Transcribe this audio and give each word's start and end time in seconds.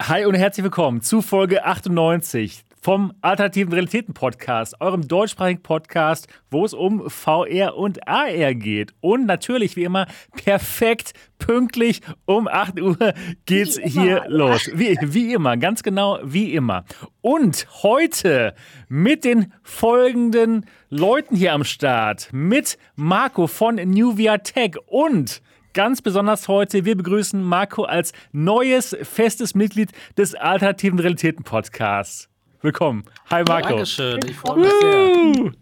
Hi 0.00 0.24
und 0.26 0.36
herzlich 0.36 0.62
willkommen 0.62 1.02
zu 1.02 1.22
Folge 1.22 1.64
98 1.64 2.64
vom 2.80 3.12
Alternativen 3.20 3.72
Realitäten 3.72 4.14
Podcast, 4.14 4.80
eurem 4.80 5.08
deutschsprachigen 5.08 5.60
Podcast, 5.60 6.28
wo 6.52 6.64
es 6.64 6.72
um 6.72 7.10
VR 7.10 7.76
und 7.76 8.06
AR 8.06 8.54
geht. 8.54 8.94
Und 9.00 9.26
natürlich, 9.26 9.74
wie 9.74 9.82
immer, 9.82 10.06
perfekt 10.36 11.14
pünktlich 11.38 12.00
um 12.26 12.46
8 12.46 12.80
Uhr 12.80 13.12
geht's 13.44 13.76
hier 13.82 14.24
los. 14.28 14.70
Wie, 14.72 14.96
wie 15.02 15.34
immer, 15.34 15.56
ganz 15.56 15.82
genau 15.82 16.20
wie 16.22 16.54
immer. 16.54 16.84
Und 17.20 17.66
heute 17.82 18.54
mit 18.88 19.24
den 19.24 19.52
folgenden 19.64 20.64
Leuten 20.90 21.34
hier 21.34 21.54
am 21.54 21.64
Start. 21.64 22.28
Mit 22.30 22.78
Marco 22.94 23.48
von 23.48 23.74
Nuvia 23.74 24.38
Tech 24.38 24.76
und 24.86 25.42
ganz 25.78 26.02
besonders 26.02 26.48
heute. 26.48 26.84
Wir 26.84 26.96
begrüßen 26.96 27.40
Marco 27.40 27.84
als 27.84 28.12
neues 28.32 28.96
festes 29.00 29.54
Mitglied 29.54 29.92
des 30.16 30.34
Alternativen 30.34 30.98
Realitäten 30.98 31.44
Podcasts. 31.44 32.28
Willkommen. 32.62 33.04
Hi 33.30 33.44
Marco. 33.46 33.68
Dankeschön, 33.68 34.18
ich 34.28 34.34
freue 34.34 34.58
mich 34.58 34.72
sehr. 34.80 35.52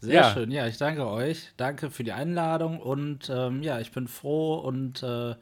Sehr 0.00 0.14
ja. 0.14 0.32
schön, 0.32 0.50
ja, 0.50 0.66
ich 0.66 0.78
danke 0.78 1.06
euch. 1.06 1.52
Danke 1.56 1.90
für 1.90 2.02
die 2.02 2.10
Einladung 2.10 2.80
und 2.80 3.30
ähm, 3.32 3.62
ja, 3.62 3.78
ich 3.78 3.92
bin 3.92 4.08
froh 4.08 4.56
und 4.56 5.00
äh, 5.04 5.36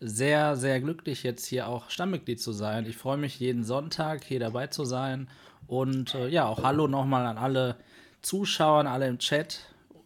sehr, 0.00 0.56
sehr 0.56 0.78
glücklich, 0.82 1.22
jetzt 1.22 1.46
hier 1.46 1.68
auch 1.68 1.88
Stammmitglied 1.88 2.38
zu 2.38 2.52
sein. 2.52 2.84
Ich 2.84 2.98
freue 2.98 3.16
mich 3.16 3.40
jeden 3.40 3.64
Sonntag 3.64 4.24
hier 4.24 4.40
dabei 4.40 4.66
zu 4.66 4.84
sein 4.84 5.28
und 5.66 6.14
äh, 6.14 6.28
ja, 6.28 6.44
auch 6.44 6.62
Hallo 6.62 6.86
nochmal 6.86 7.24
an 7.24 7.38
alle 7.38 7.76
Zuschauer, 8.20 8.84
alle 8.84 9.08
im 9.08 9.18
Chat. 9.18 9.60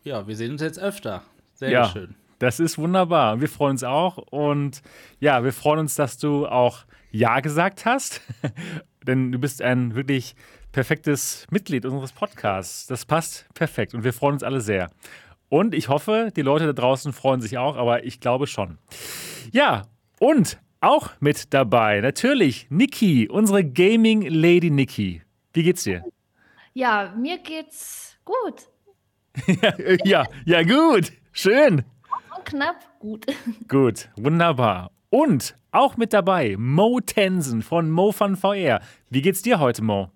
Ja, 0.04 0.28
wir 0.28 0.36
sehen 0.36 0.52
uns 0.52 0.62
jetzt 0.62 0.78
öfter. 0.78 1.22
Sehr 1.54 1.70
ja. 1.70 1.88
schön. 1.88 2.14
Das 2.44 2.60
ist 2.60 2.76
wunderbar. 2.76 3.40
Wir 3.40 3.48
freuen 3.48 3.70
uns 3.70 3.84
auch. 3.84 4.18
Und 4.18 4.82
ja, 5.18 5.42
wir 5.44 5.52
freuen 5.54 5.78
uns, 5.78 5.94
dass 5.94 6.18
du 6.18 6.46
auch 6.46 6.84
Ja 7.10 7.40
gesagt 7.40 7.86
hast. 7.86 8.20
Denn 9.06 9.32
du 9.32 9.38
bist 9.38 9.62
ein 9.62 9.94
wirklich 9.94 10.36
perfektes 10.70 11.46
Mitglied 11.50 11.86
unseres 11.86 12.12
Podcasts. 12.12 12.86
Das 12.86 13.06
passt 13.06 13.46
perfekt. 13.54 13.94
Und 13.94 14.04
wir 14.04 14.12
freuen 14.12 14.34
uns 14.34 14.42
alle 14.42 14.60
sehr. 14.60 14.90
Und 15.48 15.74
ich 15.74 15.88
hoffe, 15.88 16.32
die 16.36 16.42
Leute 16.42 16.66
da 16.66 16.74
draußen 16.74 17.14
freuen 17.14 17.40
sich 17.40 17.56
auch, 17.56 17.78
aber 17.78 18.04
ich 18.04 18.20
glaube 18.20 18.46
schon. 18.46 18.76
Ja, 19.50 19.84
und 20.20 20.58
auch 20.82 21.12
mit 21.20 21.54
dabei 21.54 22.02
natürlich 22.02 22.66
Niki, 22.68 23.26
unsere 23.26 23.64
Gaming 23.64 24.20
Lady 24.20 24.68
Niki. 24.68 25.22
Wie 25.54 25.62
geht's 25.62 25.84
dir? 25.84 26.04
Ja, 26.74 27.14
mir 27.16 27.38
geht's 27.38 28.18
gut. 28.22 28.68
ja, 30.04 30.26
ja, 30.44 30.62
gut. 30.62 31.10
Schön 31.32 31.84
knapp, 32.44 32.76
gut. 32.98 33.26
Gut, 33.68 34.08
wunderbar. 34.16 34.90
Und 35.10 35.56
auch 35.70 35.96
mit 35.96 36.12
dabei 36.12 36.56
Mo 36.58 37.00
Tensen 37.00 37.62
von 37.62 37.90
Mo 37.90 38.12
von 38.12 38.36
VR. 38.36 38.80
Wie 39.10 39.22
geht's 39.22 39.42
dir 39.42 39.60
heute, 39.60 39.82
Mo? 39.82 40.10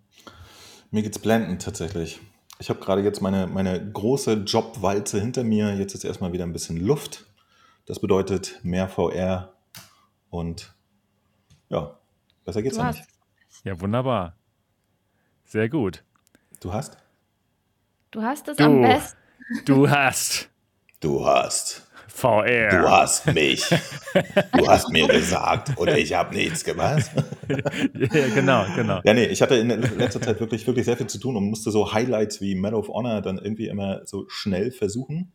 Mir 0.90 1.02
geht's 1.02 1.18
blendend 1.18 1.62
tatsächlich. 1.62 2.20
Ich 2.58 2.70
habe 2.70 2.80
gerade 2.80 3.02
jetzt 3.02 3.20
meine, 3.20 3.46
meine 3.46 3.92
große 3.92 4.34
Jobwalze 4.44 5.20
hinter 5.20 5.44
mir. 5.44 5.74
Jetzt 5.76 5.94
ist 5.94 6.04
erstmal 6.04 6.32
wieder 6.32 6.44
ein 6.44 6.52
bisschen 6.52 6.76
Luft. 6.76 7.26
Das 7.86 8.00
bedeutet 8.00 8.60
mehr 8.62 8.88
VR 8.88 9.52
und 10.30 10.74
ja, 11.68 11.98
besser 12.44 12.62
geht's 12.62 12.76
ja 12.76 12.90
nicht. 12.90 13.04
Ja, 13.64 13.80
wunderbar. 13.80 14.34
Sehr 15.44 15.68
gut. 15.68 16.04
Du 16.60 16.72
hast? 16.72 16.98
Du 18.10 18.22
hast 18.22 18.48
es 18.48 18.56
du, 18.56 18.64
am 18.64 18.82
besten. 18.82 19.16
Du 19.64 19.88
hast. 19.88 20.50
Du 21.00 21.24
hast. 21.24 21.88
VR. 22.19 22.69
Du 22.70 22.91
hast 22.91 23.27
mich. 23.33 23.64
Du 24.52 24.66
hast 24.66 24.91
mir 24.91 25.06
gesagt 25.06 25.78
und 25.78 25.88
ich 25.91 26.12
habe 26.14 26.34
nichts 26.34 26.64
gemacht. 26.64 27.10
ja, 27.48 28.28
genau, 28.34 28.64
genau. 28.75 29.00
Ja, 29.05 29.14
nee, 29.14 29.27
ich 29.27 29.41
hatte 29.41 29.55
in 29.55 29.69
letzter 29.69 30.20
Zeit 30.20 30.41
wirklich, 30.41 30.66
wirklich 30.66 30.84
sehr 30.84 30.97
viel 30.97 31.06
zu 31.06 31.19
tun 31.19 31.36
und 31.36 31.44
musste 31.44 31.70
so 31.70 31.92
Highlights 31.92 32.41
wie 32.41 32.56
Medal 32.56 32.80
of 32.80 32.88
Honor 32.88 33.22
dann 33.22 33.38
irgendwie 33.38 33.69
immer 33.69 34.03
so 34.04 34.25
schnell 34.28 34.72
versuchen. 34.72 35.32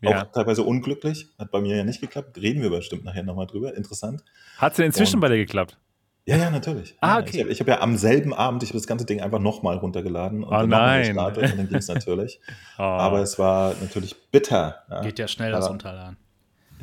Ja. 0.00 0.22
Auch 0.22 0.32
teilweise 0.32 0.62
unglücklich. 0.62 1.28
Hat 1.38 1.50
bei 1.50 1.60
mir 1.60 1.76
ja 1.76 1.84
nicht 1.84 2.00
geklappt. 2.00 2.38
Reden 2.38 2.62
wir 2.62 2.70
bestimmt 2.70 3.04
nachher 3.04 3.22
nochmal 3.22 3.46
drüber. 3.46 3.76
Interessant. 3.76 4.24
Hat 4.56 4.72
es 4.72 4.76
denn 4.76 4.86
inzwischen 4.86 5.16
und, 5.16 5.20
bei 5.20 5.28
dir 5.28 5.36
geklappt? 5.36 5.78
Ja, 6.26 6.38
ja, 6.38 6.50
natürlich. 6.50 6.96
Ah, 7.00 7.18
okay. 7.18 7.44
Ich 7.50 7.60
habe 7.60 7.72
hab 7.72 7.80
ja 7.80 7.82
am 7.82 7.98
selben 7.98 8.32
Abend 8.32 8.62
ich 8.62 8.72
das 8.72 8.86
ganze 8.86 9.04
Ding 9.04 9.20
einfach 9.20 9.40
nochmal 9.40 9.76
runtergeladen 9.76 10.42
und 10.42 10.48
oh, 10.48 10.60
dann 10.60 10.70
nein. 10.70 11.08
gestartet 11.08 11.52
und 11.52 11.58
dann 11.58 11.68
ging 11.68 11.76
es 11.76 11.88
natürlich. 11.88 12.40
oh. 12.78 12.82
Aber 12.82 13.20
es 13.20 13.38
war 13.38 13.74
natürlich 13.80 14.16
bitter. 14.30 14.84
Ja. 14.90 15.02
Geht 15.02 15.18
ja 15.18 15.28
schnell 15.28 15.52
das 15.52 15.68
Runterladen. 15.68 16.16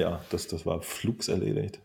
Ja, 0.02 0.20
das, 0.32 0.48
das 0.48 0.66
war 0.66 0.82
flugs 0.82 1.28
erledigt. 1.28 1.80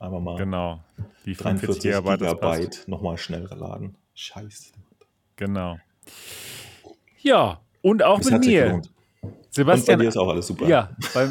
Einmal 0.00 0.20
mal 0.20 0.36
genau. 0.36 0.80
Die 1.24 1.34
43 1.34 1.82
Gigabyte 1.82 2.84
nochmal 2.88 3.16
schnell 3.16 3.48
laden. 3.54 3.96
Scheiße. 4.14 4.72
Genau. 5.36 5.78
Ja, 7.22 7.60
und 7.82 8.02
auch 8.02 8.18
das 8.18 8.30
mit 8.32 8.46
mir. 8.46 8.82
Sebastian. 9.50 9.94
Und 9.94 9.98
bei 9.98 10.02
dir 10.04 10.08
ist 10.08 10.16
auch 10.16 10.28
alles 10.28 10.46
super. 10.46 10.66
Ja, 10.66 10.90
bei, 11.14 11.26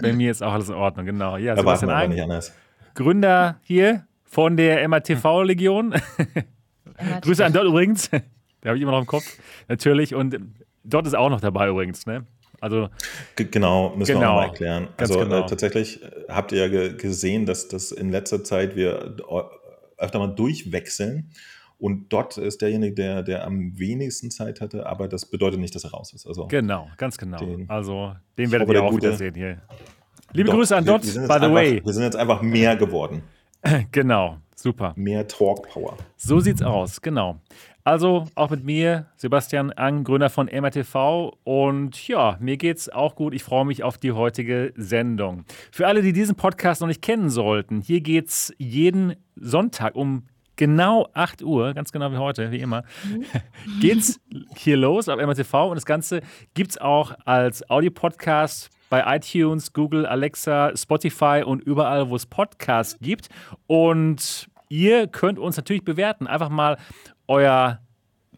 bei 0.00 0.12
mir 0.12 0.30
ist 0.30 0.42
auch 0.42 0.52
alles 0.52 0.68
in 0.70 0.74
Ordnung, 0.76 1.04
genau. 1.04 1.36
Ja, 1.36 1.56
Sebastian 1.56 1.90
aber 1.90 2.08
nicht 2.08 2.22
anders. 2.22 2.54
Gründer 2.94 3.60
hier 3.62 4.06
von 4.24 4.56
der 4.56 4.88
MATV-Legion. 4.88 5.94
Grüße 7.22 7.44
an 7.44 7.52
dort 7.52 7.66
übrigens. 7.66 8.08
Der 8.62 8.70
habe 8.70 8.76
ich 8.76 8.82
immer 8.82 8.92
noch 8.92 9.00
im 9.00 9.06
Kopf. 9.06 9.24
Natürlich. 9.68 10.14
Und 10.14 10.38
dort 10.84 11.06
ist 11.06 11.14
auch 11.14 11.28
noch 11.28 11.40
dabei 11.40 11.68
übrigens. 11.68 12.06
Ne? 12.06 12.24
Also, 12.62 12.90
genau, 13.34 13.92
müssen 13.96 14.12
genau, 14.12 14.20
wir 14.20 14.30
auch 14.30 14.36
mal 14.36 14.44
erklären. 14.44 14.88
Also 14.96 15.18
äh, 15.18 15.24
genau. 15.24 15.40
äh, 15.40 15.46
tatsächlich 15.46 16.00
äh, 16.00 16.10
habt 16.28 16.52
ihr 16.52 16.68
ja 16.68 16.92
gesehen, 16.92 17.44
dass 17.44 17.66
das 17.66 17.90
in 17.90 18.10
letzter 18.12 18.44
Zeit 18.44 18.76
wir 18.76 19.16
öfter 19.98 20.20
mal 20.20 20.28
durchwechseln. 20.28 21.32
Und 21.78 22.12
dort 22.12 22.38
ist 22.38 22.62
derjenige, 22.62 22.94
der, 22.94 23.24
der 23.24 23.44
am 23.44 23.76
wenigsten 23.76 24.30
Zeit 24.30 24.60
hatte, 24.60 24.86
aber 24.86 25.08
das 25.08 25.26
bedeutet 25.26 25.58
nicht, 25.58 25.74
dass 25.74 25.82
er 25.82 25.90
raus 25.90 26.12
ist. 26.12 26.24
Also 26.24 26.46
genau, 26.46 26.88
ganz 26.98 27.18
genau. 27.18 27.38
Den, 27.38 27.68
also 27.68 28.14
den 28.38 28.52
werdet 28.52 28.68
ihr 28.68 28.80
auch 28.84 28.96
wieder 28.96 29.16
sehen 29.16 29.34
hier. 29.34 29.60
Liebe 30.32 30.50
Dot, 30.50 30.58
Grüße 30.58 30.76
an 30.76 30.84
Dot, 30.84 31.02
by 31.02 31.08
the 31.08 31.18
einfach, 31.18 31.52
way. 31.52 31.84
Wir 31.84 31.92
sind 31.92 32.04
jetzt 32.04 32.16
einfach 32.16 32.42
mehr 32.42 32.76
geworden. 32.76 33.22
Genau, 33.92 34.38
super. 34.56 34.92
Mehr 34.96 35.26
Talk 35.28 35.68
Power. 35.68 35.96
So 36.16 36.40
sieht's 36.40 36.62
aus, 36.62 37.00
genau. 37.00 37.40
Also 37.84 38.26
auch 38.36 38.50
mit 38.50 38.64
mir, 38.64 39.06
Sebastian 39.16 39.72
Ang, 39.72 40.04
Gründer 40.04 40.30
von 40.30 40.46
MRTV. 40.46 41.36
Und 41.42 42.06
ja, 42.06 42.36
mir 42.40 42.56
geht's 42.56 42.88
auch 42.88 43.16
gut. 43.16 43.34
Ich 43.34 43.42
freue 43.42 43.64
mich 43.64 43.82
auf 43.82 43.98
die 43.98 44.12
heutige 44.12 44.72
Sendung. 44.76 45.44
Für 45.72 45.88
alle, 45.88 46.02
die 46.02 46.12
diesen 46.12 46.36
Podcast 46.36 46.80
noch 46.80 46.88
nicht 46.88 47.02
kennen 47.02 47.28
sollten, 47.28 47.80
hier 47.80 48.00
geht's 48.00 48.54
jeden 48.58 49.16
Sonntag 49.34 49.96
um 49.96 50.24
genau 50.56 51.08
8 51.14 51.42
Uhr, 51.42 51.74
ganz 51.74 51.90
genau 51.90 52.12
wie 52.12 52.18
heute, 52.18 52.52
wie 52.52 52.60
immer, 52.60 52.84
mhm. 53.04 53.24
geht's 53.80 54.20
hier 54.56 54.76
los 54.76 55.08
auf 55.08 55.18
MRTV. 55.18 55.70
Und 55.70 55.74
das 55.74 55.86
Ganze 55.86 56.20
gibt's 56.54 56.78
auch 56.78 57.14
als 57.24 57.68
Audiopodcast 57.68 58.70
bei 58.90 59.16
iTunes, 59.16 59.72
Google, 59.72 60.06
Alexa, 60.06 60.76
Spotify 60.76 61.42
und 61.44 61.62
überall, 61.62 62.10
wo 62.10 62.16
es 62.16 62.26
Podcasts 62.26 62.98
gibt. 63.00 63.28
Und 63.66 64.48
ihr 64.68 65.06
könnt 65.06 65.38
uns 65.38 65.56
natürlich 65.56 65.84
bewerten. 65.84 66.26
Einfach 66.26 66.50
mal 66.50 66.76
euer 67.32 67.80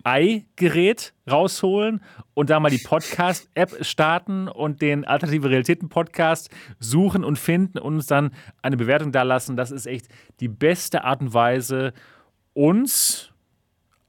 i-Gerät 0.07 1.15
rausholen 1.29 2.01
und 2.35 2.51
da 2.51 2.61
mal 2.61 2.71
die 2.71 2.79
Podcast-App 2.79 3.85
starten 3.85 4.49
und 4.49 4.83
den 4.83 5.05
Alternative 5.05 5.51
Realitäten-Podcast 5.51 6.49
suchen 6.79 7.25
und 7.25 7.39
finden 7.39 7.79
und 7.79 7.95
uns 7.95 8.07
dann 8.07 8.31
eine 8.63 8.77
Bewertung 8.77 9.11
da 9.11 9.23
lassen. 9.23 9.57
Das 9.57 9.73
ist 9.73 9.87
echt 9.87 10.07
die 10.39 10.49
beste 10.49 11.03
Art 11.03 11.23
und 11.23 11.35
Weise, 11.35 11.93
uns 12.53 13.33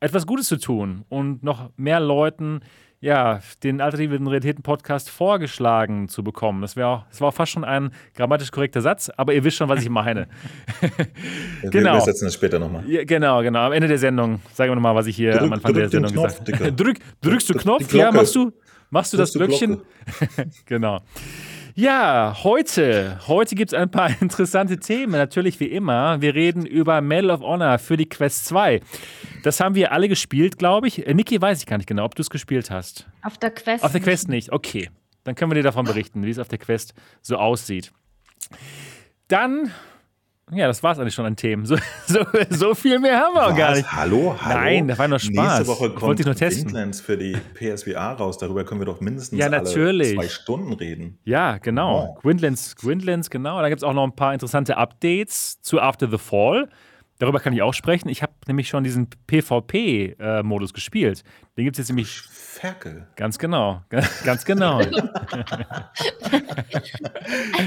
etwas 0.01 0.28
Gutes 0.28 0.47
zu 0.47 0.57
tun 0.57 1.03
und 1.09 1.41
noch 1.41 1.72
mehr 1.78 2.00
Leuten 2.00 2.59
ja, 3.06 3.40
den 3.62 3.82
alternativen 3.82 4.26
Realitäten-Podcast 4.26 5.12
vorgeschlagen 5.12 6.10
zu 6.10 6.24
bekommen. 6.24 6.64
Das, 6.64 6.76
auch, 6.76 7.04
das 7.08 7.22
war 7.22 7.28
auch 7.28 7.34
fast 7.36 7.52
schon 7.52 7.64
ein 7.64 7.92
grammatisch 8.16 8.50
korrekter 8.50 8.82
Satz, 8.82 9.12
aber 9.16 9.32
ihr 9.36 9.44
wisst 9.44 9.58
schon, 9.58 9.70
was 9.70 9.84
ich 9.84 9.90
meine. 9.90 10.28
genau. 11.62 11.94
Wir 11.94 12.02
setzen 12.02 12.26
das 12.26 12.34
später 12.34 12.58
nochmal. 12.58 12.84
Ja, 12.90 13.03
genau, 13.03 13.44
genau. 13.44 13.59
Am 13.59 13.74
Ende 13.74 13.88
der 13.88 14.00
Sendung 14.00 14.41
sagen 14.56 14.72
wir 14.72 14.76
nochmal, 14.76 14.96
was 14.96 15.06
ich 15.06 15.16
hier 15.16 15.34
drück, 15.34 15.44
am 15.44 15.53
Anfang 15.53 15.74
der 15.76 15.88
Sendung 15.88 16.14
Knopf, 16.14 16.44
gesagt 16.44 16.59
habe. 16.59 16.74
Drück, 16.74 16.97
drückst 17.22 17.50
du 17.50 17.53
Knopf? 17.53 17.94
Ja, 17.94 18.12
machst 18.12 18.35
du, 18.35 18.52
machst 18.90 19.14
du 19.14 19.18
das 19.18 19.34
Glöckchen? 19.34 19.84
genau. 20.66 21.02
Ja, 21.78 22.38
heute, 22.46 23.20
heute 23.28 23.54
gibt 23.54 23.74
es 23.74 23.78
ein 23.78 23.92
paar 23.92 24.10
interessante 24.22 24.80
Themen. 24.80 25.12
Natürlich 25.12 25.60
wie 25.60 25.66
immer. 25.66 26.22
Wir 26.22 26.34
reden 26.34 26.66
über 26.66 27.02
Medal 27.02 27.32
of 27.32 27.42
Honor 27.42 27.80
für 27.80 27.98
die 27.98 28.08
Quest 28.08 28.46
2. 28.46 28.80
Das 29.44 29.60
haben 29.60 29.76
wir 29.76 29.92
alle 29.92 30.08
gespielt, 30.08 30.58
glaube 30.58 30.88
ich. 30.88 31.06
Äh, 31.06 31.14
Niki 31.14 31.42
weiß 31.42 31.60
ich 31.60 31.66
gar 31.66 31.76
nicht 31.76 31.88
genau, 31.88 32.06
ob 32.06 32.16
du 32.16 32.22
es 32.22 32.30
gespielt 32.30 32.72
hast. 32.72 33.08
Auf 33.24 33.38
der 33.38 33.52
Quest. 33.52 33.84
Auf 33.84 33.92
der 33.92 34.00
Quest 34.00 34.30
nicht. 34.30 34.54
Okay. 34.54 34.90
Dann 35.26 35.36
können 35.36 35.52
wir 35.52 35.56
dir 35.56 35.64
davon 35.64 35.84
berichten, 35.84 36.24
wie 36.24 36.30
es 36.30 36.40
auf 36.40 36.48
der 36.48 36.60
Quest 36.60 36.94
so 37.22 37.36
aussieht. 37.36 37.92
Dann 39.28 39.70
ja, 40.52 40.68
das 40.68 40.84
war 40.84 40.92
es 40.92 41.00
eigentlich 41.00 41.16
schon 41.16 41.26
an 41.26 41.36
Themen. 41.36 41.66
So, 41.66 41.76
so, 42.08 42.20
so, 42.52 42.76
viel 42.76 43.00
mehr 43.00 43.20
haben 43.20 43.34
wir 43.34 43.47
auch 43.47 43.56
gar 43.56 43.76
nicht. 43.76 43.92
Hallo, 43.92 44.36
hallo. 44.40 44.59
Nein, 44.59 44.88
das 44.88 45.00
war 45.00 45.08
nur 45.08 45.18
Spaß. 45.18 45.34
Nächste 45.34 45.68
Woche 45.68 45.90
kommt 45.90 46.20
ich 46.20 46.26
nur 46.26 46.36
testen. 46.36 46.66
Windlands 46.66 47.02
für 47.02 47.18
die 47.18 47.36
PSVR 47.56 48.14
raus. 48.14 48.38
Darüber 48.38 48.64
können 48.64 48.80
wir 48.80 48.86
doch 48.86 49.02
mindestens 49.02 49.40
ja, 49.40 49.50
natürlich. 49.50 50.16
zwei 50.16 50.28
Stunden 50.28 50.74
reden. 50.74 51.18
Ja, 51.24 51.58
genau. 51.58 52.16
Oh. 52.16 52.22
Gwynlands, 52.22 52.76
Gwynlands, 52.76 53.32
genau. 53.32 53.59
Da 53.59 53.70
gibt 53.70 53.80
es 53.80 53.84
auch 53.84 53.94
noch 53.94 54.03
ein 54.03 54.16
paar 54.16 54.34
interessante 54.34 54.78
Updates 54.78 55.62
zu 55.62 55.82
After 55.82 56.08
the 56.09 56.20
Fall. 56.20 56.70
Darüber 57.20 57.40
kann 57.40 57.53
ich 57.53 57.62
auch 57.62 57.73
sprechen. 57.73 58.09
Ich 58.09 58.22
habe 58.22 58.34
nämlich 58.47 58.67
schon 58.67 58.84
diesen 58.84 59.08
PvP-Modus 59.28 60.72
äh, 60.72 60.73
gespielt. 60.73 61.23
Den 61.58 61.64
gibt 61.66 61.76
es 61.76 61.79
jetzt 61.79 61.90
nämlich. 61.90 62.22
Ferkel. 62.56 63.08
Ganz 63.16 63.38
genau. 63.38 63.84
Ganz 64.23 64.46
genau. 64.46 64.79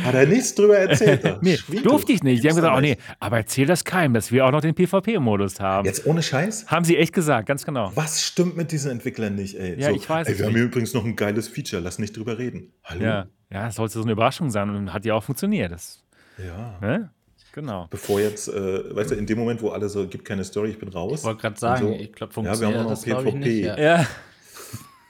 Hat 0.05 0.15
er 0.15 0.27
nichts 0.27 0.55
drüber 0.55 0.79
erzählt? 0.79 1.39
nee, 1.43 1.59
durfte 1.83 2.12
ich 2.12 2.23
nicht. 2.23 2.43
Die 2.43 2.49
haben 2.49 2.56
gesagt, 2.56 2.77
oh 2.77 2.81
nee, 2.81 2.97
aber 3.21 3.37
erzähl 3.39 3.67
das 3.67 3.85
keinem, 3.85 4.15
dass 4.15 4.33
wir 4.33 4.47
auch 4.47 4.50
noch 4.50 4.62
den 4.62 4.75
PvP-Modus 4.75 5.61
haben. 5.61 5.85
Jetzt 5.87 6.06
ohne 6.06 6.23
Scheiß? 6.23 6.69
Haben 6.69 6.85
sie 6.85 6.97
echt 6.97 7.12
gesagt, 7.12 7.47
ganz 7.47 7.67
genau. 7.67 7.93
Was 7.95 8.23
stimmt 8.23 8.56
mit 8.56 8.73
diesen 8.73 8.91
Entwicklern 8.91 9.35
nicht, 9.35 9.56
ey? 9.59 9.79
Ja, 9.79 9.91
so, 9.91 9.97
ich 9.97 10.09
weiß 10.09 10.27
ey, 10.29 10.39
Wir 10.39 10.47
haben 10.47 10.55
hier 10.55 10.65
übrigens 10.65 10.95
noch 10.95 11.05
ein 11.05 11.17
geiles 11.17 11.49
Feature, 11.49 11.83
lass 11.83 11.99
nicht 11.99 12.17
drüber 12.17 12.39
reden. 12.39 12.73
Hallo? 12.85 13.05
Ja, 13.05 13.27
ja 13.50 13.65
das 13.67 13.75
sollte 13.77 13.95
so 13.95 14.03
eine 14.03 14.12
Überraschung 14.12 14.50
sein 14.50 14.71
und 14.71 14.93
hat 14.93 15.05
ja 15.05 15.15
auch 15.15 15.23
funktioniert. 15.23 15.71
Das, 15.71 16.03
ja. 16.39 16.79
Ne? 16.81 17.11
Genau. 17.53 17.87
Bevor 17.91 18.21
jetzt, 18.21 18.49
äh, 18.49 18.95
weißt 18.95 19.12
du, 19.12 19.15
in 19.15 19.27
dem 19.27 19.39
Moment, 19.39 19.62
wo 19.62 19.71
alle 19.71 19.89
so, 19.89 20.06
gibt 20.06 20.25
keine 20.25 20.45
Story, 20.45 20.71
ich 20.71 20.79
bin 20.79 20.89
raus. 20.89 21.21
Ich 21.21 21.25
wollte 21.25 21.41
gerade 21.41 21.59
sagen, 21.59 21.89
so, 21.89 21.93
ich 21.93 22.12
glaube, 22.12 22.33
funktioniert 22.33 22.71
ja, 22.71 22.79
wir 22.79 22.85
haben 22.85 22.91
das, 22.91 23.03
PvP. 23.03 23.33
Nicht, 23.33 23.65
ja. 23.65 23.79
ja. 23.79 24.06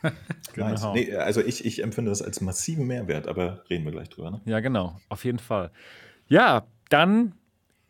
genau. 0.52 0.94
Nee, 0.94 1.14
also 1.14 1.40
ich, 1.40 1.64
ich 1.64 1.82
empfinde 1.82 2.10
das 2.10 2.22
als 2.22 2.40
massiven 2.40 2.86
Mehrwert, 2.86 3.26
aber 3.26 3.64
reden 3.68 3.84
wir 3.84 3.92
gleich 3.92 4.08
drüber. 4.08 4.30
Ne? 4.30 4.40
Ja, 4.44 4.60
genau, 4.60 5.00
auf 5.08 5.24
jeden 5.24 5.40
Fall. 5.40 5.70
Ja, 6.28 6.66
dann 6.88 7.32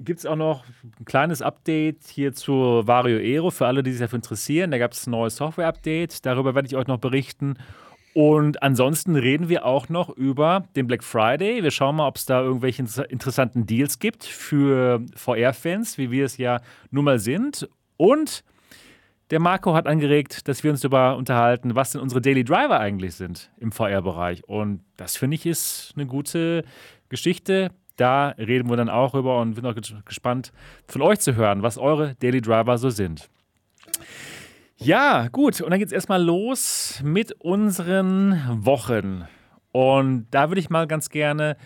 gibt 0.01 0.21
es 0.21 0.27
auch 0.27 0.37
noch 0.37 0.65
ein 1.01 1.05
kleines 1.05 1.43
Update 1.43 2.07
hier 2.07 2.33
zu 2.33 2.83
Vario 2.87 3.19
Aero 3.19 3.51
für 3.51 3.67
alle, 3.67 3.83
die 3.83 3.91
sich 3.91 4.01
dafür 4.01 4.17
interessieren. 4.17 4.71
Da 4.71 4.79
gab 4.79 4.93
es 4.93 5.07
ein 5.07 5.11
neues 5.11 5.37
Software-Update. 5.37 6.25
Darüber 6.25 6.55
werde 6.55 6.69
ich 6.69 6.77
euch 6.77 6.87
noch 6.87 6.99
berichten. 6.99 7.59
Und 8.19 8.65
ansonsten 8.65 9.15
reden 9.15 9.49
wir 9.49 9.65
auch 9.65 9.89
noch 9.89 10.09
über 10.09 10.65
den 10.75 10.89
Black 10.89 11.05
Friday. 11.05 11.63
Wir 11.63 11.71
schauen 11.71 11.95
mal, 11.95 12.09
ob 12.09 12.17
es 12.17 12.27
da 12.27 12.43
irgendwelche 12.43 12.83
interessanten 13.09 13.65
Deals 13.65 14.01
gibt 14.01 14.25
für 14.25 15.07
VR-Fans, 15.15 15.99
wie 15.99 16.11
wir 16.11 16.25
es 16.25 16.37
ja 16.37 16.61
nun 16.91 17.05
mal 17.05 17.21
sind. 17.21 17.69
Und 17.97 18.43
der 19.31 19.39
Marco 19.39 19.73
hat 19.73 19.87
angeregt, 19.87 20.49
dass 20.49 20.65
wir 20.65 20.73
uns 20.73 20.81
darüber 20.81 21.17
unterhalten, 21.17 21.77
was 21.77 21.93
denn 21.93 22.01
unsere 22.01 22.21
Daily 22.21 22.43
Driver 22.43 22.81
eigentlich 22.81 23.15
sind 23.15 23.53
im 23.57 23.71
VR-Bereich. 23.71 24.43
Und 24.49 24.81
das 24.97 25.17
finde 25.17 25.37
ich 25.37 25.47
ist 25.47 25.93
eine 25.95 26.07
gute 26.07 26.65
Geschichte. 27.11 27.71
Da 27.95 28.31
reden 28.31 28.69
wir 28.69 28.77
dann 28.77 28.89
auch 28.89 29.13
drüber 29.13 29.41
und 29.41 29.55
bin 29.55 29.65
auch 29.65 29.77
gespannt 30.05 30.53
von 30.89 31.03
euch 31.03 31.21
zu 31.21 31.37
hören, 31.37 31.63
was 31.63 31.79
eure 31.79 32.17
Daily 32.17 32.41
Driver 32.41 32.79
so 32.79 32.91
sind. 32.91 33.29
Ja, 34.81 35.27
gut. 35.29 35.61
Und 35.61 35.71
dann 35.71 35.79
geht 35.81 35.89
es 35.89 35.93
erstmal 35.93 36.23
los 36.23 37.01
mit 37.03 37.33
unseren 37.41 38.65
Wochen. 38.65 39.27
Und 39.73 40.27
da 40.31 40.51
würde 40.51 40.61
ich 40.61 40.71
mal 40.71 40.87
ganz 40.87 41.11
gerne 41.11 41.57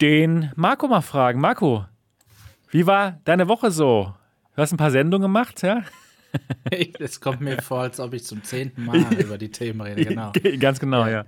den 0.00 0.52
Marco 0.54 0.86
mal 0.86 1.00
fragen. 1.00 1.40
Marco, 1.40 1.86
wie 2.70 2.86
war 2.86 3.20
deine 3.24 3.48
Woche 3.48 3.70
so? 3.70 4.14
Du 4.54 4.62
hast 4.62 4.72
ein 4.72 4.76
paar 4.76 4.90
Sendungen 4.90 5.22
gemacht, 5.22 5.62
ja? 5.62 5.82
Es 6.98 7.22
kommt 7.22 7.40
mir 7.40 7.62
vor, 7.62 7.80
als 7.80 7.98
ob 8.00 8.12
ich 8.12 8.22
zum 8.22 8.42
zehnten 8.44 8.84
Mal 8.84 8.98
über 9.18 9.38
die 9.38 9.50
Themen 9.50 9.80
rede, 9.80 10.04
genau. 10.04 10.30
Ganz 10.60 10.78
genau, 10.78 11.06
ja. 11.06 11.24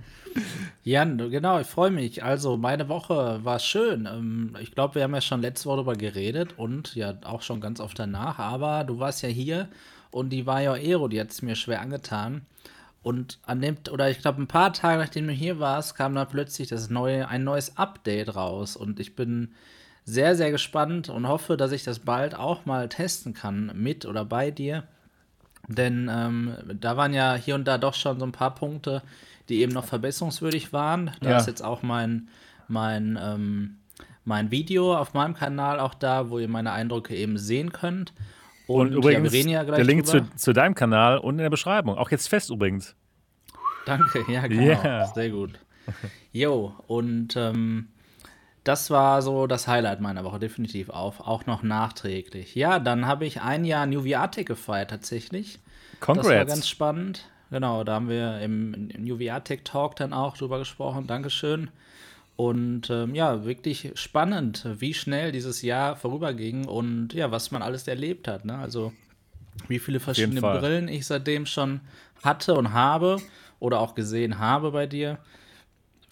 Ja, 0.85 1.05
genau, 1.05 1.59
ich 1.59 1.67
freue 1.67 1.91
mich. 1.91 2.23
Also, 2.23 2.59
meine 2.59 2.91
Woche 2.91 3.41
war 3.43 3.59
schön. 3.61 4.07
Ähm, 4.07 4.57
ich 4.61 4.73
glaube, 4.73 4.97
wir 4.97 5.05
haben 5.05 5.15
ja 5.15 5.23
schon 5.23 5.41
letzte 5.41 5.71
Woche 5.71 5.77
darüber 5.77 5.97
geredet 5.97 6.59
und 6.59 6.95
ja 6.95 7.15
auch 7.25 7.41
schon 7.41 7.63
ganz 7.63 7.81
oft 7.81 7.99
danach, 7.99 8.39
aber 8.39 8.85
du 8.85 8.99
warst 8.99 9.23
ja 9.23 9.31
hier 9.31 9.69
und 10.11 10.31
die 10.31 10.47
war 10.47 10.61
ja 10.61 10.73
Aero, 10.73 11.09
die 11.09 11.21
hat 11.21 11.31
es 11.31 11.43
mir 11.43 11.55
schwer 11.55 11.81
angetan. 11.81 12.43
Und 13.03 13.39
an 13.47 13.63
dem, 13.63 13.79
oder 13.91 14.11
ich 14.11 14.19
glaube, 14.19 14.43
ein 14.43 14.49
paar 14.49 14.73
Tage 14.73 15.01
nachdem 15.01 15.27
du 15.27 15.33
hier 15.33 15.59
warst, 15.59 15.95
kam 15.95 16.15
dann 16.15 16.29
plötzlich 16.29 16.69
das 16.69 16.91
neue, 16.91 17.29
ein 17.29 17.45
neues 17.45 17.77
Update 17.79 18.37
raus. 18.37 18.77
Und 18.77 19.01
ich 19.01 19.17
bin 19.17 19.55
sehr, 20.05 20.37
sehr 20.37 20.51
gespannt 20.51 21.09
und 21.09 21.27
hoffe, 21.27 21.57
dass 21.57 21.73
ich 21.73 21.83
das 21.83 22.01
bald 22.01 22.35
auch 22.35 22.67
mal 22.67 22.89
testen 22.89 23.33
kann, 23.33 23.73
mit 23.75 24.05
oder 24.05 24.25
bei 24.25 24.51
dir. 24.51 24.85
Denn 25.69 26.11
ähm, 26.13 26.57
da 26.81 26.97
waren 26.97 27.15
ja 27.15 27.35
hier 27.35 27.55
und 27.55 27.65
da 27.65 27.79
doch 27.79 27.95
schon 27.95 28.19
so 28.19 28.27
ein 28.27 28.33
paar 28.33 28.55
Punkte, 28.55 29.03
die 29.49 29.61
eben 29.61 29.73
noch 29.73 29.85
verbesserungswürdig 29.85 30.73
waren. 30.73 31.13
Da 31.21 31.31
ja. 31.31 31.37
ist 31.39 31.47
jetzt 31.47 31.63
auch 31.63 31.83
mein, 31.83 32.29
mein, 32.69 33.19
ähm, 33.23 33.79
mein 34.25 34.51
Video 34.51 34.97
auf 34.97 35.15
meinem 35.15 35.35
Kanal 35.35 35.81
auch 35.81 35.95
da, 35.95 36.29
wo 36.29 36.39
ihr 36.39 36.49
meine 36.49 36.73
Eindrücke 36.73 37.15
eben 37.15 37.39
sehen 37.39 37.73
könnt. 37.73 38.13
Und, 38.71 38.89
und 38.89 38.93
übrigens, 38.93 39.33
ja 39.47 39.65
der 39.65 39.85
Link 39.85 40.07
zu, 40.07 40.25
zu, 40.37 40.53
deinem 40.53 40.75
Kanal 40.75 41.19
und 41.19 41.35
in 41.35 41.39
der 41.39 41.51
Beschreibung. 41.51 41.97
Auch 41.99 42.11
jetzt 42.11 42.29
fest 42.29 42.51
übrigens. 42.51 42.95
Danke, 43.85 44.25
ja, 44.33 44.47
genau. 44.47 44.63
Yeah. 44.63 45.07
Sehr 45.07 45.31
gut. 45.31 45.59
Jo, 46.31 46.75
und 46.87 47.35
ähm, 47.37 47.89
das 48.63 48.91
war 48.91 49.23
so 49.23 49.49
das 49.49 49.67
Highlight 49.67 50.01
meiner 50.01 50.23
Woche, 50.23 50.39
definitiv 50.39 50.91
auch, 50.91 51.19
auch 51.21 51.47
noch 51.47 51.65
nachträglich. 51.65 52.55
Ja, 52.55 52.79
dann 52.79 53.07
habe 53.07 53.27
ich 53.27 53.41
ein 53.41 53.65
Jahr 53.65 53.87
New 53.87 54.05
Viatic 54.05 54.47
gefeiert 54.47 54.91
tatsächlich. 54.91 55.59
Congrats. 55.99 56.29
Das 56.29 56.37
war 56.37 56.45
ganz 56.45 56.69
spannend. 56.69 57.29
Genau, 57.51 57.83
da 57.83 57.95
haben 57.95 58.09
wir 58.09 58.39
im, 58.41 58.91
im 58.91 59.05
New 59.05 59.19
Viatic 59.19 59.65
Talk 59.65 59.97
dann 59.97 60.13
auch 60.13 60.37
drüber 60.37 60.61
gesprochen. 60.61 61.09
Dankeschön. 61.09 61.71
Und 62.41 62.89
ähm, 62.89 63.15
ja, 63.15 63.45
wirklich 63.45 63.93
spannend, 63.97 64.67
wie 64.79 64.95
schnell 64.95 65.31
dieses 65.31 65.61
Jahr 65.61 65.95
vorüberging 65.95 66.65
und 66.65 67.13
ja, 67.13 67.31
was 67.31 67.51
man 67.51 67.61
alles 67.61 67.87
erlebt 67.87 68.29
hat. 68.29 68.47
Ne? 68.47 68.57
Also 68.57 68.95
wie 69.69 69.79
viele 69.79 70.01
verschiedene 70.01 70.41
Brillen 70.41 70.89
ich 70.89 71.05
seitdem 71.05 71.45
schon 71.45 71.83
hatte 72.23 72.55
und 72.55 72.73
habe 72.73 73.19
oder 73.59 73.79
auch 73.79 73.95
gesehen 73.95 74.39
habe 74.39 74.71
bei 74.71 74.87
dir. 74.87 75.19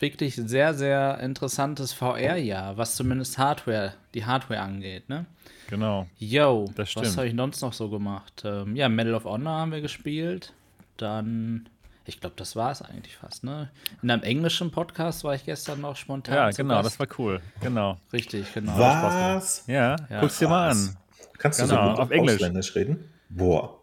Wirklich 0.01 0.35
sehr, 0.35 0.75
sehr 0.75 1.19
interessantes 1.21 1.95
VR-Jahr, 1.95 2.77
was 2.77 2.95
zumindest 2.95 3.39
Hardware, 3.39 3.95
die 4.13 4.27
Hardware 4.27 4.61
angeht, 4.61 5.09
ne? 5.09 5.25
Genau. 5.71 6.09
Yo, 6.19 6.71
was 6.77 7.17
habe 7.17 7.27
ich 7.27 7.35
sonst 7.35 7.63
noch 7.63 7.73
so 7.73 7.89
gemacht? 7.89 8.43
Ähm, 8.45 8.77
ja, 8.77 8.91
Medal 8.91 9.15
of 9.15 9.25
Honor 9.25 9.61
haben 9.61 9.73
wir 9.73 9.81
gespielt. 9.81 10.53
Dann 10.99 11.71
ich 12.09 12.21
glaube, 12.21 12.35
das 12.37 12.57
war 12.57 12.73
es 12.73 12.81
eigentlich 12.81 13.17
fast, 13.17 13.45
ne? 13.45 13.71
In 14.03 14.11
einem 14.11 14.23
englischen 14.23 14.71
Podcast 14.71 15.25
war 15.25 15.35
ich 15.35 15.45
gestern 15.45 15.83
noch 15.83 15.95
spontan. 15.95 16.35
Ja, 16.35 16.51
genau, 16.51 16.83
Gast. 16.83 16.87
das 16.87 17.01
war 17.01 17.07
cool. 17.19 17.41
Genau. 17.61 17.99
Richtig, 18.13 18.53
genau. 18.55 18.79
Was? 18.79 19.65
Ja, 19.67 19.97
ja, 20.09 20.21
guck's 20.21 20.39
dir 20.39 20.49
mal 20.49 20.71
an. 20.71 20.97
Kannst 21.37 21.61
genau, 21.61 21.71
du 21.71 21.77
so 21.77 21.81
genau, 21.81 21.91
gut 21.91 22.01
auf 22.01 22.11
Englisch 22.11 22.35
Ausländisch 22.37 22.75
reden? 22.75 23.05
Boah. 23.29 23.79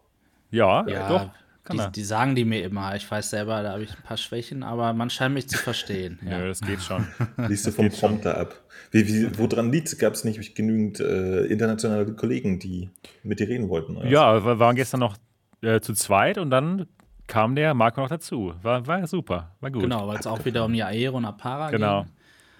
Ja, 0.50 0.86
ja 0.88 1.08
doch. 1.08 1.30
Die, 1.72 1.92
die, 1.92 2.04
sagen 2.04 2.36
die 2.36 2.44
mir 2.44 2.62
immer. 2.62 2.94
Ich 2.94 3.10
weiß 3.10 3.30
selber, 3.30 3.62
da 3.62 3.72
habe 3.72 3.82
ich 3.82 3.90
ein 3.90 4.02
paar 4.02 4.16
Schwächen, 4.16 4.62
aber 4.62 4.92
man 4.92 5.10
scheint 5.10 5.34
mich 5.34 5.48
zu 5.48 5.58
verstehen. 5.58 6.18
ja, 6.28 6.38
Nö, 6.38 6.48
das 6.48 6.60
geht 6.60 6.80
schon. 6.80 7.06
Liest 7.48 7.66
du 7.66 7.72
vom 7.72 7.88
Prompter 7.90 8.38
ab. 8.38 8.54
Wie, 8.92 9.06
wie, 9.06 9.38
woran 9.38 9.72
liegt 9.72 9.98
Gab 9.98 10.14
es 10.14 10.24
nicht 10.24 10.54
genügend 10.54 11.00
äh, 11.00 11.44
internationale 11.46 12.06
Kollegen, 12.12 12.58
die 12.58 12.90
mit 13.24 13.40
dir 13.40 13.48
reden 13.48 13.68
wollten? 13.68 13.96
Oder? 13.96 14.06
Ja, 14.06 14.44
wir 14.44 14.58
waren 14.60 14.76
gestern 14.76 15.00
noch 15.00 15.16
äh, 15.60 15.80
zu 15.80 15.92
zweit 15.94 16.38
und 16.38 16.50
dann 16.50 16.86
kam 17.26 17.54
der 17.54 17.74
Marco 17.74 18.00
noch 18.00 18.08
dazu. 18.08 18.54
War, 18.62 18.86
war 18.86 19.06
super, 19.06 19.52
war 19.60 19.70
gut. 19.70 19.82
Genau, 19.82 20.06
weil 20.08 20.18
es 20.18 20.26
auch 20.26 20.44
wieder 20.44 20.64
um 20.64 20.72
die 20.72 20.82
Aero 20.82 21.16
und 21.16 21.24
Apara 21.24 21.70
genau. 21.70 22.02
ging. 22.02 22.12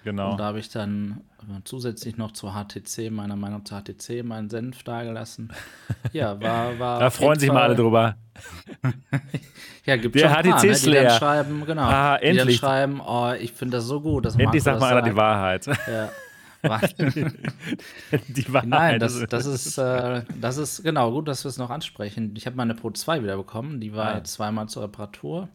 Genau. 0.03 0.31
Und 0.31 0.39
da 0.39 0.45
habe 0.45 0.59
ich 0.59 0.69
dann 0.69 1.21
zusätzlich 1.63 2.17
noch 2.17 2.31
zur 2.31 2.53
HTC, 2.53 3.11
meiner 3.11 3.35
Meinung 3.35 3.65
zur 3.65 3.81
HTC, 3.81 4.23
meinen 4.23 4.49
Senf 4.49 4.83
dagelassen. 4.83 5.51
Ja, 6.13 6.39
war. 6.41 6.79
war 6.79 6.99
da 6.99 7.09
freuen 7.09 7.39
sich 7.39 7.51
mal 7.51 7.63
alle 7.63 7.75
drüber. 7.75 8.15
ja, 9.85 9.97
gibt 9.97 10.15
es 10.15 10.21
HTC 10.21 10.27
paar, 10.29 10.43
ne, 10.43 10.73
die 10.73 10.91
dann 10.91 11.09
schreiben, 11.11 11.63
genau. 11.65 11.81
Ah, 11.83 12.15
endlich. 12.15 12.31
Die 12.31 12.61
dann 12.61 12.69
schreiben, 12.69 13.01
oh, 13.05 13.33
ich 13.39 13.51
finde 13.51 13.77
das 13.77 13.85
so 13.85 14.01
gut. 14.01 14.25
Dass 14.25 14.35
endlich 14.35 14.63
sagt 14.63 14.79
mal 14.79 14.91
einer 14.91 15.01
die 15.01 15.15
Wahrheit. 15.15 15.65
Ja. 15.65 16.09
die 18.27 18.53
Wahrheit. 18.53 18.67
Nein, 18.67 18.99
das, 18.99 19.23
das, 19.29 19.45
ist, 19.45 19.77
äh, 19.77 20.23
das 20.39 20.57
ist 20.57 20.83
genau 20.83 21.11
gut, 21.11 21.27
dass 21.27 21.43
wir 21.43 21.49
es 21.49 21.57
noch 21.57 21.69
ansprechen. 21.69 22.33
Ich 22.35 22.45
habe 22.45 22.55
meine 22.55 22.75
Pro 22.75 22.91
2 22.91 23.23
wieder 23.23 23.37
bekommen. 23.37 23.79
Die 23.79 23.93
war 23.93 24.13
ah. 24.13 24.17
jetzt 24.17 24.33
zweimal 24.33 24.67
zur 24.67 24.83
Reparatur. 24.83 25.49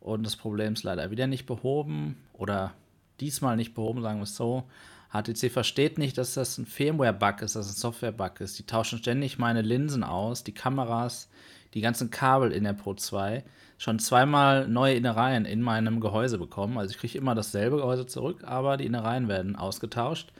Und 0.00 0.24
das 0.24 0.36
Problem 0.36 0.72
ist 0.72 0.82
leider 0.82 1.10
wieder 1.10 1.26
nicht 1.26 1.46
behoben. 1.46 2.16
Oder 2.32 2.72
diesmal 3.20 3.56
nicht 3.56 3.74
behoben, 3.74 4.02
sagen 4.02 4.18
wir 4.18 4.24
es 4.24 4.36
so. 4.36 4.64
HTC 5.12 5.50
versteht 5.50 5.98
nicht, 5.98 6.16
dass 6.16 6.34
das 6.34 6.56
ein 6.58 6.66
Firmware-Bug 6.66 7.42
ist, 7.42 7.54
dass 7.54 7.66
es 7.66 7.76
ein 7.76 7.80
Software-Bug 7.80 8.40
ist. 8.40 8.58
Die 8.58 8.66
tauschen 8.66 8.98
ständig 8.98 9.38
meine 9.38 9.62
Linsen 9.62 10.04
aus, 10.04 10.42
die 10.42 10.54
Kameras, 10.54 11.28
die 11.74 11.82
ganzen 11.82 12.10
Kabel 12.10 12.50
in 12.50 12.64
der 12.64 12.72
Pro 12.72 12.94
2. 12.94 13.44
Schon 13.82 13.98
zweimal 13.98 14.68
neue 14.68 14.94
Innereien 14.94 15.44
in 15.44 15.60
meinem 15.60 15.98
Gehäuse 15.98 16.38
bekommen. 16.38 16.78
Also 16.78 16.92
ich 16.92 16.98
kriege 16.98 17.18
immer 17.18 17.34
dasselbe 17.34 17.78
Gehäuse 17.78 18.06
zurück, 18.06 18.44
aber 18.44 18.76
die 18.76 18.86
Innereien 18.86 19.26
werden 19.26 19.56
ausgetauscht. 19.56 20.30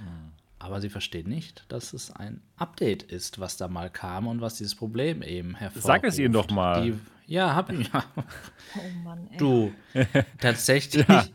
Mhm. 0.00 0.32
Aber 0.58 0.80
sie 0.80 0.88
versteht 0.88 1.28
nicht, 1.28 1.66
dass 1.68 1.92
es 1.92 2.10
ein 2.10 2.40
Update 2.56 3.02
ist, 3.02 3.40
was 3.40 3.58
da 3.58 3.68
mal 3.68 3.90
kam 3.90 4.26
und 4.26 4.40
was 4.40 4.54
dieses 4.54 4.74
Problem 4.74 5.20
eben 5.20 5.54
hervorruft. 5.54 5.86
Sag 5.86 6.04
es 6.04 6.18
ihnen 6.18 6.32
doch 6.32 6.48
mal. 6.48 6.80
Die, 6.80 6.98
ja, 7.26 7.54
hab 7.54 7.70
ich 7.70 7.92
ja. 7.92 8.04
Oh 8.16 9.04
Mann, 9.04 9.28
ey. 9.32 9.36
Du, 9.36 9.70
tatsächlich 10.40 11.06
ja. 11.06 11.26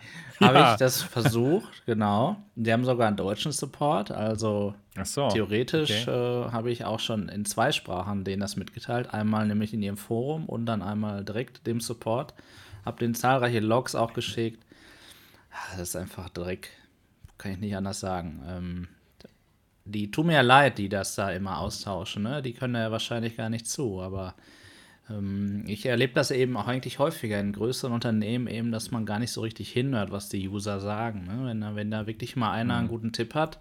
Habe 0.43 0.71
ich 0.71 0.77
das 0.77 1.01
versucht, 1.01 1.71
genau. 1.85 2.37
Die 2.55 2.71
haben 2.71 2.85
sogar 2.85 3.07
einen 3.07 3.17
deutschen 3.17 3.51
Support, 3.51 4.11
also 4.11 4.73
so. 5.03 5.29
theoretisch 5.29 6.07
okay. 6.07 6.45
äh, 6.47 6.51
habe 6.51 6.71
ich 6.71 6.85
auch 6.85 6.99
schon 6.99 7.29
in 7.29 7.45
zwei 7.45 7.71
Sprachen 7.71 8.23
denen 8.23 8.41
das 8.41 8.55
mitgeteilt. 8.55 9.13
Einmal 9.13 9.47
nämlich 9.47 9.73
in 9.73 9.81
ihrem 9.81 9.97
Forum 9.97 10.45
und 10.45 10.65
dann 10.65 10.81
einmal 10.81 11.23
direkt 11.23 11.65
dem 11.67 11.79
Support. 11.79 12.33
Habe 12.85 12.99
denen 12.99 13.15
zahlreiche 13.15 13.59
Logs 13.59 13.95
auch 13.95 14.13
geschickt. 14.13 14.63
Das 15.71 15.79
ist 15.79 15.95
einfach 15.95 16.29
Dreck 16.29 16.69
kann 17.43 17.51
ich 17.51 17.59
nicht 17.59 17.75
anders 17.75 17.99
sagen. 17.99 18.41
Ähm, 18.47 18.87
die 19.83 20.09
tun 20.09 20.27
mir 20.27 20.33
ja 20.35 20.41
leid, 20.41 20.77
die 20.77 20.87
das 20.87 21.15
da 21.15 21.29
immer 21.31 21.59
austauschen. 21.59 22.23
Ne? 22.23 22.41
Die 22.41 22.53
können 22.53 22.75
ja 22.75 22.89
wahrscheinlich 22.89 23.35
gar 23.35 23.49
nicht 23.49 23.67
zu, 23.67 24.01
aber 24.01 24.33
ich 25.65 25.85
erlebe 25.85 26.13
das 26.13 26.31
eben 26.31 26.55
auch 26.55 26.67
eigentlich 26.67 26.97
häufiger 26.97 27.39
in 27.39 27.51
größeren 27.51 27.93
Unternehmen, 27.93 28.47
eben, 28.47 28.71
dass 28.71 28.91
man 28.91 29.05
gar 29.05 29.19
nicht 29.19 29.31
so 29.31 29.41
richtig 29.41 29.69
hinhört, 29.71 30.11
was 30.11 30.29
die 30.29 30.47
User 30.47 30.79
sagen. 30.79 31.25
Ne? 31.25 31.45
Wenn, 31.45 31.59
da, 31.59 31.75
wenn 31.75 31.91
da 31.91 32.07
wirklich 32.07 32.35
mal 32.37 32.51
einer 32.51 32.75
einen 32.77 32.87
mhm. 32.87 32.91
guten 32.91 33.11
Tipp 33.11 33.35
hat, 33.35 33.59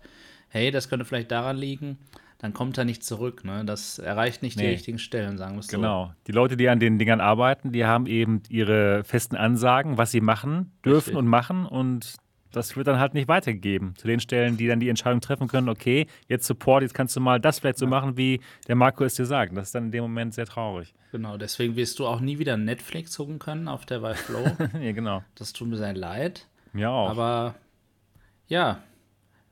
hey, 0.48 0.70
das 0.70 0.88
könnte 0.88 1.04
vielleicht 1.04 1.32
daran 1.32 1.56
liegen, 1.56 1.98
dann 2.38 2.52
kommt 2.52 2.78
er 2.78 2.84
nicht 2.84 3.02
zurück. 3.02 3.44
Ne? 3.44 3.64
Das 3.64 3.98
erreicht 3.98 4.42
nicht 4.42 4.56
nee. 4.56 4.64
die 4.64 4.68
richtigen 4.68 4.98
Stellen, 5.00 5.36
sagen 5.36 5.54
wir 5.54 5.60
es 5.60 5.66
so. 5.66 5.76
Genau. 5.76 6.12
Die 6.28 6.32
Leute, 6.32 6.56
die 6.56 6.68
an 6.68 6.78
den 6.78 6.98
Dingern 6.98 7.20
arbeiten, 7.20 7.72
die 7.72 7.84
haben 7.84 8.06
eben 8.06 8.42
ihre 8.48 9.02
festen 9.02 9.34
Ansagen, 9.34 9.98
was 9.98 10.12
sie 10.12 10.20
machen 10.20 10.72
dürfen 10.84 10.96
Richtig. 10.96 11.16
und 11.16 11.26
machen. 11.26 11.66
Und 11.66 12.14
das 12.52 12.76
wird 12.76 12.86
dann 12.86 12.98
halt 12.98 13.14
nicht 13.14 13.28
weitergegeben 13.28 13.96
zu 13.96 14.06
den 14.06 14.20
Stellen, 14.20 14.56
die 14.56 14.66
dann 14.66 14.78
die 14.78 14.88
Entscheidung 14.88 15.20
treffen 15.20 15.48
können, 15.48 15.68
okay, 15.68 16.06
jetzt 16.28 16.46
Support, 16.46 16.82
jetzt 16.82 16.94
kannst 16.94 17.16
du 17.16 17.20
mal 17.20 17.40
das 17.40 17.58
vielleicht 17.58 17.78
so 17.78 17.86
machen, 17.86 18.16
wie 18.16 18.40
der 18.68 18.76
Marco 18.76 19.04
es 19.04 19.14
dir 19.14 19.26
sagt. 19.26 19.56
Das 19.56 19.68
ist 19.68 19.74
dann 19.74 19.86
in 19.86 19.90
dem 19.90 20.02
Moment 20.02 20.34
sehr 20.34 20.46
traurig. 20.46 20.94
Genau, 21.10 21.36
deswegen 21.36 21.76
wirst 21.76 21.98
du 21.98 22.06
auch 22.06 22.20
nie 22.20 22.38
wieder 22.38 22.56
Netflix 22.56 23.16
gucken 23.16 23.38
können 23.38 23.68
auf 23.68 23.86
der 23.86 24.14
Flow. 24.14 24.44
ja, 24.80 24.92
genau. 24.92 25.22
Das 25.34 25.52
tut 25.52 25.68
mir 25.68 25.76
sehr 25.76 25.94
leid. 25.94 26.46
Ja 26.74 26.90
auch. 26.90 27.10
Aber 27.10 27.54
ja, 28.48 28.80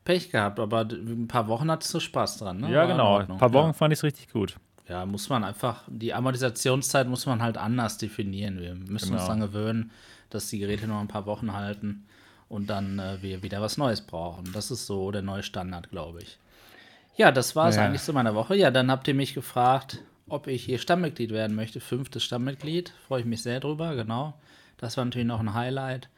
Pech 0.04 0.30
gehabt, 0.30 0.58
aber 0.58 0.82
ein 0.90 1.28
paar 1.28 1.48
Wochen 1.48 1.70
hattest 1.70 1.92
du 1.94 2.00
Spaß 2.00 2.38
dran, 2.38 2.58
ne? 2.60 2.70
Ja, 2.70 2.84
genau. 2.86 3.18
Ein 3.18 3.38
paar 3.38 3.52
Wochen 3.52 3.68
ja. 3.68 3.72
fand 3.72 3.92
ich 3.92 3.98
es 3.98 4.04
richtig 4.04 4.30
gut. 4.30 4.56
Ja, 4.88 5.06
muss 5.06 5.28
man 5.28 5.44
einfach, 5.44 5.84
die 5.88 6.12
Amortisationszeit 6.12 7.06
muss 7.06 7.24
man 7.26 7.42
halt 7.42 7.56
anders 7.56 7.96
definieren. 7.96 8.58
Wir 8.58 8.74
müssen 8.74 9.10
genau. 9.10 9.18
uns 9.18 9.26
daran 9.26 9.40
gewöhnen, 9.40 9.90
dass 10.30 10.48
die 10.48 10.58
Geräte 10.58 10.86
noch 10.88 11.00
ein 11.00 11.08
paar 11.08 11.26
Wochen 11.26 11.52
halten 11.52 12.06
und 12.50 12.68
dann 12.68 12.98
äh, 12.98 13.22
wir 13.22 13.42
wieder 13.42 13.62
was 13.62 13.78
Neues 13.78 14.02
brauchen. 14.02 14.52
Das 14.52 14.70
ist 14.70 14.86
so 14.86 15.10
der 15.10 15.22
neue 15.22 15.42
Standard, 15.42 15.88
glaube 15.88 16.20
ich. 16.20 16.36
Ja, 17.16 17.32
das 17.32 17.56
war 17.56 17.68
es 17.68 17.76
ja. 17.76 17.86
eigentlich 17.86 18.02
zu 18.02 18.12
meiner 18.12 18.34
Woche. 18.34 18.56
Ja, 18.56 18.70
dann 18.70 18.90
habt 18.90 19.06
ihr 19.08 19.14
mich 19.14 19.34
gefragt, 19.34 20.02
ob 20.28 20.48
ich 20.48 20.64
hier 20.64 20.78
Stammmitglied 20.78 21.30
werden 21.30 21.54
möchte. 21.54 21.80
Fünftes 21.80 22.24
Stammmitglied. 22.24 22.92
Freue 23.06 23.20
ich 23.20 23.26
mich 23.26 23.42
sehr 23.42 23.60
drüber, 23.60 23.94
genau. 23.94 24.34
Das 24.78 24.96
war 24.96 25.04
natürlich 25.04 25.28
noch 25.28 25.40
ein 25.40 25.54
Highlight. 25.54 26.08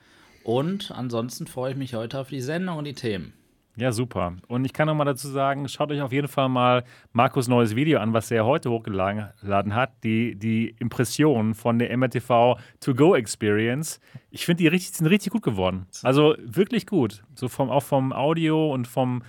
Und 0.43 0.91
ansonsten 0.91 1.47
freue 1.47 1.73
ich 1.73 1.77
mich 1.77 1.95
heute 1.95 2.19
auf 2.19 2.29
die 2.29 2.41
Sendung 2.41 2.79
und 2.79 2.85
die 2.85 2.95
Themen. 2.95 3.35
Ja, 3.77 3.91
super. 3.91 4.35
Und 4.49 4.67
ich 4.67 4.73
kann 4.73 4.87
noch 4.87 4.95
mal 4.95 5.05
dazu 5.05 5.29
sagen, 5.29 5.67
schaut 5.67 5.91
euch 5.91 6.03
auf 6.03 6.13
jeden 6.13 6.29
Fall 6.29 6.49
mal 6.49 6.85
Markus 7.13 7.49
neues 7.49 7.75
Video 7.75 8.01
an, 8.01 8.13
was 8.13 8.31
er 8.31 8.45
heute 8.45 8.71
hochgeladen 8.71 9.75
hat. 9.75 9.91
Die, 10.05 10.35
die 10.35 10.75
Impressionen 10.79 11.55
von 11.55 11.79
der 11.79 11.97
MRTV 11.97 12.59
To-Go 12.81 13.15
Experience. 13.15 13.99
Ich 14.31 14.45
finde, 14.45 14.63
die 14.63 14.69
richtig, 14.69 14.97
sind 14.97 15.07
richtig 15.07 15.33
gut 15.33 15.43
geworden. 15.43 15.87
Also 16.03 16.37
wirklich 16.45 16.87
gut. 16.87 17.23
So 17.35 17.49
vom, 17.49 17.71
auch 17.71 17.83
vom 17.83 18.13
Audio 18.13 18.73
und 18.73 18.87
vom, 18.87 19.23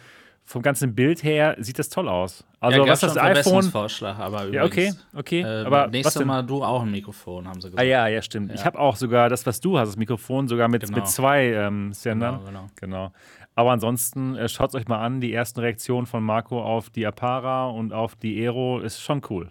vom 0.43 0.61
ganzen 0.61 0.93
Bild 0.93 1.23
her 1.23 1.55
sieht 1.59 1.79
das 1.79 1.87
toll 1.87 2.09
aus. 2.09 2.45
Also 2.59 2.85
ja, 2.85 2.91
was 2.91 2.99
das 2.99 3.17
iPhone 3.17 3.63
Vorschlag, 3.63 4.17
aber 4.19 4.45
übrigens, 4.45 4.55
ja 4.55 4.63
okay, 4.63 4.93
okay. 5.13 5.41
Äh, 5.41 5.65
aber 5.65 5.87
nächstes 5.87 6.23
Mal 6.23 6.43
du 6.43 6.63
auch 6.63 6.83
ein 6.83 6.91
Mikrofon, 6.91 7.47
haben 7.47 7.59
sie 7.59 7.67
gesagt. 7.67 7.81
Ah 7.81 7.83
ja, 7.83 8.07
ja 8.07 8.21
stimmt. 8.21 8.49
Ja. 8.49 8.55
Ich 8.55 8.65
habe 8.65 8.79
auch 8.79 8.95
sogar 8.95 9.29
das, 9.29 9.45
was 9.45 9.59
du 9.59 9.77
hast, 9.77 9.89
das 9.89 9.97
Mikrofon 9.97 10.47
sogar 10.47 10.67
mit, 10.67 10.83
genau. 10.83 10.97
mit 10.97 11.07
zwei 11.07 11.45
ähm, 11.47 11.91
Sendern. 11.93 12.39
Genau, 12.39 12.49
genau. 12.49 12.69
genau. 12.79 13.11
Aber 13.55 13.71
ansonsten 13.71 14.35
äh, 14.35 14.49
schaut 14.49 14.69
es 14.69 14.75
euch 14.75 14.87
mal 14.87 14.99
an. 14.99 15.21
Die 15.21 15.33
ersten 15.33 15.59
Reaktionen 15.59 16.05
von 16.05 16.23
Marco 16.23 16.61
auf 16.61 16.89
die 16.89 17.05
Apara 17.05 17.67
und 17.67 17.93
auf 17.93 18.15
die 18.15 18.41
Aero 18.41 18.79
ist 18.79 19.01
schon 19.01 19.21
cool. 19.29 19.49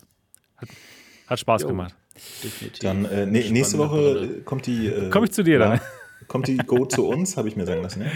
Hat, 0.56 0.68
hat 1.28 1.38
Spaß 1.38 1.62
jo. 1.62 1.68
gemacht. 1.68 1.94
Definitiv. 2.42 2.80
Dann 2.80 3.04
äh, 3.04 3.26
ne, 3.26 3.50
nächste 3.50 3.78
Woche 3.78 4.42
kommt 4.44 4.66
die. 4.66 4.88
Äh, 4.88 5.10
Komm 5.10 5.24
ich 5.24 5.32
zu 5.32 5.42
dir 5.42 5.58
dann. 5.58 5.80
Kommt 6.28 6.46
die 6.46 6.56
Go 6.56 6.86
zu 6.86 7.08
uns, 7.08 7.36
habe 7.36 7.48
ich 7.48 7.56
mir 7.56 7.66
sagen 7.66 7.82
lassen. 7.82 8.06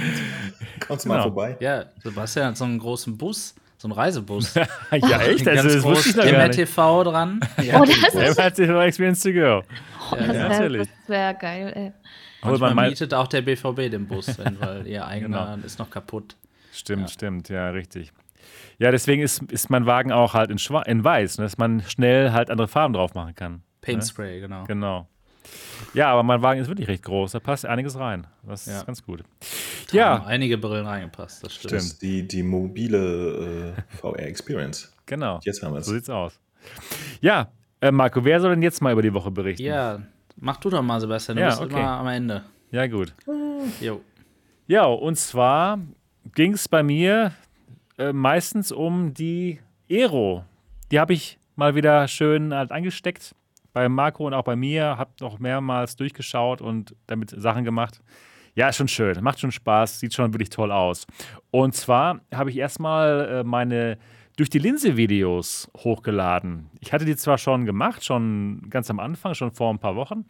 Kommst 0.86 1.04
du 1.04 1.08
genau. 1.08 1.18
mal 1.18 1.22
vorbei? 1.24 1.56
Ja, 1.60 1.84
Sebastian 2.02 2.46
hat 2.46 2.56
so 2.56 2.64
einen 2.64 2.78
großen 2.78 3.18
Bus, 3.18 3.54
so 3.76 3.88
einen 3.88 3.92
Reisebus. 3.92 4.54
ja, 4.54 5.20
echt? 5.22 5.46
Also, 5.46 5.68
das 5.68 5.82
wusste 5.82 6.10
ich 6.10 6.16
noch 6.16 6.24
MRTV 6.24 7.02
dran. 7.02 7.40
Ja, 7.62 7.80
oh, 7.80 7.84
das 7.84 8.14
ist 8.14 8.38
MRTV 8.38 8.80
Experience 8.82 9.20
to 9.22 9.32
go. 9.32 9.62
Oh, 10.12 10.16
ja, 10.16 10.48
das 10.48 10.60
wäre 10.60 10.86
wär 11.08 11.34
geil, 11.34 11.72
ey. 11.74 11.92
Manchmal 12.42 12.74
man 12.74 12.88
mietet 12.88 13.14
auch 13.14 13.26
der 13.26 13.42
BVB 13.42 13.90
den 13.90 14.06
Bus, 14.06 14.38
wenn, 14.38 14.60
weil 14.60 14.86
ihr 14.86 15.06
eigener 15.06 15.54
genau. 15.54 15.66
ist 15.66 15.78
noch 15.78 15.90
kaputt. 15.90 16.36
Stimmt, 16.72 17.02
ja. 17.02 17.08
stimmt, 17.08 17.48
ja, 17.48 17.70
richtig. 17.70 18.12
Ja, 18.78 18.90
deswegen 18.90 19.22
ist, 19.22 19.42
ist 19.50 19.70
mein 19.70 19.86
Wagen 19.86 20.12
auch 20.12 20.34
halt 20.34 20.50
in, 20.50 20.58
Schwa 20.58 20.82
in 20.82 21.02
weiß, 21.02 21.38
ne, 21.38 21.44
dass 21.44 21.58
man 21.58 21.82
schnell 21.82 22.32
halt 22.32 22.50
andere 22.50 22.68
Farben 22.68 22.94
drauf 22.94 23.14
machen 23.14 23.34
kann. 23.34 23.62
Paint 23.80 24.00
ne? 24.00 24.06
Spray, 24.06 24.40
genau. 24.40 24.64
Genau. 24.64 25.08
Ja, 25.94 26.08
aber 26.08 26.22
mein 26.22 26.42
Wagen 26.42 26.60
ist 26.60 26.68
wirklich 26.68 26.88
recht 26.88 27.04
groß, 27.04 27.32
da 27.32 27.40
passt 27.40 27.64
einiges 27.64 27.98
rein. 27.98 28.26
Das 28.42 28.66
ja. 28.66 28.78
ist 28.78 28.86
ganz 28.86 29.02
gut. 29.02 29.22
Da 29.90 29.96
ja. 29.96 30.18
Haben 30.18 30.26
einige 30.26 30.58
Brillen 30.58 30.86
reingepasst, 30.86 31.44
das 31.44 31.54
stimmt. 31.54 31.82
stimmt. 31.82 32.02
Die, 32.02 32.26
die 32.26 32.42
mobile 32.42 33.74
äh, 33.76 33.96
VR-Experience. 33.96 34.92
Genau. 35.06 35.40
Jetzt 35.44 35.62
haben 35.62 35.72
wir 35.72 35.78
es. 35.78 35.86
So 35.86 35.92
sieht's 35.92 36.10
aus. 36.10 36.38
Ja, 37.20 37.48
äh, 37.80 37.90
Marco, 37.90 38.24
wer 38.24 38.40
soll 38.40 38.50
denn 38.50 38.62
jetzt 38.62 38.82
mal 38.82 38.92
über 38.92 39.02
die 39.02 39.14
Woche 39.14 39.30
berichten? 39.30 39.64
Ja, 39.64 40.00
Mach 40.36 40.58
du 40.58 40.70
doch 40.70 40.82
mal, 40.82 41.00
Sebastian. 41.00 41.36
Du 41.36 41.42
ja, 41.42 41.48
bist 41.48 41.60
okay. 41.60 41.78
immer 41.78 41.90
am 41.98 42.06
Ende. 42.08 42.44
Ja, 42.70 42.86
gut. 42.86 43.14
Jo. 43.80 44.00
Ja, 44.66 44.84
und 44.84 45.16
zwar 45.16 45.78
ging 46.34 46.52
es 46.52 46.68
bei 46.68 46.82
mir 46.82 47.32
äh, 47.98 48.12
meistens 48.12 48.72
um 48.72 49.14
die 49.14 49.60
Aero. 49.90 50.44
Die 50.90 51.00
habe 51.00 51.14
ich 51.14 51.38
mal 51.54 51.74
wieder 51.74 52.06
schön 52.08 52.52
halt 52.52 52.72
angesteckt. 52.72 53.34
Bei 53.72 53.88
Marco 53.88 54.26
und 54.26 54.34
auch 54.34 54.44
bei 54.44 54.56
mir. 54.56 54.98
Habe 54.98 55.10
noch 55.20 55.38
mehrmals 55.38 55.96
durchgeschaut 55.96 56.60
und 56.60 56.94
damit 57.06 57.30
Sachen 57.30 57.64
gemacht. 57.64 58.00
Ja, 58.54 58.68
ist 58.68 58.76
schon 58.76 58.88
schön. 58.88 59.22
Macht 59.22 59.40
schon 59.40 59.52
Spaß. 59.52 60.00
Sieht 60.00 60.14
schon 60.14 60.32
wirklich 60.32 60.50
toll 60.50 60.72
aus. 60.72 61.06
Und 61.50 61.74
zwar 61.74 62.20
habe 62.34 62.50
ich 62.50 62.56
erstmal 62.56 63.28
äh, 63.28 63.44
meine 63.44 63.98
durch 64.36 64.50
die 64.50 64.58
Linse-Videos 64.58 65.70
hochgeladen. 65.78 66.70
Ich 66.80 66.92
hatte 66.92 67.04
die 67.04 67.16
zwar 67.16 67.38
schon 67.38 67.64
gemacht, 67.64 68.04
schon 68.04 68.66
ganz 68.68 68.90
am 68.90 69.00
Anfang, 69.00 69.34
schon 69.34 69.50
vor 69.50 69.72
ein 69.72 69.78
paar 69.78 69.96
Wochen. 69.96 70.26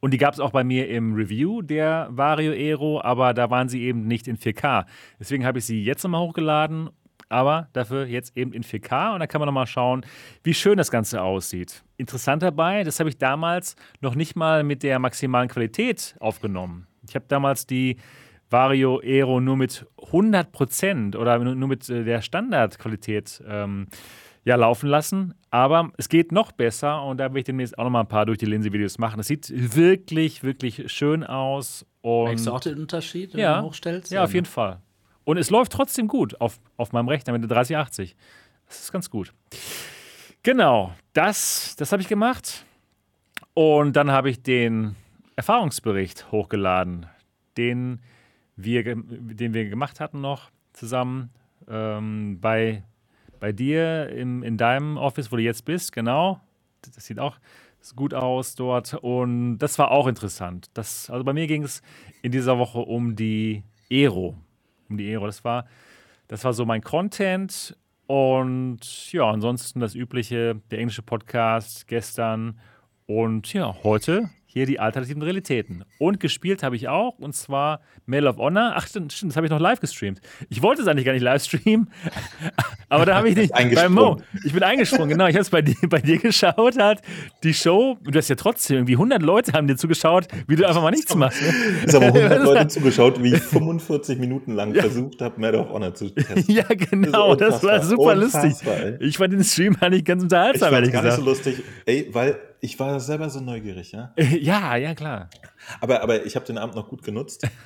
Und 0.00 0.12
die 0.12 0.18
gab 0.18 0.34
es 0.34 0.40
auch 0.40 0.50
bei 0.50 0.64
mir 0.64 0.88
im 0.88 1.14
Review 1.14 1.62
der 1.62 2.08
Vario 2.10 2.52
Aero, 2.52 3.00
aber 3.00 3.32
da 3.32 3.48
waren 3.48 3.68
sie 3.68 3.82
eben 3.82 4.06
nicht 4.06 4.28
in 4.28 4.36
4K. 4.36 4.84
Deswegen 5.18 5.46
habe 5.46 5.60
ich 5.60 5.64
sie 5.64 5.82
jetzt 5.82 6.02
nochmal 6.02 6.20
hochgeladen, 6.20 6.90
aber 7.28 7.68
dafür 7.72 8.06
jetzt 8.06 8.36
eben 8.36 8.52
in 8.52 8.64
4K. 8.64 9.14
Und 9.14 9.20
da 9.20 9.26
kann 9.26 9.38
man 9.38 9.46
nochmal 9.46 9.66
schauen, 9.66 10.04
wie 10.42 10.52
schön 10.52 10.76
das 10.76 10.90
Ganze 10.90 11.22
aussieht. 11.22 11.84
Interessant 11.96 12.42
dabei, 12.42 12.84
das 12.84 13.00
habe 13.00 13.08
ich 13.08 13.16
damals 13.16 13.76
noch 14.00 14.14
nicht 14.14 14.36
mal 14.36 14.62
mit 14.64 14.82
der 14.82 14.98
maximalen 14.98 15.48
Qualität 15.48 16.16
aufgenommen. 16.20 16.86
Ich 17.08 17.14
habe 17.14 17.24
damals 17.28 17.66
die 17.66 17.96
Vario 18.52 19.00
Aero 19.02 19.40
nur 19.40 19.56
mit 19.56 19.86
100% 19.98 21.16
oder 21.16 21.38
nur 21.38 21.68
mit 21.68 21.88
äh, 21.88 22.04
der 22.04 22.22
Standardqualität 22.22 23.42
ähm, 23.46 23.88
ja, 24.44 24.56
laufen 24.56 24.88
lassen. 24.88 25.34
Aber 25.50 25.90
es 25.96 26.08
geht 26.08 26.32
noch 26.32 26.52
besser 26.52 27.02
und 27.04 27.18
da 27.18 27.24
werde 27.24 27.38
ich 27.40 27.44
demnächst 27.44 27.78
auch 27.78 27.84
noch 27.84 27.90
mal 27.90 28.00
ein 28.00 28.08
paar 28.08 28.26
durch 28.26 28.38
die 28.38 28.46
Linse-Videos 28.46 28.98
machen. 28.98 29.18
Das 29.18 29.26
sieht 29.26 29.50
wirklich, 29.76 30.42
wirklich 30.42 30.90
schön 30.92 31.24
aus. 31.24 31.86
Merkst 32.02 32.46
du 32.46 32.52
auch 32.52 32.60
den 32.60 32.78
Unterschied, 32.78 33.34
wenn 33.34 33.40
ja, 33.40 33.60
du 33.60 33.66
hochstellst? 33.66 34.10
Ja, 34.10 34.24
auf 34.24 34.34
jeden 34.34 34.46
Fall. 34.46 34.80
Und 35.24 35.36
es 35.36 35.50
läuft 35.50 35.72
trotzdem 35.72 36.08
gut 36.08 36.40
auf, 36.40 36.58
auf 36.76 36.92
meinem 36.92 37.08
Rechner 37.08 37.32
mit 37.32 37.42
der 37.42 37.48
3080. 37.48 38.16
Das 38.66 38.80
ist 38.80 38.92
ganz 38.92 39.08
gut. 39.08 39.32
Genau, 40.42 40.92
das, 41.12 41.76
das 41.76 41.92
habe 41.92 42.02
ich 42.02 42.08
gemacht. 42.08 42.64
Und 43.54 43.94
dann 43.94 44.10
habe 44.10 44.30
ich 44.30 44.42
den 44.42 44.96
Erfahrungsbericht 45.36 46.32
hochgeladen. 46.32 47.06
Den 47.56 48.00
wir, 48.56 48.82
den 48.84 49.54
wir 49.54 49.68
gemacht 49.68 50.00
hatten 50.00 50.20
noch 50.20 50.50
zusammen 50.72 51.30
ähm, 51.68 52.38
bei, 52.40 52.82
bei 53.40 53.52
dir 53.52 54.08
im, 54.08 54.42
in 54.42 54.56
deinem 54.56 54.96
Office, 54.96 55.32
wo 55.32 55.36
du 55.36 55.42
jetzt 55.42 55.64
bist, 55.64 55.92
genau. 55.92 56.40
Das 56.94 57.06
sieht 57.06 57.18
auch 57.18 57.36
gut 57.96 58.14
aus 58.14 58.54
dort 58.54 58.94
und 58.94 59.58
das 59.58 59.78
war 59.78 59.90
auch 59.90 60.06
interessant. 60.06 60.70
Das, 60.74 61.10
also 61.10 61.24
bei 61.24 61.32
mir 61.32 61.46
ging 61.46 61.64
es 61.64 61.82
in 62.22 62.30
dieser 62.32 62.58
Woche 62.58 62.78
um 62.78 63.16
die 63.16 63.64
Aero. 63.90 64.36
Um 64.88 64.96
die 64.96 65.08
Aero. 65.10 65.26
Das 65.26 65.44
war, 65.44 65.66
das 66.28 66.44
war 66.44 66.52
so 66.52 66.64
mein 66.64 66.82
Content 66.82 67.76
und 68.06 69.12
ja, 69.12 69.28
ansonsten 69.28 69.80
das 69.80 69.94
übliche, 69.94 70.60
der 70.70 70.78
englische 70.78 71.02
Podcast 71.02 71.88
gestern 71.88 72.58
und 73.06 73.52
ja, 73.52 73.74
heute 73.82 74.30
hier 74.52 74.66
die 74.66 74.78
alternativen 74.78 75.22
Realitäten. 75.22 75.84
Und 75.98 76.20
gespielt 76.20 76.62
habe 76.62 76.76
ich 76.76 76.88
auch, 76.88 77.18
und 77.18 77.34
zwar 77.34 77.80
Mail 78.04 78.26
of 78.26 78.36
Honor. 78.36 78.74
Ach, 78.76 78.86
stimmt, 78.86 79.22
das 79.22 79.36
habe 79.36 79.46
ich 79.46 79.50
noch 79.50 79.60
live 79.60 79.80
gestreamt. 79.80 80.20
Ich 80.50 80.62
wollte 80.62 80.82
es 80.82 80.88
eigentlich 80.88 81.06
gar 81.06 81.12
nicht 81.12 81.22
live 81.22 81.42
streamen, 81.42 81.90
aber 82.90 83.06
da 83.06 83.16
habe 83.16 83.30
ich 83.30 83.36
nicht. 83.36 83.52
bei 83.52 83.88
Mo. 83.88 84.20
Ich 84.44 84.52
bin 84.52 84.62
eingesprungen, 84.62 85.08
genau. 85.08 85.26
Ich 85.26 85.34
habe 85.34 85.42
es 85.42 85.50
bei, 85.50 85.62
dir, 85.62 85.74
bei 85.88 86.00
dir 86.00 86.18
geschaut, 86.18 86.78
hat 86.78 87.00
die 87.42 87.54
Show. 87.54 87.96
Und 88.04 88.14
du 88.14 88.18
hast 88.18 88.28
ja 88.28 88.36
trotzdem 88.36 88.76
irgendwie 88.78 88.94
100 88.94 89.22
Leute 89.22 89.52
haben 89.52 89.66
dir 89.66 89.76
zugeschaut, 89.76 90.28
wie 90.46 90.56
du 90.56 90.66
einfach 90.66 90.82
mal 90.82 90.90
nichts 90.90 91.14
machst. 91.14 91.40
Ne? 91.40 91.52
Es 91.86 91.94
haben 91.94 92.04
100 92.04 92.42
Leute 92.42 92.68
zugeschaut, 92.68 93.22
wie 93.22 93.34
ich 93.34 93.42
45 93.42 94.18
Minuten 94.18 94.52
lang 94.52 94.74
ja. 94.74 94.82
versucht 94.82 95.22
habe, 95.22 95.40
Mail 95.40 95.54
of 95.54 95.70
Honor 95.70 95.94
zu 95.94 96.10
testen. 96.10 96.44
ja, 96.54 96.64
genau. 96.68 97.34
Das, 97.34 97.60
das 97.60 97.64
war 97.64 97.82
super 97.82 98.14
lustig. 98.14 98.54
Ey. 98.66 98.96
Ich 99.00 99.16
fand 99.16 99.32
den 99.32 99.44
Stream 99.44 99.76
eigentlich 99.80 100.04
ganz 100.04 100.22
unterhaltsam, 100.22 100.74
ehrlich 100.74 100.90
gesagt. 100.90 101.04
gar 101.04 101.10
nicht 101.10 101.24
so 101.24 101.30
lustig. 101.30 101.62
Ey, 101.86 102.08
weil 102.12 102.36
ich 102.62 102.78
war 102.78 103.00
selber 103.00 103.28
so 103.28 103.40
neugierig, 103.40 103.90
ja? 103.90 104.14
ja, 104.16 104.76
ja, 104.76 104.94
klar. 104.94 105.28
Aber, 105.80 106.00
aber 106.00 106.24
ich 106.24 106.36
habe 106.36 106.46
den 106.46 106.58
Abend 106.58 106.76
noch 106.76 106.88
gut 106.88 107.02
genutzt. 107.02 107.46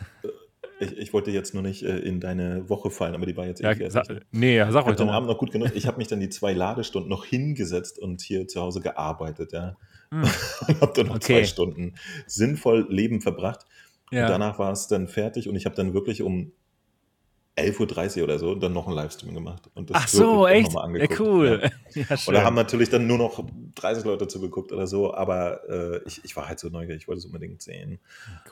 Ich, 0.79 0.93
ich, 0.95 1.13
wollte 1.15 1.31
jetzt 1.31 1.55
nur 1.55 1.63
nicht 1.63 1.83
äh, 1.85 2.01
in 2.01 2.21
deine 2.21 2.69
Woche 2.69 2.91
fallen, 2.91 3.15
aber 3.15 3.25
die 3.25 3.35
war 3.35 3.47
jetzt 3.47 3.63
ja, 3.63 3.73
eh 3.73 3.89
sa 3.89 4.03
Nee, 4.31 4.63
sag 4.69 4.85
euch 4.85 4.97
doch. 4.97 5.07
den 5.07 5.09
Abend 5.09 5.27
noch 5.27 5.39
gut 5.39 5.51
genutzt. 5.51 5.73
Ich 5.75 5.87
habe 5.87 5.97
mich 5.97 6.07
dann 6.07 6.21
die 6.21 6.29
zwei 6.29 6.53
Ladestunden 6.53 7.09
noch 7.09 7.25
hingesetzt 7.25 7.99
und 7.99 8.21
hier 8.21 8.47
zu 8.47 8.61
Hause 8.61 8.83
gearbeitet, 8.83 9.55
ja. 9.55 9.79
Hm. 10.11 10.25
und 10.69 10.81
habe 10.83 10.93
dann 10.95 11.07
noch 11.07 11.15
okay. 11.15 11.41
zwei 11.41 11.45
Stunden 11.45 11.95
sinnvoll 12.27 12.87
Leben 12.91 13.23
verbracht. 13.23 13.65
Ja. 14.11 14.27
Und 14.27 14.33
danach 14.33 14.59
war 14.59 14.71
es 14.71 14.87
dann 14.87 15.09
fertig 15.09 15.49
und 15.49 15.57
ich 15.57 15.65
habe 15.65 15.75
dann 15.75 15.95
wirklich 15.95 16.21
um 16.21 16.53
11.30 17.57 18.19
Uhr 18.19 18.25
oder 18.25 18.39
so 18.39 18.55
dann 18.55 18.73
noch 18.73 18.87
einen 18.87 18.97
Livestream 18.97 19.35
gemacht. 19.35 19.71
Und 19.75 19.91
das 19.91 19.97
Ach 19.97 20.09
so, 20.09 20.47
echt? 20.47 20.73
Ja, 20.73 21.07
cool. 21.19 21.61
Ja. 21.63 21.71
Ja, 22.09 22.17
und 22.27 22.35
da 22.35 22.45
haben 22.45 22.55
natürlich 22.55 22.91
dann 22.91 23.07
nur 23.07 23.17
noch 23.17 23.43
30 23.77 24.05
Leute 24.05 24.29
zugeguckt 24.29 24.71
oder 24.71 24.87
so, 24.87 25.15
aber 25.15 25.67
äh, 25.69 26.01
ich, 26.05 26.23
ich 26.25 26.37
war 26.37 26.47
halt 26.47 26.59
so 26.59 26.69
neugierig, 26.69 27.03
ich 27.03 27.09
wollte 27.09 27.21
es 27.21 27.25
unbedingt 27.25 27.63
sehen. 27.63 27.99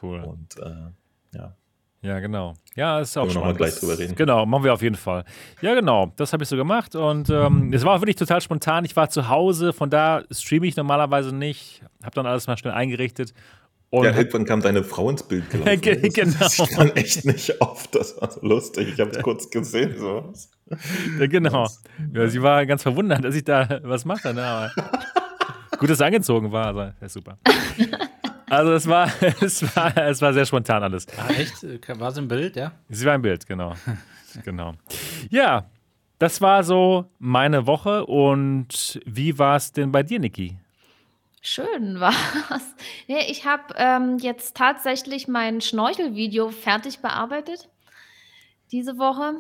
Cool. 0.00 0.20
Und 0.20 0.56
äh, 0.58 1.36
ja. 1.36 1.54
Ja, 2.00 2.20
genau. 2.20 2.54
Ja, 2.74 3.00
ist 3.00 3.16
auch 3.16 3.30
schon. 3.30 3.42
wir 3.42 3.54
gleich 3.54 3.76
drüber 3.76 3.98
reden. 3.98 4.14
Genau, 4.14 4.44
machen 4.44 4.64
wir 4.64 4.74
auf 4.74 4.82
jeden 4.82 4.94
Fall. 4.94 5.24
Ja, 5.62 5.74
genau. 5.74 6.12
Das 6.16 6.34
habe 6.34 6.42
ich 6.42 6.48
so 6.50 6.56
gemacht 6.56 6.94
und 6.94 7.30
ähm, 7.30 7.72
es 7.72 7.82
war 7.82 7.96
auch 7.96 8.00
wirklich 8.00 8.16
total 8.16 8.42
spontan. 8.42 8.84
Ich 8.84 8.94
war 8.94 9.08
zu 9.08 9.28
Hause, 9.28 9.72
von 9.72 9.88
da 9.88 10.22
streame 10.30 10.66
ich 10.66 10.76
normalerweise 10.76 11.34
nicht. 11.34 11.82
Habe 12.02 12.14
dann 12.14 12.26
alles 12.26 12.46
mal 12.46 12.58
schnell 12.58 12.74
eingerichtet 12.74 13.32
und 13.94 14.06
ja, 14.06 14.16
irgendwann 14.16 14.44
kam 14.44 14.60
deine 14.60 14.82
Frau 14.82 15.08
ins 15.08 15.22
Bild 15.22 15.48
gelaufen. 15.50 15.80
genau. 16.12 16.36
Das 16.40 16.56
dann 16.56 16.90
echt 16.96 17.24
nicht 17.24 17.60
oft. 17.60 17.94
Das 17.94 18.20
war 18.20 18.28
so 18.28 18.40
lustig. 18.40 18.88
Ich 18.92 18.98
habe 19.00 19.12
es 19.12 19.22
kurz 19.22 19.48
gesehen. 19.48 19.94
So. 19.96 20.32
Ja, 21.20 21.26
genau. 21.28 21.68
Ja, 22.12 22.26
sie 22.26 22.42
war 22.42 22.66
ganz 22.66 22.82
verwundert, 22.82 23.24
dass 23.24 23.36
ich 23.36 23.44
da 23.44 23.80
was 23.84 24.04
mache. 24.04 24.34
Ne? 24.34 24.44
Aber 24.44 24.72
gut, 25.78 25.90
dass 25.90 25.98
es 25.98 26.00
angezogen 26.00 26.50
war. 26.50 26.66
Also, 26.66 26.80
ja, 27.00 27.08
super. 27.08 27.38
Also 28.50 28.72
es 28.72 28.88
war, 28.88 29.08
es 29.40 29.76
war, 29.76 29.96
es 29.96 30.20
war 30.20 30.32
sehr 30.32 30.46
spontan 30.46 30.82
alles. 30.82 31.06
Ah, 31.16 31.28
echt? 31.28 31.64
War 32.00 32.10
sie 32.10 32.20
im 32.20 32.26
Bild, 32.26 32.56
ja? 32.56 32.72
Sie 32.88 33.06
war 33.06 33.14
im 33.14 33.22
Bild, 33.22 33.46
genau. 33.46 33.74
genau. 34.44 34.74
Ja, 35.30 35.66
das 36.18 36.40
war 36.40 36.64
so 36.64 37.04
meine 37.20 37.68
Woche. 37.68 38.06
Und 38.06 39.00
wie 39.06 39.38
war 39.38 39.54
es 39.54 39.70
denn 39.70 39.92
bei 39.92 40.02
dir, 40.02 40.18
Niki? 40.18 40.56
Schön 41.46 42.00
war's. 42.00 42.74
Nee, 43.06 43.30
ich 43.30 43.44
habe 43.44 43.74
ähm, 43.76 44.16
jetzt 44.16 44.56
tatsächlich 44.56 45.28
mein 45.28 45.60
Schnorchelvideo 45.60 46.48
fertig 46.48 47.00
bearbeitet 47.00 47.68
diese 48.72 48.96
Woche 48.96 49.34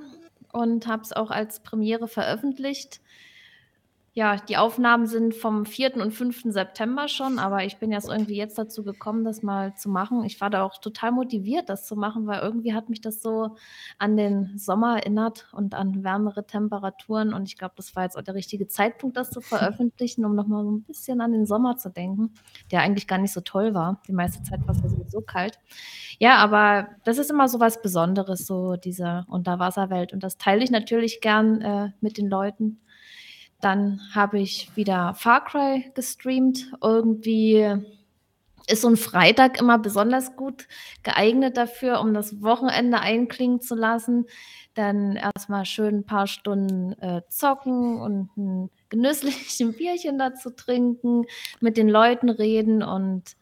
und 0.52 0.86
habe 0.86 1.02
es 1.02 1.14
auch 1.14 1.30
als 1.30 1.60
Premiere 1.60 2.06
veröffentlicht. 2.06 3.00
Ja, 4.16 4.36
die 4.36 4.56
Aufnahmen 4.56 5.08
sind 5.08 5.34
vom 5.34 5.66
4. 5.66 5.96
und 5.96 6.12
5. 6.12 6.44
September 6.52 7.08
schon, 7.08 7.40
aber 7.40 7.64
ich 7.64 7.78
bin 7.78 7.90
jetzt 7.90 8.08
irgendwie 8.08 8.36
jetzt 8.36 8.56
dazu 8.56 8.84
gekommen, 8.84 9.24
das 9.24 9.42
mal 9.42 9.74
zu 9.74 9.88
machen. 9.88 10.22
Ich 10.22 10.40
war 10.40 10.50
da 10.50 10.62
auch 10.62 10.78
total 10.78 11.10
motiviert, 11.10 11.68
das 11.68 11.84
zu 11.84 11.96
machen, 11.96 12.28
weil 12.28 12.40
irgendwie 12.40 12.74
hat 12.74 12.88
mich 12.88 13.00
das 13.00 13.20
so 13.20 13.56
an 13.98 14.16
den 14.16 14.56
Sommer 14.56 14.98
erinnert 14.98 15.48
und 15.52 15.74
an 15.74 16.04
wärmere 16.04 16.46
Temperaturen. 16.46 17.34
Und 17.34 17.48
ich 17.48 17.58
glaube, 17.58 17.74
das 17.76 17.96
war 17.96 18.04
jetzt 18.04 18.16
auch 18.16 18.22
der 18.22 18.36
richtige 18.36 18.68
Zeitpunkt, 18.68 19.16
das 19.16 19.30
zu 19.30 19.40
veröffentlichen, 19.40 20.24
um 20.24 20.36
nochmal 20.36 20.62
so 20.62 20.70
ein 20.70 20.84
bisschen 20.84 21.20
an 21.20 21.32
den 21.32 21.44
Sommer 21.44 21.76
zu 21.76 21.90
denken, 21.90 22.34
der 22.70 22.82
eigentlich 22.82 23.08
gar 23.08 23.18
nicht 23.18 23.32
so 23.32 23.40
toll 23.40 23.74
war. 23.74 24.00
Die 24.06 24.12
meiste 24.12 24.44
Zeit 24.44 24.64
war 24.64 24.76
es 24.76 24.80
ja 24.80 24.90
sowieso 24.90 25.22
kalt. 25.22 25.58
Ja, 26.20 26.36
aber 26.36 26.86
das 27.04 27.18
ist 27.18 27.32
immer 27.32 27.48
so 27.48 27.58
was 27.58 27.82
Besonderes, 27.82 28.46
so 28.46 28.76
diese 28.76 29.26
Unterwasserwelt. 29.28 30.12
Und 30.12 30.22
das 30.22 30.38
teile 30.38 30.62
ich 30.62 30.70
natürlich 30.70 31.20
gern 31.20 31.60
äh, 31.62 31.90
mit 32.00 32.16
den 32.16 32.28
Leuten 32.28 32.78
dann 33.64 34.00
habe 34.14 34.38
ich 34.40 34.70
wieder 34.76 35.14
Far 35.14 35.44
Cry 35.44 35.90
gestreamt. 35.94 36.70
Irgendwie 36.82 37.74
ist 38.66 38.82
so 38.82 38.88
ein 38.88 38.96
Freitag 38.96 39.58
immer 39.58 39.78
besonders 39.78 40.36
gut 40.36 40.68
geeignet 41.02 41.56
dafür, 41.56 42.00
um 42.00 42.12
das 42.12 42.42
Wochenende 42.42 43.00
einklingen 43.00 43.62
zu 43.62 43.74
lassen. 43.74 44.26
Dann 44.74 45.16
erstmal 45.16 45.64
schön 45.64 45.98
ein 45.98 46.06
paar 46.06 46.26
Stunden 46.26 46.92
äh, 47.00 47.22
zocken 47.28 48.00
und 48.00 48.36
ein 48.36 48.70
genüsslichen 48.90 49.72
Bierchen 49.76 50.18
dazu 50.18 50.50
trinken, 50.50 51.24
mit 51.60 51.76
den 51.76 51.88
Leuten 51.88 52.28
reden 52.28 52.82
und 52.82 53.36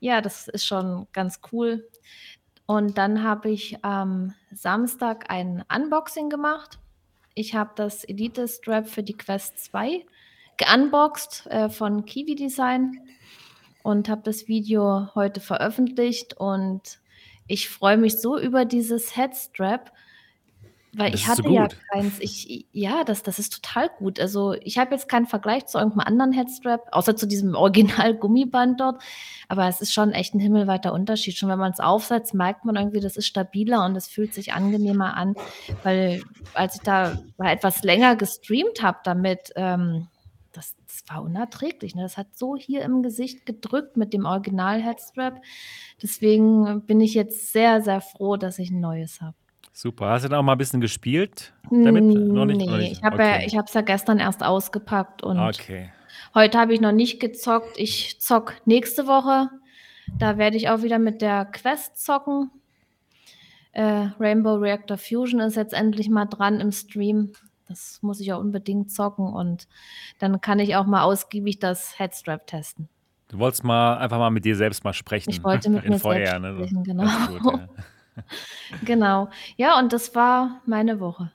ja, 0.00 0.20
das 0.20 0.48
ist 0.48 0.66
schon 0.66 1.06
ganz 1.12 1.40
cool. 1.52 1.88
Und 2.66 2.98
dann 2.98 3.22
habe 3.22 3.50
ich 3.50 3.84
am 3.84 4.34
Samstag 4.52 5.30
ein 5.30 5.64
Unboxing 5.74 6.28
gemacht 6.28 6.81
ich 7.34 7.54
habe 7.54 7.70
das 7.76 8.04
Elite 8.04 8.46
Strap 8.48 8.88
für 8.88 9.02
die 9.02 9.16
Quest 9.16 9.58
2 9.64 10.04
geunboxed 10.56 11.46
äh, 11.46 11.68
von 11.68 12.04
Kiwi 12.04 12.34
Design 12.34 13.00
und 13.82 14.08
habe 14.08 14.22
das 14.24 14.48
Video 14.48 15.08
heute 15.14 15.40
veröffentlicht 15.40 16.34
und 16.34 17.00
ich 17.48 17.68
freue 17.68 17.96
mich 17.96 18.20
so 18.20 18.38
über 18.38 18.64
dieses 18.64 19.16
Headstrap, 19.16 19.92
weil 20.94 21.10
das 21.10 21.20
ich 21.20 21.26
hatte 21.26 21.42
so 21.42 21.50
ja 21.50 21.68
keins. 21.90 22.18
Ich, 22.20 22.66
ja, 22.72 23.02
das, 23.04 23.22
das 23.22 23.38
ist 23.38 23.52
total 23.52 23.88
gut. 23.88 24.20
Also 24.20 24.52
ich 24.52 24.76
habe 24.76 24.90
jetzt 24.92 25.08
keinen 25.08 25.26
Vergleich 25.26 25.66
zu 25.66 25.78
irgendeinem 25.78 26.06
anderen 26.06 26.32
Headstrap, 26.32 26.86
außer 26.92 27.16
zu 27.16 27.26
diesem 27.26 27.54
Original-Gummiband 27.56 28.80
dort. 28.80 29.02
Aber 29.48 29.66
es 29.68 29.80
ist 29.80 29.94
schon 29.94 30.12
echt 30.12 30.34
ein 30.34 30.40
himmelweiter 30.40 30.92
Unterschied. 30.92 31.38
Schon 31.38 31.48
wenn 31.48 31.58
man 31.58 31.72
es 31.72 31.80
aufsetzt, 31.80 32.34
merkt 32.34 32.66
man 32.66 32.76
irgendwie, 32.76 33.00
das 33.00 33.16
ist 33.16 33.26
stabiler 33.26 33.84
und 33.86 33.96
es 33.96 34.06
fühlt 34.08 34.34
sich 34.34 34.52
angenehmer 34.52 35.16
an. 35.16 35.34
Weil 35.82 36.22
als 36.52 36.74
ich 36.74 36.82
da 36.82 37.18
mal 37.38 37.52
etwas 37.52 37.82
länger 37.82 38.14
gestreamt 38.16 38.82
habe 38.82 38.98
damit, 39.02 39.52
ähm, 39.56 40.08
das, 40.52 40.76
das, 40.86 41.04
war 41.08 41.22
unerträglich. 41.22 41.94
Ne? 41.94 42.02
Das 42.02 42.18
hat 42.18 42.36
so 42.36 42.54
hier 42.54 42.82
im 42.82 43.02
Gesicht 43.02 43.46
gedrückt 43.46 43.96
mit 43.96 44.12
dem 44.12 44.26
Original-Headstrap. 44.26 45.40
Deswegen 46.02 46.82
bin 46.82 47.00
ich 47.00 47.14
jetzt 47.14 47.52
sehr, 47.52 47.82
sehr 47.82 48.02
froh, 48.02 48.36
dass 48.36 48.58
ich 48.58 48.70
ein 48.70 48.80
neues 48.80 49.22
habe. 49.22 49.34
Super. 49.72 50.10
Hast 50.10 50.24
du 50.24 50.28
da 50.28 50.38
auch 50.38 50.42
mal 50.42 50.52
ein 50.52 50.58
bisschen 50.58 50.80
gespielt 50.80 51.52
damit? 51.70 52.04
Noch 52.04 52.44
nicht, 52.44 52.58
nee, 52.58 52.66
noch 52.66 52.76
nicht. 52.76 52.92
ich 52.92 53.02
habe 53.02 53.14
okay. 53.14 53.48
ja, 53.48 53.62
es 53.64 53.72
ja 53.72 53.80
gestern 53.80 54.18
erst 54.18 54.44
ausgepackt 54.44 55.22
und 55.22 55.38
okay. 55.38 55.90
heute 56.34 56.58
habe 56.58 56.74
ich 56.74 56.80
noch 56.80 56.92
nicht 56.92 57.20
gezockt. 57.20 57.78
Ich 57.78 58.20
zock 58.20 58.54
nächste 58.66 59.06
Woche. 59.06 59.48
Da 60.18 60.36
werde 60.36 60.58
ich 60.58 60.68
auch 60.68 60.82
wieder 60.82 60.98
mit 60.98 61.22
der 61.22 61.46
Quest 61.46 62.04
zocken. 62.04 62.50
Äh, 63.72 64.08
Rainbow 64.20 64.56
Reactor 64.56 64.98
Fusion 64.98 65.40
ist 65.40 65.56
jetzt 65.56 65.72
endlich 65.72 66.10
mal 66.10 66.26
dran 66.26 66.60
im 66.60 66.70
Stream. 66.70 67.32
Das 67.66 68.00
muss 68.02 68.20
ich 68.20 68.30
auch 68.34 68.40
unbedingt 68.40 68.92
zocken 68.92 69.32
und 69.32 69.66
dann 70.18 70.42
kann 70.42 70.58
ich 70.58 70.76
auch 70.76 70.84
mal 70.84 71.04
ausgiebig 71.04 71.58
das 71.58 71.98
Headstrap 71.98 72.46
testen. 72.46 72.88
Du 73.28 73.38
wolltest 73.38 73.64
mal 73.64 73.96
einfach 73.96 74.18
mal 74.18 74.28
mit 74.28 74.44
dir 74.44 74.56
selbst 74.56 74.84
mal 74.84 74.92
sprechen. 74.92 75.30
Ich 75.30 75.42
wollte 75.42 75.70
mit 75.70 75.88
mir 75.88 75.98
VR, 75.98 76.12
selbst 76.12 76.42
ne? 76.42 76.54
sprechen, 76.54 76.84
genau. 76.84 77.08
Genau. 78.84 79.30
Ja, 79.56 79.78
und 79.78 79.92
das 79.92 80.14
war 80.14 80.60
meine 80.66 81.00
Woche. 81.00 81.32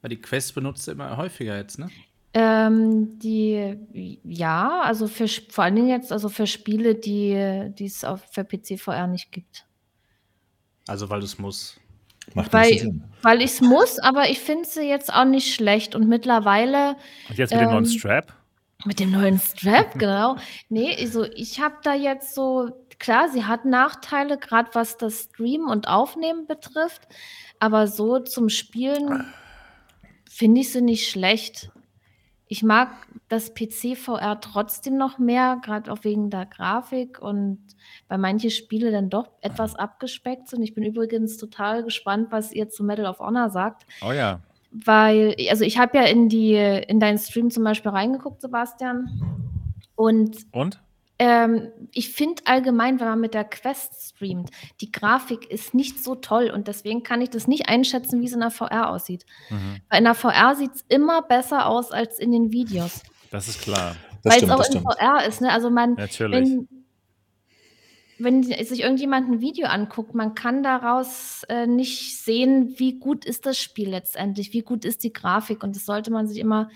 Weil 0.00 0.10
die 0.10 0.20
Quest 0.20 0.54
benutzt 0.54 0.86
du 0.86 0.92
immer 0.92 1.16
häufiger 1.16 1.56
jetzt, 1.56 1.78
ne? 1.78 1.90
Ähm, 2.34 3.18
die, 3.18 4.18
ja, 4.22 4.82
also 4.82 5.08
für, 5.08 5.26
vor 5.26 5.64
allen 5.64 5.76
Dingen 5.76 5.88
jetzt, 5.88 6.12
also 6.12 6.28
für 6.28 6.46
Spiele, 6.46 6.94
die 6.94 7.32
es 7.80 8.06
für 8.30 8.44
PC 8.44 8.78
VR 8.78 9.06
nicht 9.06 9.32
gibt. 9.32 9.66
Also 10.86 11.10
weil 11.10 11.20
du 11.20 11.26
es 11.26 11.38
musst. 11.38 11.80
Macht 12.34 12.52
weil, 12.52 12.78
Sinn. 12.78 13.04
weil 13.22 13.40
ich 13.40 13.52
es 13.52 13.60
muss, 13.60 13.98
aber 13.98 14.28
ich 14.28 14.40
finde 14.40 14.68
sie 14.68 14.82
jetzt 14.82 15.12
auch 15.12 15.24
nicht 15.24 15.54
schlecht. 15.54 15.94
Und 15.94 16.08
mittlerweile. 16.08 16.96
Und 17.28 17.38
jetzt 17.38 17.50
mit 17.50 17.60
ähm, 17.60 17.68
dem 17.68 17.72
neuen 17.72 17.84
ähm, 17.84 17.90
Strap? 17.90 18.34
Mit 18.84 19.00
dem 19.00 19.10
neuen 19.10 19.40
Strap, 19.40 19.94
genau. 19.98 20.36
nee, 20.68 20.96
also 20.98 21.24
ich 21.24 21.60
habe 21.60 21.76
da 21.82 21.94
jetzt 21.94 22.34
so 22.34 22.70
klar, 22.98 23.28
sie 23.28 23.44
hat 23.44 23.64
Nachteile, 23.64 24.38
gerade 24.38 24.70
was 24.72 24.96
das 24.96 25.24
Streamen 25.24 25.68
und 25.68 25.88
Aufnehmen 25.88 26.46
betrifft, 26.46 27.02
aber 27.58 27.86
so 27.86 28.18
zum 28.18 28.48
Spielen 28.48 29.24
finde 30.28 30.60
ich 30.60 30.72
sie 30.72 30.82
nicht 30.82 31.08
schlecht. 31.08 31.70
Ich 32.50 32.62
mag 32.62 32.90
das 33.28 33.52
PC-VR 33.54 34.40
trotzdem 34.40 34.96
noch 34.96 35.18
mehr, 35.18 35.60
gerade 35.62 35.92
auch 35.92 36.02
wegen 36.02 36.30
der 36.30 36.46
Grafik 36.46 37.20
und 37.20 37.58
bei 38.08 38.16
manche 38.16 38.50
Spiele 38.50 38.90
dann 38.90 39.10
doch 39.10 39.28
etwas 39.42 39.74
abgespeckt 39.74 40.48
sind. 40.48 40.62
Ich 40.62 40.74
bin 40.74 40.82
übrigens 40.82 41.36
total 41.36 41.84
gespannt, 41.84 42.28
was 42.30 42.52
ihr 42.52 42.70
zu 42.70 42.84
Medal 42.84 43.04
of 43.04 43.18
Honor 43.18 43.50
sagt. 43.50 43.84
Oh 44.06 44.12
ja. 44.12 44.40
Weil, 44.70 45.34
also 45.50 45.64
ich 45.64 45.78
habe 45.78 45.98
ja 45.98 46.04
in 46.04 46.28
die, 46.28 46.54
in 46.54 47.00
deinen 47.00 47.18
Stream 47.18 47.50
zum 47.50 47.64
Beispiel 47.64 47.90
reingeguckt, 47.90 48.40
Sebastian. 48.40 49.10
Und, 49.94 50.46
und? 50.52 50.80
Ähm, 51.20 51.72
ich 51.92 52.10
finde 52.10 52.42
allgemein, 52.44 53.00
wenn 53.00 53.08
man 53.08 53.20
mit 53.20 53.34
der 53.34 53.44
Quest 53.44 53.92
streamt, 54.08 54.50
die 54.80 54.92
Grafik 54.92 55.50
ist 55.50 55.74
nicht 55.74 56.02
so 56.02 56.14
toll 56.14 56.50
und 56.54 56.68
deswegen 56.68 57.02
kann 57.02 57.20
ich 57.20 57.30
das 57.30 57.48
nicht 57.48 57.68
einschätzen, 57.68 58.20
wie 58.20 58.26
es 58.26 58.32
in 58.32 58.40
der 58.40 58.52
VR 58.52 58.90
aussieht. 58.90 59.26
Mhm. 59.50 59.80
Weil 59.88 59.98
in 59.98 60.04
der 60.04 60.14
VR 60.14 60.54
sieht 60.54 60.74
es 60.76 60.84
immer 60.88 61.22
besser 61.22 61.66
aus 61.66 61.90
als 61.90 62.20
in 62.20 62.30
den 62.30 62.52
Videos. 62.52 63.02
Das 63.32 63.48
ist 63.48 63.62
klar. 63.62 63.96
Weil 64.22 64.42
es 64.42 64.50
auch 64.50 64.64
in 64.70 64.82
VR 64.82 65.26
ist. 65.26 65.40
Ne? 65.40 65.52
Also 65.52 65.70
man, 65.70 65.94
Natürlich. 65.94 66.48
Wenn, 66.48 66.68
wenn 68.18 68.42
sich 68.42 68.82
irgendjemand 68.82 69.28
ein 69.28 69.40
Video 69.40 69.66
anguckt, 69.66 70.14
man 70.14 70.34
kann 70.34 70.62
daraus 70.62 71.42
äh, 71.48 71.66
nicht 71.66 72.22
sehen, 72.22 72.74
wie 72.76 72.98
gut 72.98 73.24
ist 73.24 73.46
das 73.46 73.58
Spiel 73.58 73.90
letztendlich, 73.90 74.52
wie 74.52 74.62
gut 74.62 74.84
ist 74.84 75.02
die 75.04 75.12
Grafik 75.12 75.62
und 75.62 75.74
das 75.74 75.84
sollte 75.84 76.10
man 76.10 76.28
sich 76.28 76.38
immer 76.38 76.68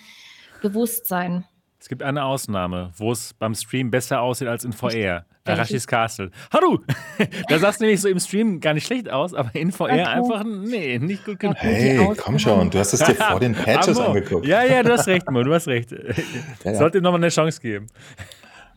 bewusst 0.62 1.06
sein. 1.06 1.44
Es 1.82 1.88
gibt 1.88 2.04
eine 2.04 2.24
Ausnahme, 2.24 2.92
wo 2.96 3.10
es 3.10 3.34
beim 3.34 3.56
Stream 3.56 3.90
besser 3.90 4.20
aussieht 4.20 4.46
als 4.46 4.62
in 4.62 4.72
VR. 4.72 5.26
Arashis 5.44 5.84
Castle. 5.84 6.30
Hallo! 6.52 6.78
da 7.48 7.58
sah 7.58 7.70
es 7.70 7.80
nämlich 7.80 8.00
so 8.00 8.08
im 8.08 8.20
Stream 8.20 8.60
gar 8.60 8.72
nicht 8.72 8.86
schlecht 8.86 9.10
aus, 9.10 9.34
aber 9.34 9.52
in 9.56 9.72
VR 9.72 9.86
okay. 9.86 10.02
einfach, 10.02 10.44
nee, 10.44 11.00
nicht 11.00 11.24
gut 11.24 11.40
genug. 11.40 11.56
Hey, 11.58 12.08
komm 12.16 12.38
schon, 12.38 12.70
du 12.70 12.78
hast 12.78 12.92
es 12.92 13.00
dir 13.00 13.14
vor 13.30 13.40
den 13.40 13.52
Patches 13.52 13.98
angeguckt. 13.98 14.46
Ja, 14.46 14.62
ja, 14.62 14.84
du 14.84 14.92
hast 14.92 15.08
recht, 15.08 15.28
Mo, 15.28 15.42
du 15.42 15.52
hast 15.52 15.66
recht. 15.66 15.90
Ja, 15.90 16.70
ja. 16.70 16.74
Sollte 16.76 16.98
ihm 16.98 17.02
nochmal 17.02 17.18
eine 17.18 17.30
Chance 17.30 17.60
geben. 17.60 17.88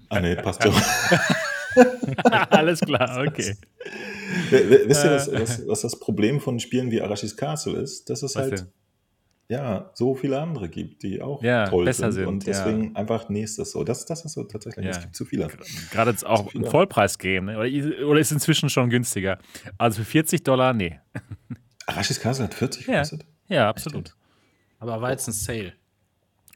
Ah, 0.10 0.20
nee, 0.20 0.36
passt 0.36 0.64
schon. 0.64 0.74
Alles 2.50 2.80
klar, 2.80 3.24
okay. 3.28 3.56
Wisst 4.50 5.06
ihr, 5.06 5.12
was, 5.12 5.32
was, 5.32 5.68
was, 5.68 5.82
das 5.82 6.00
Problem 6.00 6.40
von 6.40 6.60
Spielen 6.60 6.90
wie 6.90 7.04
Arashis 7.04 7.38
Castle 7.38 7.78
ist? 7.78 8.10
Das 8.10 8.24
ist 8.24 8.36
halt 8.36 8.66
ja, 9.48 9.92
so 9.94 10.16
viele 10.16 10.42
andere 10.42 10.70
gibt, 10.70 11.04
die 11.04 11.22
auch 11.22 11.44
ja, 11.44 11.68
toll 11.68 11.92
sind. 11.94 12.12
sind. 12.12 12.26
Und 12.26 12.48
deswegen 12.48 12.86
ja. 12.86 12.92
einfach 12.96 13.30
nächstes 13.30 13.72
so. 13.72 13.84
Das, 13.84 14.06
das 14.06 14.26
ist 14.26 14.34
so 14.34 14.44
tatsächlich, 14.44 14.86
ja. 14.86 14.92
es 14.92 15.02
gibt 15.02 15.16
zu 15.16 15.26
viele. 15.26 15.48
Gerade 15.92 16.12
jetzt 16.12 16.26
auch 16.26 16.54
ein 16.54 16.66
Vollpreis-Game, 16.66 17.46
ne? 17.46 17.58
oder, 17.58 18.08
oder 18.08 18.20
ist 18.20 18.32
inzwischen 18.32 18.70
schon 18.70 18.90
günstiger? 18.90 19.38
Also 19.78 20.00
für 20.00 20.06
40 20.06 20.44
Dollar, 20.44 20.74
nee. 20.74 21.00
Arashis 21.86 22.20
Castle 22.20 22.46
hat 22.46 22.54
40 22.56 22.86
gekostet? 22.88 23.26
Ja, 23.48 23.70
absolut. 23.70 24.16
Aber 24.80 25.02
war 25.02 25.12
jetzt 25.12 25.28
ein 25.28 25.34
Sale. 25.34 25.74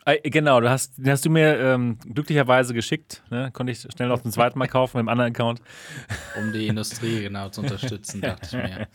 Äh, 0.05 0.27
genau, 0.29 0.59
du 0.59 0.69
hast, 0.69 0.97
den 0.97 1.11
hast 1.11 1.25
du 1.25 1.29
mir 1.29 1.59
ähm, 1.59 1.99
glücklicherweise 1.99 2.73
geschickt. 2.73 3.21
Ne? 3.29 3.51
Konnte 3.53 3.71
ich 3.71 3.81
schnell 3.95 4.11
auf 4.11 4.23
den 4.23 4.31
zweiten 4.31 4.57
Mal 4.57 4.67
kaufen 4.67 4.97
mit 4.97 5.05
dem 5.05 5.09
anderen 5.09 5.31
Account. 5.31 5.61
Um 6.39 6.51
die 6.51 6.67
Industrie 6.67 7.21
genau 7.21 7.49
zu 7.49 7.61
unterstützen, 7.61 8.21
dachte 8.21 8.45
ich 8.47 8.53
mir. 8.53 8.87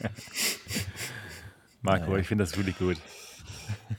Marco, 1.83 2.07
naja. 2.07 2.18
ich 2.18 2.26
finde 2.26 2.42
das 2.42 2.57
wirklich 2.57 2.78
gut. 2.78 2.96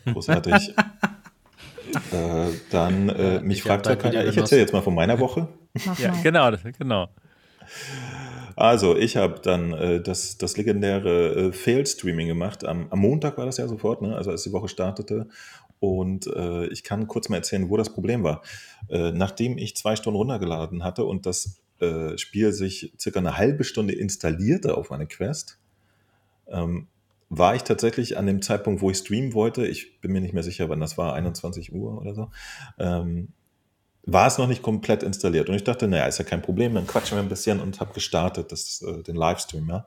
Großartig. 0.06 0.76
äh, 2.12 2.50
dann, 2.72 3.10
äh, 3.10 3.40
mich 3.42 3.58
ich 3.58 3.64
fragt 3.64 3.88
ja 3.88 3.96
keiner, 3.96 4.26
ich 4.26 4.38
erzähle 4.38 4.62
jetzt 4.62 4.74
mal 4.74 4.82
von 4.82 4.96
meiner 4.96 5.20
Woche. 5.20 5.48
ja, 5.98 6.14
genau, 6.24 6.52
genau. 6.78 7.10
Also, 8.56 8.96
ich 8.96 9.18
habe 9.18 9.42
dann 9.42 9.74
äh, 9.74 10.02
das, 10.02 10.38
das 10.38 10.56
legendäre 10.56 11.36
äh, 11.36 11.52
Fail-Streaming 11.52 12.28
gemacht. 12.28 12.66
Am, 12.66 12.88
am, 12.90 13.00
Montag 13.00 13.38
war 13.38 13.46
das 13.46 13.58
ja 13.58 13.68
sofort, 13.68 14.02
ne? 14.02 14.16
also 14.16 14.32
als 14.32 14.44
die 14.44 14.54
Woche 14.54 14.70
startete. 14.70 15.28
Und 15.80 16.28
äh, 16.28 16.68
ich 16.68 16.84
kann 16.84 17.08
kurz 17.08 17.28
mal 17.28 17.38
erzählen, 17.38 17.70
wo 17.70 17.76
das 17.76 17.94
Problem 17.94 18.24
war. 18.24 18.42
Äh, 18.90 19.12
nachdem 19.12 19.58
ich 19.58 19.76
zwei 19.76 19.96
Stunden 19.96 20.18
runtergeladen 20.18 20.84
hatte 20.84 21.04
und 21.04 21.26
das 21.26 21.62
äh, 21.80 22.18
Spiel 22.18 22.54
sich 22.54 22.94
circa 22.98 23.20
eine 23.20 23.38
halbe 23.38 23.66
Stunde 23.66 23.94
installierte 23.94 24.78
auf 24.78 24.90
meine 24.90 25.08
Quest, 25.08 25.60
ähm, 26.48 26.88
war 27.30 27.56
ich 27.56 27.64
tatsächlich 27.64 28.18
an 28.18 28.28
dem 28.28 28.42
Zeitpunkt, 28.42 28.82
wo 28.82 28.92
ich 28.92 28.98
streamen 28.98 29.34
wollte, 29.34 29.66
ich 29.66 30.00
bin 30.02 30.12
mir 30.12 30.22
nicht 30.22 30.34
mehr 30.34 30.44
sicher, 30.44 30.70
wann 30.70 30.80
das 30.80 30.98
war, 30.98 31.14
21 31.14 31.74
Uhr 31.74 32.00
oder 32.00 32.14
so, 32.14 32.30
ähm, 32.80 33.30
war 34.04 34.28
es 34.28 34.38
noch 34.38 34.48
nicht 34.48 34.62
komplett 34.62 35.02
installiert. 35.02 35.50
Und 35.50 35.56
ich 35.56 35.64
dachte, 35.64 35.88
naja, 35.88 36.06
ist 36.06 36.20
ja 36.20 36.26
kein 36.26 36.42
Problem, 36.42 36.76
dann 36.76 36.86
quatschen 36.86 37.18
wir 37.18 37.24
ein 37.24 37.30
bisschen 37.30 37.60
und 37.60 37.80
habe 37.80 37.94
gestartet, 37.94 38.52
das, 38.52 38.84
äh, 38.84 39.02
den 39.02 39.16
Livestream, 39.16 39.68
ja. 39.68 39.86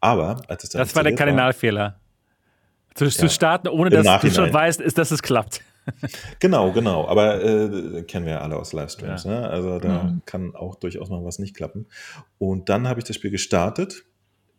Aber 0.00 0.40
als 0.48 0.64
es 0.64 0.70
dann 0.70 0.80
Das 0.80 0.96
war 0.96 1.02
der 1.02 1.14
Kardinalfehler. 1.14 1.98
Zu, 2.94 3.04
ja, 3.04 3.10
zu, 3.10 3.28
starten, 3.28 3.68
ohne 3.68 3.90
dass 3.90 4.04
Nachhinein. 4.04 4.34
du 4.34 4.42
schon 4.42 4.52
weißt, 4.52 4.80
ist, 4.80 4.98
dass 4.98 5.10
es 5.10 5.22
klappt. 5.22 5.62
Genau, 6.38 6.70
genau. 6.72 7.08
Aber 7.08 7.42
äh, 7.42 8.02
kennen 8.02 8.26
wir 8.26 8.32
ja 8.32 8.40
alle 8.40 8.56
aus 8.56 8.74
Livestreams. 8.74 9.24
Ja. 9.24 9.30
Ne? 9.30 9.48
Also 9.48 9.78
da 9.78 10.02
mhm. 10.02 10.22
kann 10.26 10.54
auch 10.54 10.74
durchaus 10.74 11.08
mal 11.08 11.24
was 11.24 11.38
nicht 11.38 11.56
klappen. 11.56 11.86
Und 12.36 12.68
dann 12.68 12.86
habe 12.86 13.00
ich 13.00 13.04
das 13.04 13.16
Spiel 13.16 13.30
gestartet 13.30 14.04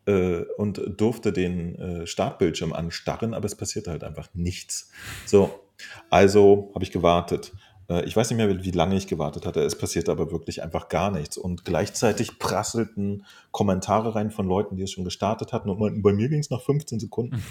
äh, 0.06 0.42
und 0.56 0.80
durfte 0.96 1.32
den 1.32 1.76
äh, 1.76 2.06
Startbildschirm 2.06 2.72
anstarren, 2.72 3.34
aber 3.34 3.46
es 3.46 3.54
passierte 3.54 3.90
halt 3.90 4.04
einfach 4.04 4.28
nichts. 4.34 4.90
So, 5.26 5.60
also 6.08 6.70
habe 6.74 6.84
ich 6.84 6.90
gewartet. 6.90 7.52
Äh, 7.90 8.04
ich 8.04 8.16
weiß 8.16 8.30
nicht 8.30 8.36
mehr, 8.36 8.64
wie 8.64 8.70
lange 8.70 8.96
ich 8.96 9.06
gewartet 9.06 9.44
hatte. 9.44 9.60
Es 9.60 9.76
passierte 9.76 10.12
aber 10.12 10.30
wirklich 10.30 10.62
einfach 10.62 10.88
gar 10.88 11.10
nichts. 11.10 11.36
Und 11.36 11.64
gleichzeitig 11.64 12.38
prasselten 12.38 13.26
Kommentare 13.50 14.14
rein 14.14 14.30
von 14.30 14.46
Leuten, 14.46 14.76
die 14.76 14.84
es 14.84 14.92
schon 14.92 15.04
gestartet 15.04 15.52
hatten 15.52 15.68
und 15.68 15.78
meinten, 15.80 16.02
bei 16.02 16.12
mir 16.12 16.28
ging 16.28 16.40
es 16.40 16.50
nach 16.50 16.62
15 16.62 17.00
Sekunden. 17.00 17.42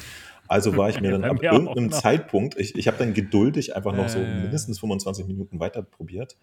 Also 0.47 0.75
war 0.75 0.89
ich 0.89 0.99
mir 0.99 1.11
dann 1.19 1.25
ab 1.25 1.43
irgendeinem 1.43 1.91
Zeitpunkt, 1.91 2.57
ich, 2.57 2.75
ich 2.75 2.87
habe 2.87 2.97
dann 2.97 3.13
geduldig 3.13 3.75
einfach 3.75 3.93
noch 3.93 4.09
so 4.09 4.17
mindestens 4.17 4.79
25 4.79 5.27
Minuten 5.27 5.59
weiter 5.59 5.83
probiert, 5.83 6.37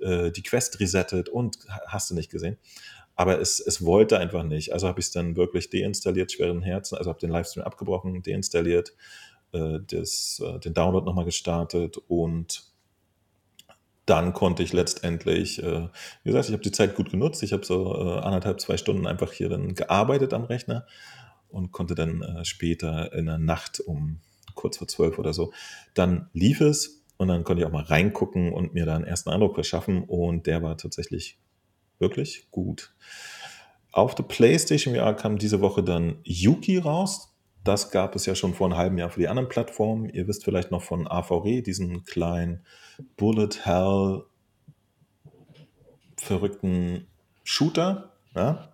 äh, 0.00 0.30
die 0.30 0.42
Quest 0.42 0.78
resettet 0.78 1.30
und 1.30 1.58
hast 1.86 2.10
du 2.10 2.14
nicht 2.14 2.30
gesehen. 2.30 2.58
Aber 3.16 3.40
es, 3.40 3.60
es 3.60 3.84
wollte 3.84 4.18
einfach 4.18 4.42
nicht. 4.44 4.72
Also 4.72 4.86
habe 4.86 5.00
ich 5.00 5.06
es 5.06 5.12
dann 5.12 5.36
wirklich 5.36 5.70
deinstalliert, 5.70 6.32
schweren 6.32 6.62
Herzen, 6.62 6.96
also 6.96 7.10
habe 7.10 7.18
den 7.18 7.30
Livestream 7.30 7.64
abgebrochen, 7.64 8.22
deinstalliert, 8.22 8.94
äh, 9.52 9.78
das, 9.90 10.40
äh, 10.44 10.58
den 10.60 10.74
Download 10.74 11.04
nochmal 11.04 11.24
gestartet 11.24 11.96
und 12.08 12.64
dann 14.04 14.32
konnte 14.34 14.62
ich 14.62 14.72
letztendlich, 14.72 15.60
äh, 15.62 15.88
wie 16.22 16.30
gesagt, 16.30 16.46
ich 16.46 16.52
habe 16.52 16.62
die 16.62 16.70
Zeit 16.70 16.94
gut 16.94 17.10
genutzt. 17.10 17.42
Ich 17.42 17.52
habe 17.52 17.66
so 17.66 17.92
äh, 17.92 18.20
anderthalb, 18.20 18.60
zwei 18.60 18.76
Stunden 18.76 19.06
einfach 19.06 19.32
hier 19.32 19.48
dann 19.48 19.74
gearbeitet 19.74 20.32
am 20.32 20.44
Rechner 20.44 20.86
und 21.48 21.72
konnte 21.72 21.96
dann 21.96 22.22
äh, 22.22 22.44
später 22.44 23.12
in 23.12 23.26
der 23.26 23.38
Nacht 23.38 23.80
um 23.80 24.20
kurz 24.54 24.78
vor 24.78 24.88
zwölf 24.88 25.18
oder 25.18 25.32
so, 25.32 25.52
dann 25.94 26.30
lief 26.32 26.60
es 26.60 27.04
und 27.16 27.28
dann 27.28 27.44
konnte 27.44 27.62
ich 27.62 27.66
auch 27.66 27.72
mal 27.72 27.84
reingucken 27.84 28.52
und 28.52 28.74
mir 28.74 28.86
da 28.86 28.94
einen 28.94 29.04
ersten 29.04 29.30
Eindruck 29.30 29.54
verschaffen 29.54 30.04
und 30.04 30.46
der 30.46 30.62
war 30.62 30.76
tatsächlich 30.76 31.38
wirklich 31.98 32.50
gut. 32.50 32.94
Auf 33.92 34.14
der 34.14 34.24
PlayStation 34.24 34.94
VR 34.94 35.14
kam 35.14 35.38
diese 35.38 35.60
Woche 35.60 35.82
dann 35.82 36.18
Yuki 36.22 36.78
raus. 36.78 37.34
Das 37.64 37.90
gab 37.90 38.14
es 38.14 38.26
ja 38.26 38.34
schon 38.34 38.54
vor 38.54 38.68
einem 38.68 38.76
halben 38.76 38.98
Jahr 38.98 39.10
für 39.10 39.20
die 39.20 39.28
anderen 39.28 39.48
Plattformen. 39.48 40.08
Ihr 40.08 40.28
wisst 40.28 40.44
vielleicht 40.44 40.70
noch 40.70 40.82
von 40.82 41.08
AVR, 41.08 41.62
diesen 41.62 42.04
kleinen 42.04 42.64
Bullet 43.16 43.64
Hell 43.64 44.24
verrückten 46.16 47.06
Shooter. 47.44 48.12
Ja? 48.34 48.72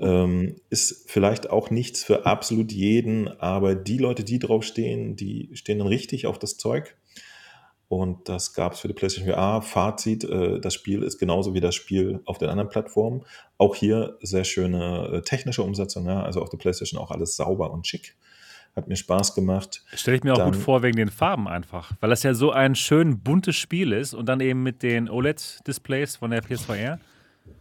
Ähm, 0.00 0.56
ist 0.70 1.10
vielleicht 1.10 1.50
auch 1.50 1.70
nichts 1.70 2.04
für 2.04 2.26
absolut 2.26 2.72
jeden, 2.72 3.28
aber 3.40 3.74
die 3.74 3.98
Leute, 3.98 4.24
die 4.24 4.38
drauf 4.38 4.64
stehen, 4.64 5.16
die 5.16 5.50
stehen 5.54 5.78
dann 5.78 5.88
richtig 5.88 6.26
auf 6.26 6.38
das 6.38 6.56
Zeug. 6.56 6.96
Und 7.88 8.28
das 8.28 8.52
gab 8.52 8.72
es 8.72 8.80
für 8.80 8.88
die 8.88 8.94
PlayStation 8.94 9.32
VR. 9.32 9.62
Fazit, 9.62 10.24
äh, 10.24 10.58
das 10.60 10.74
Spiel 10.74 11.02
ist 11.02 11.18
genauso 11.18 11.54
wie 11.54 11.60
das 11.60 11.74
Spiel 11.74 12.20
auf 12.24 12.38
den 12.38 12.48
anderen 12.48 12.68
Plattformen. 12.68 13.24
Auch 13.58 13.76
hier 13.76 14.16
sehr 14.22 14.44
schöne 14.44 15.10
äh, 15.12 15.22
technische 15.22 15.62
Umsetzung. 15.62 16.06
Ja? 16.06 16.22
Also 16.22 16.42
auf 16.42 16.50
der 16.50 16.58
PlayStation 16.58 17.00
auch 17.00 17.10
alles 17.10 17.36
sauber 17.36 17.70
und 17.70 17.86
schick. 17.86 18.16
Hat 18.74 18.88
mir 18.88 18.96
Spaß 18.96 19.34
gemacht. 19.34 19.82
Stelle 19.94 20.18
ich 20.18 20.24
mir 20.24 20.32
auch 20.32 20.38
dann, 20.38 20.52
gut 20.52 20.60
vor 20.60 20.82
wegen 20.82 20.96
den 20.96 21.10
Farben 21.10 21.48
einfach. 21.48 21.92
Weil 22.00 22.10
das 22.10 22.24
ja 22.24 22.34
so 22.34 22.50
ein 22.50 22.74
schön 22.74 23.20
buntes 23.20 23.56
Spiel 23.56 23.92
ist 23.92 24.12
und 24.12 24.26
dann 24.26 24.40
eben 24.40 24.62
mit 24.62 24.82
den 24.82 25.08
OLED-Displays 25.08 26.16
von 26.16 26.30
der 26.30 26.42
PSVR. 26.42 26.98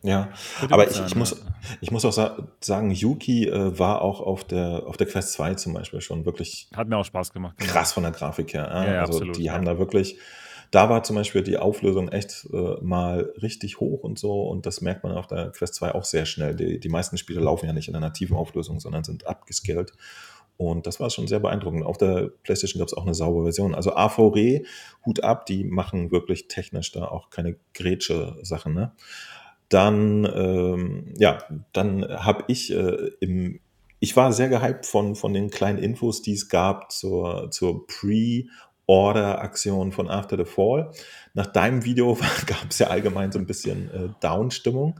Ja, 0.05 0.29
aber 0.69 0.89
ich, 0.89 1.03
ich, 1.03 1.15
muss, 1.15 1.41
ich 1.81 1.89
muss 1.89 2.05
auch 2.05 2.13
sa 2.13 2.37
sagen, 2.61 2.91
Yuki 2.91 3.47
äh, 3.47 3.77
war 3.79 4.03
auch 4.03 4.21
auf 4.21 4.43
der, 4.43 4.83
auf 4.85 4.97
der 4.97 5.07
Quest 5.07 5.33
2 5.33 5.55
zum 5.55 5.73
Beispiel 5.73 5.99
schon 5.99 6.25
wirklich. 6.25 6.69
Hat 6.75 6.87
mir 6.87 6.97
auch 6.97 7.05
Spaß 7.05 7.33
gemacht. 7.33 7.57
Genau. 7.57 7.71
Krass 7.71 7.93
von 7.93 8.03
der 8.03 8.11
Grafik 8.11 8.53
her. 8.53 8.69
Ja, 8.71 8.85
ja 8.85 8.99
also 9.01 9.13
absolut, 9.13 9.37
die 9.37 9.45
ja. 9.45 9.53
haben 9.53 9.65
da 9.65 9.79
wirklich, 9.79 10.19
da 10.69 10.89
war 10.89 11.01
zum 11.01 11.15
Beispiel 11.15 11.41
die 11.41 11.57
Auflösung 11.57 12.09
echt 12.09 12.47
äh, 12.53 12.75
mal 12.81 13.33
richtig 13.41 13.79
hoch 13.79 14.03
und 14.03 14.19
so 14.19 14.43
und 14.43 14.67
das 14.67 14.81
merkt 14.81 15.03
man 15.03 15.13
auf 15.13 15.25
der 15.25 15.49
Quest 15.49 15.73
2 15.75 15.95
auch 15.95 16.03
sehr 16.03 16.27
schnell. 16.27 16.55
Die, 16.55 16.79
die 16.79 16.89
meisten 16.89 17.17
Spiele 17.17 17.39
laufen 17.39 17.65
ja 17.65 17.73
nicht 17.73 17.87
in 17.87 17.95
einer 17.95 18.13
tiefen 18.13 18.37
Auflösung, 18.37 18.79
sondern 18.79 19.03
sind 19.03 19.25
abgescaled. 19.25 19.91
Und 20.57 20.87
das 20.87 20.99
war 20.99 21.09
schon 21.09 21.27
sehr 21.27 21.39
beeindruckend. 21.39 21.83
Auf 21.83 21.97
der 21.97 22.29
PlayStation 22.43 22.79
gab 22.79 22.87
es 22.87 22.93
auch 22.93 23.03
eine 23.03 23.13
saubere 23.13 23.43
Version. 23.43 23.75
Also 23.75 23.93
AVRE, 23.93 24.61
Hut 25.05 25.21
ab, 25.21 25.45
die 25.45 25.65
machen 25.65 26.11
wirklich 26.11 26.47
technisch 26.47 26.91
da 26.93 27.05
auch 27.07 27.29
keine 27.29 27.57
Grätsche 27.73 28.37
Sachen. 28.41 28.73
Ne? 28.73 28.93
Dann, 29.69 30.25
ähm, 30.33 31.13
ja, 31.17 31.39
dann 31.73 32.05
habe 32.07 32.43
ich 32.47 32.71
äh, 32.73 33.11
im, 33.19 33.59
ich 33.99 34.15
war 34.15 34.31
sehr 34.31 34.49
gehypt 34.49 34.85
von, 34.85 35.15
von 35.15 35.33
den 35.33 35.49
kleinen 35.49 35.79
Infos, 35.79 36.21
die 36.21 36.33
es 36.33 36.49
gab 36.49 36.91
zur, 36.91 37.49
zur 37.51 37.87
Pre- 37.87 38.45
Order-Aktion 38.87 39.91
von 39.91 40.09
After 40.09 40.37
the 40.37 40.45
Fall. 40.45 40.91
Nach 41.33 41.47
deinem 41.47 41.85
Video 41.85 42.17
gab 42.45 42.69
es 42.69 42.79
ja 42.79 42.87
allgemein 42.87 43.31
so 43.31 43.39
ein 43.39 43.45
bisschen 43.47 43.89
äh, 43.91 44.09
Down-Stimmung, 44.21 44.99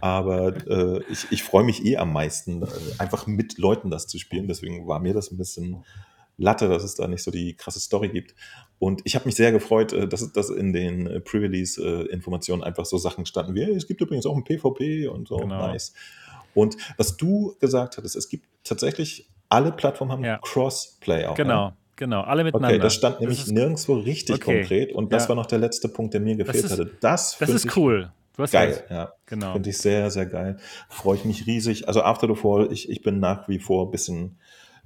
aber 0.00 0.54
äh, 0.66 1.02
ich, 1.10 1.26
ich 1.30 1.42
freue 1.42 1.64
mich 1.64 1.84
eh 1.84 1.96
am 1.96 2.12
meisten, 2.12 2.62
äh, 2.62 2.66
einfach 2.98 3.26
mit 3.26 3.58
Leuten 3.58 3.90
das 3.90 4.06
zu 4.06 4.18
spielen. 4.18 4.46
Deswegen 4.48 4.86
war 4.86 5.00
mir 5.00 5.12
das 5.12 5.30
ein 5.30 5.38
bisschen 5.38 5.84
Latte, 6.38 6.68
dass 6.68 6.84
es 6.84 6.94
da 6.94 7.08
nicht 7.08 7.22
so 7.22 7.30
die 7.30 7.54
krasse 7.54 7.80
Story 7.80 8.08
gibt. 8.08 8.34
Und 8.78 9.00
ich 9.04 9.14
habe 9.14 9.24
mich 9.24 9.36
sehr 9.36 9.52
gefreut, 9.52 9.92
äh, 9.92 10.06
dass, 10.06 10.32
dass 10.32 10.50
in 10.50 10.72
den 10.72 11.06
äh, 11.06 11.20
Pre-Release-Informationen 11.20 12.62
einfach 12.62 12.84
so 12.84 12.98
Sachen 12.98 13.26
standen 13.26 13.54
wie, 13.54 13.62
es 13.62 13.86
gibt 13.86 14.00
übrigens 14.00 14.26
auch 14.26 14.36
ein 14.36 14.44
PvP 14.44 15.08
und 15.08 15.28
so, 15.28 15.36
genau. 15.36 15.68
nice. 15.68 15.94
Und 16.54 16.76
was 16.96 17.16
du 17.16 17.54
gesagt 17.58 17.96
hattest, 17.96 18.16
es 18.16 18.28
gibt 18.28 18.46
tatsächlich, 18.64 19.28
alle 19.48 19.72
Plattformen 19.72 20.12
haben 20.12 20.24
ja. 20.24 20.38
Crossplay 20.42 21.26
auch. 21.26 21.34
Genau. 21.34 21.68
Ne? 21.68 21.76
Genau, 21.96 22.20
alle 22.20 22.44
miteinander. 22.44 22.74
Okay, 22.74 22.82
das 22.82 22.94
stand 22.94 23.20
nämlich 23.20 23.40
das 23.40 23.50
nirgendwo 23.50 23.94
richtig 23.94 24.36
okay. 24.36 24.58
konkret 24.58 24.92
und 24.92 25.12
das 25.12 25.24
ja. 25.24 25.28
war 25.30 25.36
noch 25.36 25.46
der 25.46 25.58
letzte 25.58 25.88
Punkt, 25.88 26.12
der 26.12 26.20
mir 26.20 26.36
gefehlt 26.36 26.64
das 26.64 26.72
ist, 26.72 26.78
hatte. 26.78 26.90
Das, 27.00 27.38
das 27.38 27.48
ist 27.48 27.74
cool. 27.76 28.10
Du 28.36 28.42
hast 28.42 28.52
geil, 28.52 28.68
recht. 28.68 28.84
ja. 28.90 29.12
Genau. 29.24 29.54
Finde 29.54 29.70
ich 29.70 29.78
sehr, 29.78 30.10
sehr 30.10 30.26
geil. 30.26 30.58
Freue 30.90 31.16
ich 31.16 31.24
mich 31.24 31.46
riesig. 31.46 31.88
Also 31.88 32.02
After 32.02 32.28
the 32.28 32.34
Fall, 32.34 32.70
ich, 32.70 32.90
ich 32.90 33.00
bin 33.00 33.18
nach 33.18 33.48
wie 33.48 33.58
vor 33.58 33.86
ein 33.86 33.90
bisschen 33.90 34.38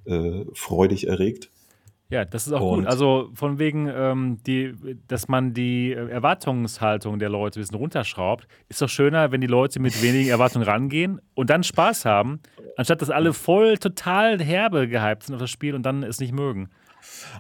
äh, 0.04 0.44
freudig 0.54 1.06
erregt. 1.06 1.50
Ja, 2.10 2.24
das 2.24 2.48
ist 2.48 2.52
auch 2.52 2.72
und 2.72 2.80
gut. 2.80 2.86
Also 2.88 3.30
von 3.34 3.60
wegen, 3.60 3.88
ähm, 3.88 4.38
die, 4.44 4.74
dass 5.06 5.28
man 5.28 5.54
die 5.54 5.92
Erwartungshaltung 5.92 7.20
der 7.20 7.28
Leute 7.28 7.60
ein 7.60 7.62
bisschen 7.62 7.76
runterschraubt, 7.76 8.48
ist 8.68 8.82
doch 8.82 8.88
schöner, 8.88 9.30
wenn 9.30 9.40
die 9.40 9.46
Leute 9.46 9.78
mit 9.78 10.02
wenigen 10.02 10.28
Erwartungen 10.28 10.64
rangehen 10.64 11.20
und 11.34 11.50
dann 11.50 11.62
Spaß 11.62 12.04
haben, 12.04 12.40
anstatt 12.76 13.00
dass 13.00 13.10
alle 13.10 13.32
voll 13.32 13.78
total 13.78 14.42
herbe 14.42 14.88
gehypt 14.88 15.22
sind 15.22 15.36
auf 15.36 15.40
das 15.40 15.50
Spiel 15.50 15.76
und 15.76 15.84
dann 15.84 16.02
es 16.02 16.18
nicht 16.18 16.32
mögen. 16.32 16.68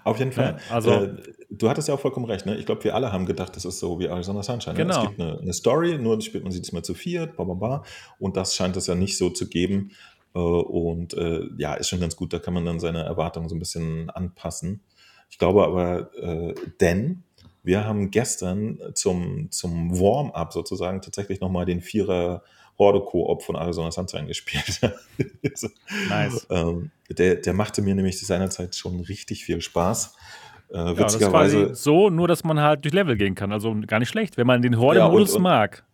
Auf 0.04 0.18
jeden 0.18 0.32
Fall. 0.32 0.56
Ja, 0.68 0.74
also, 0.74 0.90
äh, 0.90 1.16
du 1.50 1.68
hattest 1.68 1.88
ja 1.88 1.94
auch 1.94 2.00
vollkommen 2.00 2.26
recht. 2.26 2.46
Ne? 2.46 2.56
Ich 2.56 2.66
glaube, 2.66 2.84
wir 2.84 2.94
alle 2.94 3.12
haben 3.12 3.26
gedacht, 3.26 3.56
das 3.56 3.64
ist 3.64 3.78
so 3.78 3.98
wie 3.98 4.06
Arizona 4.06 4.42
Sunshine. 4.42 4.74
Ne? 4.74 4.84
Genau. 4.84 5.02
Es 5.02 5.08
gibt 5.08 5.20
eine, 5.20 5.38
eine, 5.38 5.52
Story, 5.52 5.98
nur 5.98 6.20
spielt 6.20 6.44
man 6.44 6.52
sie 6.52 6.60
diesmal 6.60 6.82
zu 6.82 6.94
viert, 6.94 7.36
bla, 7.36 7.44
bla, 7.44 7.54
bla. 7.54 7.82
Und 8.18 8.36
das 8.36 8.54
scheint 8.54 8.76
es 8.76 8.86
ja 8.86 8.94
nicht 8.94 9.18
so 9.18 9.30
zu 9.30 9.48
geben. 9.48 9.90
Äh, 10.34 10.38
und 10.38 11.14
äh, 11.14 11.42
ja, 11.58 11.74
ist 11.74 11.88
schon 11.88 12.00
ganz 12.00 12.16
gut, 12.16 12.32
da 12.32 12.38
kann 12.38 12.54
man 12.54 12.64
dann 12.64 12.80
seine 12.80 13.02
Erwartungen 13.02 13.48
so 13.48 13.54
ein 13.54 13.58
bisschen 13.60 14.10
anpassen. 14.10 14.80
Ich 15.30 15.38
glaube 15.38 15.64
aber, 15.64 16.14
äh, 16.16 16.54
denn 16.80 17.22
wir 17.62 17.84
haben 17.84 18.10
gestern 18.10 18.78
zum, 18.94 19.50
zum 19.50 19.98
Warm-up 19.98 20.52
sozusagen 20.52 21.02
tatsächlich 21.02 21.40
nochmal 21.40 21.66
den 21.66 21.80
Vierer 21.80 22.42
Horde-Koop 22.78 23.42
von 23.42 23.56
Arizona 23.56 23.92
Sunshine 23.92 24.26
gespielt. 24.26 24.80
nice. 26.08 26.46
ähm, 26.50 26.90
der, 27.10 27.36
der 27.36 27.52
machte 27.52 27.82
mir 27.82 27.94
nämlich 27.94 28.18
seinerzeit 28.18 28.74
schon 28.74 29.00
richtig 29.00 29.44
viel 29.44 29.60
Spaß. 29.60 30.16
Äh, 30.70 30.76
ja, 30.76 30.98
witzigerweise. 30.98 31.74
So, 31.74 32.08
nur 32.08 32.26
dass 32.26 32.42
man 32.42 32.60
halt 32.60 32.84
durch 32.84 32.94
Level 32.94 33.16
gehen 33.16 33.34
kann. 33.34 33.52
Also 33.52 33.76
gar 33.86 33.98
nicht 33.98 34.08
schlecht, 34.08 34.36
wenn 34.38 34.46
man 34.46 34.62
den 34.62 34.78
Horde-Modus 34.78 35.34
ja, 35.34 35.40
mag. 35.40 35.84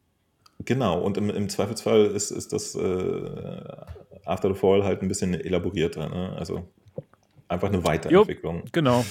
Genau, 0.64 1.00
und 1.00 1.18
im, 1.18 1.30
im 1.30 1.48
Zweifelsfall 1.48 2.06
ist, 2.06 2.30
ist 2.30 2.52
das 2.52 2.74
äh, 2.74 3.60
After 4.24 4.48
the 4.48 4.54
Fall 4.54 4.84
halt 4.84 5.02
ein 5.02 5.08
bisschen 5.08 5.34
elaborierter. 5.34 6.08
Ne? 6.08 6.34
Also 6.36 6.68
einfach 7.48 7.68
eine 7.68 7.84
Weiterentwicklung. 7.84 8.58
Jo, 8.58 8.70
genau. 8.72 9.04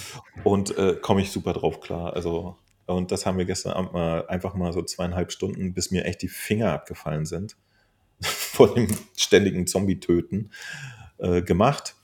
Und 0.43 0.77
äh, 0.77 0.95
komme 1.01 1.21
ich 1.21 1.31
super 1.31 1.53
drauf 1.53 1.79
klar. 1.79 2.13
Also, 2.13 2.57
und 2.85 3.11
das 3.11 3.25
haben 3.25 3.37
wir 3.37 3.45
gestern 3.45 3.73
Abend 3.73 3.93
mal 3.93 4.27
einfach 4.27 4.55
mal 4.55 4.73
so 4.73 4.81
zweieinhalb 4.81 5.31
Stunden, 5.31 5.73
bis 5.73 5.91
mir 5.91 6.05
echt 6.05 6.21
die 6.21 6.27
Finger 6.27 6.73
abgefallen 6.73 7.25
sind 7.25 7.55
vor 8.21 8.73
dem 8.73 8.87
ständigen 9.15 9.67
Zombie-Töten 9.67 10.51
äh, 11.17 11.41
gemacht. 11.41 11.95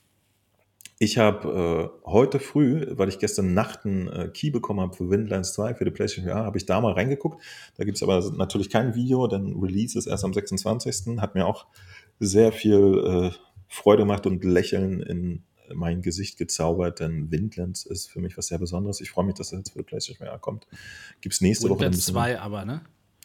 Ich 1.04 1.18
habe 1.18 1.92
äh, 2.06 2.08
heute 2.08 2.38
früh, 2.38 2.86
weil 2.92 3.10
ich 3.10 3.18
gestern 3.18 3.56
Nacht 3.56 3.88
einen 3.88 4.08
äh, 4.08 4.30
Key 4.32 4.52
bekommen 4.52 4.82
habe 4.82 4.96
für 4.96 5.10
Windlands 5.10 5.54
2 5.54 5.74
für 5.74 5.84
die 5.84 5.90
PlayStation 5.90 6.32
VR, 6.32 6.46
habe 6.46 6.60
ich 6.60 6.68
da 6.68 6.80
mal 6.80 6.94
reingeguckt. 6.94 7.42
Da 7.76 7.86
gibt 7.86 7.98
es 7.98 8.04
aber 8.04 8.22
natürlich 8.38 8.70
kein 8.70 8.94
Video, 8.94 9.26
denn 9.26 9.58
Release 9.60 9.98
ist 9.98 10.06
erst 10.06 10.24
am 10.24 10.32
26. 10.32 11.20
Hat 11.20 11.34
mir 11.34 11.48
auch 11.48 11.66
sehr 12.20 12.52
viel 12.52 13.32
äh, 13.34 13.38
Freude 13.68 14.04
gemacht 14.04 14.28
und 14.28 14.44
Lächeln 14.44 15.02
in 15.02 15.44
mein 15.74 16.04
Gesicht 16.04 16.38
gezaubert, 16.38 17.00
denn 17.00 17.32
Windlands 17.32 17.84
ist 17.84 18.12
für 18.12 18.20
mich 18.20 18.38
was 18.38 18.46
sehr 18.46 18.60
Besonderes. 18.60 19.02
Ich 19.02 19.10
freue 19.10 19.26
mich, 19.26 19.34
dass 19.34 19.54
er 19.54 19.58
jetzt 19.58 19.72
für 19.72 19.80
die 19.80 19.86
PlayStation 19.86 20.28
VR 20.28 20.38
kommt. 20.38 20.68
Gibt 21.22 21.34
es 21.34 21.42
nächste 21.42 21.68
Windlands 21.68 22.14
Woche. 22.14 22.26
Windlands 22.28 22.38
2 22.38 22.40
aber, 22.42 22.64
ne? 22.64 22.82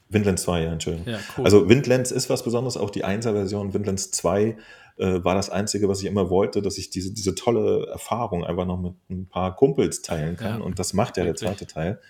Windlands 0.09 0.43
2, 0.43 0.63
ja, 0.63 0.73
Entschuldigung. 0.73 1.13
Ja, 1.13 1.19
cool. 1.37 1.45
Also 1.45 1.69
Windlands 1.69 2.13
ist 2.13 2.31
was 2.31 2.45
Besonderes, 2.45 2.77
auch 2.77 2.91
die 2.91 3.05
1er-Version. 3.05 3.75
Windlands 3.75 4.11
2 4.13 4.57
äh, 4.99 5.25
war 5.25 5.35
das 5.35 5.51
Einzige, 5.51 5.89
was 5.89 6.01
ich 6.01 6.07
immer 6.07 6.31
wollte, 6.31 6.63
dass 6.63 6.79
ich 6.79 6.91
diese, 6.91 7.13
diese 7.13 7.35
tolle 7.35 7.87
Erfahrung 7.89 8.45
einfach 8.45 8.67
noch 8.67 8.79
mit 8.79 8.95
ein 9.11 9.29
paar 9.29 9.57
Kumpels 9.57 10.03
teilen 10.03 10.37
kann. 10.37 10.61
Ja. 10.61 10.65
Und 10.65 10.79
das 10.79 10.93
macht 10.93 11.17
ja 11.17 11.25
der 11.25 11.35
zweite 11.35 11.67
Teil. 11.67 12.01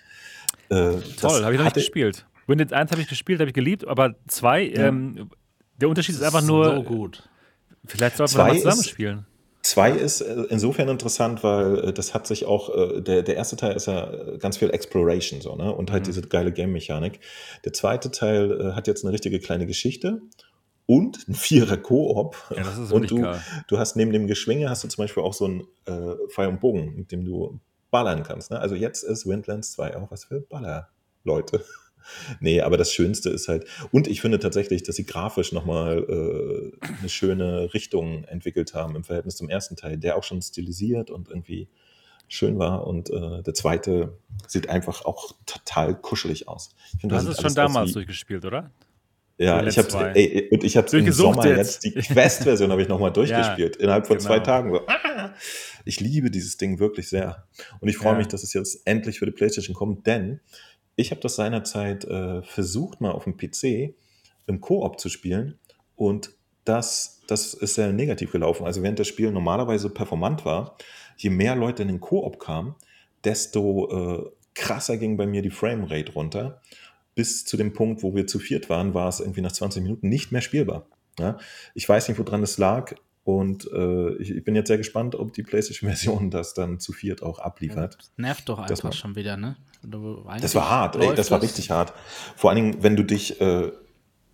Äh, 0.69 0.93
Toll, 1.19 1.43
habe 1.43 1.53
ich 1.53 1.57
noch 1.57 1.65
nicht 1.65 1.73
gespielt. 1.75 2.25
Windlands 2.45 2.73
1 2.73 2.91
habe 2.91 3.01
ich 3.01 3.07
gespielt, 3.07 3.39
habe 3.39 3.49
ich 3.49 3.55
geliebt, 3.55 3.87
aber 3.87 4.15
2, 4.27 4.61
ja. 4.61 4.87
ähm, 4.87 5.29
der 5.77 5.89
Unterschied 5.89 6.15
ist, 6.15 6.21
ist 6.21 6.25
einfach 6.25 6.43
nur. 6.43 6.75
So 6.75 6.83
gut. 6.83 7.29
Vielleicht 7.85 8.17
sollten 8.17 8.35
wir 8.35 8.43
mal 8.43 8.55
zusammenspielen. 8.57 9.25
Zwei 9.67 9.91
ist 9.91 10.21
äh, 10.21 10.45
insofern 10.49 10.87
interessant, 10.87 11.43
weil 11.43 11.89
äh, 11.89 11.93
das 11.93 12.13
hat 12.13 12.27
sich 12.27 12.45
auch, 12.45 12.69
der, 13.01 13.23
der 13.23 13.35
erste 13.35 13.55
Teil 13.55 13.75
ist 13.75 13.87
ja 13.87 14.09
ganz 14.37 14.57
viel 14.57 14.69
Exploration 14.69 15.41
so, 15.41 15.55
ne? 15.55 15.73
Und 15.73 15.91
halt 15.91 16.03
mhm. 16.03 16.05
diese 16.05 16.21
geile 16.21 16.51
Game-Mechanik. 16.51 17.19
Der 17.65 17.73
zweite 17.73 18.11
Teil 18.11 18.73
hat 18.75 18.87
jetzt 18.87 19.03
eine 19.03 19.13
richtige 19.13 19.39
kleine 19.39 19.65
Geschichte 19.65 20.21
und 20.87 21.27
ein 21.27 21.35
Vierer 21.35 21.77
Koop. 21.77 22.35
Ja, 22.49 22.63
das 22.63 22.79
ist 22.79 22.91
und 22.91 23.11
du, 23.11 23.25
du 23.67 23.77
hast 23.77 23.95
neben 23.95 24.11
dem 24.11 24.25
Geschwinge 24.25 24.69
hast 24.69 24.83
du 24.83 24.87
zum 24.87 25.03
Beispiel 25.03 25.21
auch 25.21 25.33
so 25.33 25.45
einen 25.45 25.67
äh, 25.85 26.15
Pfeil 26.29 26.47
und 26.47 26.59
Bogen, 26.59 26.95
mit 26.95 27.11
dem 27.11 27.25
du 27.25 27.59
ballern 27.91 28.23
kannst. 28.23 28.51
Ne? 28.51 28.59
Also 28.59 28.75
jetzt 28.75 29.03
ist 29.03 29.27
Windlands 29.27 29.73
2 29.73 29.97
auch 29.97 30.09
was 30.09 30.25
für 30.25 30.41
Ballerleute. 30.41 31.63
Nee, 32.39 32.61
aber 32.61 32.77
das 32.77 32.93
Schönste 32.93 33.29
ist 33.29 33.47
halt, 33.47 33.65
und 33.91 34.07
ich 34.07 34.21
finde 34.21 34.39
tatsächlich, 34.39 34.83
dass 34.83 34.95
sie 34.95 35.05
grafisch 35.05 35.51
nochmal 35.51 36.05
äh, 36.09 36.87
eine 36.99 37.09
schöne 37.09 37.73
Richtung 37.73 38.23
entwickelt 38.25 38.73
haben 38.73 38.95
im 38.95 39.03
Verhältnis 39.03 39.35
zum 39.35 39.49
ersten 39.49 39.75
Teil, 39.75 39.97
der 39.97 40.17
auch 40.17 40.23
schon 40.23 40.41
stilisiert 40.41 41.09
und 41.09 41.29
irgendwie 41.29 41.67
schön 42.27 42.59
war. 42.59 42.85
Und 42.87 43.09
äh, 43.09 43.41
der 43.43 43.53
zweite 43.53 44.17
sieht 44.47 44.69
einfach 44.69 45.05
auch 45.05 45.33
total 45.45 45.95
kuschelig 45.95 46.47
aus. 46.47 46.75
Find, 46.99 47.11
du 47.11 47.15
hast 47.15 47.27
es 47.27 47.41
schon 47.41 47.55
damals 47.55 47.93
durchgespielt, 47.93 48.45
oder? 48.45 48.71
Ja, 49.39 49.63
ich 49.65 49.77
habe 49.77 50.15
ey, 50.15 50.49
und 50.49 50.63
ich 50.63 50.77
habe 50.77 50.97
im 50.97 51.11
Sommer 51.11 51.45
jetzt, 51.45 51.83
jetzt 51.83 51.85
die 51.85 52.13
Quest-Version 52.13 52.71
habe 52.71 52.81
ich 52.81 52.87
nochmal 52.87 53.11
durchgespielt 53.13 53.75
ja, 53.75 53.83
innerhalb 53.83 54.07
von 54.07 54.17
genau. 54.17 54.29
zwei 54.29 54.39
Tagen. 54.39 54.71
So, 54.71 54.81
ah, 54.87 55.31
ich 55.85 55.99
liebe 55.99 56.31
dieses 56.31 56.57
Ding 56.57 56.79
wirklich 56.79 57.07
sehr 57.07 57.47
und 57.79 57.87
ich 57.87 57.97
freue 57.97 58.13
ja. 58.13 58.17
mich, 58.17 58.27
dass 58.27 58.41
es 58.41 58.53
jetzt 58.53 58.81
endlich 58.85 59.19
für 59.19 59.25
die 59.27 59.31
PlayStation 59.31 59.75
kommt, 59.75 60.07
denn 60.07 60.39
ich 60.97 61.11
habe 61.11 61.21
das 61.21 61.35
seinerzeit 61.35 62.03
äh, 62.03 62.41
versucht 62.41 62.99
mal 62.99 63.11
auf 63.11 63.23
dem 63.23 63.37
PC 63.37 63.95
im 64.47 64.59
Koop 64.59 64.99
zu 64.99 65.07
spielen 65.07 65.57
und 65.95 66.31
das, 66.65 67.21
das 67.27 67.53
ist 67.53 67.75
sehr 67.75 67.93
negativ 67.93 68.33
gelaufen. 68.33 68.65
Also 68.65 68.83
während 68.83 68.99
das 68.99 69.07
Spiel 69.07 69.31
normalerweise 69.31 69.89
performant 69.89 70.43
war, 70.43 70.75
je 71.15 71.29
mehr 71.29 71.55
Leute 71.55 71.83
in 71.83 71.87
den 71.87 72.01
Koop 72.01 72.39
kamen, 72.39 72.75
desto 73.23 74.25
äh, 74.25 74.31
krasser 74.53 74.97
ging 74.97 75.15
bei 75.15 75.27
mir 75.27 75.41
die 75.41 75.51
Framerate 75.51 76.11
runter 76.11 76.61
bis 77.15 77.45
zu 77.45 77.57
dem 77.57 77.73
Punkt, 77.73 78.03
wo 78.03 78.13
wir 78.13 78.27
zu 78.27 78.37
viert 78.37 78.69
waren, 78.69 78.93
war 78.93 79.07
es 79.07 79.19
irgendwie 79.19 79.41
nach 79.41 79.51
20 79.51 79.81
Minuten 79.81 80.09
nicht 80.09 80.31
mehr 80.31 80.41
spielbar. 80.41 80.87
Ja? 81.19 81.37
Ich 81.73 81.87
weiß 81.87 82.09
nicht, 82.09 82.19
woran 82.19 82.43
es 82.43 82.57
lag. 82.57 82.95
Und 83.27 83.69
äh, 83.73 84.13
ich, 84.19 84.31
ich, 84.31 84.43
bin 84.45 84.55
jetzt 84.55 84.69
sehr 84.69 84.77
gespannt, 84.77 85.13
ob 85.13 85.33
die 85.33 85.43
PlayStation-Version 85.43 86.31
das 86.31 86.53
dann 86.53 86.79
zu 86.79 86.93
viert 86.93 87.21
auch 87.21 87.39
abliefert. 87.39 87.97
Das 87.99 88.11
nervt 88.15 88.47
doch 88.47 88.57
einfach 88.57 88.93
schon 88.93 89.17
wieder, 89.17 89.35
ne? 89.35 89.57
Das 90.39 90.55
war 90.55 90.69
hart, 90.69 90.95
ey, 90.95 91.13
das 91.13 91.29
war 91.29 91.41
richtig 91.41 91.69
hart. 91.69 91.91
Vor 92.37 92.49
allen 92.49 92.55
Dingen, 92.55 92.83
wenn 92.83 92.95
du 92.95 93.03
dich 93.03 93.41
äh, 93.41 93.73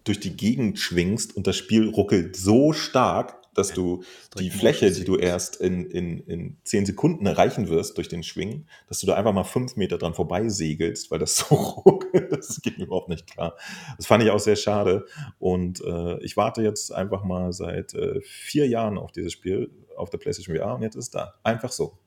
durch 0.03 0.19
die 0.19 0.37
Gegend 0.37 0.77
schwingst 0.77 1.35
und 1.35 1.47
das 1.47 1.57
Spiel 1.57 1.89
ruckelt 1.89 2.35
so 2.35 2.71
stark, 2.71 3.33
dass 3.53 3.73
du 3.73 4.03
die 4.37 4.49
Fläche, 4.49 4.91
die 4.91 5.03
du 5.03 5.15
erst 5.17 5.57
in, 5.57 5.85
in, 5.85 6.19
in 6.19 6.57
zehn 6.63 6.85
Sekunden 6.85 7.25
erreichen 7.25 7.69
wirst 7.69 7.97
durch 7.97 8.09
den 8.09 8.23
Schwingen, 8.23 8.67
dass 8.87 8.99
du 8.99 9.07
da 9.07 9.15
einfach 9.15 9.33
mal 9.33 9.43
fünf 9.43 9.75
Meter 9.75 9.97
dran 9.97 10.13
vorbei 10.13 10.49
segelst, 10.49 11.11
weil 11.11 11.19
das 11.19 11.35
so 11.49 11.55
ruckelt. 11.55 12.31
Das 12.31 12.61
geht 12.61 12.77
mir 12.77 12.85
überhaupt 12.85 13.09
nicht 13.09 13.27
klar. 13.27 13.55
Das 13.97 14.05
fand 14.05 14.23
ich 14.23 14.31
auch 14.31 14.39
sehr 14.39 14.55
schade. 14.55 15.05
Und 15.39 15.81
äh, 15.81 16.23
ich 16.23 16.37
warte 16.37 16.61
jetzt 16.61 16.93
einfach 16.93 17.23
mal 17.23 17.53
seit 17.53 17.93
äh, 17.93 18.21
vier 18.21 18.67
Jahren 18.67 18.97
auf 18.97 19.11
dieses 19.11 19.33
Spiel 19.33 19.69
auf 19.95 20.09
der 20.09 20.17
PlayStation 20.17 20.55
VR 20.55 20.75
und 20.75 20.81
jetzt 20.81 20.95
ist 20.95 21.05
es 21.05 21.11
da. 21.11 21.35
Einfach 21.43 21.71
so. 21.71 21.99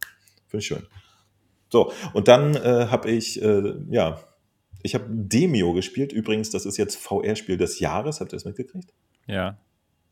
Finde 0.47 0.61
ich 0.61 0.67
schön. 0.67 0.87
So, 1.69 1.93
und 2.13 2.29
dann 2.29 2.55
äh, 2.55 2.87
habe 2.91 3.11
ich, 3.11 3.43
äh, 3.43 3.75
ja, 3.91 4.21
ich 4.83 4.95
habe 4.95 5.05
Demio 5.09 5.73
gespielt. 5.73 6.13
Übrigens, 6.13 6.51
das 6.51 6.65
ist 6.65 6.77
jetzt 6.77 6.97
VR-Spiel 6.97 7.57
des 7.57 7.81
Jahres. 7.81 8.21
Habt 8.21 8.33
ihr 8.33 8.37
das 8.37 8.45
mitgekriegt? 8.45 8.93
Ja. 9.27 9.59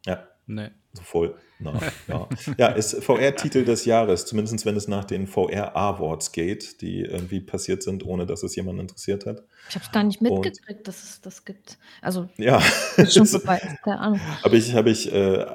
Ja. 0.07 0.29
Nee. 0.47 0.71
So 0.93 1.03
voll. 1.03 1.35
Na, 1.59 1.81
ja. 2.09 2.29
ja, 2.59 2.69
ist 2.69 3.03
VR-Titel 3.03 3.65
des 3.65 3.85
Jahres, 3.85 4.27
zumindest 4.27 4.67
wenn 4.67 4.77
es 4.77 4.89
nach 4.89 5.05
den 5.05 5.27
VR-Awards 5.27 6.33
geht, 6.33 6.81
die 6.83 7.01
irgendwie 7.01 7.41
passiert 7.41 7.83
sind, 7.83 8.05
ohne 8.05 8.27
dass 8.27 8.43
es 8.43 8.55
jemand 8.57 8.81
interessiert 8.81 9.25
hat. 9.25 9.43
Ich 9.69 9.75
habe 9.75 9.85
es 9.85 9.93
gar 9.93 10.03
nicht 10.03 10.21
mitgekriegt, 10.21 10.79
Und, 10.79 10.89
dass 10.89 11.03
es 11.03 11.21
das 11.21 11.45
gibt. 11.45 11.79
Also, 12.03 12.29
ja. 12.37 12.61
schon 13.09 13.27
vorbei, 13.27 13.61
keine 13.83 13.99
Ahnung. 13.99 14.21
Habe 14.43 14.57
ich, 14.57 14.75
hab 14.75 14.87
ich 14.87 15.13
äh, 15.13 15.47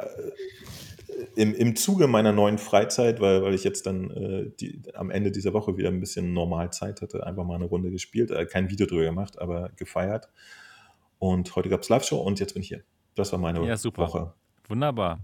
im, 1.35 1.53
im 1.53 1.75
Zuge 1.75 2.07
meiner 2.07 2.31
neuen 2.31 2.57
Freizeit, 2.57 3.21
weil, 3.21 3.43
weil 3.43 3.53
ich 3.53 3.63
jetzt 3.63 3.85
dann 3.85 4.09
äh, 4.11 4.51
die, 4.59 4.81
am 4.93 5.11
Ende 5.11 5.31
dieser 5.31 5.53
Woche 5.53 5.77
wieder 5.77 5.89
ein 5.89 5.99
bisschen 5.99 6.33
normal 6.33 6.71
Zeit 6.71 7.01
hatte, 7.01 7.25
einfach 7.25 7.45
mal 7.45 7.55
eine 7.55 7.65
Runde 7.65 7.91
gespielt, 7.91 8.31
äh, 8.31 8.45
kein 8.45 8.69
Video 8.69 8.87
drüber 8.87 9.03
gemacht, 9.03 9.39
aber 9.39 9.69
gefeiert. 9.75 10.29
Und 11.19 11.55
heute 11.55 11.69
gab 11.69 11.81
es 11.81 11.89
Live-Show 11.89 12.17
und 12.17 12.39
jetzt 12.39 12.53
bin 12.53 12.63
ich 12.63 12.69
hier. 12.69 12.83
Das 13.19 13.33
war 13.33 13.39
meine 13.39 13.59
ja, 13.67 13.75
Woche. 13.97 14.31
Wunderbar. 14.69 15.19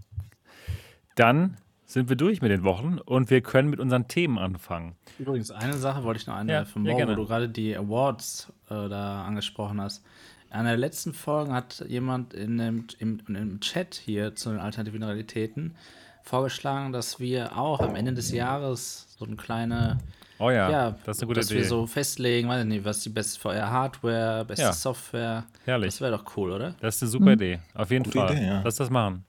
Dann 1.14 1.56
sind 1.86 2.10
wir 2.10 2.16
durch 2.16 2.42
mit 2.42 2.50
den 2.50 2.62
Wochen 2.62 2.98
und 2.98 3.30
wir 3.30 3.40
können 3.40 3.70
mit 3.70 3.80
unseren 3.80 4.06
Themen 4.06 4.36
anfangen. 4.36 4.96
Übrigens, 5.18 5.50
eine 5.50 5.78
Sache 5.78 6.04
wollte 6.04 6.20
ich 6.20 6.26
noch 6.26 6.34
einwerfen. 6.34 6.84
Ja, 6.84 6.92
morgen, 6.92 7.08
wo 7.08 7.14
du 7.14 7.26
gerade 7.26 7.48
die 7.48 7.74
Awards 7.74 8.52
äh, 8.68 8.88
da 8.90 9.24
angesprochen 9.24 9.80
hast. 9.80 10.04
In 10.52 10.64
der 10.64 10.76
letzten 10.76 11.14
Folge 11.14 11.52
hat 11.52 11.86
jemand 11.88 12.34
in 12.34 12.58
dem, 12.58 12.86
im, 12.98 13.20
im 13.28 13.60
Chat 13.60 13.94
hier 13.94 14.34
zu 14.34 14.50
den 14.50 14.58
alternativen 14.58 15.02
Realitäten 15.02 15.74
vorgeschlagen, 16.22 16.92
dass 16.92 17.18
wir 17.18 17.56
auch 17.56 17.80
am 17.80 17.96
Ende 17.96 18.12
des 18.12 18.30
Jahres 18.30 19.16
so 19.18 19.24
eine 19.24 19.36
kleine 19.36 19.98
Oh 20.38 20.50
ja, 20.50 20.70
ja, 20.70 20.94
das 21.04 21.16
ist 21.16 21.22
eine 21.22 21.28
gute 21.28 21.40
dass 21.40 21.50
Idee. 21.50 21.60
Dass 21.60 21.64
wir 21.64 21.68
so 21.68 21.86
festlegen, 21.86 22.48
weiß 22.48 22.64
nicht, 22.66 22.84
was 22.84 23.00
die 23.00 23.08
beste 23.08 23.40
VR-Hardware, 23.40 24.44
beste 24.44 24.66
ja. 24.66 24.72
Software. 24.72 25.44
Herrlich. 25.64 25.94
Das 25.94 26.00
wäre 26.00 26.12
doch 26.12 26.36
cool, 26.36 26.52
oder? 26.52 26.74
Das 26.80 26.96
ist 26.96 27.02
eine 27.02 27.10
super 27.10 27.24
mhm. 27.26 27.32
Idee. 27.32 27.58
Auf 27.74 27.90
jeden 27.90 28.04
gute 28.04 28.18
Fall. 28.18 28.32
Idee, 28.36 28.46
ja. 28.46 28.60
Lass 28.62 28.76
das 28.76 28.90
machen. 28.90 29.24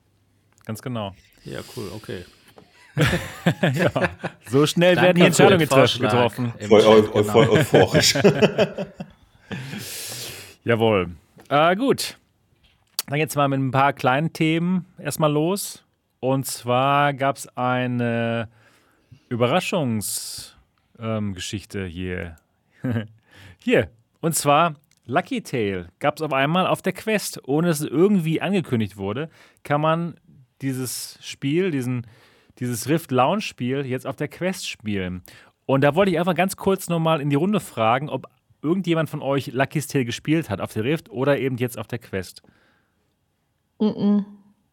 Ganz 0.66 0.82
genau. 0.82 1.14
Ja, 1.44 1.60
cool, 1.76 1.90
okay. 1.94 2.24
ja, 3.74 3.90
so 4.50 4.66
schnell 4.66 4.96
Danke 4.96 5.06
werden 5.06 5.16
die 5.16 5.26
Entscheidungen 5.26 5.60
getroffen. 5.60 6.52
Voll, 6.68 6.80
eu 6.80 7.02
voll 7.22 7.46
genau. 7.46 7.52
euphorisch. 7.52 8.14
Jawohl. 10.64 11.10
Äh, 11.48 11.76
gut. 11.76 12.18
Dann 13.06 13.18
jetzt 13.18 13.36
mal 13.36 13.48
mit 13.48 13.58
ein 13.58 13.70
paar 13.70 13.94
kleinen 13.94 14.32
Themen 14.32 14.84
erstmal 14.98 15.32
los. 15.32 15.84
Und 16.20 16.44
zwar 16.44 17.14
gab 17.14 17.36
es 17.36 17.48
eine 17.56 18.48
Überraschungsgeschichte 19.28 20.57
ähm, 20.98 21.34
hier. 21.36 22.36
hier. 23.58 23.90
Und 24.20 24.34
zwar 24.34 24.74
Lucky 25.06 25.42
Tail 25.42 25.88
gab 26.00 26.16
es 26.16 26.22
auf 26.22 26.32
einmal 26.32 26.66
auf 26.66 26.82
der 26.82 26.92
Quest, 26.92 27.40
ohne 27.48 27.68
dass 27.68 27.80
es 27.80 27.86
irgendwie 27.86 28.40
angekündigt 28.40 28.96
wurde, 28.96 29.30
kann 29.62 29.80
man 29.80 30.14
dieses 30.60 31.18
Spiel, 31.22 31.70
diesen, 31.70 32.06
dieses 32.58 32.88
Rift 32.88 33.10
Lounge 33.10 33.40
Spiel 33.40 33.86
jetzt 33.86 34.06
auf 34.06 34.16
der 34.16 34.28
Quest 34.28 34.68
spielen. 34.68 35.22
Und 35.66 35.82
da 35.82 35.94
wollte 35.94 36.10
ich 36.10 36.18
einfach 36.18 36.34
ganz 36.34 36.56
kurz 36.56 36.88
nochmal 36.88 37.20
in 37.20 37.30
die 37.30 37.36
Runde 37.36 37.60
fragen, 37.60 38.08
ob 38.08 38.26
irgendjemand 38.62 39.08
von 39.08 39.22
euch 39.22 39.48
Lucky's 39.48 39.86
Tale 39.86 40.04
gespielt 40.04 40.50
hat 40.50 40.60
auf 40.60 40.72
der 40.72 40.84
Rift 40.84 41.10
oder 41.10 41.38
eben 41.38 41.56
jetzt 41.56 41.78
auf 41.78 41.86
der 41.86 41.98
Quest. 41.98 42.42
Mm, 43.78 43.84
-mm. 43.84 44.24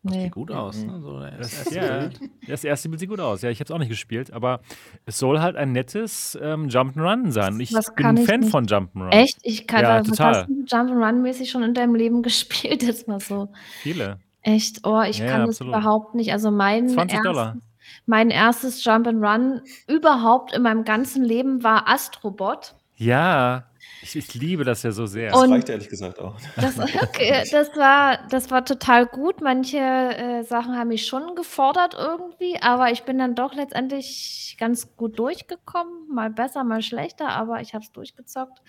Nee. 0.08 0.26
Sieht 0.26 0.34
gut 0.34 0.52
aus. 0.52 0.84
Ne? 0.84 1.02
So 1.02 1.20
das, 1.20 1.58
erste 1.58 1.76
ja, 1.76 2.00
Bild. 2.00 2.20
das 2.48 2.64
erste 2.64 2.90
Bild 2.90 3.00
sieht 3.00 3.10
gut 3.10 3.20
aus. 3.20 3.42
Ja, 3.42 3.50
ich 3.50 3.60
habe 3.60 3.66
es 3.66 3.72
auch 3.72 3.80
nicht 3.80 3.90
gespielt, 3.90 4.32
aber 4.32 4.60
es 5.08 5.18
soll 5.18 5.40
halt 5.40 5.56
ein 5.56 5.72
nettes 5.72 6.38
ähm, 6.40 6.68
Jump'n'Run 6.68 7.32
sein. 7.32 7.60
Ich 7.60 7.74
Was 7.74 7.94
bin 7.96 8.06
ein 8.06 8.18
Fan 8.18 8.42
nicht. 8.42 8.52
von 8.52 8.68
Jump'n'Run. 8.68 9.10
Echt? 9.10 9.40
Ich 9.42 9.66
kann 9.66 9.82
ja, 9.82 10.04
total. 10.04 10.46
Jump'n'Run-mäßig 10.68 11.50
schon 11.50 11.64
in 11.64 11.74
deinem 11.74 11.96
Leben 11.96 12.22
gespielt, 12.22 12.84
jetzt 12.84 13.08
mal 13.08 13.20
so. 13.20 13.50
Viele. 13.82 14.20
Echt? 14.44 14.82
Oh, 14.86 15.02
ich 15.02 15.18
ja, 15.18 15.26
kann 15.26 15.42
ja, 15.42 15.48
das 15.48 15.60
überhaupt 15.60 16.14
nicht. 16.14 16.32
Also 16.32 16.52
mein 16.52 16.88
20 16.88 17.22
Dollar. 17.24 17.58
mein 18.06 18.30
erstes 18.30 18.86
Jump'n'Run 18.86 19.62
überhaupt 19.88 20.54
in 20.54 20.62
meinem 20.62 20.84
ganzen 20.84 21.24
Leben 21.24 21.64
war 21.64 21.88
Astrobot. 21.88 22.76
Ja. 22.96 23.66
Ich, 24.06 24.16
ich, 24.16 24.36
liebe 24.36 24.64
das 24.64 24.84
ja 24.84 24.92
so 24.92 25.08
sehr. 25.08 25.32
Das 25.32 25.50
reicht 25.50 25.68
ehrlich 25.68 25.90
gesagt 25.90 26.20
auch. 26.20 26.36
Das, 26.58 26.78
okay, 26.80 27.44
das, 27.52 27.76
war, 27.76 28.20
das 28.30 28.52
war 28.52 28.64
total 28.64 29.08
gut. 29.08 29.42
Manche 29.42 29.80
äh, 29.80 30.44
Sachen 30.44 30.78
haben 30.78 30.90
mich 30.90 31.08
schon 31.08 31.34
gefordert 31.34 31.96
irgendwie, 31.98 32.62
aber 32.62 32.92
ich 32.92 33.02
bin 33.02 33.18
dann 33.18 33.34
doch 33.34 33.56
letztendlich 33.56 34.58
ganz 34.60 34.96
gut 34.96 35.18
durchgekommen. 35.18 36.08
Mal 36.14 36.30
besser, 36.30 36.64
mal 36.64 36.84
schlechter, 36.84 37.30
aber 37.30 37.62
ich 37.62 37.74
habe 37.74 37.84
es 37.84 37.92
durchgezockt. 37.92 38.62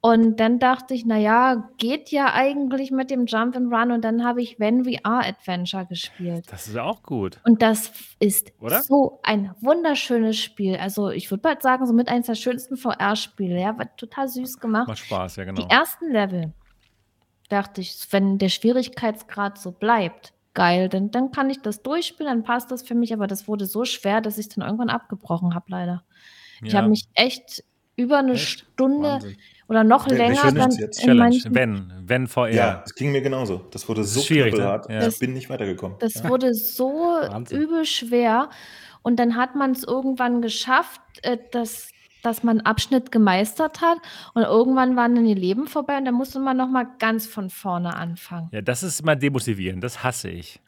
Und 0.00 0.38
dann 0.38 0.58
dachte 0.58 0.94
ich, 0.94 1.04
naja, 1.04 1.68
geht 1.78 2.10
ja 2.10 2.32
eigentlich 2.32 2.90
mit 2.90 3.10
dem 3.10 3.26
Jump 3.26 3.56
and 3.56 3.72
Run. 3.72 3.90
Und 3.90 4.04
dann 4.04 4.24
habe 4.24 4.40
ich 4.40 4.60
When 4.60 4.84
VR 4.84 5.26
Adventure 5.26 5.86
gespielt. 5.86 6.44
Das 6.50 6.68
ist 6.68 6.76
auch 6.76 7.02
gut. 7.02 7.40
Und 7.44 7.62
das 7.62 7.90
ist 8.20 8.52
Oder? 8.60 8.82
so 8.82 9.18
ein 9.24 9.52
wunderschönes 9.60 10.38
Spiel. 10.38 10.76
Also 10.76 11.10
ich 11.10 11.30
würde 11.30 11.42
bald 11.42 11.62
sagen, 11.62 11.86
so 11.86 11.92
mit 11.92 12.08
eines 12.08 12.26
der 12.26 12.34
schönsten 12.34 12.76
VR-Spiele. 12.76 13.58
Ja, 13.60 13.76
war 13.76 13.96
total 13.96 14.28
süß 14.28 14.60
gemacht. 14.60 14.86
Macht 14.86 14.98
Spaß, 14.98 15.36
ja 15.36 15.44
genau. 15.44 15.62
Die 15.62 15.70
ersten 15.74 16.12
Level, 16.12 16.52
dachte 17.48 17.80
ich, 17.80 18.06
wenn 18.10 18.38
der 18.38 18.48
Schwierigkeitsgrad 18.48 19.58
so 19.58 19.72
bleibt, 19.72 20.34
geil, 20.54 20.88
denn 20.88 21.10
dann 21.10 21.32
kann 21.32 21.50
ich 21.50 21.62
das 21.62 21.82
durchspielen, 21.82 22.32
dann 22.32 22.42
passt 22.44 22.70
das 22.70 22.82
für 22.82 22.94
mich. 22.94 23.12
Aber 23.12 23.26
das 23.26 23.48
wurde 23.48 23.66
so 23.66 23.84
schwer, 23.84 24.20
dass 24.20 24.38
ich 24.38 24.46
es 24.46 24.54
dann 24.54 24.64
irgendwann 24.64 24.90
abgebrochen 24.90 25.54
habe, 25.54 25.66
leider. 25.68 26.04
Ja. 26.60 26.66
Ich 26.66 26.74
habe 26.76 26.88
mich 26.88 27.08
echt 27.14 27.64
über 27.96 28.18
eine 28.18 28.34
echt? 28.34 28.60
Stunde 28.60 29.08
Wahnsinn 29.08 29.36
oder 29.68 29.84
noch 29.84 30.08
Wel 30.08 30.16
länger 30.16 30.52
dann 30.52 30.70
jetzt? 30.72 31.00
Challenge, 31.00 31.40
wenn, 31.50 31.92
wenn 32.04 32.26
VR. 32.26 32.50
Ja, 32.50 32.74
das 32.82 32.94
ging 32.94 33.12
mir 33.12 33.22
genauso. 33.22 33.66
Das 33.70 33.88
wurde 33.88 34.02
das 34.02 34.14
so 34.14 34.20
schwierig, 34.20 34.60
hart. 34.60 34.88
Ja. 34.88 35.06
Ich 35.06 35.18
bin 35.18 35.32
nicht 35.32 35.50
weitergekommen. 35.50 35.98
Das 35.98 36.14
ja. 36.14 36.28
wurde 36.28 36.54
so 36.54 36.90
Wahnsinn. 36.90 37.62
übel 37.62 37.84
schwer. 37.84 38.50
Und 39.02 39.16
dann 39.16 39.36
hat 39.36 39.54
man 39.54 39.72
es 39.72 39.84
irgendwann 39.84 40.42
geschafft, 40.42 41.00
äh, 41.22 41.38
dass, 41.50 41.90
dass 42.22 42.42
man 42.42 42.58
einen 42.58 42.66
Abschnitt 42.66 43.10
gemeistert 43.10 43.80
hat. 43.80 43.98
Und 44.34 44.42
irgendwann 44.42 44.96
waren 44.96 45.14
dann 45.14 45.24
die 45.24 45.34
Leben 45.34 45.66
vorbei 45.66 45.98
und 45.98 46.04
dann 46.04 46.14
musste 46.14 46.38
man 46.38 46.56
nochmal 46.56 46.86
ganz 46.98 47.26
von 47.26 47.50
vorne 47.50 47.94
anfangen. 47.94 48.48
Ja, 48.52 48.62
das 48.62 48.82
ist 48.82 49.00
immer 49.00 49.16
demotivierend. 49.16 49.82
Das 49.82 50.04
hasse 50.04 50.28
ich. 50.28 50.60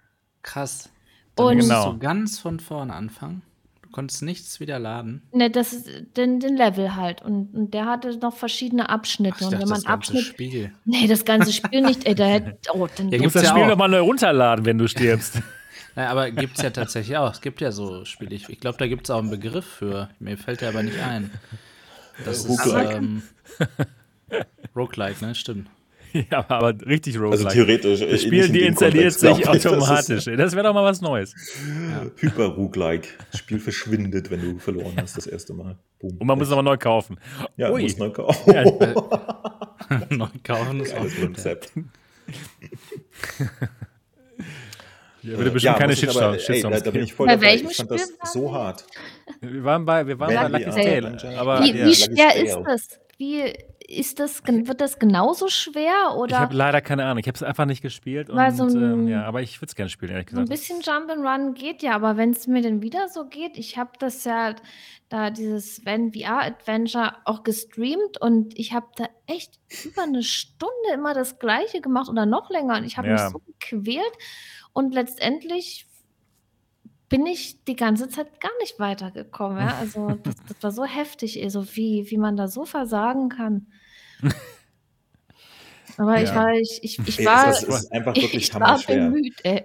Krass. 0.42 0.90
Dann 1.36 1.46
und 1.46 1.56
musst 1.58 1.68
genau. 1.68 1.92
du 1.92 1.98
ganz 1.98 2.38
von 2.38 2.58
vorne 2.58 2.94
anfangen. 2.94 3.42
Du 3.88 3.92
konntest 3.92 4.22
nichts 4.22 4.60
wieder 4.60 4.78
laden? 4.78 5.22
Ne, 5.32 5.50
das 5.50 5.72
ist 5.72 5.88
den, 6.14 6.40
den 6.40 6.58
Level 6.58 6.94
halt. 6.94 7.22
Und, 7.22 7.54
und 7.54 7.72
der 7.72 7.86
hatte 7.86 8.18
noch 8.18 8.36
verschiedene 8.36 8.90
Abschnitte. 8.90 9.36
Ach, 9.40 9.46
und 9.46 9.52
wenn 9.52 9.60
man 9.60 9.68
das 9.68 9.84
ganze 9.84 9.88
Abschnitt. 9.88 10.24
Spiel. 10.24 10.72
Nee, 10.84 11.06
das 11.06 11.24
ganze 11.24 11.54
Spiel 11.54 11.80
nicht. 11.80 12.06
Ey, 12.06 12.14
da 12.14 12.26
hätte. 12.26 12.58
Oh, 12.74 12.86
dann 12.94 13.08
ja, 13.08 13.16
gibt's 13.16 13.32
das 13.32 13.44
ja 13.44 13.50
Spiel 13.50 13.66
nochmal 13.66 13.88
neu 13.88 14.00
runterladen, 14.00 14.66
wenn 14.66 14.76
du 14.76 14.88
stirbst. 14.88 15.40
naja, 15.96 16.10
aber 16.10 16.30
gibt 16.30 16.58
es 16.58 16.62
ja 16.62 16.68
tatsächlich 16.68 17.16
auch. 17.16 17.32
Es 17.32 17.40
gibt 17.40 17.62
ja 17.62 17.72
so 17.72 18.04
Spiele. 18.04 18.34
Ich, 18.34 18.46
ich 18.50 18.60
glaube, 18.60 18.76
da 18.76 18.86
gibt 18.86 19.06
es 19.06 19.10
auch 19.10 19.20
einen 19.20 19.30
Begriff 19.30 19.64
für. 19.64 20.10
Mir 20.18 20.36
fällt 20.36 20.60
der 20.60 20.68
aber 20.68 20.82
nicht 20.82 21.00
ein. 21.00 21.30
Das 22.26 22.44
ist. 22.44 22.66
Ähm, 22.66 23.22
Roguelike, 24.76 25.24
ne? 25.24 25.34
Stimmt. 25.34 25.68
Ja, 26.30 26.44
aber 26.48 26.74
richtig 26.86 27.16
roguelike. 27.16 27.46
Also 27.46 27.48
theoretisch. 27.48 28.00
Das 28.00 28.22
Spiel 28.22 28.48
deinstalliert 28.48 29.12
sich 29.12 29.48
automatisch. 29.48 30.24
Das, 30.28 30.36
das 30.36 30.54
wäre 30.54 30.64
doch 30.66 30.74
mal 30.74 30.84
was 30.84 31.00
Neues. 31.00 31.34
Ja. 31.90 32.06
Hyper-roguelike. 32.16 33.08
Das 33.30 33.40
Spiel 33.40 33.58
verschwindet, 33.58 34.30
wenn 34.30 34.40
du 34.40 34.58
verloren 34.58 34.94
hast 34.96 35.16
das 35.16 35.26
erste 35.26 35.54
Mal. 35.54 35.76
Boom. 35.98 36.16
Und 36.18 36.26
man 36.26 36.38
muss 36.38 36.48
es 36.48 36.52
aber 36.52 36.62
neu 36.62 36.76
kaufen. 36.76 37.18
Ja, 37.56 37.70
Ui. 37.70 37.82
muss 37.82 37.98
neu 37.98 38.10
kaufen. 38.10 38.52
Ja, 38.52 38.64
neu 40.10 40.28
kaufen 40.42 40.80
ist 40.80 40.94
auch 40.94 41.06
Konzept. 41.20 41.72
Ja, 45.22 45.36
würde 45.36 45.50
bestimmt 45.50 45.74
ja, 45.74 45.78
keine 45.78 45.96
Shitstorms 45.96 46.46
da, 46.46 46.80
da 46.80 46.90
bin 46.90 47.02
ich 47.02 47.12
voll 47.12 47.26
bei 47.26 47.34
dabei. 47.34 47.54
Ich 47.56 47.76
fand 47.76 47.90
das 47.90 48.12
so 48.32 48.52
hart. 48.52 48.84
Wir 49.40 49.64
waren 49.64 49.84
bei, 49.84 50.06
wir 50.06 50.18
waren 50.18 50.52
bei 50.52 50.58
Lucky 50.58 50.70
Tale. 50.70 51.16
wie, 51.62 51.74
wie 51.74 51.94
schwer 51.94 52.36
ist 52.36 52.58
das? 52.64 52.88
Wie 53.18 53.52
ist 53.90 54.20
das, 54.20 54.42
wird 54.46 54.82
das 54.82 54.98
genauso 54.98 55.48
schwer? 55.48 56.14
Oder? 56.14 56.36
Ich 56.36 56.38
habe 56.38 56.54
leider 56.54 56.82
keine 56.82 57.06
Ahnung. 57.06 57.18
Ich 57.18 57.26
habe 57.26 57.36
es 57.36 57.42
einfach 57.42 57.64
nicht 57.64 57.80
gespielt. 57.80 58.28
Und, 58.28 58.50
so 58.54 58.64
ein, 58.64 58.76
ähm, 58.76 59.08
ja, 59.08 59.24
aber 59.24 59.40
ich 59.40 59.62
würde 59.62 59.70
es 59.70 59.74
gerne 59.74 59.88
spielen, 59.88 60.12
ehrlich 60.12 60.26
gesagt. 60.26 60.46
So 60.46 60.52
ein 60.52 60.56
bisschen 60.56 60.80
Jump 60.82 61.10
and 61.10 61.24
Run 61.26 61.54
geht 61.54 61.82
ja, 61.82 61.94
aber 61.94 62.18
wenn 62.18 62.30
es 62.30 62.46
mir 62.46 62.60
dann 62.60 62.82
wieder 62.82 63.08
so 63.08 63.24
geht, 63.24 63.56
ich 63.56 63.78
habe 63.78 63.92
das 63.98 64.24
ja 64.24 64.54
da 65.08 65.30
dieses 65.30 65.86
Van 65.86 66.12
VR 66.12 66.42
Adventure 66.42 67.14
auch 67.24 67.42
gestreamt 67.42 68.20
und 68.20 68.58
ich 68.58 68.74
habe 68.74 68.88
da 68.96 69.06
echt 69.26 69.58
über 69.84 70.02
eine 70.02 70.22
Stunde 70.22 70.92
immer 70.92 71.14
das 71.14 71.38
Gleiche 71.38 71.80
gemacht 71.80 72.10
oder 72.10 72.26
noch 72.26 72.50
länger 72.50 72.76
und 72.76 72.84
ich 72.84 72.98
habe 72.98 73.08
ja. 73.08 73.14
mich 73.14 73.22
so 73.32 73.38
gequält 73.38 74.12
und 74.74 74.92
letztendlich 74.92 75.86
bin 77.08 77.24
ich 77.24 77.64
die 77.64 77.76
ganze 77.76 78.10
Zeit 78.10 78.38
gar 78.38 78.50
nicht 78.60 78.78
weitergekommen. 78.78 79.58
Ja? 79.58 79.78
Also 79.78 80.18
das, 80.22 80.34
das, 80.46 80.62
war 80.62 80.72
so 80.72 80.84
heftig, 80.84 81.42
so 81.48 81.64
wie, 81.74 82.06
wie 82.10 82.18
man 82.18 82.36
da 82.36 82.48
so 82.48 82.66
versagen 82.66 83.30
kann. 83.30 83.68
Aber 85.98 86.16
ja. 86.16 86.22
ich 86.22 86.34
war, 86.34 86.52
ich, 86.54 86.78
ich, 86.82 86.98
ich 86.98 87.24
war, 87.26 87.48
es 87.48 87.62
ist 87.62 87.92
einfach 87.92 88.14
wirklich 88.16 88.48
ich 88.48 88.54
war 88.54 88.80
bemüht, 88.86 89.34
ey. 89.42 89.64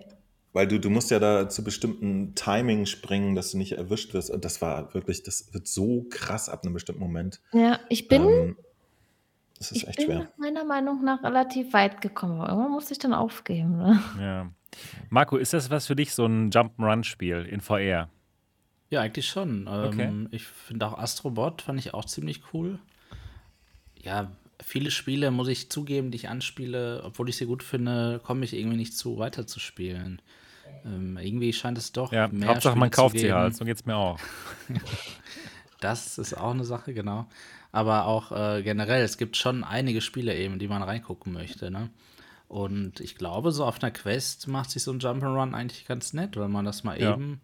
Weil 0.51 0.67
du, 0.67 0.79
du 0.79 0.89
musst 0.89 1.09
ja 1.09 1.19
da 1.19 1.49
zu 1.49 1.63
bestimmten 1.63 2.35
Timing 2.35 2.85
springen, 2.85 3.35
dass 3.35 3.51
du 3.51 3.57
nicht 3.57 3.73
erwischt 3.73 4.13
wirst. 4.13 4.29
Und 4.29 4.45
das 4.45 4.61
war 4.61 4.93
wirklich, 4.93 5.23
das 5.23 5.51
wird 5.53 5.67
so 5.67 6.05
krass 6.09 6.47
ab 6.47 6.63
einem 6.63 6.73
bestimmten 6.73 7.01
Moment. 7.01 7.41
Ja, 7.53 7.79
ich 7.89 8.07
bin, 8.07 8.21
ähm, 8.21 8.57
das 9.57 9.71
ist 9.71 9.77
ich 9.77 9.87
echt 9.87 9.97
bin 9.97 10.05
schwer. 10.05 10.27
meiner 10.37 10.63
Meinung 10.63 11.03
nach 11.03 11.23
relativ 11.23 11.73
weit 11.73 12.01
gekommen. 12.01 12.39
Aber 12.39 12.49
irgendwann 12.49 12.71
musste 12.71 12.93
ich 12.93 12.99
dann 12.99 13.13
aufgeben. 13.13 13.77
Ne? 13.77 13.99
Ja. 14.19 14.51
Marco, 15.09 15.37
ist 15.37 15.53
das 15.53 15.71
was 15.71 15.87
für 15.87 15.95
dich, 15.95 16.13
so 16.13 16.25
ein 16.25 16.51
Jump'n'Run-Spiel 16.51 17.45
in 17.45 17.61
VR? 17.61 18.09
Ja, 18.89 19.01
eigentlich 19.01 19.27
schon. 19.27 19.67
Okay. 19.67 20.03
Ähm, 20.03 20.27
ich 20.29 20.45
finde 20.45 20.85
auch 20.85 20.97
Astrobot 20.97 21.63
fand 21.63 21.79
ich 21.79 21.95
auch 21.95 22.05
ziemlich 22.05 22.41
cool. 22.53 22.77
Ja, 23.95 24.31
viele 24.63 24.91
Spiele, 24.91 25.31
muss 25.31 25.47
ich 25.47 25.69
zugeben, 25.69 26.11
die 26.11 26.17
ich 26.17 26.29
anspiele, 26.29 27.01
obwohl 27.03 27.29
ich 27.29 27.37
sie 27.37 27.45
gut 27.45 27.63
finde, 27.63 28.19
komme 28.23 28.45
ich 28.45 28.53
irgendwie 28.53 28.77
nicht 28.77 28.97
zu, 28.97 29.17
weiterzuspielen. 29.17 30.21
Ähm, 30.85 31.17
irgendwie 31.17 31.53
scheint 31.53 31.77
es 31.77 31.91
doch 31.91 32.11
ja, 32.11 32.27
mehr 32.27 32.49
Hauptsache, 32.49 32.73
Spiele 32.73 32.79
man 32.79 32.91
kauft 32.91 33.17
sie 33.17 33.31
halt, 33.31 33.55
so 33.55 33.65
geht 33.65 33.77
es 33.77 33.85
mir 33.85 33.95
auch. 33.95 34.19
das 35.79 36.17
ist 36.17 36.37
auch 36.37 36.51
eine 36.51 36.65
Sache, 36.65 36.93
genau. 36.93 37.27
Aber 37.71 38.05
auch 38.05 38.31
äh, 38.31 38.61
generell, 38.63 39.03
es 39.03 39.17
gibt 39.17 39.35
schon 39.37 39.63
einige 39.63 40.01
Spiele 40.01 40.35
eben, 40.35 40.59
die 40.59 40.67
man 40.67 40.83
reingucken 40.83 41.33
möchte. 41.33 41.71
Ne? 41.71 41.89
Und 42.47 42.99
ich 42.99 43.15
glaube, 43.15 43.51
so 43.51 43.65
auf 43.65 43.81
einer 43.81 43.91
Quest 43.91 44.47
macht 44.47 44.69
sich 44.69 44.83
so 44.83 44.91
ein 44.91 44.99
Jump'n'Run 44.99 45.53
eigentlich 45.53 45.85
ganz 45.85 46.13
nett, 46.13 46.37
weil 46.37 46.49
man 46.49 46.65
das 46.65 46.83
mal 46.83 47.01
ja. 47.01 47.13
eben 47.13 47.41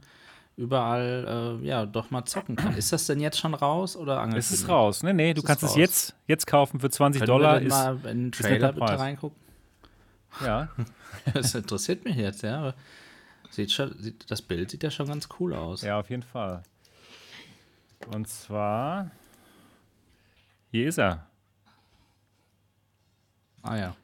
überall 0.60 1.60
äh, 1.62 1.66
ja 1.66 1.86
doch 1.86 2.12
mal 2.12 2.26
zocken 2.26 2.58
kann. 2.58 2.76
Ist 2.76 2.92
das 2.92 3.08
denn 3.08 3.22
jetzt 3.22 3.40
schon 3.40 3.54
raus 3.54 3.96
oder 3.96 4.20
angekündigt? 4.20 4.52
Es 4.52 4.60
ist 4.60 4.70
raus. 4.70 5.04
Nee, 5.04 5.14
nee, 5.14 5.34
du 5.34 5.42
kannst 5.42 5.64
es 5.64 5.76
jetzt, 5.76 6.16
jetzt 6.28 6.46
kaufen 6.48 6.80
für 6.82 6.90
20 6.90 7.22
Können 7.22 7.28
Dollar. 7.28 7.62
Wir 7.62 7.68
ist, 7.68 7.74
mal 7.74 7.98
in 8.06 8.24
den 8.24 8.32
Trailer 8.34 8.74
bitte 8.74 9.00
reingucken? 9.00 9.38
Ja. 10.44 10.68
das 11.34 11.56
interessiert 11.56 12.04
mich 12.04 12.18
jetzt, 12.18 12.44
ja. 12.44 12.74
Sieht 13.50 13.72
schon, 13.72 13.96
sieht, 14.00 14.30
das 14.30 14.42
Bild 14.42 14.70
sieht 14.70 14.84
ja 14.84 14.92
schon 14.92 15.08
ganz 15.08 15.30
cool 15.40 15.54
aus. 15.54 15.82
Ja, 15.82 16.00
auf 16.00 16.10
jeden 16.10 16.24
Fall. 16.24 16.62
Und 18.14 18.28
zwar. 18.28 19.10
Hier 20.72 20.90
ist 20.90 21.00
er. 21.00 21.26
Ah 23.64 23.78
ja. 23.78 23.96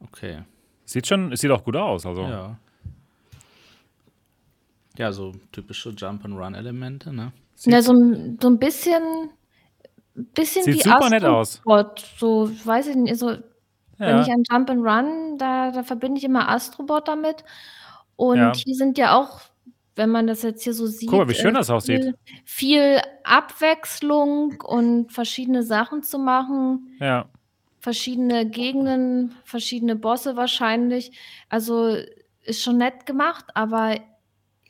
Okay. 0.00 0.42
Sieht 0.84 1.06
schon, 1.06 1.32
es 1.32 1.40
sieht 1.40 1.50
auch 1.50 1.64
gut 1.64 1.76
aus, 1.76 2.04
also. 2.04 2.22
Ja. 2.22 2.58
Ja, 4.96 5.12
so 5.12 5.32
typische 5.52 5.90
Jump-and-Run-Elemente, 5.90 7.12
ne? 7.12 7.32
Ja, 7.64 7.82
so, 7.82 7.92
ein- 7.92 8.38
so 8.40 8.48
ein 8.48 8.58
bisschen, 8.58 9.02
bisschen 10.14 10.64
Sieht 10.64 10.74
wie 10.76 10.82
super 10.82 11.10
nett 11.10 11.24
aus. 11.24 11.56
Astrobot. 11.58 12.04
So, 12.18 12.50
weiß 12.64 12.88
ich 12.88 12.96
nicht, 12.96 13.16
so, 13.18 13.36
wenn 13.98 14.08
Ja. 14.08 14.22
ich 14.22 14.28
an 14.30 14.42
Jump'n'Run, 14.44 15.38
da, 15.38 15.70
da 15.72 15.82
verbinde 15.82 16.18
ich 16.18 16.24
immer 16.24 16.48
Astrobot 16.48 17.08
damit. 17.08 17.44
Und 18.16 18.38
Ja. 18.38 18.52
hier 18.54 18.74
sind 18.74 18.98
ja 18.98 19.16
auch, 19.18 19.40
wenn 19.96 20.10
man 20.10 20.26
das 20.26 20.42
jetzt 20.42 20.62
hier 20.62 20.74
so 20.74 20.86
sieht, 20.86 21.08
Guck 21.08 21.18
mal, 21.20 21.28
wie 21.28 21.34
schön 21.34 21.54
äh, 21.54 21.58
das 21.58 21.70
aussieht. 21.70 22.02
viel, 22.02 22.14
viel 22.44 23.00
Abwechslung 23.24 24.60
und 24.64 25.12
verschiedene 25.12 25.62
Sachen 25.62 26.02
zu 26.02 26.18
machen. 26.18 26.96
Ja. 27.00 27.26
verschiedene 27.80 28.48
Gegenden, 28.48 29.34
verschiedene 29.44 29.94
Bosse 29.94 30.36
wahrscheinlich. 30.38 31.12
Also 31.50 31.94
ist 32.42 32.62
schon 32.62 32.78
nett 32.78 33.04
gemacht, 33.04 33.44
aber 33.52 33.96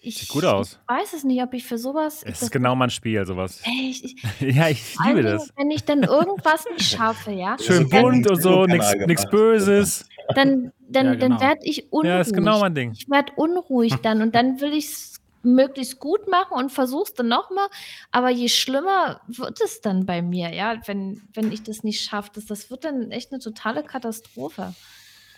ich, 0.04 0.18
Sieht 0.18 0.28
gut 0.28 0.44
aus. 0.44 0.78
ich 0.82 0.88
weiß 0.94 1.12
es 1.14 1.24
nicht, 1.24 1.42
ob 1.42 1.52
ich 1.54 1.64
für 1.64 1.78
sowas. 1.78 2.22
Es 2.24 2.42
ist 2.42 2.50
genau 2.50 2.74
mein 2.76 2.90
Spiel, 2.90 3.24
sowas. 3.26 3.60
Ey, 3.64 3.90
ich, 3.90 4.04
ich, 4.04 4.22
Ja, 4.56 4.68
ich 4.68 4.96
liebe 5.04 5.18
allen 5.20 5.24
das. 5.24 5.42
Dingen, 5.44 5.52
Wenn 5.56 5.70
ich 5.70 5.84
dann 5.84 6.02
irgendwas 6.02 6.64
nicht 6.70 6.90
schaffe, 6.96 7.30
ja, 7.32 7.56
Schön 7.60 7.88
kein 7.88 8.02
bunt 8.02 8.30
und 8.30 8.40
so, 8.42 8.66
nichts. 8.66 9.28
Böses. 9.30 10.06
dann, 10.34 10.72
dann, 10.88 11.06
Ja, 11.06 11.14
dann 11.14 11.18
genau. 11.18 11.40
werde 11.40 11.60
ich 11.64 11.92
unruhig. 11.92 12.08
Ja, 12.08 12.20
ist 12.20 12.32
genau 12.34 12.60
mein 12.60 12.74
Ding. 12.74 12.92
Ich 12.92 13.08
werde 13.08 13.32
unruhig 13.36 13.94
dann 14.02 14.22
und 14.22 14.34
dann 14.34 14.60
will 14.60 14.72
ich 14.72 14.86
es 14.86 15.10
möglichst 15.42 15.98
gut 15.98 16.26
machen 16.28 16.56
und 16.56 16.72
versuche 16.72 17.04
es 17.04 17.14
dann 17.14 17.28
nochmal. 17.28 17.66
Aber 18.10 18.30
je 18.30 18.48
schlimmer 18.48 19.20
wird 19.26 19.60
es 19.60 19.80
dann 19.80 20.06
bei 20.06 20.22
mir, 20.22 20.54
ja, 20.54 20.80
wenn, 20.86 21.22
wenn 21.34 21.52
ich 21.52 21.62
das 21.62 21.82
nicht 21.84 22.02
schaffe. 22.02 22.30
Das, 22.34 22.46
das 22.46 22.70
wird 22.70 22.84
dann 22.84 23.10
echt 23.10 23.30
eine 23.32 23.40
totale 23.40 23.82
Katastrophe. 23.82 24.74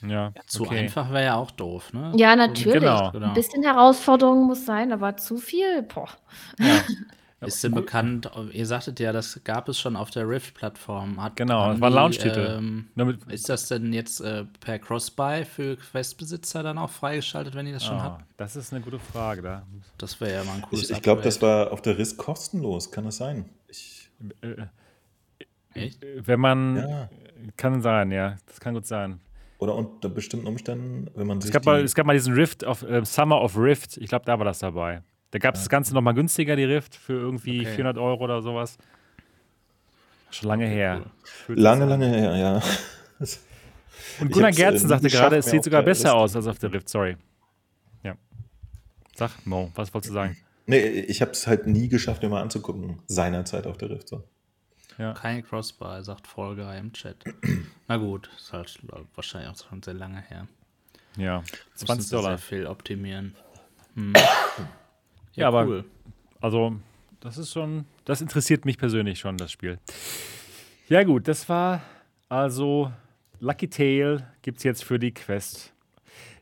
Ja, 0.07 0.33
Zu 0.47 0.65
okay. 0.65 0.81
einfach 0.81 1.11
wäre 1.11 1.25
ja 1.25 1.35
auch 1.37 1.51
doof, 1.51 1.93
ne? 1.93 2.13
Ja, 2.17 2.37
natürlich. 2.37 2.81
Genau. 2.81 3.11
Genau. 3.13 3.29
Ein 3.29 3.35
bisschen 3.35 3.63
Herausforderung 3.63 4.47
muss 4.47 4.65
sein, 4.67 4.93
aber 4.93 5.17
zu 5.17 5.37
viel, 5.39 5.83
boah. 5.83 6.09
Ja. 6.59 6.81
Ist 7.47 7.63
denn 7.63 7.75
bekannt, 7.75 8.31
ihr 8.53 8.65
sagtet 8.67 8.99
ja, 8.99 9.13
das 9.13 9.43
gab 9.45 9.69
es 9.69 9.79
schon 9.79 9.95
auf 9.95 10.11
der 10.11 10.27
Rift-Plattform. 10.27 11.21
Genau, 11.35 11.71
das 11.71 11.81
war 11.81 11.89
ein 11.89 11.93
die, 11.93 11.97
Launch-Titel. 11.97 12.57
Ähm, 12.59 13.19
ist 13.29 13.51
das 13.51 13.69
denn 13.69 13.93
jetzt 13.93 14.21
äh, 14.21 14.45
per 14.61 14.79
Cross-Buy 14.79 15.45
für 15.45 15.77
Quest-Besitzer 15.77 16.63
dann 16.63 16.79
auch 16.79 16.89
freigeschaltet, 16.91 17.55
wenn 17.55 17.67
ihr 17.67 17.75
das 17.75 17.85
schon 17.85 17.99
Ah, 17.99 18.03
habt? 18.05 18.25
das 18.39 18.57
ist 18.57 18.73
eine 18.73 18.83
gute 18.83 18.99
Frage. 18.99 19.43
Da. 19.43 19.63
Das 19.99 20.19
wäre 20.21 20.33
ja 20.33 20.45
mal 20.45 20.55
ein 20.55 20.63
cooles 20.63 20.89
Ich, 20.91 20.97
ich 20.97 21.03
glaube, 21.03 21.21
das 21.21 21.41
war 21.43 21.73
auf 21.73 21.83
der 21.83 21.99
Risk 21.99 22.17
kostenlos. 22.17 22.91
Kann 22.91 23.05
das 23.05 23.19
sein? 23.19 23.45
Ich, 23.69 24.09
Echt? 25.75 26.05
Wenn 26.17 26.41
man. 26.41 26.77
ja. 26.77 27.09
Kann 27.59 27.83
sein, 27.83 28.11
ja. 28.13 28.37
Das 28.47 28.61
kann 28.61 28.73
gut 28.75 28.87
sein. 28.87 29.21
Oder 29.59 29.75
unter 29.75 30.09
bestimmten 30.09 30.47
Umständen, 30.47 31.09
wenn 31.15 31.27
man 31.27 31.41
sich 31.41 31.49
Es 31.49 31.53
gab, 31.55 31.65
mal, 31.65 31.81
es 31.83 31.95
gab 31.95 32.07
mal 32.07 32.13
diesen 32.13 32.35
Rift 32.35 32.65
auf 32.65 32.83
äh, 32.83 33.05
Summer 33.05 33.41
of 33.41 33.57
Rift. 33.57 33.97
Ich 33.97 34.09
glaube, 34.09 34.25
da 34.27 34.39
war 34.39 34.45
das 34.45 34.59
dabei. 34.59 35.03
Da 35.31 35.39
gab 35.39 35.55
es 35.55 35.63
das 35.63 35.69
Ganze 35.69 35.95
nochmal 35.95 36.15
günstiger, 36.15 36.57
die 36.57 36.65
Rift, 36.65 36.95
für 36.95 37.15
irgendwie 37.15 37.61
Okay. 37.61 37.75
400 37.77 37.99
Euro 37.99 38.25
oder 38.25 38.43
sowas. 38.43 38.77
Schon 40.31 40.49
lange 40.49 40.67
her. 40.67 41.05
Fühlt 41.25 41.59
sich 41.59 41.65
lange, 41.65 41.85
an. 41.85 41.89
lange 41.91 42.09
her, 42.09 42.37
ja. 42.37 42.63
Und 44.21 44.33
Gunnar 44.33 44.51
äh, 44.51 44.53
Gerzen 44.53 44.89
sagte 44.89 45.09
gerade, 45.09 45.37
es 45.37 45.47
sieht 45.47 45.65
sogar 45.65 45.83
besser 45.83 46.09
Liste. 46.09 46.15
aus 46.15 46.37
als 46.37 46.47
auf 46.47 46.59
der 46.59 46.73
Rift. 46.73 46.89
Sorry. 46.89 47.17
Ja. 48.03 48.15
Sag, 49.15 49.31
Mo, 49.47 49.71
was 49.75 49.93
wolltest 49.95 50.11
du 50.11 50.15
sagen? 50.15 50.37
Nee, 50.67 50.81
ich 50.81 51.21
habe 51.23 51.31
es 51.31 51.47
halt 51.47 51.67
nie 51.67 51.89
geschafft, 51.89 52.23
mir 52.23 52.29
mal 52.29 52.43
anzugucken. 52.43 52.99
Seinerzeit 53.07 53.67
auf 53.67 53.79
der 53.79 53.91
Rift. 53.91 54.09
So. 54.09 54.23
Kein 54.97 55.45
Cross-Buy, 55.45 56.03
sagt 56.03 56.27
Fall 56.27 56.57
Guy 56.57 56.79
im 56.79 56.93
Chat. 56.93 57.17
Na 57.89 57.97
gut, 57.97 58.31
ist 58.37 58.53
halt 58.53 58.79
wahrscheinlich 59.15 59.51
auch 59.51 59.69
schon 59.69 59.83
sehr 59.83 59.95
lange 59.95 60.21
her. 60.21 60.47
Ja, 61.17 61.41
Müssen 61.41 61.87
20 61.87 62.09
sie 62.09 62.15
Dollar. 62.17 62.39
Sehr 62.39 62.39
viel 62.39 62.67
optimieren. 62.67 63.35
Hm. 63.95 64.13
Ja, 65.35 65.49
aber- 65.49 65.67
cool. 65.67 65.85
Also, 66.41 66.77
das 67.21 67.39
ist 67.39 67.53
schon, 67.53 67.87
das 68.05 68.21
interessiert 68.21 68.65
mich 68.65 68.79
persönlich 68.79 69.19
schon, 69.19 69.37
das 69.39 69.51
Spiel. 69.51 69.79
Ja, 70.89 71.03
gut, 71.03 71.27
das 71.29 71.49
war 71.49 71.81
also 72.29 72.93
Lucky 73.41 73.69
Tail 73.69 74.27
gibt 74.43 74.59
es 74.59 74.65
jetzt 74.65 74.85
für 74.85 74.99
die 74.99 75.13
Quest. 75.13 75.73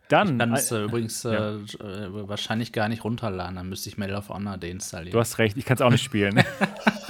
Dann, 0.08 0.38
Kann 0.38 0.52
es 0.52 0.70
äh, 0.70 0.80
äh, 0.80 0.84
übrigens 0.84 1.22
ja. 1.22 1.32
äh, 1.32 1.54
äh, 1.56 2.28
wahrscheinlich 2.28 2.72
gar 2.72 2.88
nicht 2.88 3.04
runterladen, 3.04 3.56
dann 3.56 3.68
müsste 3.68 3.88
ich 3.88 3.96
Medal 3.96 4.18
of 4.18 4.28
Honor 4.28 4.58
deinstallieren. 4.58 5.12
du 5.12 5.18
hast 5.18 5.38
recht, 5.38 5.56
ich 5.56 5.64
kann 5.64 5.76
es 5.76 5.80
auch 5.80 5.90
nicht 5.90 6.02
spielen. 6.04 6.44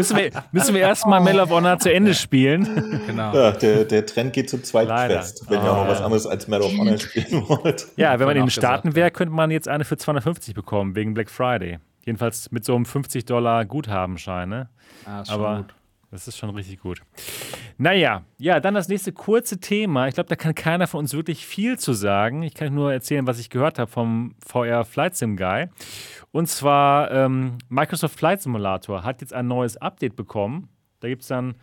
müssen 0.00 0.16
wir, 0.16 0.30
müssen 0.52 0.74
wir 0.74 0.80
erstmal 0.82 1.20
Medal 1.20 1.40
of 1.40 1.50
Honor 1.50 1.78
zu 1.78 1.92
Ende 1.92 2.14
spielen? 2.14 3.02
genau. 3.06 3.34
Ja, 3.34 3.52
der, 3.52 3.84
der 3.84 4.06
Trend 4.06 4.32
geht 4.32 4.50
zum 4.50 4.64
zweiten 4.64 4.88
Leider. 4.88 5.16
Quest, 5.16 5.44
wenn 5.48 5.58
ihr 5.60 5.64
Ah, 5.64 5.70
auch 5.72 5.84
noch 5.84 5.88
was 5.90 6.00
anderes 6.00 6.26
als 6.26 6.48
Medal 6.48 6.66
of 6.66 6.76
Honor 6.78 6.98
spielen 6.98 7.48
wollt. 7.48 7.86
Ja, 7.96 8.18
wenn 8.18 8.26
man 8.26 8.36
in 8.36 8.42
auch 8.42 8.46
den 8.46 8.50
Staaten 8.50 8.94
wäre, 8.94 9.10
könnte 9.10 9.34
man 9.34 9.50
jetzt 9.50 9.68
eine 9.68 9.84
für 9.84 9.96
250 9.96 10.54
bekommen, 10.54 10.94
wegen 10.94 11.14
Black 11.14 11.30
Friday. 11.30 11.78
Jedenfalls 12.04 12.50
mit 12.50 12.64
so 12.64 12.74
einem 12.74 12.86
50 12.86 13.24
Dollar 13.26 13.64
Guthabenschein, 13.64 14.48
ne? 14.48 14.68
Ah, 15.06 15.20
ist 15.20 15.28
schon 15.30 15.44
Aber 15.44 15.56
gut. 15.58 15.74
Das 16.10 16.26
ist 16.26 16.36
schon 16.36 16.50
richtig 16.50 16.80
gut. 16.80 17.02
Naja, 17.78 18.24
ja, 18.38 18.58
dann 18.58 18.74
das 18.74 18.88
nächste 18.88 19.12
kurze 19.12 19.60
Thema. 19.60 20.08
Ich 20.08 20.14
glaube, 20.14 20.28
da 20.28 20.36
kann 20.36 20.54
keiner 20.54 20.86
von 20.88 21.00
uns 21.00 21.14
wirklich 21.14 21.46
viel 21.46 21.78
zu 21.78 21.92
sagen. 21.92 22.42
Ich 22.42 22.54
kann 22.54 22.74
nur 22.74 22.92
erzählen, 22.92 23.26
was 23.26 23.38
ich 23.38 23.48
gehört 23.48 23.78
habe 23.78 23.90
vom 23.90 24.34
VR 24.44 24.84
Flight 24.84 25.16
Sim 25.16 25.36
Guy. 25.36 25.68
Und 26.32 26.48
zwar 26.48 27.10
ähm, 27.12 27.58
Microsoft 27.68 28.18
Flight 28.18 28.42
Simulator 28.42 29.04
hat 29.04 29.20
jetzt 29.20 29.32
ein 29.32 29.46
neues 29.46 29.76
Update 29.76 30.16
bekommen. 30.16 30.68
Da 30.98 31.08
gibt 31.08 31.22
es 31.22 31.28
dann 31.28 31.50
ein 31.50 31.56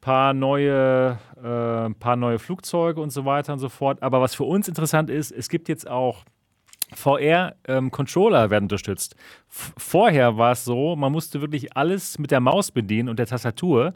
paar 0.00 0.34
neue, 0.34 1.18
äh, 1.36 1.90
paar 1.94 2.16
neue 2.16 2.40
Flugzeuge 2.40 3.00
und 3.00 3.10
so 3.10 3.24
weiter 3.24 3.52
und 3.52 3.60
so 3.60 3.68
fort. 3.68 4.02
Aber 4.02 4.20
was 4.20 4.34
für 4.34 4.44
uns 4.44 4.66
interessant 4.66 5.08
ist, 5.08 5.30
es 5.30 5.48
gibt 5.48 5.68
jetzt 5.68 5.88
auch 5.88 6.24
VR-Controller 6.94 8.50
werden 8.50 8.64
unterstützt. 8.64 9.16
F 9.48 9.72
vorher 9.76 10.36
war 10.36 10.52
es 10.52 10.64
so, 10.64 10.96
man 10.96 11.12
musste 11.12 11.40
wirklich 11.40 11.76
alles 11.76 12.18
mit 12.18 12.30
der 12.30 12.40
Maus 12.40 12.70
bedienen 12.70 13.08
und 13.08 13.18
der 13.18 13.26
Tastatur. 13.26 13.94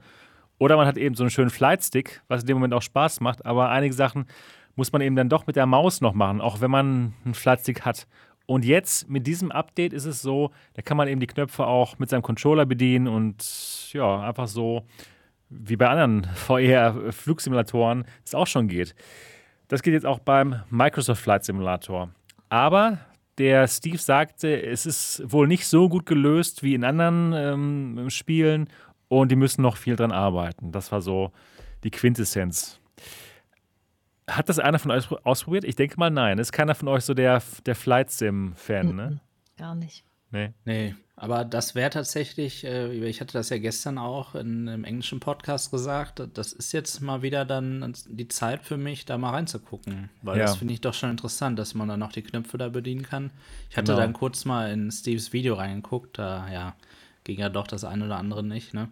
Oder 0.58 0.76
man 0.76 0.86
hat 0.86 0.96
eben 0.96 1.14
so 1.14 1.22
einen 1.22 1.30
schönen 1.30 1.50
Flightstick, 1.50 2.22
was 2.28 2.42
in 2.42 2.46
dem 2.46 2.56
Moment 2.56 2.74
auch 2.74 2.82
Spaß 2.82 3.20
macht. 3.20 3.44
Aber 3.44 3.68
einige 3.70 3.94
Sachen 3.94 4.26
muss 4.74 4.92
man 4.92 5.02
eben 5.02 5.16
dann 5.16 5.28
doch 5.28 5.46
mit 5.46 5.56
der 5.56 5.66
Maus 5.66 6.00
noch 6.00 6.14
machen, 6.14 6.40
auch 6.40 6.60
wenn 6.60 6.70
man 6.70 7.14
einen 7.24 7.34
Flightstick 7.34 7.82
hat. 7.82 8.06
Und 8.46 8.64
jetzt 8.64 9.10
mit 9.10 9.26
diesem 9.26 9.50
Update 9.50 9.92
ist 9.92 10.04
es 10.04 10.22
so, 10.22 10.50
da 10.74 10.82
kann 10.82 10.96
man 10.96 11.08
eben 11.08 11.20
die 11.20 11.26
Knöpfe 11.26 11.66
auch 11.66 11.98
mit 11.98 12.10
seinem 12.10 12.22
Controller 12.22 12.64
bedienen 12.64 13.08
und 13.08 13.92
ja, 13.92 14.20
einfach 14.20 14.46
so 14.46 14.84
wie 15.48 15.76
bei 15.76 15.88
anderen 15.88 16.24
VR-Flugsimulatoren 16.34 18.04
es 18.24 18.34
auch 18.34 18.46
schon 18.46 18.68
geht. 18.68 18.94
Das 19.68 19.82
geht 19.82 19.94
jetzt 19.94 20.06
auch 20.06 20.20
beim 20.20 20.62
Microsoft 20.70 21.22
Flight 21.22 21.44
Simulator. 21.44 22.10
Aber 22.48 22.98
der 23.38 23.68
Steve 23.68 23.98
sagte, 23.98 24.62
es 24.62 24.86
ist 24.86 25.22
wohl 25.30 25.46
nicht 25.46 25.66
so 25.66 25.88
gut 25.88 26.06
gelöst 26.06 26.62
wie 26.62 26.74
in 26.74 26.84
anderen 26.84 27.32
ähm, 27.32 28.10
Spielen 28.10 28.68
und 29.08 29.30
die 29.30 29.36
müssen 29.36 29.62
noch 29.62 29.76
viel 29.76 29.96
dran 29.96 30.12
arbeiten. 30.12 30.72
Das 30.72 30.90
war 30.92 31.02
so 31.02 31.32
die 31.84 31.90
Quintessenz. 31.90 32.80
Hat 34.28 34.48
das 34.48 34.58
einer 34.58 34.78
von 34.78 34.90
euch 34.90 35.10
ausprobiert? 35.24 35.64
Ich 35.64 35.76
denke 35.76 35.98
mal 35.98 36.10
nein. 36.10 36.38
Ist 36.38 36.52
keiner 36.52 36.74
von 36.74 36.88
euch 36.88 37.04
so 37.04 37.14
der, 37.14 37.42
der 37.64 37.76
Flight 37.76 38.10
Sim-Fan, 38.10 38.96
ne? 38.96 39.20
Gar 39.56 39.74
nicht. 39.74 40.04
Nee. 40.36 40.52
Nee, 40.64 40.94
aber 41.16 41.44
das 41.44 41.74
wäre 41.74 41.90
tatsächlich, 41.90 42.64
äh, 42.64 42.92
ich 43.08 43.20
hatte 43.20 43.32
das 43.32 43.48
ja 43.48 43.58
gestern 43.58 43.96
auch 43.98 44.34
in 44.34 44.68
einem 44.68 44.84
englischen 44.84 45.18
Podcast 45.20 45.70
gesagt, 45.70 46.22
das 46.34 46.52
ist 46.52 46.72
jetzt 46.72 47.00
mal 47.00 47.22
wieder 47.22 47.44
dann 47.44 47.94
die 48.08 48.28
Zeit 48.28 48.62
für 48.64 48.76
mich, 48.76 49.04
da 49.06 49.16
mal 49.16 49.30
reinzugucken. 49.30 50.10
Weil 50.22 50.38
Ja. 50.38 50.44
das 50.44 50.56
finde 50.56 50.74
ich 50.74 50.80
doch 50.82 50.94
schon 50.94 51.10
interessant, 51.10 51.58
dass 51.58 51.74
man 51.74 51.88
dann 51.88 52.02
auch 52.02 52.12
die 52.12 52.22
Knöpfe 52.22 52.58
da 52.58 52.68
bedienen 52.68 53.02
kann. 53.02 53.30
Ich 53.70 53.76
hatte 53.76 53.92
Genau. 53.92 53.98
dann 54.02 54.12
kurz 54.12 54.44
mal 54.44 54.70
in 54.72 54.90
Steves 54.90 55.32
Video 55.32 55.54
reingeguckt, 55.54 56.18
da 56.18 56.50
ja, 56.52 56.76
ging 57.24 57.38
ja 57.38 57.48
doch 57.48 57.66
das 57.66 57.84
eine 57.84 58.04
oder 58.04 58.16
andere 58.18 58.42
nicht, 58.44 58.74
ne? 58.74 58.88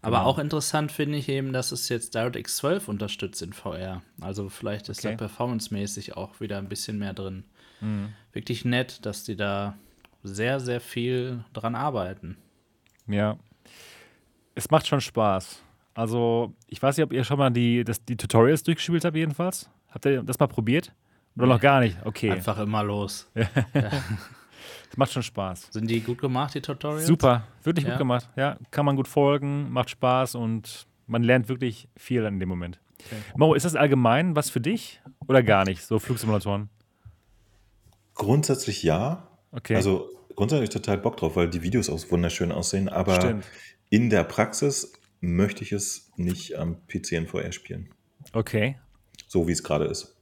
Aber 0.00 0.18
Genau. 0.18 0.28
auch 0.30 0.38
interessant 0.38 0.92
finde 0.92 1.16
ich 1.16 1.30
eben, 1.30 1.54
dass 1.54 1.72
es 1.72 1.88
jetzt 1.88 2.14
DirectX 2.14 2.56
12 2.58 2.88
unterstützt 2.88 3.40
in 3.40 3.54
VR. 3.54 4.02
Also 4.20 4.50
vielleicht 4.50 4.90
ist 4.90 4.98
Okay. 4.98 5.12
da 5.12 5.16
performancemäßig 5.16 6.14
auch 6.16 6.40
wieder 6.40 6.58
ein 6.58 6.68
bisschen 6.68 6.98
mehr 6.98 7.14
drin. 7.14 7.44
Mhm. 7.80 8.10
Wirklich 8.34 8.66
nett, 8.66 9.04
dass 9.06 9.24
die 9.24 9.34
da 9.34 9.76
sehr, 10.24 10.58
sehr 10.58 10.80
viel 10.80 11.44
dran 11.52 11.74
arbeiten. 11.76 12.36
Ja. 13.06 13.36
Es 14.56 14.70
macht 14.70 14.86
schon 14.88 15.00
Spaß. 15.00 15.62
Also, 15.94 16.52
ich 16.66 16.82
weiß 16.82 16.96
nicht, 16.96 17.04
ob 17.04 17.12
ihr 17.12 17.22
schon 17.22 17.38
mal 17.38 17.50
die, 17.50 17.84
das, 17.84 18.04
die 18.04 18.16
Tutorials 18.16 18.64
durchgespielt 18.64 19.04
habt, 19.04 19.16
jedenfalls. 19.16 19.70
Habt 19.90 20.06
ihr 20.06 20.22
das 20.24 20.38
mal 20.40 20.48
probiert? 20.48 20.92
Oder 21.36 21.46
noch 21.46 21.60
gar 21.60 21.80
nicht? 21.80 21.96
Okay. 22.04 22.30
Einfach 22.32 22.58
immer 22.58 22.82
los. 22.82 23.30
Es 24.90 24.96
macht 24.96 25.12
schon 25.12 25.24
Spaß. 25.24 25.70
Sind 25.72 25.90
die 25.90 26.00
gut 26.00 26.20
gemacht, 26.20 26.54
die 26.54 26.60
Tutorials? 26.60 27.06
Super, 27.06 27.48
wirklich 27.64 27.84
Ja. 27.84 27.90
gut 27.90 27.98
gemacht. 27.98 28.28
Ja, 28.36 28.56
kann 28.70 28.86
man 28.86 28.94
gut 28.94 29.08
folgen, 29.08 29.72
macht 29.72 29.90
Spaß 29.90 30.36
und 30.36 30.86
man 31.08 31.24
lernt 31.24 31.48
wirklich 31.48 31.88
viel 31.96 32.22
in 32.24 32.38
dem 32.38 32.48
Moment. 32.48 32.78
Mo, 33.36 33.54
ist 33.54 33.64
das 33.64 33.74
allgemein 33.74 34.36
was 34.36 34.50
für 34.50 34.60
dich 34.60 35.02
oder 35.26 35.42
gar 35.42 35.64
nicht, 35.64 35.82
so 35.82 35.98
Flugsimulatoren? 35.98 36.70
Grundsätzlich 38.14 38.84
ja. 38.84 39.26
Okay. 39.54 39.76
Also 39.76 40.10
grundsätzlich 40.34 40.70
total 40.70 40.98
Bock 40.98 41.16
drauf, 41.16 41.36
weil 41.36 41.48
die 41.48 41.62
Videos 41.62 41.88
auch 41.88 42.10
wunderschön 42.10 42.52
aussehen. 42.52 42.88
Aber 42.88 43.14
Stimmt. 43.14 43.46
in 43.88 44.10
der 44.10 44.24
Praxis 44.24 44.92
möchte 45.20 45.62
ich 45.62 45.72
es 45.72 46.10
nicht 46.16 46.56
am 46.58 46.86
PC 46.86 47.12
in 47.12 47.26
VR 47.26 47.52
spielen. 47.52 47.90
Okay. 48.32 48.76
So 49.26 49.46
wie 49.48 49.52
es 49.52 49.62
gerade 49.62 49.86
ist. 49.86 50.16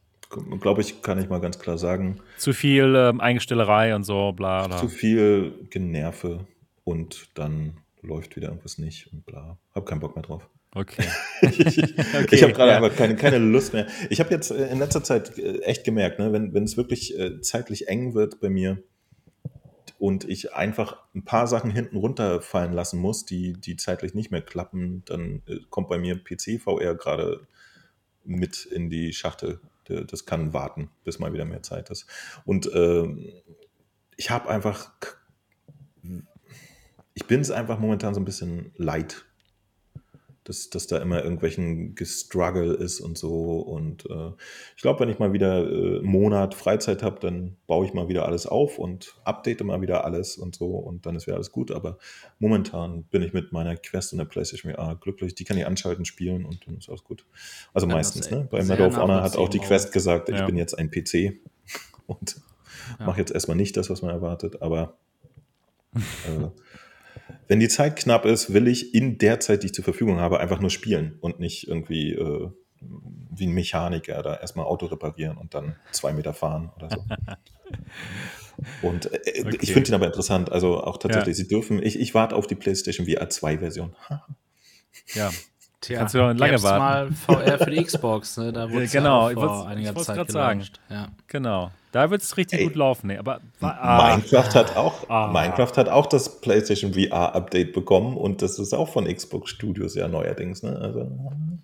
glaube 0.61 0.80
ich, 0.83 1.03
kann 1.03 1.18
ich 1.18 1.28
mal 1.28 1.41
ganz 1.41 1.59
klar 1.59 1.78
sagen. 1.78 2.20
Zu 2.37 2.53
viel 2.53 2.95
ähm, 2.97 3.20
Eingestellerei 3.20 3.95
und 3.95 4.05
so, 4.05 4.33
bla, 4.33 4.66
bla. 4.66 4.76
Zu 4.76 4.89
viel 4.89 5.66
Generve 5.70 6.47
und 6.85 7.28
dann 7.35 7.78
läuft 8.03 8.37
wieder 8.37 8.49
irgendwas 8.49 8.78
nicht 8.78 9.12
und 9.12 9.24
bla. 9.24 9.59
Hab 9.74 9.87
keinen 9.87 10.01
Bock 10.01 10.14
mehr 10.14 10.24
drauf. 10.24 10.49
Okay. 10.74 11.05
ich, 11.43 11.78
okay, 11.78 12.26
ich 12.30 12.43
habe 12.43 12.53
gerade 12.53 12.72
ja. 12.72 12.76
einfach 12.76 12.97
keine, 12.97 13.14
keine 13.16 13.39
Lust 13.39 13.72
mehr. 13.72 13.87
Ich 14.09 14.20
habe 14.20 14.30
jetzt 14.30 14.51
äh, 14.51 14.68
in 14.68 14.78
letzter 14.78 15.05
Zeit 15.05 15.39
äh, 15.39 15.59
echt 15.61 15.85
gemerkt, 15.85 16.18
ne, 16.18 16.33
wenn, 16.33 16.55
wenn 16.55 16.64
es 16.64 16.76
wirklich 16.76 17.18
äh, 17.18 17.41
zeitlich 17.41 17.89
eng 17.89 18.14
wird 18.14 18.41
bei 18.41 18.49
mir 18.49 18.83
und 20.03 20.29
ich 20.29 20.53
einfach 20.53 20.99
ein 21.15 21.25
paar 21.25 21.47
Sachen 21.47 21.71
hinten 21.71 21.97
runterfallen 21.97 22.73
lassen 22.73 22.99
muss, 22.99 23.25
die, 23.25 23.53
die 23.53 23.77
zeitlich 23.77 24.15
nicht 24.15 24.33
mehr 24.33 24.43
klappen, 24.43 25.05
dann 25.05 25.43
äh, 25.47 25.61
kommt 25.71 25.89
bei 25.89 25.97
mir 25.97 26.17
PC 26.17 26.61
VR 26.61 26.97
gerade 26.97 27.47
mit 28.25 28.65
in 28.65 28.91
die 28.91 29.13
Schachtel. 29.13 29.61
Das 29.85 30.27
kann 30.27 30.53
warten, 30.53 30.91
bis 31.05 31.21
mal 31.21 31.33
wieder 31.33 31.45
mehr 31.45 31.63
Zeit 31.63 31.89
ist. 31.91 32.09
Und 32.45 32.67
äh, 32.75 33.07
ich 34.17 34.31
habe 34.31 34.49
einfach, 34.49 34.91
ich 37.15 37.27
bin 37.29 37.41
es 37.41 37.53
einfach 37.53 37.79
momentan 37.79 38.13
so 38.13 38.21
ein 38.21 38.25
bisschen 38.25 38.73
leid 38.75 39.25
dass, 40.45 40.70
dass 40.70 40.88
da 40.88 40.99
immer 40.99 41.22
irgendwelchen 41.22 41.95
Gestruggle 41.95 42.72
ist 42.74 43.01
und 43.01 43.16
so. 43.16 43.61
Und 43.61 44.07
äh, 44.07 44.32
ich 44.76 44.82
glaube, 44.82 45.01
wenn 45.01 45.09
ich 45.09 45.18
mal 45.18 45.32
wieder 45.32 45.62
äh, 45.62 45.99
einen 45.99 46.05
Monat 46.05 46.55
Freizeit 46.55 47.03
habe, 47.03 47.20
dann 47.20 47.57
baue 47.66 47.86
ich 47.86 47.95
mal 47.95 48.09
wieder 48.09 48.26
alles 48.26 48.47
auf 48.47 48.78
und 48.78 49.14
update 49.24 49.62
mal 49.62 49.80
wieder 49.80 50.05
alles 50.05 50.36
und 50.36 50.57
so 50.57 50.66
und 50.66 51.07
dann 51.07 51.14
ist 51.14 51.26
wieder 51.26 51.36
alles 51.36 51.53
gut. 51.53 51.70
Aber 51.70 51.99
momentan 52.40 53.05
bin 53.05 53.22
ich 53.22 53.32
mit 53.32 53.53
meiner 53.53 53.76
Quest 53.76 54.12
und 54.12 54.18
der 54.18 54.24
PlayStation 54.24 54.72
VR 54.72 54.97
glücklich. 54.97 55.34
Die 55.34 55.45
kann 55.45 55.57
ich 55.57 55.66
anschalten, 55.66 56.05
spielen 56.05 56.45
und 56.45 56.66
dann 56.66 56.76
ist 56.76 56.88
alles 56.88 57.05
gut. 57.05 57.24
Also 57.72 57.86
ja, 57.86 57.95
meistens, 57.95 58.30
ne? 58.30 58.49
Bei 58.51 58.64
Medal 58.64 58.88
of 58.88 58.97
Honor 58.97 59.22
hat 59.22 59.36
auch 59.36 59.49
die 59.49 59.61
Quest 59.61 59.93
gesagt, 59.93 60.28
ich 60.28 60.36
ja. 60.36 60.47
bin 60.47 60.57
jetzt 60.57 60.76
ein 60.76 60.90
PC 60.90 61.38
und 62.07 62.40
ja. 62.99 63.07
mache 63.07 63.20
jetzt 63.20 63.32
erstmal 63.32 63.57
nicht 63.57 63.76
das, 63.76 63.90
was 63.90 64.03
man 64.03 64.11
erwartet, 64.11 64.61
aber 64.61 64.97
äh, 65.95 66.49
wenn 67.53 67.61
die 67.61 67.69
Zeit 67.69 67.97
knapp 67.97 68.25
ist, 68.25 68.55
will 68.55 68.67
ich 68.67 68.95
in 68.95 69.19
der 69.19 69.39
Zeit, 69.39 69.63
die 69.63 69.67
ich 69.67 69.75
zur 69.75 69.85
Verfügung 69.85 70.21
habe, 70.21 70.41
einfach 70.41 70.61
nur 70.61 70.71
spielen 70.71 71.19
und 71.21 71.39
nicht 71.39 71.69
irgendwie 71.69 72.13
äh, 72.13 72.49
wie 72.81 73.47
ein 73.47 73.53
Mechaniker 73.53 74.23
da 74.23 74.37
erstmal 74.37 74.65
Auto 74.65 74.87
reparieren 74.87 75.37
und 75.37 75.53
dann 75.53 75.77
zwei 75.91 76.15
Meter 76.15 76.33
fahren 76.33 76.73
oder 76.77 76.89
so. 76.89 77.05
und 78.89 79.13
äh, 79.13 79.45
okay. 79.45 79.59
ich 79.61 79.75
finde 79.75 79.91
ihn 79.91 79.95
aber 79.95 80.07
interessant. 80.07 80.51
Also 80.51 80.83
auch 80.83 80.97
tatsächlich, 80.97 81.37
ja. 81.37 81.45
sie 81.45 81.49
dürfen, 81.49 81.83
ich, 81.83 82.01
ich 82.01 82.15
warte 82.15 82.37
auf 82.37 82.47
die 82.47 82.55
PlayStation 82.55 83.07
VR 83.07 83.29
2 83.29 83.59
Version. 83.59 83.95
ja. 85.15 85.31
Tja, 85.83 85.99
Kannst 85.99 86.15
du 86.15 86.21
noch 86.21 86.33
lange 86.33 86.63
warten. 86.63 87.15
mal 87.29 87.45
VR 87.45 87.59
für 87.59 87.71
die 87.71 87.85
Xbox, 87.85 88.39
ne? 88.39 88.51
Da 88.51 88.71
wurde 88.71 88.87
genau, 88.87 89.29
ja 89.29 89.35
vor 89.35 89.69
einiger 89.69 89.95
Zeit 89.97 90.17
gerade 90.17 90.33
sagen. 90.33 90.65
Ja. 90.89 91.09
Genau. 91.27 91.71
Da 91.93 92.11
wird 92.11 92.22
es 92.22 92.36
richtig 92.36 92.59
Ey, 92.59 92.64
gut 92.64 92.74
laufen. 92.74 93.09
Nee, 93.09 93.18
aber 93.18 93.40
ah, 93.61 94.16
Minecraft 94.16 94.55
hat 94.55 94.76
auch 94.76 95.09
ah, 95.11 95.30
Minecraft 95.30 95.76
hat 95.76 95.88
auch 95.90 96.07
das 96.07 96.40
PlayStation 96.40 96.95
VR 96.95 97.34
Update 97.34 97.72
bekommen 97.74 98.16
und 98.16 98.43
das 98.43 98.59
ist 98.59 98.72
auch 98.72 98.88
von 98.88 99.05
Xbox 99.05 99.51
Studios 99.51 99.95
ja 99.95 100.09
neuerdings, 100.09 100.62
ne? 100.62 100.76
Also, 100.76 101.12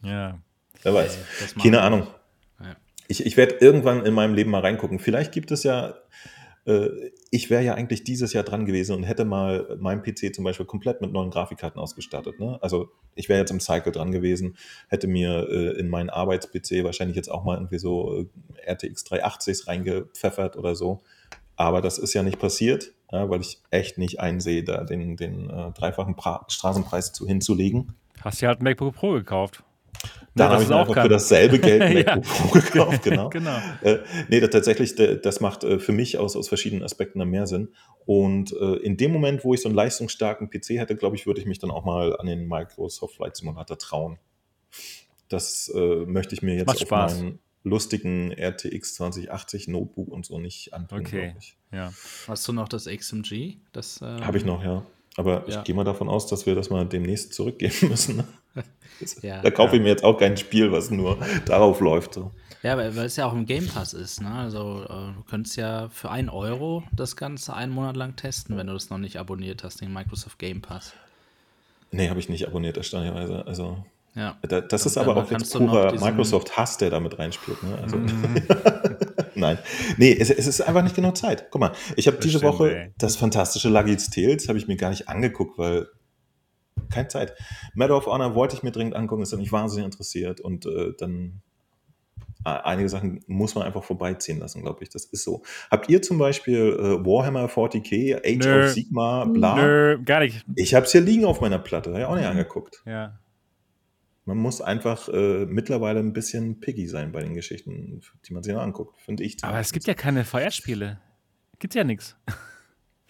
ja. 0.02 0.38
Wer 0.82 0.94
weiß. 0.94 1.18
Keine 1.60 1.80
Ahnung. 1.80 2.06
Ich, 3.08 3.24
ich 3.24 3.38
werde 3.38 3.56
irgendwann 3.60 4.04
in 4.04 4.12
meinem 4.12 4.34
Leben 4.34 4.50
mal 4.50 4.60
reingucken. 4.60 4.98
Vielleicht 4.98 5.32
gibt 5.32 5.50
es 5.50 5.62
ja 5.62 5.94
ich 7.30 7.48
wäre 7.48 7.62
ja 7.62 7.74
eigentlich 7.74 8.04
dieses 8.04 8.32
Jahr 8.32 8.44
dran 8.44 8.66
gewesen 8.66 8.94
und 8.94 9.04
hätte 9.04 9.24
mal 9.24 9.76
meinen 9.80 10.02
PC 10.02 10.34
zum 10.34 10.44
Beispiel 10.44 10.66
komplett 10.66 11.00
mit 11.00 11.12
neuen 11.12 11.30
Grafikkarten 11.30 11.80
ausgestattet. 11.80 12.38
Ne? 12.38 12.58
Also 12.60 12.90
ich 13.14 13.28
wäre 13.28 13.40
jetzt 13.40 13.50
im 13.50 13.60
Cycle 13.60 13.92
dran 13.92 14.12
gewesen, 14.12 14.56
hätte 14.88 15.06
mir 15.06 15.48
äh, 15.48 15.78
in 15.78 15.88
meinen 15.88 16.10
Arbeits-PC 16.10 16.84
wahrscheinlich 16.84 17.16
jetzt 17.16 17.30
auch 17.30 17.44
mal 17.44 17.56
irgendwie 17.56 17.78
so 17.78 18.26
äh, 18.66 18.70
RTX 18.70 19.06
380s 19.06 19.66
reingepfeffert 19.66 20.56
oder 20.56 20.74
so. 20.74 21.00
Aber 21.56 21.80
das 21.80 21.98
ist 21.98 22.14
ja 22.14 22.22
nicht 22.22 22.38
passiert, 22.38 22.92
ja, 23.10 23.28
weil 23.30 23.40
ich 23.40 23.60
echt 23.70 23.98
nicht 23.98 24.20
einsehe, 24.20 24.62
da 24.62 24.84
den, 24.84 25.16
den 25.16 25.50
äh, 25.50 25.72
dreifachen 25.72 26.16
pra 26.16 26.44
Straßenpreis 26.48 27.12
zu 27.12 27.26
hinzulegen. 27.26 27.94
Hast 28.20 28.42
du 28.42 28.46
halt 28.46 28.62
MacBook 28.62 28.94
Pro 28.94 29.12
gekauft. 29.12 29.64
Da 30.34 30.50
habe 30.50 30.62
ich 30.62 30.68
mir 30.68 30.76
einfach 30.76 30.94
kann. 30.94 31.02
für 31.04 31.08
dasselbe 31.08 31.58
Geld 31.58 31.82
ein 31.82 31.94
MacBook 31.94 32.24
Pro 32.24 32.48
gekauft, 32.48 33.02
genau. 33.02 33.28
genau. 33.30 33.58
Äh, 33.82 33.98
nee, 34.28 34.40
das, 34.40 34.50
tatsächlich, 34.50 34.94
das 34.94 35.40
macht 35.40 35.64
äh, 35.64 35.78
für 35.78 35.92
mich 35.92 36.18
aus, 36.18 36.36
aus 36.36 36.48
verschiedenen 36.48 36.82
Aspekten 36.82 37.18
dann 37.18 37.28
mehr 37.28 37.46
Sinn. 37.46 37.68
Und 38.06 38.52
äh, 38.52 38.76
in 38.76 38.96
dem 38.96 39.12
Moment, 39.12 39.44
wo 39.44 39.54
ich 39.54 39.62
so 39.62 39.68
einen 39.68 39.76
leistungsstarken 39.76 40.50
PC 40.50 40.70
hätte, 40.78 40.96
glaube 40.96 41.16
ich, 41.16 41.26
würde 41.26 41.40
ich 41.40 41.46
mich 41.46 41.58
dann 41.58 41.70
auch 41.70 41.84
mal 41.84 42.16
an 42.16 42.26
den 42.26 42.46
Microsoft 42.46 43.16
Flight 43.16 43.36
Simulator 43.36 43.78
trauen. 43.78 44.18
Das 45.28 45.70
äh, 45.74 46.04
möchte 46.06 46.34
ich 46.34 46.42
mir 46.42 46.54
jetzt 46.54 46.68
auf 46.68 46.78
Spaß. 46.78 47.20
meinen 47.20 47.38
lustigen 47.64 48.32
RTX 48.32 48.94
2080 48.94 49.68
Notebook 49.68 50.08
und 50.08 50.24
so 50.24 50.38
nicht 50.38 50.72
antun. 50.72 51.00
Okay, 51.00 51.34
ja. 51.72 51.92
Hast 52.26 52.48
du 52.48 52.52
noch 52.52 52.68
das 52.68 52.86
XMG? 52.86 53.56
Das, 53.72 54.00
äh, 54.00 54.04
Habe 54.22 54.38
ich 54.38 54.44
noch, 54.44 54.62
ja. 54.64 54.84
Aber 55.18 55.42
ja. 55.48 55.58
ich 55.58 55.64
gehe 55.64 55.74
mal 55.74 55.82
davon 55.82 56.08
aus, 56.08 56.28
dass 56.28 56.46
wir 56.46 56.54
das 56.54 56.70
mal 56.70 56.86
demnächst 56.86 57.34
zurückgeben 57.34 57.74
müssen. 57.88 58.22
ja, 59.22 59.42
da 59.42 59.50
kaufe 59.50 59.76
ich 59.76 59.82
mir 59.82 59.88
jetzt 59.88 60.04
auch 60.04 60.16
kein 60.16 60.36
Spiel, 60.36 60.70
was 60.70 60.90
nur 60.90 61.18
darauf 61.44 61.80
läuft. 61.80 62.14
So. 62.14 62.30
Ja, 62.62 62.76
weil, 62.76 62.96
es 62.98 63.16
ja 63.16 63.26
auch 63.26 63.32
im 63.32 63.44
Game 63.44 63.66
Pass 63.66 63.94
ist. 63.94 64.22
Ne? 64.22 64.30
Also 64.30 64.84
äh, 64.84 65.12
du 65.16 65.24
könntest 65.28 65.56
ja 65.56 65.88
für 65.88 66.10
einen 66.10 66.28
Euro 66.28 66.84
das 66.92 67.16
Ganze 67.16 67.52
einen 67.52 67.72
Monat 67.72 67.96
lang 67.96 68.14
testen, 68.14 68.56
wenn 68.56 68.68
du 68.68 68.74
das 68.74 68.90
noch 68.90 68.98
nicht 68.98 69.18
abonniert 69.18 69.64
hast, 69.64 69.80
den 69.80 69.92
Microsoft 69.92 70.38
Game 70.38 70.62
Pass. 70.62 70.92
Nee, 71.90 72.10
habe 72.10 72.20
ich 72.20 72.28
nicht 72.28 72.46
abonniert, 72.46 72.76
erstaunlicherweise. 72.76 73.44
Also 73.44 73.84
ja. 74.18 74.36
Das 74.60 74.84
ist 74.84 74.98
aber 74.98 75.16
auch 75.16 75.30
jetzt 75.30 75.52
purer 75.52 75.92
Microsoft-Hass, 75.92 76.78
der 76.78 76.90
damit 76.90 77.18
reinspielt. 77.18 77.62
Ne? 77.62 77.78
Also, 77.80 77.96
mm. 77.96 78.36
Nein. 79.34 79.58
Nee, 79.96 80.16
es, 80.18 80.30
es, 80.30 80.46
ist 80.46 80.60
einfach 80.60 80.82
nicht 80.82 80.96
genau 80.96 81.12
Zeit. 81.12 81.50
Guck 81.50 81.60
mal, 81.60 81.72
ich 81.96 82.08
habe 82.08 82.18
diese 82.18 82.38
stimmt, 82.38 82.54
Woche 82.54 82.76
ey. 82.76 82.94
das 82.98 83.16
fantastische 83.16 83.68
Luggage 83.68 84.10
Tales, 84.12 84.48
habe 84.48 84.58
ich 84.58 84.66
mir 84.66 84.76
gar 84.76 84.90
nicht 84.90 85.08
angeguckt, 85.08 85.58
weil 85.58 85.86
keine 86.90 87.08
Zeit. 87.08 87.34
Medal 87.74 87.96
of 87.96 88.06
Honor 88.06 88.34
wollte 88.34 88.56
ich 88.56 88.62
mir 88.62 88.72
dringend 88.72 88.96
angucken, 88.96 89.22
ist 89.22 89.36
mich 89.36 89.52
wahnsinnig 89.52 89.84
interessiert 89.84 90.40
und 90.40 90.66
äh, 90.66 90.94
dann 90.98 91.42
äh, 92.44 92.50
einige 92.50 92.88
Sachen 92.88 93.20
muss 93.26 93.54
man 93.54 93.64
einfach 93.64 93.84
vorbeiziehen 93.84 94.38
lassen, 94.38 94.62
glaube 94.62 94.82
ich. 94.82 94.90
Das 94.90 95.04
ist 95.04 95.24
so. 95.24 95.42
Habt 95.70 95.88
ihr 95.88 96.02
zum 96.02 96.18
Beispiel 96.18 96.76
äh, 96.78 97.06
Warhammer 97.06 97.46
40k, 97.46 98.18
Age 98.24 98.46
Nö. 98.46 98.64
of 98.64 98.70
Sigma, 98.70 99.24
bla? 99.24 99.56
Nö, 99.56 100.02
gar 100.04 100.20
nicht. 100.20 100.44
Ich 100.56 100.74
habe 100.74 100.86
es 100.86 100.92
hier 100.92 101.00
liegen 101.00 101.24
auf 101.24 101.40
meiner 101.40 101.58
Platte, 101.58 101.90
habe 101.90 102.00
ich 102.00 102.06
auch 102.06 102.16
nicht 102.16 102.26
angeguckt. 102.26 102.82
Ja. 102.86 103.18
Man 104.28 104.36
muss 104.36 104.60
einfach 104.60 105.08
äh, 105.08 105.46
mittlerweile 105.46 106.00
ein 106.00 106.12
bisschen 106.12 106.60
piggy 106.60 106.86
sein 106.86 107.12
bei 107.12 107.22
den 107.22 107.32
Geschichten, 107.32 108.02
die 108.26 108.34
man 108.34 108.42
sich 108.42 108.54
anguckt, 108.54 109.00
finde 109.00 109.24
ich. 109.24 109.42
Aber 109.42 109.58
es 109.58 109.72
gibt 109.72 109.86
ja 109.86 109.94
keine 109.94 110.22
VR-Spiele. 110.22 111.00
Gibt 111.58 111.74
ja 111.74 111.82
nichts. 111.82 112.16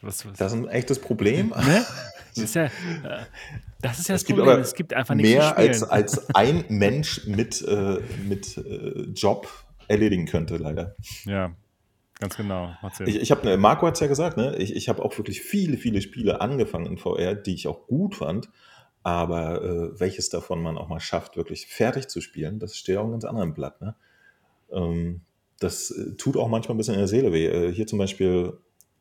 Das 0.00 0.24
ist 0.24 0.52
ein 0.52 0.68
echtes 0.68 1.00
Problem. 1.00 1.52
Ne? 1.66 1.84
Das 2.36 2.44
ist 2.44 2.54
ja, 2.54 2.66
äh, 2.66 2.70
das, 3.80 3.98
ist 3.98 4.08
ja 4.08 4.14
das 4.14 4.22
es 4.22 4.28
Problem. 4.28 4.46
Gibt 4.46 4.60
es 4.60 4.74
gibt 4.74 4.94
einfach 4.94 5.14
nichts 5.16 5.32
mehr 5.32 5.58
als, 5.58 5.82
als 5.82 6.32
ein 6.36 6.64
Mensch 6.68 7.26
mit, 7.26 7.62
äh, 7.62 7.98
mit 8.28 8.56
äh, 8.56 9.10
Job 9.12 9.48
erledigen 9.88 10.26
könnte, 10.26 10.56
leider. 10.56 10.94
Ja, 11.24 11.50
ganz 12.20 12.36
genau. 12.36 12.76
Ich, 13.06 13.16
ich 13.16 13.30
habe, 13.32 13.56
Marco 13.56 13.88
hat 13.88 13.94
es 13.94 14.00
ja 14.00 14.06
gesagt, 14.06 14.36
ne? 14.36 14.54
ich, 14.54 14.76
ich 14.76 14.88
habe 14.88 15.04
auch 15.04 15.18
wirklich 15.18 15.40
viele, 15.40 15.78
viele 15.78 16.00
Spiele 16.00 16.40
angefangen 16.40 16.86
in 16.86 16.96
VR, 16.96 17.34
die 17.34 17.54
ich 17.54 17.66
auch 17.66 17.88
gut 17.88 18.14
fand. 18.14 18.48
Aber 19.08 19.62
äh, 19.62 19.98
welches 19.98 20.28
davon 20.28 20.60
man 20.60 20.76
auch 20.76 20.88
mal 20.88 21.00
schafft, 21.00 21.38
wirklich 21.38 21.66
fertig 21.66 22.08
zu 22.08 22.20
spielen, 22.20 22.58
das 22.58 22.76
steht 22.76 22.98
auf 22.98 23.04
einem 23.04 23.12
ganz 23.12 23.24
anderen 23.24 23.54
Blatt. 23.54 23.80
Ne? 23.80 23.94
Ähm, 24.70 25.22
das 25.60 25.90
äh, 25.90 26.14
tut 26.16 26.36
auch 26.36 26.48
manchmal 26.48 26.74
ein 26.74 26.76
bisschen 26.76 26.92
in 26.92 27.00
der 27.00 27.08
Seele 27.08 27.32
weh. 27.32 27.46
Äh, 27.46 27.72
hier 27.72 27.86
zum 27.86 27.98
Beispiel 27.98 28.58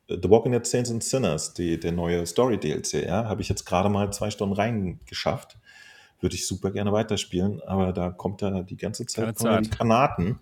äh, 0.08 0.16
The 0.22 0.30
Walking 0.30 0.52
Dead 0.52 0.64
Saints 0.64 0.90
and 0.90 1.04
Sinners, 1.04 1.52
die, 1.52 1.78
der 1.78 1.92
neue 1.92 2.24
Story-DLC, 2.24 3.06
ja, 3.06 3.26
habe 3.26 3.42
ich 3.42 3.50
jetzt 3.50 3.66
gerade 3.66 3.90
mal 3.90 4.10
zwei 4.10 4.30
Stunden 4.30 4.54
reingeschafft. 4.54 5.58
Würde 6.22 6.36
ich 6.36 6.46
super 6.46 6.70
gerne 6.70 6.90
weiterspielen, 6.90 7.60
aber 7.64 7.92
da 7.92 8.08
kommt 8.08 8.40
ja 8.40 8.62
die 8.62 8.78
ganze 8.78 9.04
Zeit, 9.04 9.38
Zeit. 9.38 9.66
die 9.66 9.70
Granaten, 9.70 10.38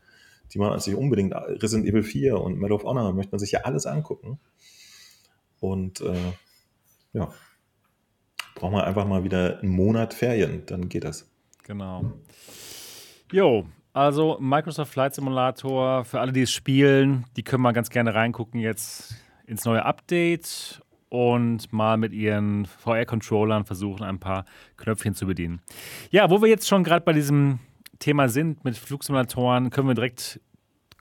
die 0.55 0.61
man 0.61 0.79
sich 0.79 0.95
unbedingt, 0.95 1.35
Resident 1.35 1.89
Evil 1.89 2.05
4 2.05 2.41
und 2.41 2.57
Medal 2.57 2.77
of 2.77 2.85
Honor, 2.85 3.13
möchte 3.13 3.33
man 3.33 3.41
sich 3.41 3.51
ja 3.51 3.63
alles 3.63 3.85
angucken. 3.85 4.39
Und 5.59 6.03
äh, 6.03 6.15
ja, 7.15 7.33
braucht 8.57 8.73
man 8.73 8.83
einfach 8.83 9.07
mal 9.07 9.23
wieder 9.23 9.61
einen 9.61 9.71
Monat 9.71 10.13
Ferien, 10.13 10.65
dann 10.67 10.89
geht 10.89 11.05
das. 11.05 11.31
Genau. 11.63 12.13
Jo, 13.31 13.67
also 13.93 14.39
Microsoft 14.41 14.93
Flight 14.93 15.15
Simulator, 15.15 16.05
für 16.05 16.21
alle, 16.21 16.33
die 16.33 16.43
es 16.43 16.53
spielen, 16.53 17.25
die 17.37 17.45
können 17.45 17.63
mal 17.63 17.73
ganz 17.73 17.91
gerne 17.91 18.15
reingucken 18.15 18.59
jetzt 18.59 19.15
ins 19.47 19.65
neue 19.65 19.85
Update 19.85 20.83
und 21.09 21.73
mal 21.73 21.97
mit 21.97 22.13
ihren 22.13 22.67
VR-Controllern 22.67 23.65
versuchen, 23.65 24.03
ein 24.03 24.19
paar 24.19 24.45
Knöpfchen 24.77 25.15
zu 25.15 25.27
bedienen. 25.27 25.61
Ja, 26.11 26.31
wo 26.31 26.41
wir 26.43 26.49
jetzt 26.49 26.67
schon 26.67 26.83
gerade 26.83 27.05
bei 27.05 27.13
diesem 27.13 27.61
Thema 27.99 28.29
sind 28.29 28.65
mit 28.65 28.77
Flugsimulatoren, 28.77 29.71
können 29.71 29.89
wir 29.89 29.95
direkt 29.95 30.41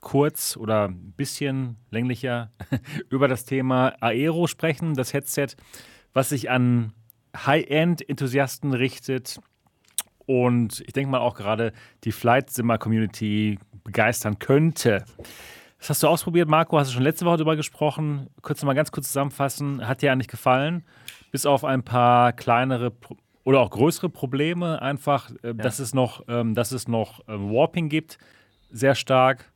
kurz 0.00 0.56
oder 0.56 0.88
ein 0.88 1.14
bisschen 1.16 1.76
länglicher 1.90 2.50
über 3.10 3.28
das 3.28 3.44
Thema 3.44 3.94
Aero 4.00 4.46
sprechen, 4.46 4.94
das 4.94 5.12
Headset, 5.12 5.48
was 6.12 6.28
sich 6.28 6.50
an 6.50 6.92
High-End-Enthusiasten 7.44 8.72
richtet. 8.72 9.40
Und 10.26 10.82
ich 10.86 10.92
denke 10.92 11.10
mal 11.10 11.20
auch 11.20 11.34
gerade 11.34 11.72
die 12.04 12.12
Flight 12.12 12.50
Simmer 12.50 12.78
Community 12.78 13.58
begeistern 13.84 14.38
könnte. 14.38 15.04
Das 15.78 15.90
hast 15.90 16.02
du 16.02 16.08
ausprobiert, 16.08 16.48
Marco, 16.48 16.78
hast 16.78 16.90
du 16.90 16.94
schon 16.94 17.02
letzte 17.02 17.24
Woche 17.26 17.36
darüber 17.36 17.56
gesprochen. 17.56 18.28
Kurz 18.42 18.62
mal 18.64 18.74
ganz 18.74 18.90
kurz 18.90 19.08
zusammenfassen. 19.08 19.86
Hat 19.86 20.02
dir 20.02 20.12
eigentlich 20.12 20.28
gefallen? 20.28 20.84
Bis 21.30 21.46
auf 21.46 21.64
ein 21.64 21.82
paar 21.82 22.32
kleinere 22.32 22.92
oder 23.44 23.60
auch 23.60 23.70
größere 23.70 24.08
Probleme, 24.08 24.82
einfach, 24.82 25.30
äh, 25.42 25.48
ja. 25.48 25.52
dass 25.52 25.78
es 25.78 25.94
noch, 25.94 26.24
ähm, 26.26 26.56
dass 26.56 26.72
es 26.72 26.88
noch 26.88 27.20
äh, 27.28 27.32
Warping 27.32 27.88
gibt, 27.88 28.18
sehr 28.72 28.96
stark. 28.96 29.52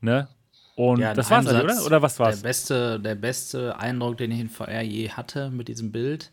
Ne? 0.00 0.26
Und 0.74 0.98
ja, 0.98 1.14
das 1.14 1.30
war's, 1.30 1.44
Satz, 1.44 1.62
oder? 1.62 1.86
Oder 1.86 2.02
was 2.02 2.18
war's? 2.18 2.40
Der 2.40 2.48
beste, 2.48 3.00
der 3.00 3.14
beste 3.14 3.78
Eindruck, 3.78 4.16
den 4.16 4.32
ich 4.32 4.40
in 4.40 4.48
VR 4.48 4.82
je 4.82 5.10
hatte 5.10 5.50
mit 5.50 5.68
diesem 5.68 5.92
Bild. 5.92 6.32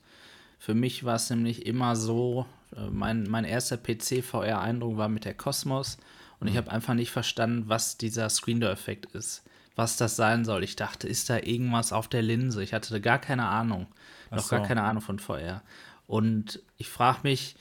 Für 0.60 0.74
mich 0.74 1.04
war 1.04 1.16
es 1.16 1.30
nämlich 1.30 1.66
immer 1.66 1.96
so, 1.96 2.46
äh, 2.76 2.90
mein, 2.90 3.30
mein 3.30 3.46
erster 3.46 3.78
PC-VR-Eindruck 3.78 4.98
war 4.98 5.10
mit 5.10 5.26
der 5.26 5.34
Cosmos 5.34 5.98
und 6.40 6.48
ich 6.48 6.54
mhm. 6.54 6.58
habe 6.58 6.72
einfach 6.72 6.94
nicht 6.94 7.12
verstanden, 7.12 7.64
was 7.68 7.98
dieser 7.98 8.30
Screen-Door-Effekt 8.30 9.08
ist. 9.14 9.44
Was 9.76 9.98
das 9.98 10.16
sein 10.16 10.46
soll. 10.46 10.64
Ich 10.64 10.78
dachte, 10.78 11.08
ist 11.08 11.30
da 11.30 11.38
irgendwas 11.38 11.92
auf 11.92 12.08
der 12.08 12.22
Linse? 12.22 12.64
Ich 12.64 12.74
hatte 12.74 13.02
gar 13.02 13.20
keine 13.20 13.46
Ahnung. 13.46 13.88
Ach 14.30 14.38
noch 14.38 14.44
so. 14.44 14.56
gar 14.56 14.66
keine 14.66 14.84
Ahnung 14.84 15.02
von 15.02 15.20
VR. 15.20 15.62
Und 16.08 16.62
ich 16.78 16.88
frage 16.88 17.20
mich 17.24 17.56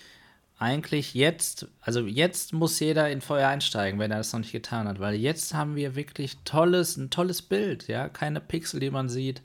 eigentlich 0.59 1.15
jetzt, 1.15 1.67
also 1.81 2.01
jetzt 2.07 2.53
muss 2.53 2.79
jeder 2.79 3.11
in 3.11 3.21
VR 3.21 3.49
einsteigen, 3.49 3.99
wenn 3.99 4.11
er 4.11 4.19
das 4.19 4.33
noch 4.33 4.41
nicht 4.41 4.53
getan 4.53 4.87
hat, 4.87 5.01
weil 5.01 5.15
jetzt 5.15 5.55
haben 5.55 5.75
wir 5.75 5.97
wirklich 5.97 6.39
tolles, 6.45 6.97
ein 6.97 7.11
tolles 7.11 7.43
Bild, 7.43 7.89
ja, 7.89 8.09
keine 8.09 8.41
Pixel, 8.41 8.81
die 8.81 8.91
man 8.91 9.09
sieht. 9.09 9.43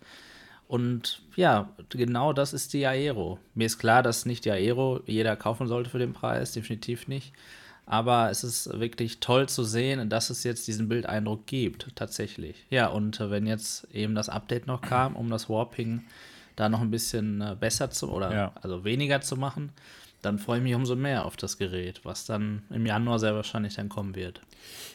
Und 0.69 1.23
ja, 1.35 1.73
genau 1.89 2.31
das 2.31 2.53
ist 2.53 2.73
die 2.73 2.85
Aero. 2.85 3.39
Mir 3.55 3.65
ist 3.65 3.79
klar, 3.79 4.03
dass 4.03 4.27
nicht 4.27 4.45
die 4.45 4.51
Aero 4.51 5.01
jeder 5.07 5.35
kaufen 5.35 5.67
sollte 5.67 5.89
für 5.89 5.97
den 5.97 6.13
Preis, 6.13 6.51
definitiv 6.51 7.07
nicht. 7.07 7.33
Aber 7.87 8.29
es 8.29 8.43
ist 8.43 8.79
wirklich 8.79 9.19
toll 9.19 9.49
zu 9.49 9.63
sehen, 9.63 10.09
dass 10.09 10.29
es 10.29 10.43
jetzt 10.43 10.67
diesen 10.67 10.87
Bildeindruck 10.87 11.47
gibt, 11.47 11.87
tatsächlich. 11.95 12.67
Ja, 12.69 12.85
und 12.85 13.19
wenn 13.19 13.47
jetzt 13.47 13.87
eben 13.95 14.13
das 14.13 14.29
Update 14.29 14.67
noch 14.67 14.81
kam, 14.81 15.15
um 15.15 15.31
das 15.31 15.49
Warping 15.49 16.03
da 16.55 16.69
noch 16.69 16.81
ein 16.81 16.91
bisschen 16.91 17.41
äh, 17.41 17.55
besser 17.59 17.89
zu 17.89 18.11
oder 18.11 18.31
ja. 18.31 18.51
also 18.61 18.83
weniger 18.83 19.21
zu 19.21 19.37
machen, 19.37 19.71
dann 20.21 20.39
freue 20.39 20.57
ich 20.57 20.63
mich 20.63 20.75
umso 20.75 20.95
mehr 20.95 21.25
auf 21.25 21.37
das 21.37 21.57
Gerät, 21.57 22.01
was 22.03 22.25
dann 22.25 22.63
im 22.69 22.85
Januar 22.85 23.19
sehr 23.19 23.35
wahrscheinlich 23.35 23.75
dann 23.75 23.89
kommen 23.89 24.15
wird. 24.15 24.41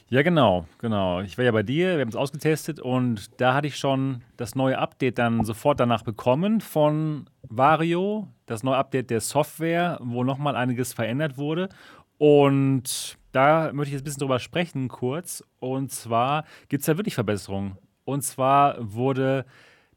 Ja, 0.08 0.22
genau, 0.22 0.66
genau. 0.78 1.20
Ich 1.20 1.38
war 1.38 1.44
ja 1.44 1.50
bei 1.50 1.62
dir, 1.62 1.94
wir 1.94 2.02
haben 2.02 2.08
es 2.08 2.16
ausgetestet 2.16 2.78
und 2.78 3.40
da 3.40 3.54
hatte 3.54 3.66
ich 3.66 3.76
schon 3.76 4.22
das 4.36 4.54
neue 4.54 4.78
Update 4.78 5.18
dann 5.18 5.44
sofort 5.44 5.80
danach 5.80 6.02
bekommen 6.02 6.60
von 6.60 7.26
Vario, 7.42 8.28
das 8.46 8.62
neue 8.62 8.76
Update 8.76 9.10
der 9.10 9.20
Software, 9.20 9.98
wo 10.02 10.24
nochmal 10.24 10.56
einiges 10.56 10.92
verändert 10.92 11.38
wurde. 11.38 11.68
Und 12.18 13.18
da 13.32 13.72
möchte 13.72 13.88
ich 13.88 13.92
jetzt 13.94 14.02
ein 14.02 14.04
bisschen 14.04 14.20
drüber 14.20 14.38
sprechen, 14.38 14.88
kurz. 14.88 15.42
Und 15.58 15.90
zwar 15.90 16.44
gibt 16.68 16.82
es 16.82 16.86
da 16.86 16.96
wirklich 16.96 17.14
Verbesserungen. 17.14 17.78
Und 18.04 18.22
zwar 18.22 18.76
wurde 18.78 19.46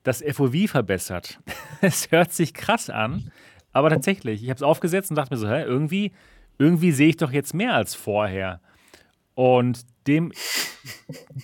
das 0.03 0.23
FOV 0.23 0.69
verbessert. 0.69 1.39
es 1.81 2.11
hört 2.11 2.31
sich 2.31 2.53
krass 2.53 2.89
an, 2.89 3.31
aber 3.77 3.89
tatsächlich, 3.89 4.43
ich 4.43 4.49
habe 4.49 4.57
es 4.57 4.63
aufgesetzt 4.63 5.09
und 5.11 5.15
dachte 5.15 5.33
mir 5.33 5.39
so, 5.39 5.47
hä, 5.47 5.63
irgendwie, 5.63 6.11
irgendwie 6.57 6.91
sehe 6.91 7.09
ich 7.09 7.17
doch 7.17 7.31
jetzt 7.31 7.53
mehr 7.53 7.73
als 7.73 7.95
vorher. 7.95 8.59
Und 9.35 9.85
dem, 10.07 10.31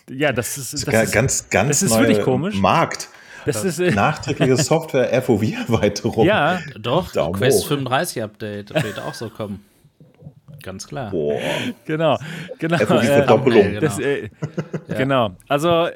ja, 0.09 0.31
das 0.31 0.57
ist, 0.57 0.73
das 0.73 0.81
ist 0.84 1.11
ganz, 1.13 1.49
ganz 1.49 1.79
das 1.79 1.84
ist 1.84 1.97
wirklich 1.97 2.21
komisch. 2.21 2.55
Markt. 2.55 3.09
Das 3.45 3.63
ist 3.63 3.79
äh, 3.79 3.91
nachträgliche 3.91 4.55
Software 4.63 5.21
FOV-Erweiterung. 5.21 6.25
Ja, 6.25 6.59
doch. 6.79 7.11
Daumen 7.11 7.36
Quest 7.36 7.63
hoch. 7.63 7.69
35 7.69 8.23
Update 8.23 8.73
wird 8.73 8.99
auch 8.99 9.13
so 9.13 9.29
kommen. 9.29 9.63
Ganz 10.61 10.88
klar. 10.88 11.11
Boah. 11.11 11.39
Genau, 11.86 12.17
genau. 12.57 12.77
FOV-Verdoppelung. 12.77 13.65
Äh, 13.65 13.79
genau. 13.79 13.99
Äh, 13.99 14.29
ja. 14.88 14.95
genau. 14.95 15.36
Also 15.47 15.89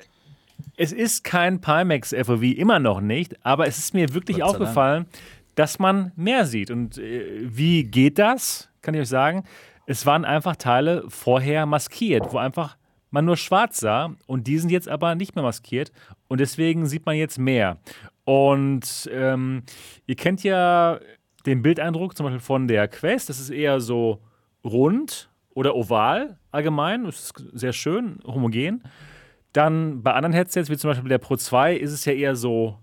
es 0.75 0.91
ist 0.91 1.23
kein 1.23 1.61
Pimax 1.61 2.13
FOV, 2.13 2.43
immer 2.43 2.79
noch 2.79 3.01
nicht, 3.01 3.35
aber 3.43 3.67
es 3.67 3.77
ist 3.77 3.93
mir 3.93 4.13
wirklich 4.13 4.43
aufgefallen, 4.43 5.05
Dank. 5.05 5.17
Dass 5.57 5.79
man 5.79 6.11
mehr 6.15 6.45
sieht. 6.45 6.69
Und 6.69 6.99
äh, 6.99 7.41
wie 7.41 7.83
geht 7.83 8.19
das? 8.19 8.69
Kann 8.81 8.93
ich 8.93 9.01
euch 9.01 9.09
sagen. 9.09 9.43
Es 9.87 10.05
waren 10.05 10.23
einfach 10.23 10.55
Teile 10.55 11.03
vorher 11.09 11.65
maskiert, 11.65 12.31
wo 12.31 12.37
einfach 12.37 12.77
man 13.09 13.25
nur 13.25 13.37
schwarz 13.37 13.77
sah 13.77 14.15
und 14.27 14.45
die 14.47 14.59
sind 14.59 14.69
jetzt 14.69 14.87
aber 14.87 15.15
nicht 15.15 15.35
mehr 15.35 15.43
maskiert 15.43 15.91
und 16.27 16.39
deswegen 16.39 16.85
sieht 16.85 17.05
man 17.05 17.15
jetzt 17.15 17.39
mehr. 17.39 17.77
Und 18.23 19.09
ähm, 19.11 19.63
ihr 20.05 20.15
kennt 20.15 20.43
ja 20.43 20.99
den 21.45 21.63
Bildeindruck 21.63 22.15
zum 22.15 22.25
Beispiel 22.25 22.41
von 22.41 22.67
der 22.67 22.87
Quest, 22.87 23.29
das 23.29 23.39
ist 23.39 23.49
eher 23.49 23.79
so 23.79 24.21
rund 24.63 25.29
oder 25.55 25.75
oval 25.75 26.37
allgemein, 26.51 27.05
das 27.05 27.31
ist 27.31 27.45
sehr 27.53 27.73
schön, 27.73 28.19
homogen. 28.25 28.83
Dann 29.53 30.03
bei 30.03 30.13
anderen 30.13 30.33
Headsets, 30.33 30.69
wie 30.69 30.77
zum 30.77 30.91
Beispiel 30.91 31.09
der 31.09 31.17
Pro 31.17 31.35
2, 31.35 31.77
ist 31.77 31.93
es 31.93 32.05
ja 32.05 32.13
eher 32.13 32.35
so 32.35 32.77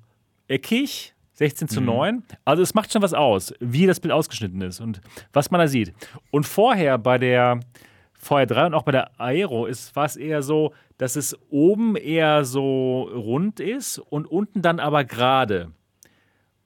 eckig, 0.48 1.13
16 1.34 1.68
zu 1.68 1.80
9. 1.80 2.16
Mhm. 2.16 2.22
Also 2.44 2.62
es 2.62 2.74
macht 2.74 2.92
schon 2.92 3.02
was 3.02 3.14
aus, 3.14 3.52
wie 3.60 3.86
das 3.86 4.00
Bild 4.00 4.12
ausgeschnitten 4.12 4.60
ist 4.62 4.80
und 4.80 5.00
was 5.32 5.50
man 5.50 5.60
da 5.60 5.66
sieht. 5.66 5.92
Und 6.30 6.44
vorher 6.44 6.98
bei 6.98 7.18
der 7.18 7.60
VR3 8.22 8.66
und 8.66 8.74
auch 8.74 8.82
bei 8.82 8.92
der 8.92 9.20
Aero 9.20 9.66
ist, 9.66 9.94
war 9.96 10.06
es 10.06 10.16
eher 10.16 10.42
so, 10.42 10.72
dass 10.96 11.16
es 11.16 11.36
oben 11.50 11.96
eher 11.96 12.44
so 12.44 13.02
rund 13.02 13.60
ist 13.60 13.98
und 13.98 14.26
unten 14.26 14.62
dann 14.62 14.80
aber 14.80 15.04
gerade. 15.04 15.72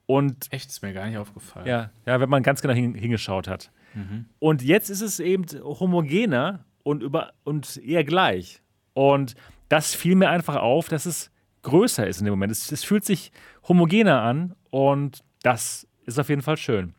Und 0.06 0.46
Echt, 0.50 0.68
ist 0.68 0.82
mir 0.82 0.92
gar 0.92 1.06
nicht 1.06 1.18
aufgefallen. 1.18 1.66
Ja, 1.66 1.90
ja 2.06 2.20
wenn 2.20 2.30
man 2.30 2.42
ganz 2.42 2.62
genau 2.62 2.74
hingeschaut 2.74 3.48
hat. 3.48 3.70
Mhm. 3.94 4.26
Und 4.38 4.62
jetzt 4.62 4.90
ist 4.90 5.00
es 5.00 5.20
eben 5.20 5.44
homogener 5.62 6.64
und, 6.82 7.02
über, 7.02 7.32
und 7.44 7.78
eher 7.78 8.04
gleich. 8.04 8.62
Und 8.94 9.34
das 9.68 9.94
fiel 9.94 10.14
mir 10.14 10.30
einfach 10.30 10.56
auf, 10.56 10.88
dass 10.88 11.06
es 11.06 11.30
größer 11.62 12.06
ist 12.06 12.20
in 12.20 12.24
dem 12.24 12.32
Moment. 12.32 12.52
Es, 12.52 12.70
es 12.72 12.84
fühlt 12.84 13.04
sich 13.04 13.32
homogener 13.68 14.22
an 14.22 14.54
und 14.70 15.22
das 15.42 15.86
ist 16.06 16.18
auf 16.18 16.28
jeden 16.28 16.42
Fall 16.42 16.56
schön. 16.56 16.94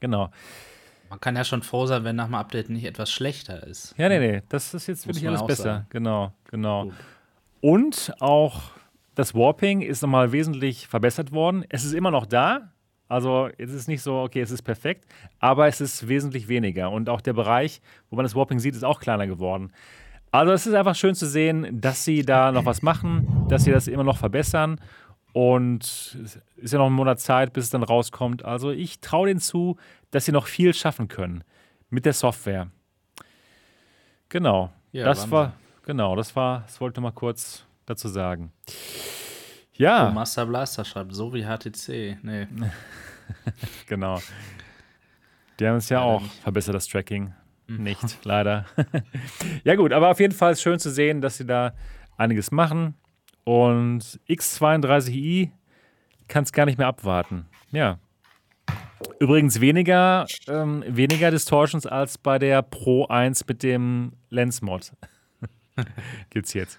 Genau. 0.00 0.30
Man 1.08 1.20
kann 1.20 1.36
ja 1.36 1.44
schon 1.44 1.62
froh 1.62 1.86
sein, 1.86 2.04
wenn 2.04 2.16
nach 2.16 2.26
dem 2.26 2.34
Update 2.34 2.70
nicht 2.70 2.84
etwas 2.84 3.10
schlechter 3.10 3.66
ist. 3.66 3.94
Ja, 3.98 4.08
nee, 4.08 4.18
nee, 4.18 4.42
das 4.48 4.74
ist 4.74 4.86
jetzt 4.86 5.06
wirklich 5.06 5.26
alles 5.26 5.44
besser. 5.44 5.62
Sagen. 5.62 5.86
Genau, 5.90 6.32
genau. 6.50 6.84
Gut. 6.84 6.94
Und 7.60 8.12
auch 8.20 8.62
das 9.14 9.34
Warping 9.34 9.82
ist 9.82 10.02
nochmal 10.02 10.32
wesentlich 10.32 10.86
verbessert 10.86 11.32
worden. 11.32 11.64
Es 11.68 11.84
ist 11.84 11.94
immer 11.94 12.10
noch 12.10 12.26
da. 12.26 12.72
Also 13.08 13.48
es 13.58 13.72
ist 13.72 13.88
nicht 13.88 14.02
so, 14.02 14.20
okay, 14.20 14.40
es 14.40 14.52
ist 14.52 14.62
perfekt, 14.62 15.04
aber 15.40 15.66
es 15.66 15.80
ist 15.80 16.06
wesentlich 16.06 16.46
weniger. 16.46 16.92
Und 16.92 17.08
auch 17.08 17.20
der 17.20 17.32
Bereich, 17.32 17.82
wo 18.08 18.16
man 18.16 18.24
das 18.24 18.36
Warping 18.36 18.60
sieht, 18.60 18.76
ist 18.76 18.84
auch 18.84 19.00
kleiner 19.00 19.26
geworden. 19.26 19.72
Also 20.30 20.52
es 20.52 20.64
ist 20.64 20.74
einfach 20.74 20.94
schön 20.94 21.16
zu 21.16 21.26
sehen, 21.26 21.80
dass 21.80 22.04
sie 22.04 22.22
da 22.22 22.52
noch 22.52 22.66
was 22.66 22.82
machen, 22.82 23.46
dass 23.48 23.64
sie 23.64 23.72
das 23.72 23.88
immer 23.88 24.04
noch 24.04 24.16
verbessern. 24.16 24.80
Und 25.32 25.82
es 25.82 26.40
ist 26.56 26.72
ja 26.72 26.78
noch 26.78 26.86
ein 26.86 26.92
Monat 26.92 27.20
Zeit, 27.20 27.52
bis 27.52 27.64
es 27.64 27.70
dann 27.70 27.82
rauskommt. 27.82 28.44
Also 28.44 28.70
ich 28.70 29.00
traue 29.00 29.28
denen 29.28 29.40
zu, 29.40 29.76
dass 30.10 30.24
sie 30.24 30.32
noch 30.32 30.46
viel 30.46 30.74
schaffen 30.74 31.08
können 31.08 31.44
mit 31.88 32.04
der 32.04 32.12
Software. 32.12 32.68
Genau. 34.28 34.72
Ja, 34.92 35.04
das 35.04 35.30
war, 35.30 35.54
genau, 35.84 36.16
das 36.16 36.34
war, 36.34 36.62
das 36.62 36.80
wollte 36.80 37.00
ich 37.00 37.02
mal 37.02 37.12
kurz 37.12 37.64
dazu 37.86 38.08
sagen. 38.08 38.52
Ja. 39.74 40.08
Oh, 40.08 40.12
Master 40.12 40.46
Blaster 40.46 40.84
schreibt, 40.84 41.14
so 41.14 41.32
wie 41.32 41.44
HTC. 41.44 42.18
Nee. 42.22 42.46
genau. 43.86 44.20
Die 45.58 45.66
haben 45.66 45.76
es 45.76 45.88
ja, 45.88 46.00
ja 46.00 46.04
auch 46.04 46.22
verbessert, 46.42 46.74
das 46.74 46.86
Tracking. 46.86 47.32
Mhm. 47.66 47.82
Nicht, 47.82 48.18
leider. 48.24 48.66
ja, 49.64 49.76
gut, 49.76 49.92
aber 49.92 50.10
auf 50.10 50.20
jeden 50.20 50.34
Fall 50.34 50.52
ist 50.52 50.62
schön 50.62 50.78
zu 50.78 50.90
sehen, 50.90 51.20
dass 51.20 51.36
sie 51.36 51.46
da 51.46 51.72
einiges 52.16 52.50
machen. 52.50 52.94
Und 53.44 54.20
X32i 54.28 55.50
kann 56.28 56.44
es 56.44 56.52
gar 56.52 56.66
nicht 56.66 56.78
mehr 56.78 56.86
abwarten. 56.86 57.46
Ja. 57.72 57.98
Übrigens 59.18 59.60
weniger, 59.60 60.26
ähm, 60.48 60.84
weniger 60.86 61.30
Distortions 61.30 61.86
als 61.86 62.18
bei 62.18 62.38
der 62.38 62.62
Pro 62.62 63.06
1 63.06 63.46
mit 63.46 63.62
dem 63.62 64.12
Lens-Mod. 64.28 64.92
Gibt's 66.30 66.52
jetzt. 66.52 66.78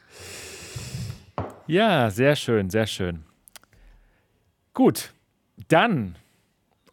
Ja, 1.67 2.09
sehr 2.09 2.35
schön, 2.35 2.69
sehr 2.69 2.87
schön. 2.87 3.23
Gut, 4.73 5.13
dann 5.67 6.15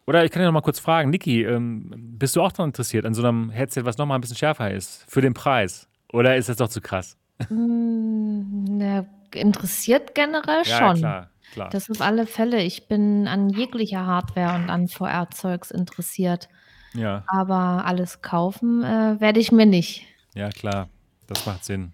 oder 0.09 0.25
ich 0.25 0.31
kann 0.31 0.41
ja 0.41 0.47
noch 0.47 0.53
mal 0.53 0.61
kurz 0.61 0.79
fragen, 0.79 1.11
Niki, 1.11 1.43
ähm, 1.43 1.91
bist 2.17 2.35
du 2.35 2.41
auch 2.41 2.51
daran 2.51 2.69
interessiert, 2.69 3.05
an 3.05 3.13
so 3.13 3.21
einem 3.21 3.51
Headset, 3.51 3.85
was 3.85 3.99
noch 3.99 4.07
mal 4.07 4.15
ein 4.15 4.21
bisschen 4.21 4.37
schärfer 4.37 4.71
ist, 4.71 5.05
für 5.07 5.21
den 5.21 5.35
Preis? 5.35 5.87
Oder 6.11 6.35
ist 6.35 6.49
das 6.49 6.57
doch 6.57 6.67
zu 6.67 6.81
krass? 6.81 7.15
Mm, 7.47 8.65
na, 8.79 9.05
interessiert 9.35 10.15
generell 10.15 10.63
ja, 10.65 10.77
schon. 10.77 10.97
Klar, 10.97 11.29
klar. 11.53 11.69
Das 11.69 11.89
auf 11.89 12.01
alle 12.01 12.25
Fälle. 12.25 12.61
Ich 12.63 12.87
bin 12.87 13.27
an 13.27 13.49
jeglicher 13.49 14.05
Hardware 14.05 14.55
und 14.55 14.69
an 14.69 14.87
VR-Zeugs 14.87 15.71
interessiert. 15.71 16.49
Ja. 16.93 17.23
Aber 17.27 17.85
alles 17.85 18.21
kaufen 18.21 18.83
äh, 18.83 19.19
werde 19.19 19.39
ich 19.39 19.51
mir 19.51 19.65
nicht. 19.65 20.05
Ja, 20.33 20.49
klar. 20.49 20.89
Das 21.27 21.45
macht 21.45 21.63
Sinn. 21.65 21.93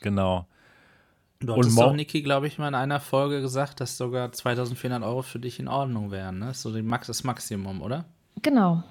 Genau. 0.00 0.46
Du 1.40 1.56
hattest 1.56 1.78
doch, 1.78 1.92
Niki, 1.92 2.22
glaube 2.22 2.46
ich, 2.46 2.58
mal 2.58 2.68
in 2.68 2.74
einer 2.74 3.00
Folge 3.00 3.40
gesagt, 3.40 3.80
dass 3.80 3.96
sogar 3.96 4.32
2400 4.32 5.02
Euro 5.02 5.22
für 5.22 5.38
dich 5.38 5.58
in 5.58 5.68
Ordnung 5.68 6.10
wären. 6.10 6.38
Ne? 6.38 6.54
So 6.54 6.70
Max, 6.82 7.06
das 7.06 7.24
Maximum, 7.24 7.82
oder? 7.82 8.04
Genau. 8.42 8.82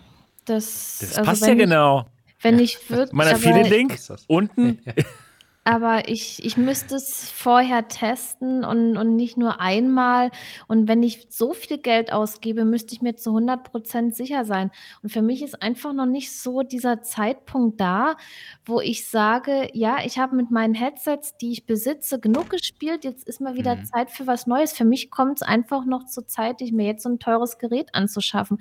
Das, 0.45 0.97
das 0.99 1.17
also 1.17 1.29
passt 1.29 1.47
ja 1.47 1.53
genau. 1.53 2.07
Wenn 2.41 2.59
ich 2.59 2.89
würde. 2.89 3.15
Meiner 3.15 3.37
viele 3.37 3.63
Link 3.63 3.97
unten. 4.27 4.79
aber 5.65 6.09
ich, 6.09 6.43
ich 6.43 6.57
müsste 6.57 6.95
es 6.95 7.31
vorher 7.31 7.87
testen 7.87 8.65
und, 8.65 8.97
und 8.97 9.15
nicht 9.15 9.37
nur 9.37 9.61
einmal. 9.61 10.29
Und 10.67 10.89
wenn 10.89 11.01
ich 11.03 11.27
so 11.29 11.53
viel 11.53 11.77
Geld 11.77 12.11
ausgebe, 12.11 12.65
müsste 12.65 12.93
ich 12.93 13.01
mir 13.01 13.15
zu 13.15 13.29
100 13.29 13.63
Prozent 13.63 14.15
sicher 14.15 14.43
sein. 14.43 14.71
Und 15.01 15.11
für 15.11 15.21
mich 15.21 15.41
ist 15.41 15.61
einfach 15.61 15.93
noch 15.93 16.05
nicht 16.05 16.37
so 16.37 16.63
dieser 16.63 17.01
Zeitpunkt 17.01 17.79
da, 17.79 18.17
wo 18.65 18.81
ich 18.81 19.07
sage, 19.07 19.69
ja, 19.73 19.97
ich 20.03 20.19
habe 20.19 20.35
mit 20.35 20.51
meinen 20.51 20.73
Headsets, 20.73 21.37
die 21.37 21.53
ich 21.53 21.65
besitze, 21.65 22.19
genug 22.19 22.49
gespielt. 22.49 23.05
Jetzt 23.05 23.25
ist 23.25 23.39
mal 23.39 23.55
wieder 23.55 23.75
mhm. 23.77 23.85
Zeit 23.85 24.11
für 24.11 24.27
was 24.27 24.47
Neues. 24.47 24.73
Für 24.73 24.85
mich 24.85 25.11
kommt 25.11 25.37
es 25.37 25.41
einfach 25.43 25.85
noch 25.85 26.05
zur 26.05 26.27
Zeit, 26.27 26.61
ich 26.61 26.73
mir 26.73 26.87
jetzt 26.87 27.03
so 27.03 27.09
ein 27.09 27.19
teures 27.19 27.57
Gerät 27.57 27.89
anzuschaffen 27.93 28.59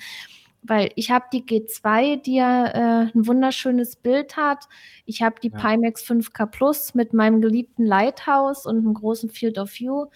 weil 0.62 0.90
ich 0.94 1.10
habe 1.10 1.26
die 1.32 1.42
G2, 1.42 2.22
die 2.22 2.36
ja 2.36 2.66
äh, 2.66 3.10
ein 3.14 3.26
wunderschönes 3.26 3.96
Bild 3.96 4.36
hat. 4.36 4.68
Ich 5.06 5.22
habe 5.22 5.36
die 5.42 5.50
ja. 5.50 5.58
Pimax 5.58 6.04
5K 6.04 6.46
Plus 6.46 6.94
mit 6.94 7.12
meinem 7.12 7.40
geliebten 7.40 7.84
Lighthouse 7.84 8.64
und 8.66 8.78
einem 8.78 8.94
großen 8.94 9.30
Field 9.30 9.58
of 9.58 9.72
View. 9.72 10.06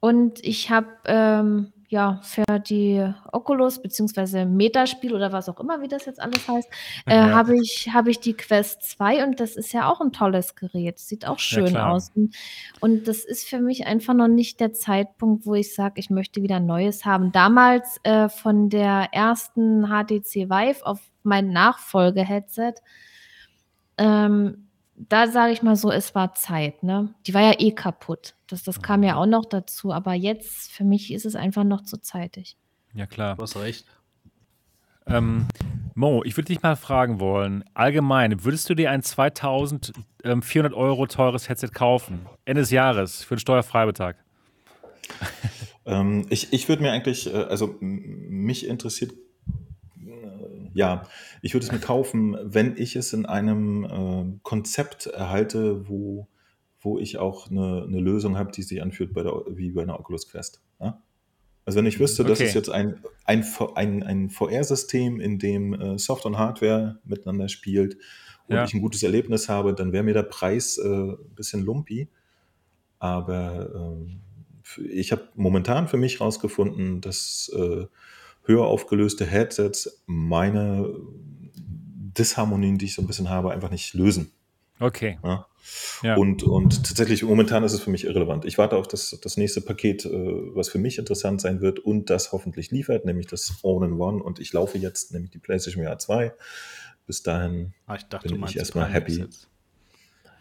Und 0.00 0.42
ich 0.44 0.70
habe 0.70 0.88
ähm, 1.06 1.72
ja, 1.88 2.20
für 2.22 2.58
die 2.60 3.06
Oculus 3.32 3.80
beziehungsweise 3.80 4.46
Metaspiel 4.46 5.14
oder 5.14 5.32
was 5.32 5.48
auch 5.48 5.60
immer, 5.60 5.80
wie 5.80 5.88
das 5.88 6.06
jetzt 6.06 6.20
alles 6.20 6.46
heißt, 6.48 6.68
äh, 7.06 7.16
ja. 7.16 7.30
habe 7.30 7.56
ich, 7.56 7.90
hab 7.92 8.06
ich 8.06 8.20
die 8.20 8.34
Quest 8.34 8.82
2 8.82 9.24
und 9.24 9.40
das 9.40 9.56
ist 9.56 9.72
ja 9.72 9.90
auch 9.90 10.00
ein 10.00 10.12
tolles 10.12 10.54
Gerät. 10.54 10.98
Sieht 10.98 11.26
auch 11.26 11.38
schön 11.38 11.74
ja, 11.74 11.90
aus. 11.90 12.12
Und 12.80 13.08
das 13.08 13.24
ist 13.24 13.48
für 13.48 13.60
mich 13.60 13.86
einfach 13.86 14.14
noch 14.14 14.28
nicht 14.28 14.60
der 14.60 14.72
Zeitpunkt, 14.72 15.46
wo 15.46 15.54
ich 15.54 15.74
sage, 15.74 15.94
ich 15.96 16.10
möchte 16.10 16.42
wieder 16.42 16.60
Neues 16.60 17.04
haben. 17.04 17.32
Damals 17.32 17.98
äh, 18.02 18.28
von 18.28 18.70
der 18.70 19.08
ersten 19.12 19.86
HTC 19.86 20.48
Vive 20.48 20.84
auf 20.84 21.00
mein 21.22 21.50
Nachfolge-Headset 21.50 22.74
ähm, 23.98 24.68
da 24.96 25.26
sage 25.28 25.52
ich 25.52 25.62
mal 25.62 25.76
so, 25.76 25.90
es 25.90 26.14
war 26.14 26.34
Zeit, 26.34 26.82
ne? 26.82 27.14
Die 27.26 27.34
war 27.34 27.42
ja 27.42 27.54
eh 27.58 27.72
kaputt. 27.72 28.34
Das, 28.46 28.62
das 28.62 28.80
kam 28.80 29.02
ja 29.02 29.14
mhm. 29.14 29.18
auch 29.18 29.26
noch 29.26 29.44
dazu. 29.44 29.92
Aber 29.92 30.14
jetzt, 30.14 30.70
für 30.70 30.84
mich 30.84 31.12
ist 31.12 31.26
es 31.26 31.34
einfach 31.34 31.64
noch 31.64 31.82
zu 31.82 32.00
zeitig. 32.00 32.56
Ja, 32.94 33.06
klar. 33.06 33.36
Du 33.36 33.42
hast 33.42 33.56
recht. 33.56 33.86
Ähm, 35.06 35.46
Mo, 35.94 36.22
ich 36.24 36.36
würde 36.36 36.46
dich 36.46 36.62
mal 36.62 36.76
fragen 36.76 37.20
wollen, 37.20 37.62
allgemein, 37.74 38.42
würdest 38.44 38.70
du 38.70 38.74
dir 38.74 38.90
ein 38.90 39.02
2400 39.02 40.72
Euro 40.72 41.06
teures 41.06 41.48
Headset 41.48 41.68
kaufen, 41.68 42.26
Ende 42.44 42.62
des 42.62 42.70
Jahres, 42.70 43.22
für 43.22 43.34
den 43.34 43.40
Steuerfreibetrag? 43.40 44.16
ähm, 45.86 46.26
ich 46.30 46.52
ich 46.52 46.68
würde 46.68 46.82
mir 46.82 46.92
eigentlich, 46.92 47.32
äh, 47.32 47.36
also 47.36 47.76
mich 47.80 48.66
interessiert 48.66 49.12
ja, 50.74 51.02
ich 51.40 51.54
würde 51.54 51.66
es 51.66 51.72
mir 51.72 51.78
kaufen, 51.78 52.36
wenn 52.42 52.76
ich 52.76 52.96
es 52.96 53.12
in 53.12 53.26
einem 53.26 53.84
äh, 53.84 54.38
Konzept 54.42 55.06
erhalte, 55.06 55.88
wo, 55.88 56.28
wo 56.80 56.98
ich 56.98 57.18
auch 57.18 57.50
eine, 57.50 57.84
eine 57.86 58.00
Lösung 58.00 58.36
habe, 58.36 58.52
die 58.52 58.62
sich 58.62 58.82
anfühlt 58.82 59.14
bei 59.14 59.22
der, 59.22 59.42
wie 59.48 59.70
bei 59.70 59.82
einer 59.82 59.98
Oculus 59.98 60.28
Quest. 60.28 60.62
Ja? 60.80 61.00
Also 61.64 61.78
wenn 61.78 61.86
ich 61.86 61.98
wüsste, 61.98 62.22
okay. 62.22 62.30
das 62.30 62.40
ist 62.40 62.54
jetzt 62.54 62.70
ein, 62.70 63.00
ein, 63.24 63.44
ein, 63.74 64.02
ein 64.02 64.30
VR-System, 64.30 65.20
in 65.20 65.38
dem 65.38 65.74
äh, 65.74 65.98
Soft- 65.98 66.26
und 66.26 66.36
Hardware 66.36 66.98
miteinander 67.04 67.48
spielt 67.48 67.96
und 68.46 68.56
ja. 68.56 68.64
ich 68.64 68.74
ein 68.74 68.82
gutes 68.82 69.02
Erlebnis 69.02 69.48
habe, 69.48 69.74
dann 69.74 69.92
wäre 69.92 70.02
mir 70.02 70.14
der 70.14 70.24
Preis 70.24 70.76
äh, 70.76 70.86
ein 70.86 71.34
bisschen 71.34 71.64
lumpy. 71.64 72.08
Aber 72.98 74.06
äh, 74.76 74.82
ich 74.90 75.12
habe 75.12 75.28
momentan 75.34 75.88
für 75.88 75.96
mich 75.96 76.20
herausgefunden, 76.20 77.00
dass 77.00 77.50
äh, 77.54 77.86
höher 78.44 78.64
aufgelöste 78.64 79.26
Headsets 79.26 80.02
meine 80.06 80.94
Disharmonien, 82.16 82.78
die 82.78 82.86
ich 82.86 82.94
so 82.94 83.02
ein 83.02 83.06
bisschen 83.06 83.30
habe, 83.30 83.52
einfach 83.52 83.70
nicht 83.70 83.94
lösen. 83.94 84.32
Okay. 84.78 85.18
Ja? 85.22 85.46
Ja. 86.02 86.16
Und, 86.16 86.42
und 86.42 86.86
tatsächlich, 86.86 87.22
momentan 87.22 87.64
ist 87.64 87.72
es 87.72 87.80
für 87.80 87.90
mich 87.90 88.04
irrelevant. 88.04 88.44
Ich 88.44 88.58
warte 88.58 88.76
auf 88.76 88.86
das, 88.86 89.18
das 89.22 89.36
nächste 89.36 89.60
Paket, 89.60 90.04
äh, 90.04 90.10
was 90.10 90.68
für 90.68 90.78
mich 90.78 90.98
interessant 90.98 91.40
sein 91.40 91.60
wird 91.60 91.78
und 91.78 92.10
das 92.10 92.32
hoffentlich 92.32 92.70
liefert, 92.70 93.04
nämlich 93.04 93.26
das 93.26 93.60
All-in-One. 93.62 94.22
Und 94.22 94.40
ich 94.40 94.52
laufe 94.52 94.78
jetzt 94.78 95.12
nämlich 95.12 95.30
die 95.30 95.38
PlayStation 95.38 95.84
VR 95.84 95.98
2. 95.98 96.34
Bis 97.06 97.22
dahin 97.22 97.72
ah, 97.86 97.96
ich 97.96 98.04
dachte, 98.04 98.28
bin 98.28 98.44
ich 98.44 98.56
erstmal 98.56 98.90
happy. 98.92 99.18
Jetzt. 99.18 99.48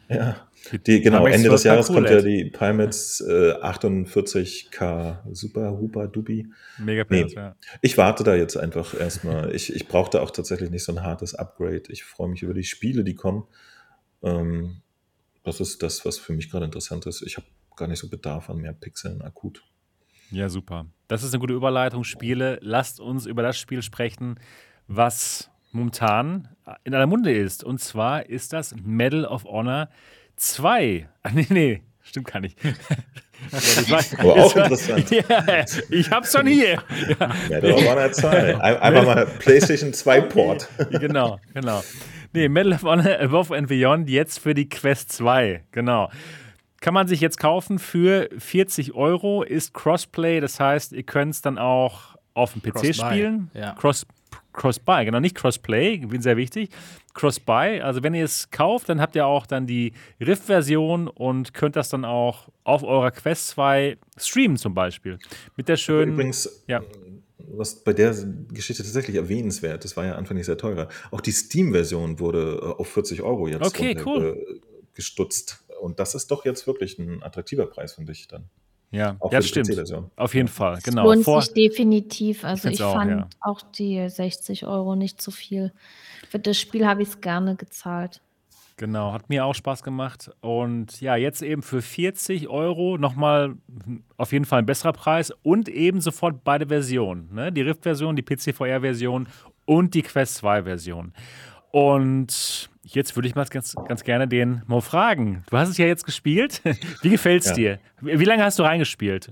Ja, 0.09 0.47
die, 0.85 1.01
genau, 1.01 1.25
Ende 1.25 1.49
des 1.49 1.63
Jahres 1.63 1.87
kommt 1.87 2.09
ja 2.09 2.21
die 2.21 2.45
Pimax 2.45 3.21
äh, 3.21 3.53
48K 3.53 5.19
Super 5.33 5.71
Hupa 5.71 6.07
Dubi. 6.07 6.47
Mega 6.77 7.05
nee, 7.09 7.25
ja. 7.27 7.55
Ich 7.81 7.97
warte 7.97 8.23
da 8.23 8.35
jetzt 8.35 8.57
einfach 8.57 8.93
erstmal. 8.99 9.53
Ich, 9.55 9.73
ich 9.73 9.87
brauche 9.87 10.09
da 10.11 10.21
auch 10.21 10.31
tatsächlich 10.31 10.69
nicht 10.69 10.83
so 10.83 10.93
ein 10.93 11.03
hartes 11.03 11.35
Upgrade. 11.35 11.83
Ich 11.89 12.03
freue 12.03 12.29
mich 12.29 12.43
über 12.43 12.53
die 12.53 12.63
Spiele, 12.63 13.03
die 13.03 13.15
kommen. 13.15 13.45
Ähm, 14.21 14.81
das 15.43 15.59
ist 15.59 15.83
das, 15.83 16.05
was 16.05 16.17
für 16.17 16.33
mich 16.33 16.49
gerade 16.49 16.65
interessant 16.65 17.05
ist. 17.05 17.21
Ich 17.21 17.37
habe 17.37 17.47
gar 17.75 17.87
nicht 17.87 17.99
so 17.99 18.09
Bedarf 18.09 18.49
an 18.49 18.57
mehr 18.57 18.73
Pixeln 18.73 19.21
akut. 19.21 19.63
Ja, 20.31 20.49
super. 20.49 20.85
Das 21.07 21.23
ist 21.23 21.33
eine 21.33 21.39
gute 21.39 21.53
Überleitung. 21.53 22.03
Spiele. 22.03 22.57
Lasst 22.61 22.99
uns 22.99 23.25
über 23.25 23.43
das 23.43 23.57
Spiel 23.57 23.81
sprechen, 23.81 24.39
was 24.87 25.51
momentan 25.73 26.47
in 26.83 26.93
aller 26.93 27.07
Munde 27.07 27.33
ist. 27.33 27.63
Und 27.63 27.79
zwar 27.79 28.29
ist 28.29 28.53
das 28.53 28.75
Medal 28.83 29.25
of 29.25 29.45
Honor 29.45 29.89
2. 30.35 31.07
Ah, 31.23 31.29
nee, 31.33 31.47
nee, 31.49 31.81
stimmt 32.01 32.31
gar 32.31 32.39
nicht. 32.39 32.57
Aber 34.17 34.33
auch 34.33 34.55
interessant. 34.55 35.09
Ja, 35.11 35.65
ich 35.89 36.09
hab's 36.09 36.31
schon 36.31 36.47
hier. 36.47 36.81
Ja. 37.19 37.31
Medal 37.49 37.71
of 37.73 37.85
Honor 37.85 38.11
2. 38.11 38.61
Einmal 38.61 39.05
mal 39.05 39.25
PlayStation 39.39 39.93
2 39.93 40.21
Port. 40.21 40.69
genau, 40.91 41.39
genau. 41.53 41.83
Nee, 42.33 42.49
Medal 42.49 42.73
of 42.73 42.83
Honor 42.83 43.19
Above 43.19 43.55
and 43.55 43.67
Beyond 43.67 44.09
jetzt 44.09 44.39
für 44.39 44.53
die 44.53 44.69
Quest 44.69 45.11
2. 45.11 45.63
Genau. 45.71 46.09
Kann 46.79 46.93
man 46.93 47.07
sich 47.07 47.21
jetzt 47.21 47.39
kaufen 47.39 47.79
für 47.79 48.29
40 48.37 48.93
Euro, 48.93 49.43
ist 49.43 49.73
Crossplay, 49.73 50.41
das 50.41 50.59
heißt, 50.59 50.91
ihr 50.91 51.03
könnt 51.03 51.33
es 51.33 51.41
dann 51.41 51.57
auch 51.57 52.17
auf 52.33 52.53
dem 52.53 52.61
PC 52.61 52.73
Cross 52.73 52.97
spielen. 52.97 53.51
Ja. 53.53 53.71
Cross 53.73 54.05
Cross-Buy, 54.53 55.05
genau, 55.05 55.19
nicht 55.19 55.35
Cross-Play, 55.35 56.07
sehr 56.19 56.37
wichtig. 56.37 56.69
Cross-Buy, 57.13 57.81
also 57.81 58.03
wenn 58.03 58.13
ihr 58.13 58.25
es 58.25 58.49
kauft, 58.49 58.89
dann 58.89 59.01
habt 59.01 59.15
ihr 59.15 59.25
auch 59.25 59.45
dann 59.45 59.67
die 59.67 59.93
Rift-Version 60.19 61.07
und 61.07 61.53
könnt 61.53 61.75
das 61.75 61.89
dann 61.89 62.05
auch 62.05 62.49
auf 62.63 62.83
eurer 62.83 63.11
Quest 63.11 63.49
2 63.49 63.97
streamen 64.17 64.57
zum 64.57 64.73
Beispiel. 64.73 65.19
Mit 65.55 65.67
der 65.67 65.77
schönen... 65.77 66.13
Übrigens, 66.13 66.63
ja. 66.67 66.81
was 67.37 67.83
bei 67.83 67.93
der 67.93 68.15
Geschichte 68.51 68.83
tatsächlich 68.83 69.15
erwähnenswert, 69.15 69.83
das 69.83 69.95
war 69.97 70.05
ja 70.05 70.15
anfänglich 70.15 70.45
sehr 70.45 70.57
teurer, 70.57 70.87
auch 71.11 71.21
die 71.21 71.31
Steam-Version 71.31 72.19
wurde 72.19 72.59
äh, 72.61 72.65
auf 72.65 72.87
40 72.89 73.21
Euro 73.21 73.47
jetzt 73.47 73.65
okay, 73.65 73.97
cool. 74.05 74.61
gestutzt. 74.93 75.63
Und 75.81 75.99
das 75.99 76.15
ist 76.15 76.31
doch 76.31 76.45
jetzt 76.45 76.65
wirklich 76.65 76.97
ein 76.97 77.21
attraktiver 77.21 77.65
Preis, 77.67 77.93
finde 77.93 78.13
ich 78.13 78.27
dann. 78.27 78.49
Ja, 78.93 79.15
auch 79.19 79.31
das 79.31 79.47
stimmt. 79.47 79.69
Auf 80.15 80.35
jeden 80.35 80.47
Fall, 80.47 80.77
genau. 80.83 81.05
Lohnt 81.05 81.23
Vor 81.23 81.41
sich 81.41 81.53
definitiv. 81.53 82.45
Also 82.45 82.69
ich, 82.69 82.75
ich 82.75 82.83
auch, 82.83 82.93
fand 82.93 83.11
ja. 83.11 83.27
auch 83.41 83.61
die 83.61 84.07
60 84.07 84.67
Euro 84.67 84.95
nicht 84.95 85.19
zu 85.19 85.31
viel. 85.31 85.73
Für 86.29 86.37
das 86.37 86.59
Spiel 86.59 86.85
habe 86.85 87.01
ich 87.01 87.09
es 87.09 87.21
gerne 87.21 87.55
gezahlt. 87.55 88.21
Genau, 88.77 89.11
hat 89.11 89.29
mir 89.29 89.45
auch 89.45 89.55
Spaß 89.55 89.81
gemacht. 89.81 90.29
Und 90.41 91.01
ja, 91.01 91.15
jetzt 91.15 91.41
eben 91.41 91.63
für 91.63 91.81
40 91.81 92.47
Euro 92.49 92.97
nochmal 92.99 93.55
auf 94.17 94.31
jeden 94.31 94.45
Fall 94.45 94.59
ein 94.59 94.65
besserer 94.67 94.93
Preis 94.93 95.31
und 95.41 95.69
eben 95.69 95.99
sofort 95.99 96.43
beide 96.43 96.67
Versionen. 96.67 97.33
Ne? 97.33 97.51
Die 97.51 97.61
Rift-Version, 97.61 98.15
die 98.15 98.23
PC-VR-Version 98.23 99.27
und 99.65 99.95
die 99.95 100.03
Quest 100.03 100.43
2-Version. 100.43 101.13
Und 101.71 102.69
Jetzt 102.85 103.15
würde 103.15 103.27
ich 103.27 103.35
mal 103.35 103.45
ganz, 103.45 103.75
ganz 103.87 104.03
gerne 104.03 104.27
den 104.27 104.61
Mo 104.67 104.81
fragen. 104.81 105.43
Du 105.49 105.57
hast 105.57 105.69
es 105.69 105.77
ja 105.77 105.85
jetzt 105.85 106.05
gespielt. 106.05 106.61
Wie 107.01 107.09
gefällt 107.09 107.43
es 107.43 107.49
ja. 107.49 107.55
dir? 107.55 107.79
Wie 108.01 108.25
lange 108.25 108.43
hast 108.43 108.59
du 108.59 108.63
reingespielt? 108.63 109.31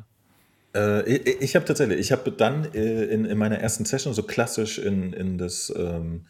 Äh, 0.74 1.18
ich, 1.18 1.41
ich 1.41 1.56
habe 1.56 1.66
tatsächlich, 1.66 1.99
ich 1.99 2.12
habe 2.14 2.32
dann 2.32 2.74
äh, 2.74 3.04
in, 3.06 3.26
in, 3.26 3.38
meiner 3.38 3.58
ersten 3.58 3.84
Session 3.84 4.14
so 4.14 4.24
klassisch 4.24 4.80
in, 4.80 5.12
in 5.12 5.38
das 5.38 5.72
ähm, 5.76 6.26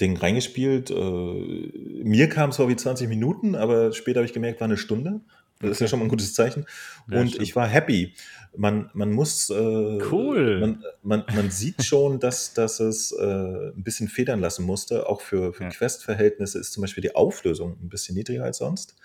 Ding 0.00 0.16
reingespielt. 0.16 0.90
Äh, 0.90 0.94
mir 0.94 2.28
kam 2.28 2.50
es 2.50 2.56
vor 2.56 2.68
wie 2.68 2.76
20 2.76 3.08
Minuten, 3.08 3.56
aber 3.56 3.92
später 3.92 4.20
habe 4.20 4.26
ich 4.26 4.32
gemerkt, 4.32 4.60
war 4.60 4.66
eine 4.66 4.76
Stunde. 4.76 5.20
Das 5.60 5.72
ist 5.72 5.80
ja 5.80 5.88
schon 5.88 5.98
mal 5.98 6.06
ein 6.06 6.10
gutes 6.10 6.34
Zeichen. 6.34 6.66
Ja, 7.10 7.20
und 7.20 7.28
stimmt. 7.28 7.42
ich 7.42 7.56
war 7.56 7.66
happy. 7.66 8.12
Man, 8.56 8.90
man 8.94 9.10
muss. 9.10 9.50
Äh, 9.50 9.54
cool. 9.54 10.60
Man, 10.60 10.84
man, 11.02 11.24
man 11.34 11.50
sieht 11.50 11.84
schon, 11.84 12.20
dass, 12.20 12.54
dass 12.54 12.80
es 12.80 13.12
äh, 13.12 13.24
ein 13.24 13.82
bisschen 13.82 14.08
federn 14.08 14.40
lassen 14.40 14.64
musste. 14.64 15.08
Auch 15.08 15.20
für, 15.20 15.52
für 15.52 15.64
ja. 15.64 15.70
Quest-Verhältnisse 15.70 16.58
ist 16.58 16.72
zum 16.72 16.82
Beispiel 16.82 17.02
die 17.02 17.14
Auflösung 17.14 17.78
ein 17.82 17.88
bisschen 17.88 18.16
niedriger 18.16 18.44
als 18.44 18.58
sonst. 18.58 18.96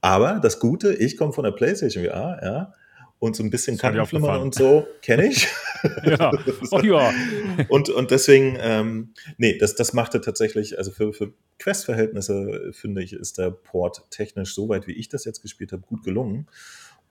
Aber 0.00 0.40
das 0.40 0.60
Gute, 0.60 0.94
ich 0.94 1.16
komme 1.16 1.32
von 1.32 1.44
der 1.44 1.52
PlayStation 1.52 2.04
VR, 2.04 2.40
ja 2.42 2.74
und 3.20 3.34
so 3.34 3.42
ein 3.42 3.50
bisschen 3.50 3.76
Kantenflimmern 3.76 4.40
und 4.40 4.54
so 4.54 4.86
kenne 5.02 5.26
ich. 5.26 5.48
ja, 6.04 6.30
oh, 6.70 6.80
ja. 6.80 7.12
und, 7.68 7.90
und 7.90 8.10
deswegen, 8.10 8.56
ähm, 8.60 9.14
nee, 9.38 9.58
das, 9.58 9.74
das 9.74 9.92
machte 9.92 10.20
tatsächlich, 10.20 10.78
also 10.78 10.90
für, 10.90 11.12
für 11.12 11.32
Quest-Verhältnisse, 11.58 12.70
finde 12.72 13.02
ich, 13.02 13.12
ist 13.12 13.38
der 13.38 13.50
Port 13.50 14.04
technisch, 14.10 14.54
soweit 14.54 14.86
wie 14.86 14.92
ich 14.92 15.08
das 15.08 15.24
jetzt 15.24 15.42
gespielt 15.42 15.72
habe, 15.72 15.82
gut 15.82 16.04
gelungen. 16.04 16.46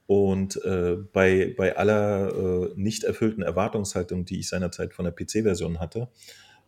Und 0.07 0.63
äh, 0.63 0.95
bei, 1.11 1.53
bei 1.57 1.75
aller 1.75 2.33
äh, 2.33 2.73
nicht 2.75 3.03
erfüllten 3.03 3.41
Erwartungshaltung, 3.41 4.23
die 4.25 4.39
ich 4.39 4.47
seinerzeit 4.47 4.93
von 4.93 5.05
der 5.05 5.11
PC-Version 5.11 5.79
hatte, 5.79 6.09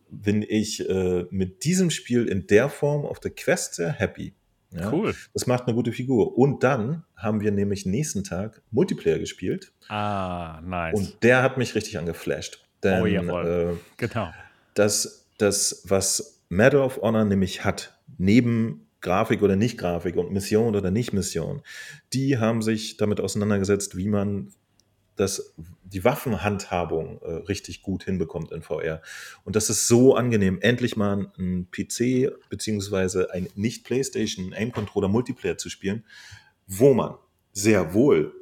bin 0.10 0.46
ich 0.48 0.88
äh, 0.90 1.26
mit 1.30 1.64
diesem 1.64 1.90
Spiel 1.90 2.28
in 2.28 2.48
der 2.48 2.70
Form 2.70 3.06
auf 3.06 3.20
der 3.20 3.32
Quest 3.32 3.76
sehr 3.76 3.92
happy. 3.92 4.34
Ja? 4.72 4.92
Cool. 4.92 5.16
Das 5.34 5.48
macht 5.48 5.66
eine 5.66 5.74
gute 5.74 5.94
Figur. 5.94 6.38
Und 6.38 6.64
dann 6.64 7.04
haben 7.16 7.42
wir 7.42 7.52
nämlich 7.52 7.86
nächsten 7.86 8.24
Tag 8.24 8.62
Multiplayer 8.72 9.20
gespielt. 9.20 9.72
Ah, 9.88 10.62
nice. 10.64 10.98
Und 10.98 11.24
der 11.24 11.42
hat 11.42 11.58
mich 11.58 11.76
richtig 11.76 11.98
angeflasht. 11.98 12.66
Denn, 12.84 13.02
oh, 13.02 13.06
jawohl. 13.06 13.78
Äh, 13.78 13.96
genau. 13.98 14.32
Das, 14.74 15.28
das, 15.38 15.84
was 15.88 16.42
Medal 16.50 16.82
of 16.82 17.02
Honor 17.02 17.26
nämlich 17.26 17.64
hat, 17.64 17.98
neben 18.18 18.89
Grafik 19.02 19.42
oder 19.42 19.56
Nicht-Grafik 19.56 20.16
und 20.18 20.32
Mission 20.32 20.76
oder 20.76 20.92
Nicht-Mission, 20.92 21.62
die 22.14 22.38
haben 22.38 22.62
sich 22.62 22.98
damit 22.98 23.20
auseinandergesetzt, 23.20 23.96
wie 23.98 24.08
man 24.08 24.52
das, 25.20 25.54
die 25.84 26.06
Waffenhandhabung 26.06 27.22
äh, 27.22 27.32
richtig 27.48 27.82
gut 27.82 28.04
hinbekommt 28.04 28.52
in 28.52 28.62
VR. 28.62 29.02
Und 29.44 29.56
das 29.56 29.70
ist 29.70 29.88
so 29.88 30.16
angenehm, 30.16 30.60
endlich 30.62 30.96
mal 30.96 31.32
ein 31.38 31.68
PC 31.72 32.32
beziehungsweise 32.50 33.34
ein 33.34 33.50
Nicht-PlayStation 33.56 34.54
Aim-Controller 34.54 35.10
Multiplayer 35.10 35.58
zu 35.58 35.70
spielen, 35.70 36.06
wo 36.68 36.94
man 36.94 37.16
sehr 37.52 37.94
wohl 37.94 38.34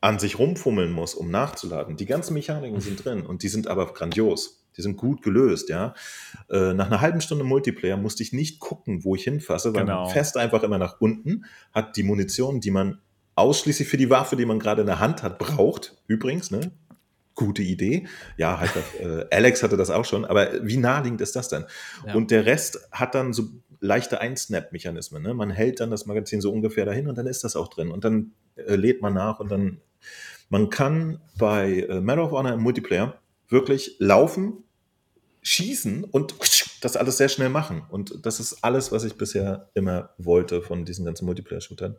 an 0.00 0.18
sich 0.18 0.38
rumfummeln 0.38 0.90
muss, 0.90 1.14
um 1.14 1.30
nachzuladen. 1.30 1.96
Die 1.96 2.06
ganzen 2.06 2.34
Mechaniken 2.34 2.80
sind 2.80 3.04
drin 3.04 3.24
und 3.24 3.42
die 3.42 3.48
sind 3.48 3.68
aber 3.68 3.92
grandios. 3.92 4.61
Die 4.76 4.82
sind 4.82 4.96
gut 4.96 5.22
gelöst, 5.22 5.68
ja. 5.68 5.94
Äh, 6.50 6.74
nach 6.74 6.86
einer 6.86 7.00
halben 7.00 7.20
Stunde 7.20 7.44
Multiplayer 7.44 7.96
musste 7.96 8.22
ich 8.22 8.32
nicht 8.32 8.60
gucken, 8.60 9.04
wo 9.04 9.14
ich 9.14 9.24
hinfasse, 9.24 9.74
weil 9.74 9.82
genau. 9.82 10.04
man 10.04 10.10
fest 10.10 10.36
einfach 10.36 10.62
immer 10.62 10.78
nach 10.78 11.00
unten 11.00 11.44
hat 11.72 11.96
die 11.96 12.02
Munition, 12.02 12.60
die 12.60 12.70
man 12.70 12.98
ausschließlich 13.34 13.88
für 13.88 13.96
die 13.96 14.10
Waffe, 14.10 14.36
die 14.36 14.46
man 14.46 14.58
gerade 14.58 14.82
in 14.82 14.86
der 14.86 15.00
Hand 15.00 15.22
hat, 15.22 15.38
braucht. 15.38 15.96
Übrigens, 16.06 16.50
ne? 16.50 16.72
Gute 17.34 17.62
Idee. 17.62 18.06
Ja, 18.36 18.60
halt, 18.60 18.72
äh, 19.00 19.24
Alex 19.34 19.62
hatte 19.62 19.78
das 19.78 19.90
auch 19.90 20.04
schon, 20.04 20.26
aber 20.26 20.50
wie 20.62 20.76
naheliegend 20.76 21.22
ist 21.22 21.34
das 21.34 21.48
denn? 21.48 21.64
Ja. 22.06 22.14
Und 22.14 22.30
der 22.30 22.44
Rest 22.44 22.88
hat 22.92 23.14
dann 23.14 23.32
so 23.32 23.48
leichte 23.80 24.20
Einsnap-Mechanismen. 24.20 25.22
Ne? 25.22 25.34
Man 25.34 25.50
hält 25.50 25.80
dann 25.80 25.90
das 25.90 26.06
Magazin 26.06 26.40
so 26.40 26.52
ungefähr 26.52 26.84
dahin 26.84 27.08
und 27.08 27.16
dann 27.16 27.26
ist 27.26 27.42
das 27.42 27.56
auch 27.56 27.68
drin. 27.68 27.90
Und 27.90 28.04
dann 28.04 28.32
äh, 28.56 28.76
lädt 28.76 29.02
man 29.02 29.14
nach 29.14 29.40
und 29.40 29.50
dann, 29.50 29.80
man 30.50 30.68
kann 30.68 31.20
bei 31.38 31.86
äh, 31.88 32.00
Medal 32.00 32.26
of 32.26 32.32
Honor 32.32 32.52
im 32.52 32.60
Multiplayer 32.60 33.21
wirklich 33.52 33.96
laufen, 33.98 34.64
schießen 35.42 36.04
und 36.04 36.34
das 36.80 36.96
alles 36.96 37.16
sehr 37.16 37.28
schnell 37.28 37.48
machen. 37.48 37.82
Und 37.90 38.24
das 38.24 38.40
ist 38.40 38.62
alles, 38.62 38.92
was 38.92 39.04
ich 39.04 39.14
bisher 39.14 39.70
immer 39.74 40.10
wollte 40.18 40.62
von 40.62 40.84
diesen 40.84 41.04
ganzen 41.04 41.26
Multiplayer-Shootern. 41.26 41.96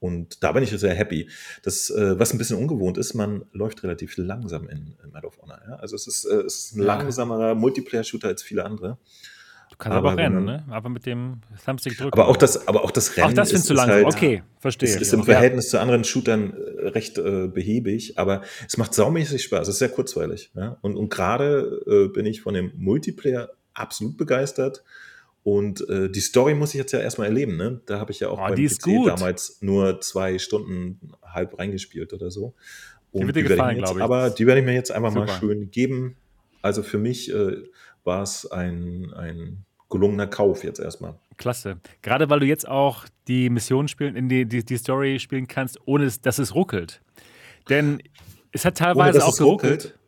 Und 0.00 0.42
da 0.42 0.52
bin 0.52 0.64
ich 0.64 0.70
sehr 0.70 0.94
happy. 0.94 1.28
Das, 1.62 1.90
äh, 1.90 2.18
was 2.18 2.32
ein 2.32 2.38
bisschen 2.38 2.58
ungewohnt 2.58 2.98
ist, 2.98 3.14
man 3.14 3.44
läuft 3.52 3.82
relativ 3.84 4.16
langsam 4.16 4.68
in, 4.68 4.96
Medal 5.06 5.26
of 5.26 5.38
Honor. 5.40 5.60
Ja? 5.66 5.74
Also 5.76 5.94
es 5.96 6.06
ist, 6.06 6.24
äh, 6.24 6.40
es 6.42 6.56
ist 6.56 6.76
ein 6.76 6.82
langsamerer 6.82 7.54
Multiplayer-Shooter 7.54 8.28
als 8.28 8.42
viele 8.42 8.64
andere. 8.64 8.98
Kannst 9.82 9.98
aber, 9.98 10.12
aber 10.12 10.22
rennen, 10.22 10.44
ne? 10.44 10.64
Aber 10.70 10.88
mit 10.88 11.06
dem 11.06 11.40
Thumbstick 11.64 11.98
drücken. 11.98 12.12
Aber 12.12 12.28
auch 12.28 12.36
das, 12.36 12.68
aber 12.68 12.84
auch 12.84 12.92
das 12.92 13.16
Rennen. 13.16 13.30
Auch 13.30 13.32
das 13.32 13.48
findest 13.48 13.68
du 13.68 13.74
langsam. 13.74 13.96
Halt, 13.96 14.06
okay, 14.06 14.42
verstehe. 14.60 14.88
Es 14.88 14.94
ist 14.94 15.12
im 15.12 15.24
Verhältnis 15.24 15.64
ja. 15.66 15.70
zu 15.70 15.80
anderen 15.80 16.04
Shootern 16.04 16.52
äh, 16.52 16.88
recht 16.90 17.18
äh, 17.18 17.48
behäbig, 17.48 18.16
aber 18.16 18.42
es 18.64 18.76
macht 18.76 18.94
saumäßig 18.94 19.42
Spaß. 19.42 19.62
Es 19.62 19.74
ist 19.74 19.78
sehr 19.80 19.88
kurzweilig. 19.88 20.52
Ja? 20.54 20.78
Und, 20.82 20.94
und 20.94 21.08
gerade 21.08 21.82
äh, 21.88 22.06
bin 22.12 22.26
ich 22.26 22.42
von 22.42 22.54
dem 22.54 22.70
Multiplayer 22.76 23.50
absolut 23.74 24.16
begeistert. 24.16 24.84
Und 25.42 25.88
äh, 25.88 26.08
die 26.08 26.20
Story 26.20 26.54
muss 26.54 26.74
ich 26.74 26.78
jetzt 26.78 26.92
ja 26.92 27.00
erstmal 27.00 27.26
erleben. 27.26 27.56
Ne? 27.56 27.80
Da 27.86 27.98
habe 27.98 28.12
ich 28.12 28.20
ja 28.20 28.28
auch 28.28 28.38
oh, 28.38 28.54
beim 28.54 28.54
PC 28.54 29.04
damals 29.04 29.58
nur 29.62 30.00
zwei 30.00 30.38
Stunden 30.38 31.10
halb 31.24 31.58
reingespielt 31.58 32.12
oder 32.12 32.30
so. 32.30 32.54
Und 33.10 33.22
die 33.22 33.26
wird 33.26 33.36
dir 33.36 33.42
gefallen, 33.42 33.78
glaube 33.78 33.98
ich. 33.98 34.04
Aber 34.04 34.30
die 34.30 34.46
werde 34.46 34.60
ich 34.60 34.64
mir 34.64 34.74
jetzt 34.74 34.92
einfach 34.92 35.10
Super. 35.10 35.26
mal 35.26 35.38
schön 35.40 35.72
geben. 35.72 36.14
Also 36.62 36.84
für 36.84 36.98
mich 36.98 37.34
äh, 37.34 37.56
war 38.04 38.22
es 38.22 38.48
ein, 38.48 39.12
ein 39.14 39.64
gelungener 39.92 40.26
Kauf 40.26 40.64
jetzt 40.64 40.80
erstmal. 40.80 41.14
Klasse. 41.36 41.78
Gerade 42.00 42.28
weil 42.30 42.40
du 42.40 42.46
jetzt 42.46 42.66
auch 42.66 43.04
die 43.28 43.50
Mission 43.50 43.86
spielen, 43.86 44.16
in 44.16 44.28
die, 44.28 44.46
die, 44.46 44.64
die 44.64 44.76
Story 44.76 45.20
spielen 45.20 45.46
kannst, 45.46 45.78
ohne 45.84 46.10
dass 46.22 46.38
es 46.38 46.54
ruckelt. 46.54 47.00
Denn 47.68 48.02
es 48.50 48.64
hat 48.64 48.78
teilweise 48.78 49.18
ohne, 49.18 49.26
auch 49.26 49.36
geruckelt 49.36 49.84
ruckelt. 49.84 49.98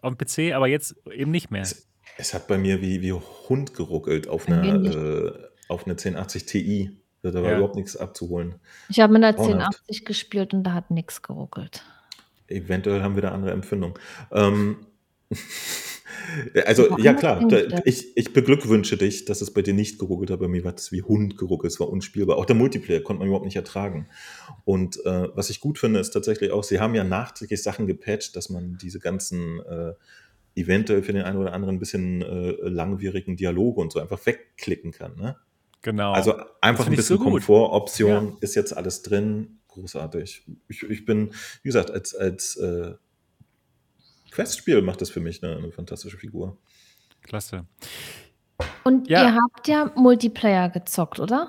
auf 0.00 0.14
dem 0.14 0.50
PC, 0.50 0.54
aber 0.54 0.68
jetzt 0.68 0.94
eben 1.12 1.30
nicht 1.30 1.50
mehr. 1.50 1.62
Es, 1.62 1.86
es 2.16 2.32
hat 2.32 2.46
bei 2.46 2.56
mir 2.56 2.80
wie, 2.80 3.02
wie 3.02 3.12
Hund 3.12 3.74
geruckelt 3.74 4.28
auf 4.28 4.48
einer, 4.48 4.64
äh, 4.64 5.32
auf 5.68 5.84
einer 5.84 5.92
1080 5.92 6.46
Ti. 6.46 6.90
Da 7.22 7.34
war 7.34 7.50
ja. 7.50 7.56
überhaupt 7.56 7.74
nichts 7.74 7.96
abzuholen. 7.96 8.54
Ich 8.88 9.00
habe 9.00 9.12
mit 9.12 9.24
einer 9.24 9.36
1080 9.36 10.04
gespielt 10.04 10.54
und 10.54 10.62
da 10.62 10.72
hat 10.72 10.90
nichts 10.90 11.20
geruckelt. 11.20 11.82
Eventuell 12.46 13.02
haben 13.02 13.16
wir 13.16 13.22
da 13.22 13.32
andere 13.32 13.50
Empfindungen. 13.50 13.98
Ähm, 14.30 14.86
Also, 16.66 16.98
ja 16.98 17.14
klar, 17.14 17.46
da, 17.48 17.80
ich, 17.84 18.16
ich 18.16 18.32
beglückwünsche 18.32 18.96
dich, 18.96 19.24
dass 19.24 19.40
es 19.40 19.52
bei 19.52 19.62
dir 19.62 19.74
nicht 19.74 19.98
geruckelt 19.98 20.30
hat. 20.30 20.40
Bei 20.40 20.48
mir 20.48 20.64
war 20.64 20.74
es 20.74 20.92
wie 20.92 21.02
Hund 21.02 21.36
geruckelt, 21.36 21.72
es 21.72 21.80
war 21.80 21.88
unspielbar. 21.88 22.36
Auch 22.36 22.46
der 22.46 22.56
Multiplayer 22.56 23.00
konnte 23.00 23.20
man 23.20 23.28
überhaupt 23.28 23.44
nicht 23.44 23.56
ertragen. 23.56 24.08
Und 24.64 25.04
äh, 25.04 25.28
was 25.34 25.50
ich 25.50 25.60
gut 25.60 25.78
finde, 25.78 26.00
ist 26.00 26.10
tatsächlich 26.10 26.50
auch, 26.50 26.64
sie 26.64 26.80
haben 26.80 26.94
ja 26.94 27.04
nachträglich 27.04 27.62
Sachen 27.62 27.86
gepatcht, 27.86 28.36
dass 28.36 28.50
man 28.50 28.78
diese 28.80 28.98
ganzen 28.98 29.60
äh, 29.60 29.92
eventuell 30.54 31.02
für 31.02 31.12
den 31.12 31.22
einen 31.22 31.38
oder 31.38 31.52
anderen 31.52 31.76
ein 31.76 31.78
bisschen 31.78 32.22
äh, 32.22 32.52
langwierigen 32.68 33.36
Dialoge 33.36 33.80
und 33.80 33.92
so 33.92 34.00
einfach 34.00 34.24
wegklicken 34.26 34.92
kann. 34.92 35.16
Ne? 35.16 35.36
Genau. 35.82 36.12
Also 36.12 36.34
einfach 36.60 36.86
ein 36.86 36.96
bisschen 36.96 37.18
so 37.18 37.24
Komfortoption 37.24 38.26
ja. 38.26 38.36
ist 38.40 38.54
jetzt 38.54 38.76
alles 38.76 39.02
drin. 39.02 39.58
Großartig. 39.68 40.44
Ich, 40.68 40.82
ich 40.82 41.04
bin, 41.04 41.32
wie 41.62 41.68
gesagt, 41.68 41.90
als, 41.90 42.14
als 42.14 42.56
äh, 42.56 42.94
Questspiel 44.30 44.82
macht 44.82 45.00
das 45.00 45.10
für 45.10 45.20
mich 45.20 45.42
eine, 45.42 45.56
eine 45.56 45.72
fantastische 45.72 46.16
Figur. 46.16 46.58
Klasse. 47.22 47.66
Und 48.84 49.08
ja. 49.08 49.24
ihr 49.24 49.34
habt 49.34 49.68
ja 49.68 49.92
Multiplayer 49.94 50.68
gezockt, 50.68 51.20
oder? 51.20 51.48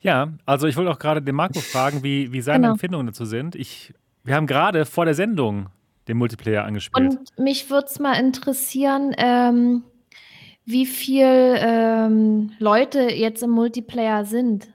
Ja, 0.00 0.32
also 0.46 0.66
ich 0.66 0.76
wollte 0.76 0.90
auch 0.90 0.98
gerade 0.98 1.22
den 1.22 1.34
Marco 1.34 1.60
fragen, 1.60 2.02
wie, 2.02 2.32
wie 2.32 2.40
seine 2.40 2.58
genau. 2.58 2.72
Empfindungen 2.72 3.06
dazu 3.06 3.24
sind. 3.24 3.54
Ich, 3.54 3.92
wir 4.24 4.34
haben 4.34 4.46
gerade 4.46 4.84
vor 4.84 5.04
der 5.04 5.14
Sendung 5.14 5.68
den 6.06 6.16
Multiplayer 6.16 6.64
angespielt. 6.64 7.10
Und 7.10 7.38
mich 7.38 7.68
würde 7.70 7.86
es 7.88 7.98
mal 7.98 8.14
interessieren, 8.14 9.14
ähm, 9.18 9.82
wie 10.64 10.86
viele 10.86 11.58
ähm, 11.58 12.52
Leute 12.58 13.00
jetzt 13.12 13.42
im 13.42 13.50
Multiplayer 13.50 14.24
sind 14.24 14.68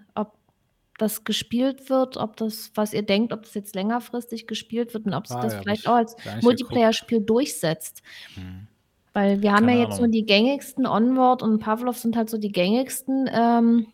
das 0.97 1.23
gespielt 1.23 1.89
wird, 1.89 2.17
ob 2.17 2.37
das, 2.37 2.71
was 2.75 2.93
ihr 2.93 3.03
denkt, 3.03 3.33
ob 3.33 3.43
das 3.43 3.53
jetzt 3.53 3.75
längerfristig 3.75 4.47
gespielt 4.47 4.93
wird 4.93 5.05
und 5.05 5.13
ob 5.13 5.27
sich 5.27 5.37
ah, 5.37 5.41
das 5.41 5.53
ja, 5.53 5.61
vielleicht 5.61 5.87
auch 5.87 5.95
als 5.95 6.15
Multiplayer-Spiel 6.41 7.21
durchsetzt. 7.21 8.03
Hm. 8.35 8.67
Weil 9.13 9.41
wir 9.41 9.51
haben 9.51 9.67
Keine 9.67 9.73
ja 9.73 9.83
jetzt 9.83 9.93
Ahnung. 9.93 10.05
nur 10.05 10.11
die 10.11 10.25
gängigsten 10.25 10.85
Onward 10.85 11.41
und 11.43 11.59
Pavlov 11.59 11.97
sind 11.97 12.15
halt 12.15 12.29
so 12.29 12.37
die 12.37 12.51
gängigsten 12.51 13.29
ähm, 13.31 13.87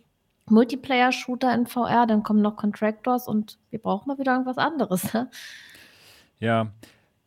Multiplayer-Shooter 0.47 1.54
in 1.54 1.68
VR. 1.68 2.06
Dann 2.08 2.24
kommen 2.24 2.41
noch 2.41 2.56
Contractors 2.56 3.28
und 3.28 3.58
wir 3.70 3.80
brauchen 3.80 4.08
mal 4.08 4.18
wieder 4.18 4.34
irgendwas 4.34 4.58
anderes. 4.58 5.14
Ne? 5.14 5.30
Ja, 6.39 6.72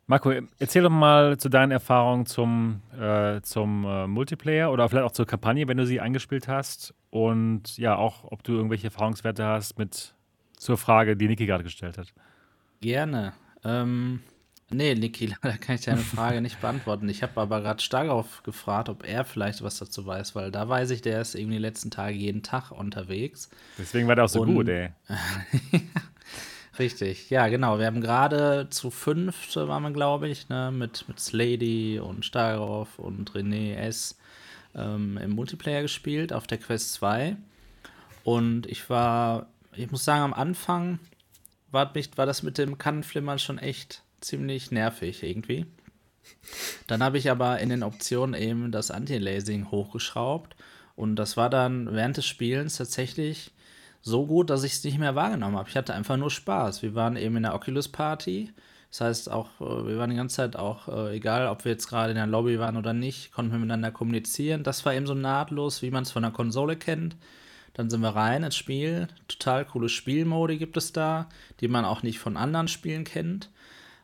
Marco, 0.06 0.32
erzähl 0.58 0.82
doch 0.82 0.90
mal 0.90 1.36
zu 1.36 1.48
deinen 1.48 1.70
Erfahrungen 1.70 2.26
zum, 2.26 2.80
äh, 2.98 3.40
zum 3.42 3.84
äh, 3.84 4.06
Multiplayer 4.06 4.72
oder 4.72 4.88
vielleicht 4.88 5.06
auch 5.06 5.12
zur 5.12 5.26
Kampagne, 5.26 5.68
wenn 5.68 5.76
du 5.76 5.86
sie 5.86 6.00
eingespielt 6.00 6.48
hast. 6.48 6.94
Und 7.12 7.76
ja, 7.76 7.94
auch, 7.94 8.24
ob 8.24 8.42
du 8.42 8.54
irgendwelche 8.54 8.86
Erfahrungswerte 8.86 9.44
hast 9.44 9.78
mit 9.78 10.14
zur 10.56 10.78
Frage, 10.78 11.14
die 11.14 11.28
Niki 11.28 11.44
gerade 11.44 11.62
gestellt 11.62 11.98
hat. 11.98 12.14
Gerne. 12.80 13.34
Ähm, 13.64 14.20
nee, 14.70 14.94
Niki, 14.94 15.26
leider 15.42 15.58
kann 15.58 15.74
ich 15.74 15.82
deine 15.82 16.00
Frage 16.00 16.40
nicht 16.40 16.62
beantworten. 16.62 17.10
Ich 17.10 17.22
habe 17.22 17.38
aber 17.38 17.60
gerade 17.60 17.82
Stargauf 17.82 18.42
gefragt, 18.44 18.88
ob 18.88 19.06
er 19.06 19.26
vielleicht 19.26 19.62
was 19.62 19.78
dazu 19.78 20.06
weiß, 20.06 20.34
weil 20.34 20.50
da 20.50 20.66
weiß 20.66 20.88
ich, 20.88 21.02
der 21.02 21.20
ist 21.20 21.34
irgendwie 21.34 21.56
die 21.56 21.62
letzten 21.62 21.90
Tage 21.90 22.16
jeden 22.16 22.42
Tag 22.42 22.70
unterwegs. 22.70 23.50
Deswegen 23.76 24.08
war 24.08 24.14
der 24.14 24.24
auch 24.24 24.30
so 24.30 24.40
Und, 24.40 24.54
gut, 24.54 24.68
ey. 24.70 24.88
Richtig, 26.78 27.28
ja, 27.28 27.48
genau. 27.48 27.78
Wir 27.78 27.84
haben 27.84 28.00
gerade 28.00 28.68
zu 28.70 28.90
fünf, 28.90 29.54
waren 29.54 29.82
wir, 29.82 29.90
glaube 29.90 30.30
ich, 30.30 30.48
ne, 30.48 30.72
mit, 30.72 31.06
mit 31.08 31.20
Slady 31.20 32.00
und 32.00 32.24
Starov 32.24 32.98
und 32.98 33.32
René 33.32 33.74
S. 33.74 34.16
Ähm, 34.74 35.18
im 35.18 35.30
Multiplayer 35.30 35.82
gespielt 35.82 36.32
auf 36.32 36.46
der 36.46 36.58
Quest 36.58 36.94
2. 36.94 37.36
Und 38.24 38.66
ich 38.66 38.88
war, 38.88 39.48
ich 39.74 39.90
muss 39.90 40.04
sagen, 40.04 40.22
am 40.22 40.34
Anfang 40.34 40.98
war, 41.70 41.90
mich, 41.94 42.16
war 42.16 42.26
das 42.26 42.42
mit 42.42 42.58
dem 42.58 42.78
Kannenflimmern 42.78 43.38
schon 43.38 43.58
echt 43.58 44.02
ziemlich 44.20 44.70
nervig 44.70 45.22
irgendwie. 45.22 45.66
Dann 46.86 47.02
habe 47.02 47.18
ich 47.18 47.30
aber 47.30 47.58
in 47.58 47.68
den 47.68 47.82
Optionen 47.82 48.40
eben 48.40 48.72
das 48.72 48.90
Anti-Lasing 48.90 49.70
hochgeschraubt. 49.70 50.56
Und 50.94 51.16
das 51.16 51.36
war 51.36 51.50
dann 51.50 51.92
während 51.92 52.16
des 52.16 52.26
Spielens 52.26 52.76
tatsächlich 52.76 53.52
so 54.02 54.26
gut, 54.26 54.50
dass 54.50 54.64
ich 54.64 54.72
es 54.72 54.84
nicht 54.84 54.98
mehr 54.98 55.14
wahrgenommen 55.14 55.56
habe. 55.56 55.68
Ich 55.68 55.76
hatte 55.76 55.94
einfach 55.94 56.16
nur 56.16 56.30
Spaß. 56.30 56.82
Wir 56.82 56.94
waren 56.94 57.16
eben 57.16 57.36
in 57.36 57.44
der 57.44 57.54
Oculus 57.54 57.88
Party. 57.88 58.52
Das 58.92 59.00
heißt 59.00 59.30
auch, 59.30 59.48
äh, 59.60 59.88
wir 59.88 59.96
waren 59.96 60.10
die 60.10 60.16
ganze 60.16 60.36
Zeit 60.36 60.54
auch, 60.54 60.86
äh, 60.86 61.16
egal 61.16 61.48
ob 61.48 61.64
wir 61.64 61.72
jetzt 61.72 61.88
gerade 61.88 62.10
in 62.10 62.16
der 62.16 62.26
Lobby 62.26 62.58
waren 62.58 62.76
oder 62.76 62.92
nicht, 62.92 63.32
konnten 63.32 63.50
wir 63.50 63.58
miteinander 63.58 63.90
kommunizieren. 63.90 64.64
Das 64.64 64.84
war 64.84 64.92
eben 64.92 65.06
so 65.06 65.14
nahtlos, 65.14 65.80
wie 65.80 65.90
man 65.90 66.02
es 66.02 66.12
von 66.12 66.22
der 66.22 66.30
Konsole 66.30 66.76
kennt. 66.76 67.16
Dann 67.72 67.88
sind 67.88 68.02
wir 68.02 68.10
rein 68.10 68.42
ins 68.42 68.54
Spiel. 68.54 69.08
Total 69.28 69.64
coole 69.64 69.88
Spielmodi 69.88 70.58
gibt 70.58 70.76
es 70.76 70.92
da, 70.92 71.30
die 71.60 71.68
man 71.68 71.86
auch 71.86 72.02
nicht 72.02 72.18
von 72.18 72.36
anderen 72.36 72.68
Spielen 72.68 73.04
kennt. 73.04 73.48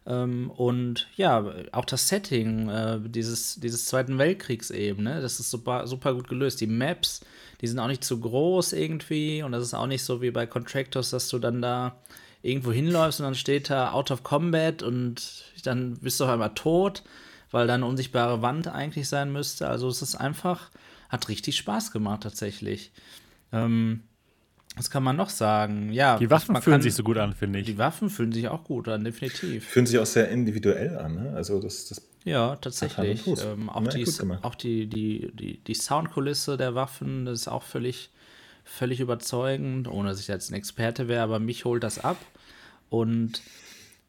Ähm, 0.07 0.51
und 0.57 1.07
ja, 1.16 1.45
auch 1.72 1.84
das 1.84 2.09
Setting 2.09 2.70
äh, 2.70 2.99
dieses, 2.99 3.61
dieses 3.61 3.84
Zweiten 3.84 4.16
Weltkriegs 4.16 4.70
eben, 4.70 5.03
ne? 5.03 5.20
das 5.20 5.39
ist 5.39 5.51
super, 5.51 5.86
super 5.86 6.14
gut 6.14 6.28
gelöst. 6.28 6.62
Die 6.62 6.66
Maps, 6.66 7.20
die 7.61 7.66
sind 7.66 7.78
auch 7.78 7.89
nicht 7.89 8.05
zu 8.05 8.18
groß 8.18 8.72
irgendwie 8.72 9.43
und 9.43 9.53
das 9.53 9.64
ist 9.64 9.74
auch 9.74 9.86
nicht 9.86 10.03
so 10.03 10.22
wie 10.22 10.30
bei 10.30 10.47
Contractors, 10.47 11.11
dass 11.11 11.28
du 11.28 11.39
dann 11.39 11.61
da 11.61 11.99
irgendwo 12.43 12.72
hinläufst 12.72 13.20
und 13.20 13.24
dann 13.24 13.34
steht 13.34 13.70
da 13.70 13.93
Out 13.93 14.11
of 14.11 14.22
Combat 14.22 14.82
und 14.82 15.45
dann 15.64 15.95
bist 15.99 16.20
du 16.20 16.24
auf 16.24 16.30
einmal 16.30 16.55
tot, 16.55 17.03
weil 17.51 17.66
da 17.66 17.74
eine 17.74 17.86
unsichtbare 17.86 18.43
Wand 18.43 18.68
eigentlich 18.68 19.09
sein 19.09 19.32
müsste. 19.32 19.68
Also 19.68 19.89
es 19.89 20.03
ist 20.03 20.14
einfach, 20.14 20.70
hat 21.09 21.28
richtig 21.28 21.57
Spaß 21.57 21.91
gemacht 21.91 22.22
tatsächlich. 22.22 22.93
Ähm, 23.53 24.03
was 24.76 24.91
kann 24.91 25.03
man 25.03 25.16
noch 25.16 25.30
sagen? 25.30 25.93
Ja, 25.93 26.18
die 26.18 26.30
Waffen 26.30 26.55
fühlen 26.62 26.74
kann, 26.74 26.82
sich 26.82 26.95
so 26.95 27.03
gut 27.03 27.18
an, 27.18 27.34
finde 27.34 27.59
ich. 27.59 27.66
Die 27.66 27.78
Waffen 27.78 28.11
fühlen 28.11 28.30
sich 28.30 28.49
auch 28.49 28.62
gut 28.62 28.86
an, 28.89 29.03
definitiv. 29.03 29.64
Fühlen 29.64 29.86
sich 29.86 29.99
auch 29.99 30.07
sehr 30.07 30.28
individuell 30.28 30.97
an, 30.97 31.14
ne? 31.14 31.32
Also 31.34 31.61
das, 31.61 31.86
das 31.86 32.09
ja, 32.24 32.57
tatsächlich. 32.57 33.26
Ähm, 33.26 33.70
auch, 33.70 33.89
die, 33.89 34.07
auch 34.43 34.55
die, 34.55 34.86
die, 34.86 35.30
die, 35.34 35.64
die 35.64 35.74
Soundkulisse 35.74 36.57
der 36.57 36.74
Waffen, 36.74 37.24
das 37.24 37.41
ist 37.41 37.49
auch 37.49 37.62
völlig, 37.62 38.11
völlig 38.69 39.01
überzeugend, 39.01 39.89
ohne 39.89 40.11
dass 40.11 40.21
ich 40.21 40.29
jetzt 40.29 40.51
ein 40.51 40.55
Experte 40.55 41.09
wäre, 41.09 41.23
aber 41.23 41.39
mich 41.39 41.64
holt 41.64 41.83
das 41.83 41.99
ab. 41.99 42.19
Und 42.91 43.43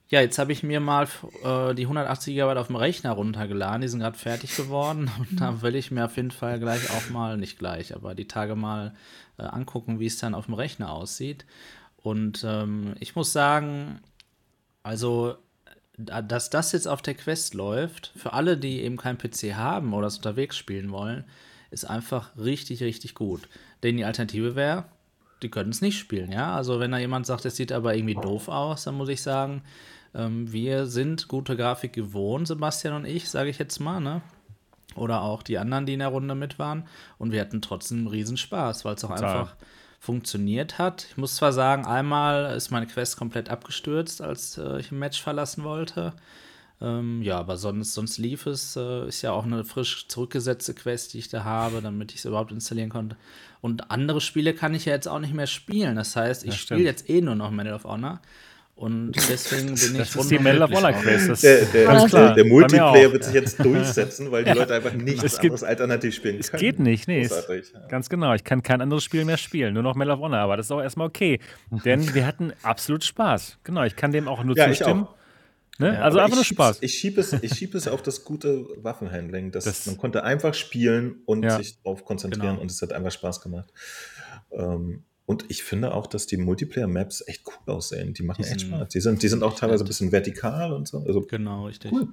ja, 0.10 0.22
jetzt 0.22 0.40
habe 0.40 0.52
ich 0.52 0.64
mir 0.64 0.80
mal 0.80 1.08
äh, 1.44 1.76
die 1.76 1.84
180 1.84 2.36
GB 2.36 2.60
auf 2.60 2.68
dem 2.68 2.76
Rechner 2.76 3.12
runtergeladen. 3.12 3.82
Die 3.82 3.88
sind 3.88 4.00
gerade 4.00 4.18
fertig 4.18 4.56
geworden. 4.56 5.10
Und 5.20 5.40
da 5.40 5.62
will 5.62 5.76
ich 5.76 5.92
mir 5.92 6.06
auf 6.06 6.18
jeden 6.18 6.32
Fall 6.32 6.60
gleich 6.60 6.90
auch 6.92 7.10
mal, 7.10 7.38
nicht 7.38 7.60
gleich, 7.60 7.96
aber 7.96 8.16
die 8.16 8.28
Tage 8.28 8.56
mal 8.56 8.94
äh, 9.38 9.44
angucken, 9.44 10.00
wie 10.00 10.08
es 10.08 10.18
dann 10.18 10.34
auf 10.34 10.46
dem 10.46 10.56
Rechner 10.56 10.92
aussieht. 10.92 11.46
Und 11.98 12.44
ähm, 12.48 12.96
ich 13.00 13.16
muss 13.16 13.34
sagen, 13.34 14.00
also, 14.84 15.36
dass 15.98 16.50
das 16.50 16.72
jetzt 16.72 16.88
auf 16.88 17.02
der 17.02 17.14
Quest 17.14 17.54
läuft, 17.54 18.14
für 18.16 18.34
alle, 18.34 18.58
die 18.58 18.82
eben 18.82 18.98
keinen 18.98 19.18
PC 19.18 19.56
haben 19.56 19.94
oder 19.94 20.08
es 20.08 20.18
unterwegs 20.18 20.58
spielen 20.58 20.92
wollen, 20.92 21.26
ist 21.72 21.86
einfach 21.86 22.36
richtig, 22.38 22.82
richtig 22.82 23.16
gut. 23.16 23.48
Denn 23.84 23.98
die 23.98 24.06
Alternative 24.06 24.56
wäre, 24.56 24.86
die 25.42 25.50
können 25.50 25.70
es 25.70 25.82
nicht 25.82 25.98
spielen, 25.98 26.32
ja. 26.32 26.56
Also 26.56 26.80
wenn 26.80 26.92
da 26.92 26.98
jemand 26.98 27.26
sagt, 27.26 27.46
es 27.46 27.56
sieht 27.56 27.72
aber 27.72 27.96
irgendwie 27.96 28.16
doof 28.16 28.50
aus, 28.50 28.84
dann 28.84 28.96
muss 28.96 29.10
ich 29.10 29.22
sagen, 29.22 29.62
ähm, 30.14 30.52
wir 30.52 30.86
sind 30.86 31.28
gute 31.28 31.56
Grafik 31.56 31.94
gewohnt, 31.94 32.48
Sebastian 32.48 32.96
und 32.96 33.06
ich, 33.06 33.30
sage 33.30 33.50
ich 33.50 33.60
jetzt 33.60 33.80
mal, 33.80 34.00
ne? 34.00 34.22
Oder 34.96 35.22
auch 35.22 35.44
die 35.44 35.58
anderen, 35.58 35.86
die 35.86 35.94
in 35.94 36.00
der 36.00 36.08
Runde 36.10 36.36
mit 36.36 36.60
waren. 36.60 36.88
Und 37.18 37.32
wir 37.32 37.42
hatten 37.42 37.62
trotzdem 37.62 38.00
einen 38.00 38.08
Riesenspaß, 38.08 38.86
weil 38.86 38.96
es 38.96 39.06
auch 39.06 39.16
Total. 39.16 39.40
einfach 39.40 39.56
funktioniert 40.00 40.80
hat. 40.80 41.06
Ich 41.10 41.18
muss 41.18 41.36
zwar 41.36 41.54
sagen, 41.54 41.86
einmal 41.86 42.56
ist 42.56 42.72
meine 42.72 42.88
Quest 42.88 43.18
komplett 43.18 43.50
abgestürzt, 43.50 44.22
als 44.22 44.58
äh, 44.58 44.80
ich 44.80 44.92
ein 44.92 45.00
Match 45.00 45.22
verlassen 45.22 45.64
wollte. 45.64 46.14
Ähm, 46.82 47.22
ja, 47.22 47.38
aber 47.38 47.58
sonst, 47.58 47.94
sonst 47.94 48.18
lief 48.18 48.46
es. 48.46 48.76
Äh, 48.76 49.08
ist 49.08 49.22
ja 49.22 49.32
auch 49.32 49.46
eine 49.46 49.66
frisch 49.66 50.08
zurückgesetzte 50.08 50.74
Quest, 50.74 51.14
die 51.14 51.20
ich 51.20 51.30
da 51.30 51.44
habe, 51.44 51.82
damit 51.82 52.12
ich 52.12 52.20
es 52.20 52.26
überhaupt 52.26 52.52
installieren 52.52 52.90
konnte. 52.90 53.18
Und 53.62 53.92
andere 53.92 54.22
Spiele 54.22 54.54
kann 54.54 54.74
ich 54.74 54.86
ja 54.86 54.94
jetzt 54.94 55.08
auch 55.08 55.20
nicht 55.20 55.34
mehr 55.34 55.48
spielen. 55.48 55.98
Das 55.98 56.16
heißt, 56.16 56.44
ich 56.44 56.52
ja, 56.52 56.58
spiele 56.58 56.84
jetzt 56.84 57.10
eh 57.10 57.22
nur 57.22 57.36
noch 57.36 57.52
Medal 57.52 57.74
of 57.74 57.84
Honor. 57.84 58.22
Und 58.80 59.12
deswegen 59.30 59.76
bin 59.76 59.76
ich 59.76 59.98
Das 59.98 60.16
ist 60.16 60.32
die 60.32 60.40
Medal 60.40 60.62
of 60.62 60.72
Honor 60.72 60.94
Quest. 60.94 61.44
Der, 61.44 61.66
der, 61.66 62.08
der, 62.08 62.34
der, 62.34 62.46
Multiplayer 62.46 63.12
wird 63.12 63.26
sich 63.26 63.34
jetzt 63.34 63.60
durchsetzen, 63.64 64.32
weil 64.32 64.46
die 64.46 64.52
Leute 64.52 64.74
einfach 64.74 64.94
nichts 64.94 65.22
es 65.22 65.38
anderes 65.38 65.64
alternativ 65.66 66.16
spielen 66.16 66.40
können. 66.40 66.54
Es 66.54 66.60
geht 66.62 66.80
nicht, 66.80 67.06
nee. 67.10 67.24
Es, 67.24 67.46
ganz 67.90 68.08
genau. 68.08 68.34
Ich 68.36 68.46
kann 68.46 68.64
kein 68.64 68.80
anderes 68.80 69.04
Spiel 69.04 69.26
mehr 69.26 69.36
spielen, 69.36 69.74
nur 69.74 69.84
noch 69.84 69.96
Medal 69.96 70.16
of 70.16 70.22
Honor. 70.22 70.40
Aber 70.40 70.56
das 70.56 70.68
ist 70.68 70.72
auch 70.72 70.82
erstmal 70.82 71.08
okay. 71.08 71.42
Denn 71.84 72.14
wir 72.16 72.26
hatten 72.26 72.54
absolut 72.64 73.04
Spaß. 73.04 73.58
Genau, 73.66 73.84
ich 73.84 73.98
kann 73.98 74.14
dem 74.14 74.30
auch 74.30 74.46
nur 74.46 74.56
ja, 74.56 74.70
zustimmen. 74.70 75.10
Ne? 75.80 75.94
Ja, 75.94 76.02
also 76.02 76.20
einfach 76.20 76.36
nur 76.36 76.44
Spaß. 76.44 76.80
Ich 76.82 76.96
schiebe 76.96 77.22
es, 77.22 77.32
ich 77.32 77.54
schieb 77.56 77.74
es 77.74 77.88
auf 77.88 78.02
das 78.02 78.26
gute 78.26 78.68
Waffenhandling. 78.84 79.52
Das, 79.52 79.64
das 79.64 79.86
man 79.86 79.98
konnte 79.98 80.24
einfach 80.24 80.54
spielen 80.54 81.22
und 81.26 81.44
ja, 81.44 81.58
sich 81.58 81.82
darauf 81.82 82.04
konzentrieren 82.04 82.56
genau. 82.56 82.62
und 82.62 82.70
es 82.70 82.82
hat 82.82 82.92
einfach 82.92 83.12
Spaß 83.12 83.40
gemacht. 83.40 83.72
Ähm, 84.52 85.04
und 85.26 85.46
ich 85.48 85.64
finde 85.64 85.94
auch, 85.94 86.08
dass 86.08 86.26
die 86.26 86.38
Multiplayer-Maps 86.38 87.24
echt 87.28 87.44
cool 87.46 87.76
aussehen. 87.76 88.14
Die 88.14 88.24
machen 88.24 88.42
die 88.42 88.50
echt 88.50 88.62
Spaß. 88.62 88.90
Die 88.90 89.00
sind, 89.00 89.22
die 89.24 89.28
sind 89.28 89.44
auch 89.44 89.56
teilweise 89.56 89.86
ein 89.86 89.88
bisschen 89.88 90.12
vertikal 90.12 90.74
und 90.74 90.88
so. 90.88 91.04
Also 91.06 91.22
genau, 91.22 91.68
richtig. 91.68 91.92
Cool. 91.92 92.08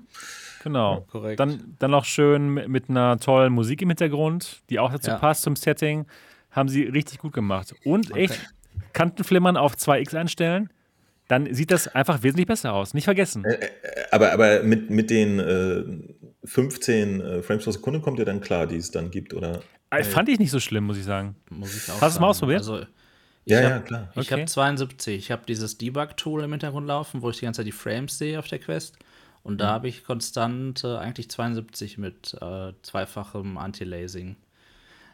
Genau. 0.62 0.94
Ja, 0.96 1.00
korrekt. 1.00 1.40
Dann, 1.40 1.76
dann 1.78 1.90
noch 1.90 2.04
schön 2.04 2.52
mit 2.52 2.90
einer 2.90 3.18
tollen 3.18 3.52
Musik 3.52 3.82
im 3.82 3.88
Hintergrund, 3.88 4.62
die 4.68 4.78
auch 4.78 4.92
dazu 4.92 5.10
ja. 5.10 5.18
passt 5.18 5.42
zum 5.42 5.56
Setting. 5.56 6.06
Haben 6.50 6.68
sie 6.68 6.82
richtig 6.82 7.18
gut 7.18 7.32
gemacht. 7.32 7.74
Und 7.84 8.10
okay. 8.10 8.24
echt 8.24 8.54
Kantenflimmern 8.92 9.56
auf 9.56 9.74
2x 9.74 10.14
einstellen. 10.14 10.68
Dann 11.28 11.52
sieht 11.52 11.70
das 11.70 11.88
einfach 11.88 12.22
wesentlich 12.22 12.46
besser 12.46 12.72
aus. 12.72 12.94
Nicht 12.94 13.04
vergessen. 13.04 13.44
Äh, 13.44 13.54
äh, 13.54 13.70
aber, 14.10 14.32
aber 14.32 14.62
mit, 14.62 14.90
mit 14.90 15.10
den 15.10 15.40
äh, 15.40 15.84
15 16.44 17.20
äh, 17.20 17.42
Frames 17.42 17.64
pro 17.64 17.70
Sekunde 17.72 18.00
kommt 18.00 18.18
ja 18.18 18.24
dann 18.24 18.40
klar, 18.40 18.66
die 18.66 18.76
es 18.76 18.90
dann 18.90 19.10
gibt, 19.10 19.34
oder? 19.34 19.60
Äh, 19.90 20.04
fand 20.04 20.28
ich 20.28 20.38
nicht 20.38 20.50
so 20.50 20.60
schlimm, 20.60 20.84
muss 20.84 20.98
ich 20.98 21.04
sagen. 21.04 21.36
Muss 21.50 21.76
ich 21.76 21.90
auch 21.90 22.00
Hast 22.00 22.14
du 22.14 22.18
es 22.18 22.20
mal 22.20 22.28
ausprobiert? 22.28 22.60
Also, 22.60 22.80
ich 23.44 23.52
ja, 23.52 23.58
hab, 23.58 23.70
ja, 23.70 23.78
klar. 23.80 24.08
Ich 24.14 24.18
okay. 24.18 24.40
habe 24.40 24.44
72. 24.44 25.16
Ich 25.16 25.30
habe 25.30 25.42
dieses 25.46 25.78
Debug-Tool 25.78 26.44
im 26.44 26.50
Hintergrund 26.50 26.86
laufen, 26.86 27.22
wo 27.22 27.30
ich 27.30 27.38
die 27.38 27.44
ganze 27.44 27.58
Zeit 27.58 27.66
die 27.66 27.72
Frames 27.72 28.18
sehe 28.18 28.38
auf 28.38 28.48
der 28.48 28.58
Quest. 28.58 28.98
Und 29.42 29.60
da 29.60 29.66
mhm. 29.66 29.70
habe 29.70 29.88
ich 29.88 30.04
konstant 30.04 30.82
äh, 30.82 30.96
eigentlich 30.96 31.30
72 31.30 31.98
mit 31.98 32.36
äh, 32.40 32.72
zweifachem 32.82 33.58
Anti-Lasing. 33.58 34.34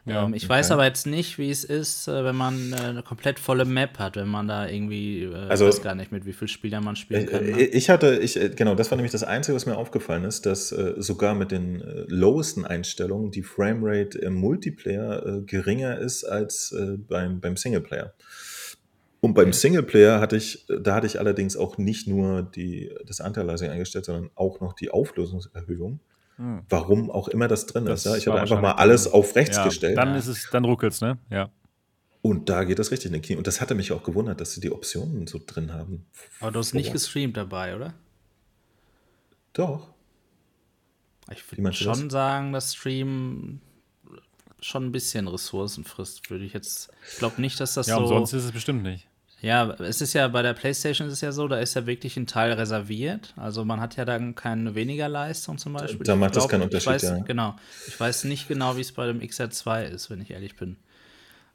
Ja, 0.05 0.25
ähm, 0.25 0.35
ich 0.35 0.45
okay. 0.45 0.55
weiß 0.55 0.73
aber 0.73 0.85
jetzt 0.85 1.07
nicht, 1.07 1.39
wie 1.39 1.51
es 1.51 1.63
ist, 1.63 2.09
äh, 2.09 2.25
wenn 2.25 2.35
man 2.35 2.73
äh, 2.73 2.77
eine 2.77 3.03
komplett 3.03 3.39
volle 3.39 3.65
Map 3.65 3.99
hat, 4.01 4.17
wenn 4.17 4.29
man 4.29 4.49
da 4.49 4.69
irgendwie, 4.69 5.23
äh, 5.23 5.35
also, 5.49 5.67
weiß 5.67 5.81
gar 5.81 5.95
nicht, 5.95 6.11
mit 6.11 6.27
wie 6.27 6.33
vielen 6.33 6.49
Spielern 6.49 6.83
man 6.83 6.97
spielen 6.97 7.27
kann. 7.27 7.45
Ne? 7.45 7.63
Ich 7.63 7.89
hatte, 7.89 8.19
ich, 8.19 8.35
genau, 8.57 8.75
das 8.75 8.91
war 8.91 8.97
nämlich 8.97 9.13
das 9.13 9.23
Einzige, 9.23 9.55
was 9.55 9.65
mir 9.65 9.77
aufgefallen 9.77 10.25
ist, 10.25 10.45
dass 10.45 10.73
äh, 10.73 10.95
sogar 10.97 11.35
mit 11.35 11.53
den 11.53 11.81
äh, 11.81 12.05
lowesten 12.09 12.65
Einstellungen 12.65 13.31
die 13.31 13.43
Framerate 13.43 14.19
im 14.19 14.35
Multiplayer 14.35 15.25
äh, 15.25 15.41
geringer 15.43 15.99
ist 15.99 16.25
als 16.25 16.75
beim, 17.09 17.41
beim 17.41 17.57
Singleplayer. 17.57 18.13
Und 19.21 19.35
beim 19.35 19.53
Singleplayer 19.53 20.19
hatte 20.21 20.37
ich, 20.37 20.67
da 20.81 20.97
hatte 20.97 21.07
ich 21.07 21.21
allerdings 21.21 21.57
auch 21.57 21.79
nicht 21.79 22.09
nur 22.09 22.43
die, 22.43 22.93
das 23.07 23.21
Anteilizing 23.21 23.71
eingestellt, 23.71 24.05
sondern 24.05 24.31
auch 24.35 24.61
noch 24.61 24.73
die 24.73 24.91
Auflösungserhöhung. 24.91 26.01
Hm. 26.37 26.63
Warum 26.69 27.11
auch 27.11 27.29
immer 27.29 27.49
das 27.49 27.67
drin 27.67 27.85
das 27.85 28.01
ist. 28.01 28.13
Ja? 28.13 28.17
Ich 28.17 28.27
habe 28.27 28.41
einfach 28.41 28.61
mal 28.61 28.73
alles 28.73 29.07
auf 29.07 29.35
rechts 29.37 29.57
ja, 29.57 29.65
gestellt. 29.65 29.97
Dann 29.97 30.15
ist 30.15 30.27
es, 30.27 30.49
dann 30.51 30.65
ruckelt's, 30.65 31.01
ne? 31.01 31.19
Ja. 31.31 31.51
Und 32.23 32.49
da 32.49 32.65
geht 32.65 32.79
das 32.79 32.91
richtig 32.91 33.07
in 33.07 33.15
den 33.15 33.23
Knie. 33.23 33.37
Und 33.37 33.47
das 33.47 33.61
hatte 33.61 33.75
mich 33.75 33.93
auch 33.93 34.05
gewundert, 34.05 34.41
dass 34.41 34.53
sie 34.53 34.61
die 34.61 34.71
Optionen 34.71 35.27
so 35.27 35.41
drin 35.45 35.73
haben. 35.73 36.07
Aber 36.41 36.53
du 36.53 36.61
hast 36.61 36.73
nicht 36.73 36.93
gestreamt 36.93 37.37
dabei, 37.37 37.75
oder? 37.75 37.95
Doch. 39.53 39.89
Ich 41.31 41.51
würde 41.51 41.73
schon 41.73 42.05
das? 42.05 42.13
sagen, 42.13 42.53
dass 42.53 42.75
Stream 42.75 43.61
schon 44.61 44.87
ein 44.87 44.93
bisschen 44.93 45.29
Ressourcen 45.29 45.85
frisst, 45.85 46.31
würde 46.31 46.45
ich 46.45 46.53
jetzt. 46.53 46.91
Ich 47.11 47.19
glaube 47.19 47.41
nicht, 47.41 47.59
dass 47.59 47.75
das 47.75 47.89
ja, 47.89 47.97
so. 47.97 48.03
Ja, 48.03 48.09
sonst 48.09 48.33
ist 48.33 48.45
es 48.45 48.53
bestimmt 48.53 48.83
nicht. 48.83 49.09
Ja, 49.43 49.75
es 49.81 50.01
ist 50.01 50.13
ja 50.13 50.29
bei 50.29 50.41
der 50.43 50.53
PlayStation 50.53 51.09
ist 51.09 51.15
es 51.15 51.21
ja 51.21 51.33
so, 51.33 51.49
da 51.49 51.59
ist 51.59 51.75
ja 51.75 51.85
wirklich 51.85 52.17
ein 52.17 52.29
Teil 52.29 52.53
reserviert. 52.53 53.35
Also 53.37 53.65
man 53.65 53.81
hat 53.81 53.97
ja 53.97 54.05
dann 54.05 54.37
keine 54.37 54.77
weniger 54.77 55.09
Leistung 55.09 55.59
zum 55.59 55.73
Beispiel. 55.73 56.05
Da 56.05 56.15
macht 56.15 56.33
glaub, 56.33 56.45
das 56.45 56.51
keinen 56.51 56.63
Unterschied, 56.63 56.93
weiß, 56.93 57.03
ja. 57.03 57.19
Genau. 57.19 57.57
Ich 57.89 57.99
weiß 57.99 58.25
nicht 58.25 58.47
genau, 58.47 58.77
wie 58.77 58.83
es 58.83 58.93
bei 58.93 59.09
dem 59.09 59.21
XR2 59.21 59.87
ist, 59.87 60.11
wenn 60.11 60.21
ich 60.21 60.31
ehrlich 60.31 60.55
bin. 60.55 60.77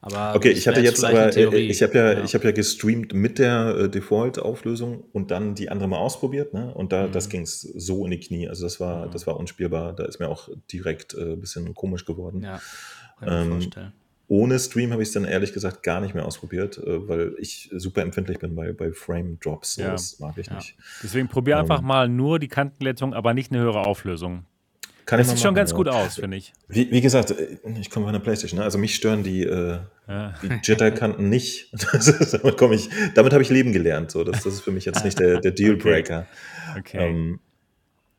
Aber 0.02 0.36
okay, 0.36 0.52
ich 0.52 0.68
hatte 0.68 0.82
jetzt 0.82 1.04
aber, 1.04 1.36
äh, 1.36 1.58
ich 1.60 1.82
habe 1.82 1.98
ja, 1.98 2.14
ja. 2.14 2.24
ich 2.24 2.34
ja 2.34 2.52
gestreamt 2.52 3.14
mit 3.14 3.40
der 3.40 3.76
äh, 3.78 3.90
Default-Auflösung 3.90 5.06
und 5.14 5.32
dann 5.32 5.56
die 5.56 5.70
andere 5.70 5.88
mal 5.88 5.98
ausprobiert, 5.98 6.54
ne? 6.54 6.72
Und 6.74 6.92
da, 6.92 7.08
mhm. 7.08 7.14
das 7.14 7.30
ging 7.30 7.42
es 7.42 7.62
so 7.62 8.06
in 8.06 8.12
die 8.12 8.20
Knie. 8.20 8.48
Also 8.48 8.64
das 8.66 8.80
war, 8.80 9.08
mhm. 9.08 9.12
das 9.12 9.26
war 9.26 9.38
unspielbar. 9.38 9.94
Da 9.94 10.06
ist 10.06 10.20
mir 10.20 10.28
auch 10.28 10.50
direkt 10.72 11.14
äh, 11.14 11.34
ein 11.34 11.40
bisschen 11.40 11.74
komisch 11.74 12.06
geworden. 12.06 12.44
Ja, 12.44 12.62
kann 13.20 13.28
ich 13.28 13.34
ähm, 13.34 13.52
vorstellen. 13.54 13.94
Ohne 14.30 14.60
Stream 14.60 14.92
habe 14.92 15.02
ich 15.02 15.10
es 15.10 15.14
dann 15.14 15.24
ehrlich 15.24 15.54
gesagt 15.54 15.84
gar 15.84 16.02
nicht 16.02 16.14
mehr 16.14 16.26
ausprobiert, 16.26 16.78
äh, 16.78 17.08
weil 17.08 17.36
ich 17.40 17.70
super 17.74 18.02
empfindlich 18.02 18.40
bin 18.40 18.56
bei, 18.56 18.74
bei 18.74 18.92
Frame 18.92 19.40
Drops. 19.40 19.78
Ja. 19.78 19.92
Das 19.92 20.20
mag 20.20 20.38
ich 20.38 20.48
ja. 20.48 20.56
nicht. 20.56 20.76
Deswegen 21.02 21.30
probier 21.30 21.56
ähm, 21.56 21.62
einfach 21.62 21.82
mal 21.82 22.10
nur 22.10 22.38
die 22.40 22.50
Kantenglättung, 22.50 23.14
aber 23.14 23.34
nicht 23.34 23.52
eine 23.52 23.62
höhere 23.62 23.86
Auflösung. 23.86 24.46
Kann 25.06 25.20
das 25.20 25.28
sieht 25.28 25.38
machen, 25.38 25.44
schon 25.44 25.56
ganz 25.56 25.72
ja. 25.72 25.78
gut 25.78 25.88
aus, 25.88 26.16
finde 26.16 26.36
ich. 26.36 26.52
Wie, 26.68 26.92
wie, 26.92 27.00
gesagt, 27.00 27.32
äh, 27.32 27.58
ich 27.80 27.90
komme 27.90 28.06
von 28.06 28.14
der 28.14 28.20
Playstation, 28.20 28.60
ne? 28.60 28.66
also 28.66 28.78
mich 28.78 28.94
stören 28.94 29.24
die, 29.24 29.44
äh, 29.44 29.80
ja. 30.10 30.34
die 30.44 30.60
Jitter-Kanten 30.62 31.30
nicht. 31.30 31.72
damit 31.94 32.62
ich, 32.74 32.90
damit 33.16 33.32
habe 33.32 33.42
ich 33.42 33.50
leben 33.50 33.72
gelernt. 33.72 34.12
So. 34.12 34.26
Das, 34.26 34.44
das 34.44 34.56
ist 34.56 34.62
für 34.62 34.72
mich 34.72 34.84
jetzt 34.84 35.06
nicht 35.06 35.18
der, 35.18 35.40
der 35.40 35.52
Dealbreaker. 35.54 36.28
Okay. 36.72 36.80
okay. 36.80 37.10
Ähm, 37.10 37.40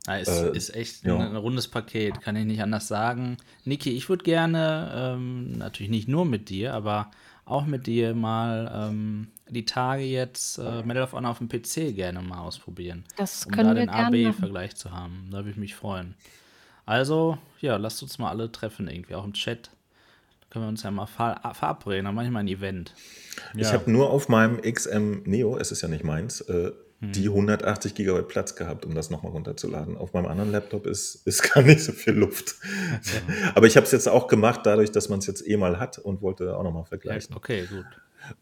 ja, 0.06 0.16
ist, 0.16 0.28
äh, 0.28 0.56
ist 0.56 0.74
echt 0.74 1.04
ja. 1.04 1.16
ein, 1.16 1.22
ein, 1.22 1.36
rundes 1.36 1.68
Paket, 1.68 2.20
kann 2.20 2.36
ich 2.36 2.44
nicht 2.44 2.62
anders 2.62 2.88
sagen. 2.88 3.36
Niki, 3.64 3.90
ich 3.90 4.08
würde 4.08 4.24
gerne, 4.24 4.90
ähm, 4.94 5.52
natürlich 5.52 5.90
nicht 5.90 6.08
nur 6.08 6.24
mit 6.24 6.48
dir, 6.48 6.74
aber 6.74 7.10
auch 7.44 7.66
mit 7.66 7.86
dir 7.86 8.14
mal 8.14 8.70
ähm, 8.90 9.28
die 9.48 9.64
Tage 9.64 10.02
jetzt 10.02 10.58
äh, 10.58 10.82
Medal 10.82 11.04
of 11.04 11.12
Honor 11.12 11.30
auf 11.30 11.38
dem 11.38 11.48
PC 11.48 11.94
gerne 11.94 12.20
mal 12.20 12.40
ausprobieren. 12.40 13.04
Das 13.16 13.46
um 13.46 13.52
können 13.52 13.74
da 13.74 13.74
den 13.74 13.88
AB-Vergleich 13.88 14.76
zu 14.76 14.92
haben. 14.92 15.28
Da 15.30 15.38
würde 15.38 15.50
ich 15.50 15.56
mich 15.56 15.74
freuen. 15.74 16.14
Also, 16.84 17.38
ja, 17.60 17.76
lasst 17.76 18.02
uns 18.02 18.18
mal 18.18 18.30
alle 18.30 18.50
treffen, 18.50 18.88
irgendwie, 18.88 19.14
auch 19.14 19.24
im 19.24 19.34
Chat. 19.34 19.70
Da 20.40 20.46
können 20.50 20.64
wir 20.64 20.68
uns 20.68 20.82
ja 20.82 20.90
mal 20.90 21.06
ver 21.06 21.40
verabreden, 21.52 22.06
dann 22.06 22.14
manchmal 22.14 22.42
ein 22.44 22.48
Event. 22.48 22.94
Ich 23.54 23.68
ja. 23.68 23.72
habe 23.72 23.90
nur 23.90 24.10
auf 24.10 24.28
meinem 24.28 24.60
XM 24.60 25.22
Neo, 25.24 25.56
es 25.58 25.70
ist 25.70 25.82
ja 25.82 25.88
nicht 25.88 26.04
meins, 26.04 26.40
äh, 26.42 26.72
hm. 27.00 27.12
die 27.12 27.28
180 27.28 27.94
GB 27.94 28.22
Platz 28.22 28.56
gehabt, 28.56 28.84
um 28.84 28.94
das 28.94 29.10
nochmal 29.10 29.32
runterzuladen. 29.32 29.96
Auf 29.96 30.12
meinem 30.12 30.26
anderen 30.26 30.50
Laptop 30.50 30.86
ist, 30.86 31.26
ist 31.26 31.42
gar 31.42 31.62
nicht 31.62 31.80
so 31.80 31.92
viel 31.92 32.14
Luft. 32.14 32.56
Okay. 32.96 33.22
Aber 33.54 33.66
ich 33.66 33.76
habe 33.76 33.86
es 33.86 33.92
jetzt 33.92 34.08
auch 34.08 34.26
gemacht, 34.26 34.60
dadurch, 34.64 34.90
dass 34.90 35.08
man 35.08 35.20
es 35.20 35.26
jetzt 35.26 35.46
eh 35.46 35.56
mal 35.56 35.78
hat 35.78 35.98
und 35.98 36.22
wollte 36.22 36.56
auch 36.56 36.62
nochmal 36.62 36.84
vergleichen. 36.84 37.30
Ja, 37.30 37.36
okay, 37.36 37.66
gut. 37.66 37.86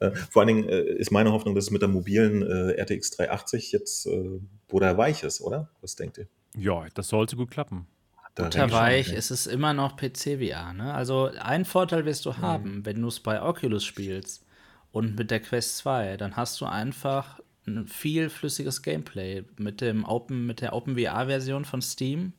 Äh, 0.01 0.11
vor 0.31 0.43
allen 0.43 0.49
Dingen 0.49 0.69
äh, 0.69 0.83
ist 0.83 1.11
meine 1.11 1.33
Hoffnung, 1.33 1.55
dass 1.55 1.65
es 1.65 1.71
mit 1.71 1.83
der 1.83 1.89
mobilen 1.89 2.43
äh, 2.43 2.81
RTX 2.81 3.11
380 3.13 3.73
jetzt 3.73 4.07
äh, 4.07 4.41
weich 4.71 5.23
ist, 5.23 5.41
oder? 5.41 5.71
Was 5.81 5.97
denkt 5.97 6.19
ihr? 6.19 6.27
Ja, 6.57 6.87
das 6.95 7.09
sollte 7.09 7.37
gut 7.37 7.51
klappen. 7.51 7.87
Butterweich 8.35 9.13
ist 9.13 9.31
es 9.31 9.47
immer 9.47 9.73
noch 9.73 9.97
PC-VR. 9.97 10.75
Ne? 10.75 10.93
Also 10.93 11.31
ein 11.41 11.65
Vorteil 11.65 12.05
wirst 12.05 12.27
du 12.27 12.31
mhm. 12.31 12.39
haben, 12.39 12.85
wenn 12.87 13.01
du 13.01 13.09
es 13.09 13.21
bei 13.21 13.41
Oculus 13.41 13.85
spielst 13.85 14.45
und 14.93 15.17
mit 15.17 15.31
der 15.31 15.41
Quest 15.41 15.79
2, 15.79 16.19
dann 16.19 16.37
hast 16.37 16.61
du 16.61 16.67
einfach 16.67 17.41
ein 17.67 17.87
viel 17.87 18.31
flüssiges 18.31 18.83
Gameplay. 18.83 19.45
Mit, 19.59 19.81
dem 19.81 20.05
Open, 20.05 20.47
mit 20.47 20.61
der 20.61 20.73
OpenVR-Version 20.73 21.65
von 21.65 21.83
Steam 21.83 22.33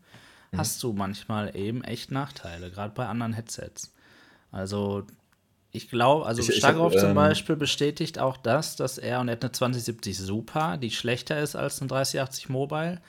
mhm. 0.52 0.58
hast 0.58 0.82
du 0.84 0.94
manchmal 0.94 1.56
eben 1.56 1.84
echt 1.84 2.12
Nachteile, 2.12 2.72
gerade 2.72 2.94
bei 2.94 3.08
anderen 3.08 3.34
Headsets. 3.34 3.94
Also 4.52 5.06
ich 5.72 5.90
glaube, 5.90 6.26
also 6.26 6.42
ich, 6.42 6.56
Starkov 6.56 6.94
zum 6.94 7.10
ähm, 7.10 7.16
Beispiel 7.16 7.56
bestätigt 7.56 8.20
auch 8.20 8.38
das, 8.38 8.76
dass 8.76 8.98
er 8.98 9.20
und 9.20 9.28
er 9.28 9.34
hat 9.34 9.44
eine 9.44 9.52
2070 9.52 10.18
Super, 10.18 10.78
die 10.78 10.92
schlechter 10.92 11.40
ist 11.40 11.56
als 11.56 11.82
eine 11.82 11.90
3080 11.90 12.50
Mobile. 12.50 13.02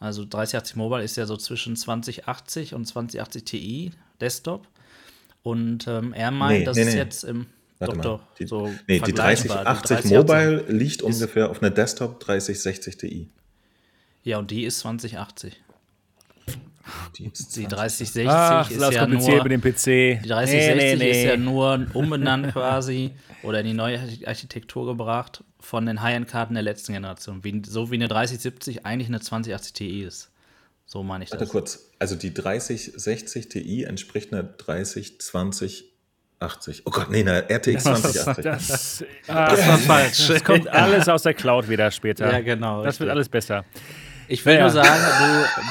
Also 0.00 0.24
3080 0.24 0.76
Mobile 0.76 1.04
ist 1.04 1.16
ja 1.16 1.26
so 1.26 1.36
zwischen 1.36 1.76
2080 1.76 2.74
und 2.74 2.86
2080 2.86 3.44
Ti 3.44 3.92
Desktop. 4.20 4.66
Und 5.42 5.86
ähm, 5.86 6.12
er 6.12 6.30
meint, 6.30 6.60
nee, 6.60 6.64
dass 6.64 6.76
nee, 6.76 6.82
es 6.82 6.94
nee. 6.94 6.98
jetzt 6.98 7.24
im 7.24 7.46
Warte 7.80 7.96
doch, 7.96 8.02
doch, 8.02 8.34
die, 8.38 8.46
so 8.46 8.70
nee, 8.86 9.00
die 9.00 9.12
3080 9.12 9.96
30, 9.96 10.10
Mobile 10.12 10.64
liegt 10.68 11.02
ungefähr 11.02 11.50
auf 11.50 11.62
einer 11.62 11.70
Desktop 11.70 12.20
3060 12.20 12.96
Ti. 12.98 13.28
Ja, 14.22 14.38
und 14.38 14.50
die 14.50 14.64
ist 14.64 14.80
2080. 14.80 15.58
Die, 17.16 17.32
die 17.56 17.66
3060 17.66 18.28
Ach, 18.28 18.70
ist 18.70 18.92
ja 18.92 19.06
nur 19.06 19.42
mit 19.44 19.52
dem 19.52 19.62
PC. 19.62 20.22
Die 20.22 20.28
3060 20.28 20.76
nee, 20.76 20.96
nee, 20.96 21.10
ist 21.10 21.24
ja 21.24 21.36
nur 21.38 21.86
umbenannt 21.94 22.48
quasi 22.52 23.12
oder 23.42 23.60
in 23.60 23.66
die 23.66 23.74
neue 23.74 23.98
Architektur 24.26 24.86
gebracht 24.86 25.42
von 25.58 25.86
den 25.86 26.02
High-End-Karten 26.02 26.54
der 26.54 26.62
letzten 26.62 26.92
Generation. 26.92 27.44
Wie, 27.44 27.62
so 27.64 27.90
wie 27.90 27.94
eine 27.94 28.08
3070 28.08 28.84
eigentlich 28.84 29.08
eine 29.08 29.20
2080 29.20 29.72
Ti 29.72 30.02
ist. 30.02 30.30
So 30.84 31.02
meine 31.02 31.24
ich 31.24 31.30
Warte 31.30 31.44
das. 31.44 31.54
Warte 31.54 31.64
kurz. 31.64 31.90
Also 31.98 32.16
die 32.16 32.34
3060 32.34 33.48
Ti 33.48 33.84
entspricht 33.84 34.32
einer 34.32 34.42
3020 34.42 35.89
80. 36.40 36.82
Oh 36.86 36.90
Gott, 36.90 37.10
nee, 37.10 37.20
eine 37.20 37.44
RTX 37.50 37.84
2080. 37.84 38.44
Das, 38.44 38.68
das, 38.68 39.04
ah, 39.28 39.50
das 39.50 39.68
war 39.68 39.78
falsch. 39.78 40.28
Das 40.28 40.42
kommt 40.42 40.66
alles 40.68 41.08
aus 41.08 41.22
der 41.22 41.34
Cloud 41.34 41.68
wieder 41.68 41.90
später. 41.90 42.32
Ja, 42.32 42.40
genau. 42.40 42.78
Das 42.78 42.86
richtig. 42.86 43.00
wird 43.00 43.10
alles 43.10 43.28
besser. 43.28 43.66
Ich 44.26 44.46
will 44.46 44.54
ja. 44.54 44.60
nur 44.60 44.70
sagen, 44.70 44.88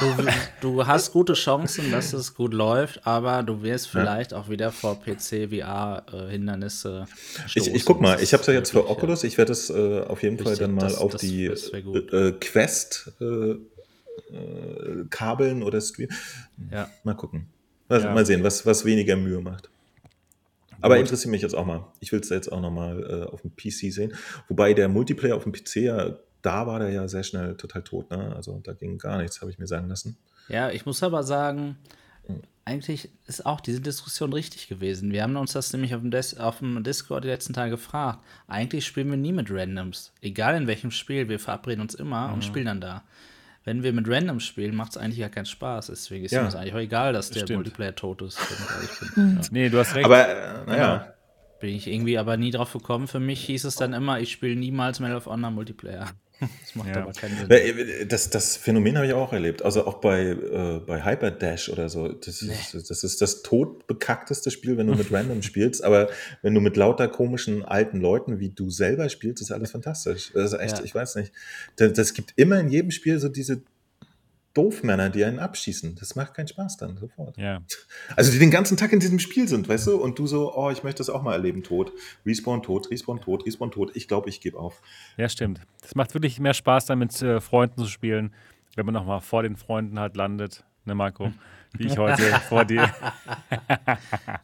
du, 0.00 0.22
du, 0.22 0.28
du 0.60 0.86
hast 0.86 1.12
gute 1.12 1.32
Chancen, 1.32 1.90
dass 1.90 2.12
es 2.12 2.34
gut 2.34 2.54
läuft, 2.54 3.04
aber 3.06 3.42
du 3.42 3.62
wirst 3.62 3.88
vielleicht 3.88 4.32
ja. 4.32 4.38
auch 4.38 4.48
wieder 4.48 4.70
vor 4.70 5.00
PC-VR-Hindernisse 5.02 7.06
äh, 7.08 7.58
Ich, 7.58 7.74
ich 7.74 7.84
guck 7.84 8.00
mal, 8.00 8.22
ich 8.22 8.32
habe 8.32 8.42
es 8.42 8.46
ja 8.46 8.52
jetzt 8.52 8.70
für 8.70 8.88
Oculus. 8.88 9.24
Ich 9.24 9.38
werde 9.38 9.50
es 9.52 9.70
äh, 9.70 10.02
auf 10.02 10.22
jeden 10.22 10.38
Fall 10.38 10.56
dann 10.56 10.74
mal 10.74 10.82
das, 10.82 10.98
auf 10.98 11.10
das, 11.12 11.22
die 11.22 11.48
das 11.48 11.70
äh, 11.70 12.32
Quest 12.38 13.12
äh, 13.20 13.24
äh, 13.24 13.56
kabeln 15.08 15.62
oder 15.62 15.80
streamen. 15.80 16.14
Ja. 16.70 16.90
Mal 17.02 17.14
gucken. 17.14 17.46
Also, 17.88 18.06
ja. 18.06 18.14
Mal 18.14 18.26
sehen, 18.26 18.44
was, 18.44 18.66
was 18.66 18.84
weniger 18.84 19.16
Mühe 19.16 19.40
macht. 19.40 19.70
Aber 20.80 20.96
Gut. 20.96 21.06
interessiert 21.06 21.30
mich 21.30 21.42
jetzt 21.42 21.54
auch 21.54 21.66
mal. 21.66 21.86
Ich 22.00 22.12
will 22.12 22.20
es 22.20 22.28
jetzt 22.28 22.50
auch 22.50 22.60
noch 22.60 22.70
mal 22.70 23.02
äh, 23.02 23.30
auf 23.30 23.42
dem 23.42 23.54
PC 23.54 23.92
sehen. 23.92 24.14
Wobei 24.48 24.74
der 24.74 24.88
Multiplayer 24.88 25.36
auf 25.36 25.44
dem 25.44 25.52
PC 25.52 25.76
ja 25.76 26.16
da 26.42 26.66
war 26.66 26.78
der 26.78 26.90
ja 26.90 27.08
sehr 27.08 27.22
schnell 27.22 27.56
total 27.56 27.82
tot. 27.82 28.10
Ne? 28.10 28.34
Also 28.34 28.60
da 28.62 28.72
ging 28.72 28.98
gar 28.98 29.18
nichts, 29.18 29.40
habe 29.40 29.50
ich 29.50 29.58
mir 29.58 29.66
sagen 29.66 29.88
lassen. 29.88 30.16
Ja, 30.48 30.70
ich 30.70 30.86
muss 30.86 31.02
aber 31.02 31.22
sagen, 31.22 31.76
hm. 32.26 32.40
eigentlich 32.64 33.10
ist 33.26 33.46
auch 33.46 33.60
diese 33.60 33.80
Diskussion 33.80 34.32
richtig 34.32 34.68
gewesen. 34.68 35.12
Wir 35.12 35.22
haben 35.22 35.36
uns 35.36 35.52
das 35.52 35.72
nämlich 35.72 35.94
auf 35.94 36.00
dem, 36.00 36.10
Des 36.10 36.38
auf 36.38 36.58
dem 36.58 36.82
Discord 36.82 37.24
die 37.24 37.28
letzten 37.28 37.52
Tage 37.52 37.72
gefragt. 37.72 38.20
Eigentlich 38.48 38.86
spielen 38.86 39.10
wir 39.10 39.16
nie 39.16 39.32
mit 39.32 39.50
Randoms. 39.50 40.12
Egal 40.20 40.56
in 40.56 40.66
welchem 40.66 40.90
Spiel, 40.90 41.28
wir 41.28 41.38
verabreden 41.38 41.82
uns 41.82 41.94
immer 41.94 42.28
mhm. 42.28 42.34
und 42.34 42.44
spielen 42.44 42.66
dann 42.66 42.80
da. 42.80 43.04
Wenn 43.70 43.84
wir 43.84 43.92
mit 43.92 44.08
Randoms 44.08 44.42
spielen, 44.42 44.74
macht 44.74 44.90
es 44.90 44.96
eigentlich 44.96 45.18
ja 45.18 45.28
keinen 45.28 45.46
Spaß. 45.46 45.86
Deswegen 45.86 46.24
ist 46.24 46.32
ja. 46.32 46.44
es 46.44 46.56
eigentlich 46.56 46.74
auch 46.74 46.78
egal, 46.78 47.12
dass 47.12 47.30
der 47.30 47.42
Stimmt. 47.42 47.58
Multiplayer 47.58 47.94
tot 47.94 48.20
ist. 48.20 48.36
ja. 49.16 49.22
Nee, 49.52 49.68
du 49.68 49.78
hast 49.78 49.94
recht. 49.94 50.06
Aber, 50.06 50.28
äh, 50.28 50.66
naja. 50.66 51.14
Bin 51.60 51.76
ich 51.76 51.86
irgendwie 51.86 52.18
aber 52.18 52.36
nie 52.36 52.50
drauf 52.50 52.72
gekommen. 52.72 53.06
Für 53.06 53.20
mich 53.20 53.44
hieß 53.44 53.62
es 53.62 53.76
dann 53.76 53.92
immer, 53.92 54.18
ich 54.18 54.32
spiele 54.32 54.56
niemals 54.56 54.98
Medal 54.98 55.18
of 55.18 55.26
Honor 55.26 55.52
Multiplayer. 55.52 56.08
Das 56.60 56.74
macht 56.74 56.88
ja. 56.88 57.02
aber 57.02 57.12
keinen 57.12 57.36
Sinn. 57.36 57.50
Äh, 57.50 58.06
das, 58.06 58.30
das 58.30 58.56
Phänomen 58.56 58.96
habe 58.96 59.06
ich 59.06 59.12
auch 59.12 59.32
erlebt. 59.32 59.62
Also 59.62 59.86
auch 59.86 60.00
bei, 60.00 60.30
äh, 60.30 60.80
bei 60.86 61.04
Hyper 61.04 61.30
Dash 61.30 61.68
oder 61.68 61.88
so. 61.88 62.08
Das, 62.08 62.42
nee. 62.42 62.52
ist, 62.52 62.90
das 62.90 63.02
ist 63.02 63.20
das 63.20 63.42
todbekackteste 63.42 64.50
Spiel, 64.50 64.76
wenn 64.76 64.86
du 64.86 64.94
mit 64.94 65.12
Random 65.12 65.42
spielst. 65.42 65.82
Aber 65.82 66.08
wenn 66.42 66.54
du 66.54 66.60
mit 66.60 66.76
lauter 66.76 67.08
komischen 67.08 67.64
alten 67.64 68.00
Leuten 68.00 68.38
wie 68.38 68.50
du 68.50 68.70
selber 68.70 69.08
spielst, 69.08 69.42
ist 69.42 69.50
alles 69.50 69.72
fantastisch. 69.72 70.30
Das 70.32 70.52
ist 70.52 70.60
echt, 70.60 70.78
ja. 70.78 70.84
ich 70.84 70.94
weiß 70.94 71.16
nicht. 71.16 71.32
Das, 71.76 71.92
das 71.92 72.14
gibt 72.14 72.32
immer 72.36 72.60
in 72.60 72.68
jedem 72.68 72.90
Spiel 72.90 73.18
so 73.18 73.28
diese 73.28 73.62
Doofmänner, 74.54 75.10
die 75.10 75.24
einen 75.24 75.38
abschießen. 75.38 75.94
Das 75.94 76.16
macht 76.16 76.34
keinen 76.34 76.48
Spaß 76.48 76.76
dann 76.76 76.96
sofort. 76.96 77.36
Ja. 77.36 77.62
Also 78.16 78.32
die 78.32 78.38
den 78.38 78.50
ganzen 78.50 78.76
Tag 78.76 78.92
in 78.92 79.00
diesem 79.00 79.18
Spiel 79.18 79.46
sind, 79.46 79.68
weißt 79.68 79.86
du, 79.86 79.96
und 79.96 80.18
du 80.18 80.26
so, 80.26 80.54
oh, 80.54 80.70
ich 80.70 80.82
möchte 80.82 80.98
das 80.98 81.10
auch 81.10 81.22
mal 81.22 81.32
erleben, 81.32 81.62
tot. 81.62 81.92
Respawn 82.26 82.62
tot, 82.62 82.90
Respawn 82.90 83.20
tot, 83.20 83.46
Respawn 83.46 83.70
tot. 83.70 83.92
Ich 83.94 84.08
glaube, 84.08 84.28
ich 84.28 84.40
gebe 84.40 84.58
auf. 84.58 84.82
Ja, 85.16 85.28
stimmt. 85.28 85.60
Das 85.82 85.94
macht 85.94 86.12
wirklich 86.14 86.40
mehr 86.40 86.54
Spaß, 86.54 86.86
dann 86.86 86.98
mit 86.98 87.22
äh, 87.22 87.40
Freunden 87.40 87.78
zu 87.78 87.86
spielen, 87.86 88.34
wenn 88.74 88.84
man 88.84 88.94
nochmal 88.94 89.20
vor 89.20 89.42
den 89.42 89.56
Freunden 89.56 89.98
halt 90.00 90.16
landet, 90.16 90.64
ne, 90.84 90.94
Marco? 90.94 91.32
Wie 91.76 91.86
ich 91.86 91.98
heute 91.98 92.22
vor 92.48 92.64
dir. 92.64 92.82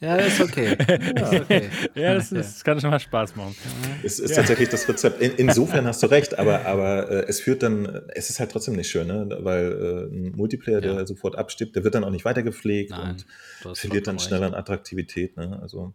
ja, 0.00 0.16
das 0.16 0.28
ist 0.28 0.40
okay. 0.40 0.76
Ja, 1.16 1.40
okay. 1.40 1.70
ja 1.94 2.14
das, 2.14 2.32
ist, 2.32 2.56
das, 2.56 2.64
kann 2.64 2.80
schon 2.80 2.90
mal 2.90 3.00
Spaß 3.00 3.36
machen. 3.36 3.54
Es 4.02 4.18
ist 4.18 4.30
ja. 4.30 4.36
tatsächlich 4.36 4.68
das 4.68 4.88
Rezept. 4.88 5.20
In, 5.20 5.32
insofern 5.36 5.86
hast 5.86 6.02
du 6.02 6.06
recht, 6.06 6.38
aber, 6.38 6.66
aber 6.66 7.10
äh, 7.10 7.24
es 7.28 7.40
führt 7.40 7.62
dann, 7.62 7.86
es 8.14 8.30
ist 8.30 8.40
halt 8.40 8.52
trotzdem 8.52 8.74
nicht 8.74 8.90
schön, 8.90 9.06
ne? 9.06 9.28
weil 9.40 9.72
äh, 9.72 10.14
ein 10.14 10.32
Multiplayer, 10.36 10.82
ja. 10.82 10.94
der 10.94 11.06
sofort 11.06 11.36
abstirbt, 11.36 11.74
der 11.76 11.84
wird 11.84 11.94
dann 11.94 12.04
auch 12.04 12.10
nicht 12.10 12.24
weitergepflegt 12.24 12.90
Nein, 12.90 13.16
und 13.64 13.78
verliert 13.78 14.06
dann 14.06 14.18
schneller 14.18 14.46
an 14.46 14.54
Attraktivität. 14.54 15.36
Ne? 15.36 15.58
Also, 15.60 15.94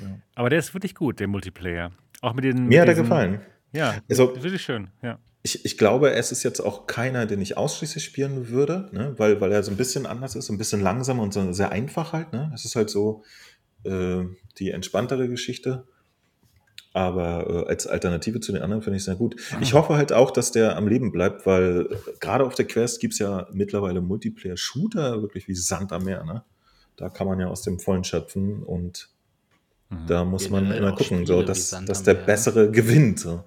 ja. 0.00 0.18
Aber 0.34 0.50
der 0.50 0.58
ist 0.58 0.74
wirklich 0.74 0.94
gut, 0.94 1.20
der 1.20 1.28
Multiplayer. 1.28 1.92
Auch 2.20 2.34
mit 2.34 2.44
den. 2.44 2.64
Mir 2.64 2.68
mit 2.68 2.80
hat 2.80 2.88
er 2.88 2.94
gefallen. 2.94 3.40
Ja, 3.72 3.94
also, 4.08 4.34
wirklich 4.42 4.62
schön, 4.62 4.88
ja 5.02 5.18
ich, 5.42 5.64
ich 5.64 5.78
glaube, 5.78 6.12
es 6.12 6.32
ist 6.32 6.42
jetzt 6.42 6.60
auch 6.60 6.86
keiner, 6.86 7.26
den 7.26 7.40
ich 7.40 7.56
ausschließlich 7.56 8.04
spielen 8.04 8.48
würde, 8.48 8.90
ne? 8.92 9.14
weil, 9.16 9.40
weil 9.40 9.52
er 9.52 9.62
so 9.62 9.70
ein 9.70 9.76
bisschen 9.76 10.06
anders 10.06 10.34
ist, 10.34 10.50
ein 10.50 10.58
bisschen 10.58 10.82
langsamer 10.82 11.22
und 11.22 11.32
so 11.32 11.52
sehr 11.52 11.72
einfach 11.72 12.12
halt. 12.12 12.32
Ne? 12.32 12.50
Es 12.54 12.64
ist 12.64 12.76
halt 12.76 12.90
so 12.90 13.22
äh, 13.84 14.24
die 14.58 14.70
entspanntere 14.70 15.28
Geschichte. 15.28 15.86
Aber 16.92 17.66
äh, 17.66 17.68
als 17.68 17.86
Alternative 17.86 18.40
zu 18.40 18.52
den 18.52 18.62
anderen 18.62 18.82
finde 18.82 18.96
ich 18.96 19.02
es 19.02 19.04
sehr 19.06 19.14
gut. 19.14 19.36
Ah. 19.52 19.58
Ich 19.60 19.74
hoffe 19.74 19.94
halt 19.94 20.12
auch, 20.12 20.32
dass 20.32 20.50
der 20.50 20.76
am 20.76 20.88
Leben 20.88 21.12
bleibt, 21.12 21.46
weil 21.46 21.86
äh, 21.90 21.96
gerade 22.18 22.44
auf 22.44 22.54
der 22.54 22.66
Quest 22.66 23.00
gibt 23.00 23.14
es 23.14 23.20
ja 23.20 23.46
mittlerweile 23.52 24.00
Multiplayer-Shooter, 24.00 25.22
wirklich 25.22 25.46
wie 25.46 25.54
Sand 25.54 25.92
am 25.92 26.04
Meer. 26.04 26.24
Ne? 26.24 26.42
Da 26.96 27.08
kann 27.08 27.26
man 27.28 27.38
ja 27.38 27.46
aus 27.46 27.62
dem 27.62 27.78
Vollen 27.78 28.04
schöpfen 28.04 28.62
und 28.62 29.08
mhm. 29.88 30.06
da 30.06 30.24
muss 30.24 30.50
man 30.50 30.70
immer 30.72 30.94
gucken, 30.94 31.24
so, 31.24 31.42
dass, 31.42 31.70
dass 31.86 32.02
der 32.02 32.14
Bessere 32.14 32.70
gewinnt. 32.70 33.20
So. 33.20 33.44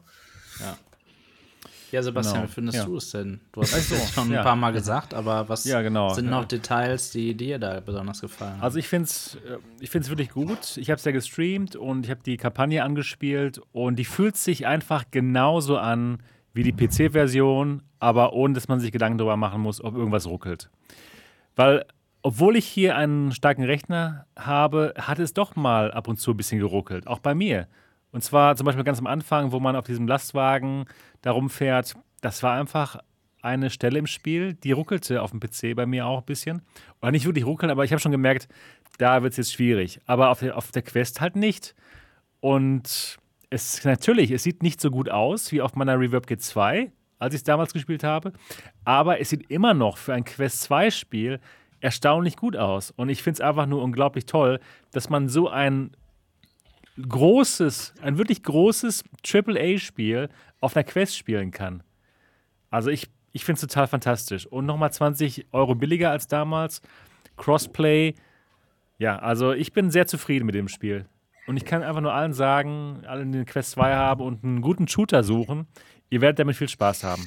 Ja. 1.93 2.03
Sebastian, 2.03 2.35
genau. 2.35 2.47
wie 2.49 2.53
findest 2.53 2.77
ja. 2.79 2.85
du 2.85 2.97
es 2.97 3.11
denn? 3.11 3.39
Du 3.51 3.61
hast 3.61 3.73
es 3.73 3.89
ja 3.89 3.97
schon 4.07 4.29
ein 4.29 4.33
ja. 4.33 4.43
paar 4.43 4.55
Mal 4.55 4.71
gesagt, 4.71 5.13
aber 5.13 5.47
was 5.47 5.63
ja, 5.65 5.81
genau. 5.81 6.09
sind 6.13 6.29
noch 6.29 6.45
Details, 6.45 7.11
die 7.11 7.35
dir 7.35 7.59
da 7.59 7.79
besonders 7.79 8.21
gefallen? 8.21 8.59
Also 8.59 8.79
ich 8.79 8.87
finde 8.87 9.05
es 9.05 9.35
äh, 9.35 9.57
ich 9.79 9.89
find's 9.89 10.09
wirklich 10.09 10.29
gut. 10.29 10.77
Ich 10.77 10.89
habe 10.89 10.97
es 10.97 11.05
ja 11.05 11.11
gestreamt 11.11 11.75
und 11.75 12.05
ich 12.05 12.11
habe 12.11 12.21
die 12.25 12.37
Kampagne 12.37 12.83
angespielt 12.83 13.61
und 13.71 13.97
die 13.97 14.05
fühlt 14.05 14.37
sich 14.37 14.65
einfach 14.65 15.05
genauso 15.11 15.77
an 15.77 16.17
wie 16.53 16.63
die 16.63 16.73
PC-Version, 16.73 17.83
aber 17.99 18.33
ohne 18.33 18.53
dass 18.53 18.67
man 18.67 18.79
sich 18.79 18.91
Gedanken 18.91 19.17
darüber 19.17 19.37
machen 19.37 19.61
muss, 19.61 19.83
ob 19.83 19.95
irgendwas 19.95 20.27
ruckelt. 20.27 20.69
Weil 21.55 21.85
obwohl 22.23 22.55
ich 22.55 22.65
hier 22.65 22.95
einen 22.95 23.33
starken 23.33 23.63
Rechner 23.63 24.25
habe, 24.39 24.93
hat 24.97 25.19
es 25.19 25.33
doch 25.33 25.55
mal 25.55 25.91
ab 25.91 26.07
und 26.07 26.17
zu 26.17 26.31
ein 26.31 26.37
bisschen 26.37 26.59
geruckelt, 26.59 27.05
auch 27.05 27.19
bei 27.19 27.35
mir. 27.35 27.67
Und 28.13 28.23
zwar 28.23 28.55
zum 28.55 28.65
Beispiel 28.65 28.83
ganz 28.83 28.99
am 28.99 29.07
Anfang, 29.07 29.51
wo 29.51 29.59
man 29.59 29.75
auf 29.75 29.85
diesem 29.85 30.07
Lastwagen 30.07 30.85
darum 31.23 31.49
fährt. 31.49 31.95
Das 32.21 32.43
war 32.43 32.53
einfach 32.53 32.99
eine 33.41 33.71
Stelle 33.71 33.97
im 33.97 34.05
Spiel, 34.05 34.53
die 34.53 34.71
ruckelte 34.71 35.21
auf 35.21 35.31
dem 35.31 35.39
PC 35.39 35.75
bei 35.75 35.87
mir 35.87 36.05
auch 36.05 36.19
ein 36.19 36.25
bisschen. 36.25 36.61
Oder 37.01 37.11
nicht 37.11 37.25
wirklich 37.25 37.45
ruckeln, 37.45 37.71
aber 37.71 37.83
ich 37.83 37.91
habe 37.91 37.99
schon 37.99 38.11
gemerkt, 38.11 38.47
da 38.99 39.23
wird 39.23 39.31
es 39.31 39.37
jetzt 39.37 39.53
schwierig. 39.53 39.99
Aber 40.05 40.29
auf 40.29 40.39
der, 40.39 40.55
auf 40.55 40.71
der 40.71 40.83
Quest 40.83 41.21
halt 41.21 41.35
nicht. 41.35 41.73
Und 42.39 43.17
es 43.49 43.83
natürlich, 43.83 44.29
es 44.29 44.43
sieht 44.43 44.61
nicht 44.61 44.79
so 44.79 44.91
gut 44.91 45.09
aus 45.09 45.51
wie 45.51 45.61
auf 45.61 45.75
meiner 45.75 45.99
Reverb 45.99 46.27
G2, 46.27 46.91
als 47.17 47.33
ich 47.33 47.39
es 47.39 47.43
damals 47.43 47.73
gespielt 47.73 48.03
habe. 48.03 48.31
Aber 48.85 49.19
es 49.19 49.31
sieht 49.31 49.49
immer 49.49 49.73
noch 49.73 49.97
für 49.97 50.13
ein 50.13 50.23
Quest 50.23 50.71
2-Spiel 50.71 51.39
erstaunlich 51.79 52.37
gut 52.37 52.55
aus. 52.55 52.91
Und 52.91 53.09
ich 53.09 53.23
finde 53.23 53.41
es 53.41 53.41
einfach 53.41 53.65
nur 53.65 53.81
unglaublich 53.81 54.27
toll, 54.27 54.59
dass 54.91 55.09
man 55.09 55.29
so 55.29 55.49
ein 55.49 55.97
großes, 57.01 57.95
ein 58.01 58.17
wirklich 58.17 58.43
großes 58.43 59.03
AAA-Spiel 59.25 60.29
auf 60.59 60.75
einer 60.75 60.83
Quest 60.83 61.17
spielen 61.17 61.51
kann. 61.51 61.83
Also 62.69 62.89
ich, 62.89 63.09
ich 63.31 63.45
finde 63.45 63.57
es 63.57 63.61
total 63.61 63.87
fantastisch. 63.87 64.45
Und 64.45 64.65
nochmal 64.65 64.91
20 64.91 65.47
Euro 65.51 65.75
billiger 65.75 66.11
als 66.11 66.27
damals. 66.27 66.81
Crossplay. 67.37 68.13
Ja, 68.97 69.17
also 69.17 69.53
ich 69.53 69.73
bin 69.73 69.91
sehr 69.91 70.07
zufrieden 70.07 70.45
mit 70.45 70.55
dem 70.55 70.67
Spiel. 70.67 71.05
Und 71.45 71.57
ich 71.57 71.65
kann 71.65 71.83
einfach 71.83 72.01
nur 72.01 72.13
allen 72.13 72.33
sagen, 72.33 73.03
alle, 73.05 73.25
die 73.25 73.37
eine 73.37 73.45
Quest 73.45 73.71
2 73.71 73.95
haben 73.95 74.23
und 74.23 74.43
einen 74.43 74.61
guten 74.61 74.87
Shooter 74.87 75.23
suchen, 75.23 75.67
ihr 76.09 76.21
werdet 76.21 76.39
damit 76.39 76.55
viel 76.55 76.69
Spaß 76.69 77.03
haben. 77.03 77.25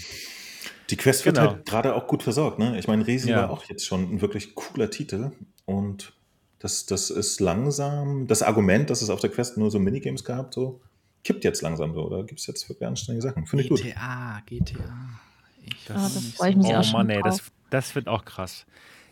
Die 0.89 0.97
Quest 0.97 1.25
genau. 1.25 1.43
wird 1.43 1.51
halt 1.51 1.67
gerade 1.67 1.95
auch 1.95 2.07
gut 2.07 2.23
versorgt. 2.23 2.59
Ne? 2.59 2.79
Ich 2.79 2.87
meine, 2.87 3.07
Resi 3.07 3.31
ja. 3.31 3.43
war 3.43 3.51
auch 3.51 3.65
jetzt 3.65 3.85
schon 3.85 4.05
ein 4.05 4.21
wirklich 4.21 4.55
cooler 4.55 4.91
Titel. 4.91 5.33
Und 5.65 6.16
das, 6.59 6.87
das 6.87 7.11
ist 7.11 7.41
langsam, 7.41 8.27
das 8.27 8.43
Argument, 8.43 8.91
dass 8.91 9.03
es 9.03 9.11
auf 9.11 9.21
der 9.21 9.31
Quest 9.31 9.57
nur 9.57 9.71
so 9.71 9.79
Minigames 9.79 10.25
gab, 10.25 10.55
so 10.55 10.81
kippt 11.25 11.45
jetzt 11.45 11.63
langsam 11.63 11.93
so. 11.93 12.09
Da 12.09 12.23
gibt 12.23 12.41
es 12.41 12.47
jetzt 12.47 12.69
wirklich 12.69 12.87
anständige 12.87 13.29
Sachen. 13.29 13.47
Finde 13.47 13.65
ich 13.65 13.69
gut. 13.69 13.83
GTA, 13.83 14.41
GTA. 14.47 15.21
Ich 15.65 15.85
das, 15.87 15.97
ah, 15.97 16.11
das 16.15 16.27
freue 16.35 16.51
ich 16.51 16.57
mich 16.57 16.67
oh, 16.67 16.75
auch 16.75 16.85
schon 16.85 16.93
Mann, 16.93 17.11
ey, 17.11 17.21
das, 17.23 17.43
das 17.71 17.95
wird 17.95 18.09
auch 18.09 18.25
krass. 18.25 18.65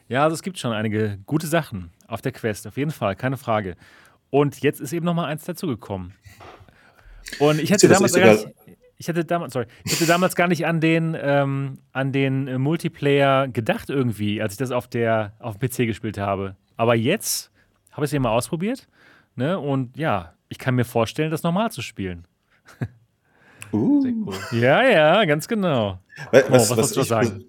Ja, 0.08 0.22
also 0.22 0.34
es 0.34 0.42
gibt 0.42 0.58
schon 0.58 0.72
einige 0.72 1.18
gute 1.26 1.46
Sachen 1.46 1.90
auf 2.06 2.22
der 2.22 2.32
Quest, 2.32 2.66
auf 2.66 2.76
jeden 2.76 2.90
Fall, 2.90 3.16
keine 3.16 3.36
Frage. 3.36 3.76
Und 4.30 4.60
jetzt 4.60 4.80
ist 4.80 4.92
eben 4.92 5.04
noch 5.04 5.14
mal 5.14 5.26
eins 5.26 5.44
dazugekommen. 5.44 6.14
Und 7.38 7.60
ich 7.60 7.70
hätte 7.70 7.88
damals 7.88 8.12
gar 8.12 8.34
nicht, 8.34 8.48
ich 8.96 9.08
hatte 9.08 9.24
damals, 9.24 9.52
sorry, 9.52 9.66
ich 9.84 9.92
hatte 9.94 10.06
damals 10.06 10.36
gar 10.36 10.46
nicht 10.46 10.66
an 10.66 10.80
den, 10.80 11.16
ähm, 11.20 11.78
an 11.92 12.12
den 12.12 12.46
äh, 12.46 12.58
Multiplayer 12.58 13.48
gedacht 13.48 13.90
irgendwie, 13.90 14.40
als 14.40 14.54
ich 14.54 14.58
das 14.58 14.70
auf 14.70 14.86
der 14.88 15.32
auf 15.40 15.58
dem 15.58 15.68
PC 15.68 15.78
gespielt 15.86 16.18
habe. 16.18 16.56
Aber 16.76 16.94
jetzt 16.94 17.50
habe 17.92 18.04
ich 18.04 18.08
es 18.08 18.12
ja 18.12 18.20
mal 18.20 18.32
ausprobiert, 18.32 18.88
ne? 19.36 19.58
Und 19.58 19.96
ja, 19.96 20.34
ich 20.48 20.58
kann 20.58 20.74
mir 20.74 20.84
vorstellen, 20.84 21.30
das 21.30 21.42
normal 21.42 21.70
zu 21.70 21.82
spielen. 21.82 22.26
Uh. 23.72 24.04
Cool. 24.04 24.60
Ja, 24.60 24.88
ja, 24.88 25.24
ganz 25.24 25.48
genau. 25.48 25.98
Was, 26.30 26.44
oh, 26.44 26.52
was, 26.52 26.76
was, 26.76 26.96
was 26.96 27.08
sagen? 27.08 27.44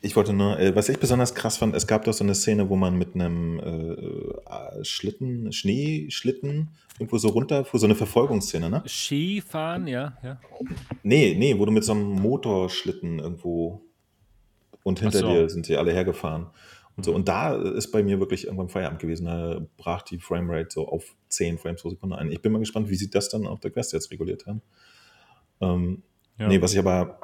Ich 0.00 0.14
wollte 0.14 0.32
nur, 0.32 0.58
äh, 0.58 0.74
was 0.76 0.88
ich 0.88 0.98
besonders 0.98 1.34
krass 1.34 1.56
fand, 1.56 1.74
es 1.74 1.86
gab 1.86 2.04
doch 2.04 2.12
so 2.12 2.22
eine 2.22 2.34
Szene, 2.34 2.68
wo 2.68 2.76
man 2.76 2.96
mit 2.96 3.14
einem 3.14 3.58
äh, 3.58 4.84
Schlitten, 4.84 5.52
Schneeschlitten 5.52 6.70
irgendwo 6.98 7.18
so 7.18 7.28
runterfuhr, 7.28 7.80
so 7.80 7.86
eine 7.86 7.94
Verfolgungsszene, 7.94 8.70
ne? 8.70 8.82
Skifahren, 8.86 9.86
ja, 9.86 10.16
ja. 10.22 10.40
Nee, 11.02 11.34
nee, 11.38 11.58
wo 11.58 11.64
du 11.64 11.72
mit 11.72 11.84
so 11.84 11.92
einem 11.92 12.10
Motorschlitten 12.10 13.18
irgendwo 13.18 13.82
und 14.84 15.00
hinter 15.00 15.18
so. 15.18 15.28
dir 15.28 15.48
sind 15.48 15.66
sie 15.66 15.76
alle 15.76 15.92
hergefahren. 15.92 16.46
Und, 16.98 17.04
so. 17.04 17.14
und 17.14 17.28
da 17.28 17.54
ist 17.54 17.92
bei 17.92 18.02
mir 18.02 18.18
wirklich 18.18 18.46
irgendwann 18.46 18.68
Feierabend 18.68 19.00
gewesen. 19.00 19.26
Da 19.26 19.64
brach 19.76 20.02
die 20.02 20.18
Framerate 20.18 20.68
so 20.68 20.88
auf 20.88 21.14
10 21.28 21.58
Frames 21.58 21.80
pro 21.80 21.90
Sekunde 21.90 22.18
ein. 22.18 22.32
Ich 22.32 22.42
bin 22.42 22.50
mal 22.50 22.58
gespannt, 22.58 22.90
wie 22.90 22.96
sie 22.96 23.08
das 23.08 23.28
dann 23.28 23.46
auf 23.46 23.60
der 23.60 23.70
Quest 23.70 23.92
jetzt 23.92 24.10
reguliert 24.10 24.46
haben. 24.46 24.62
Ähm, 25.60 26.02
ja. 26.40 26.48
Nee, 26.48 26.60
was 26.60 26.72
ich 26.72 26.80
aber 26.80 27.20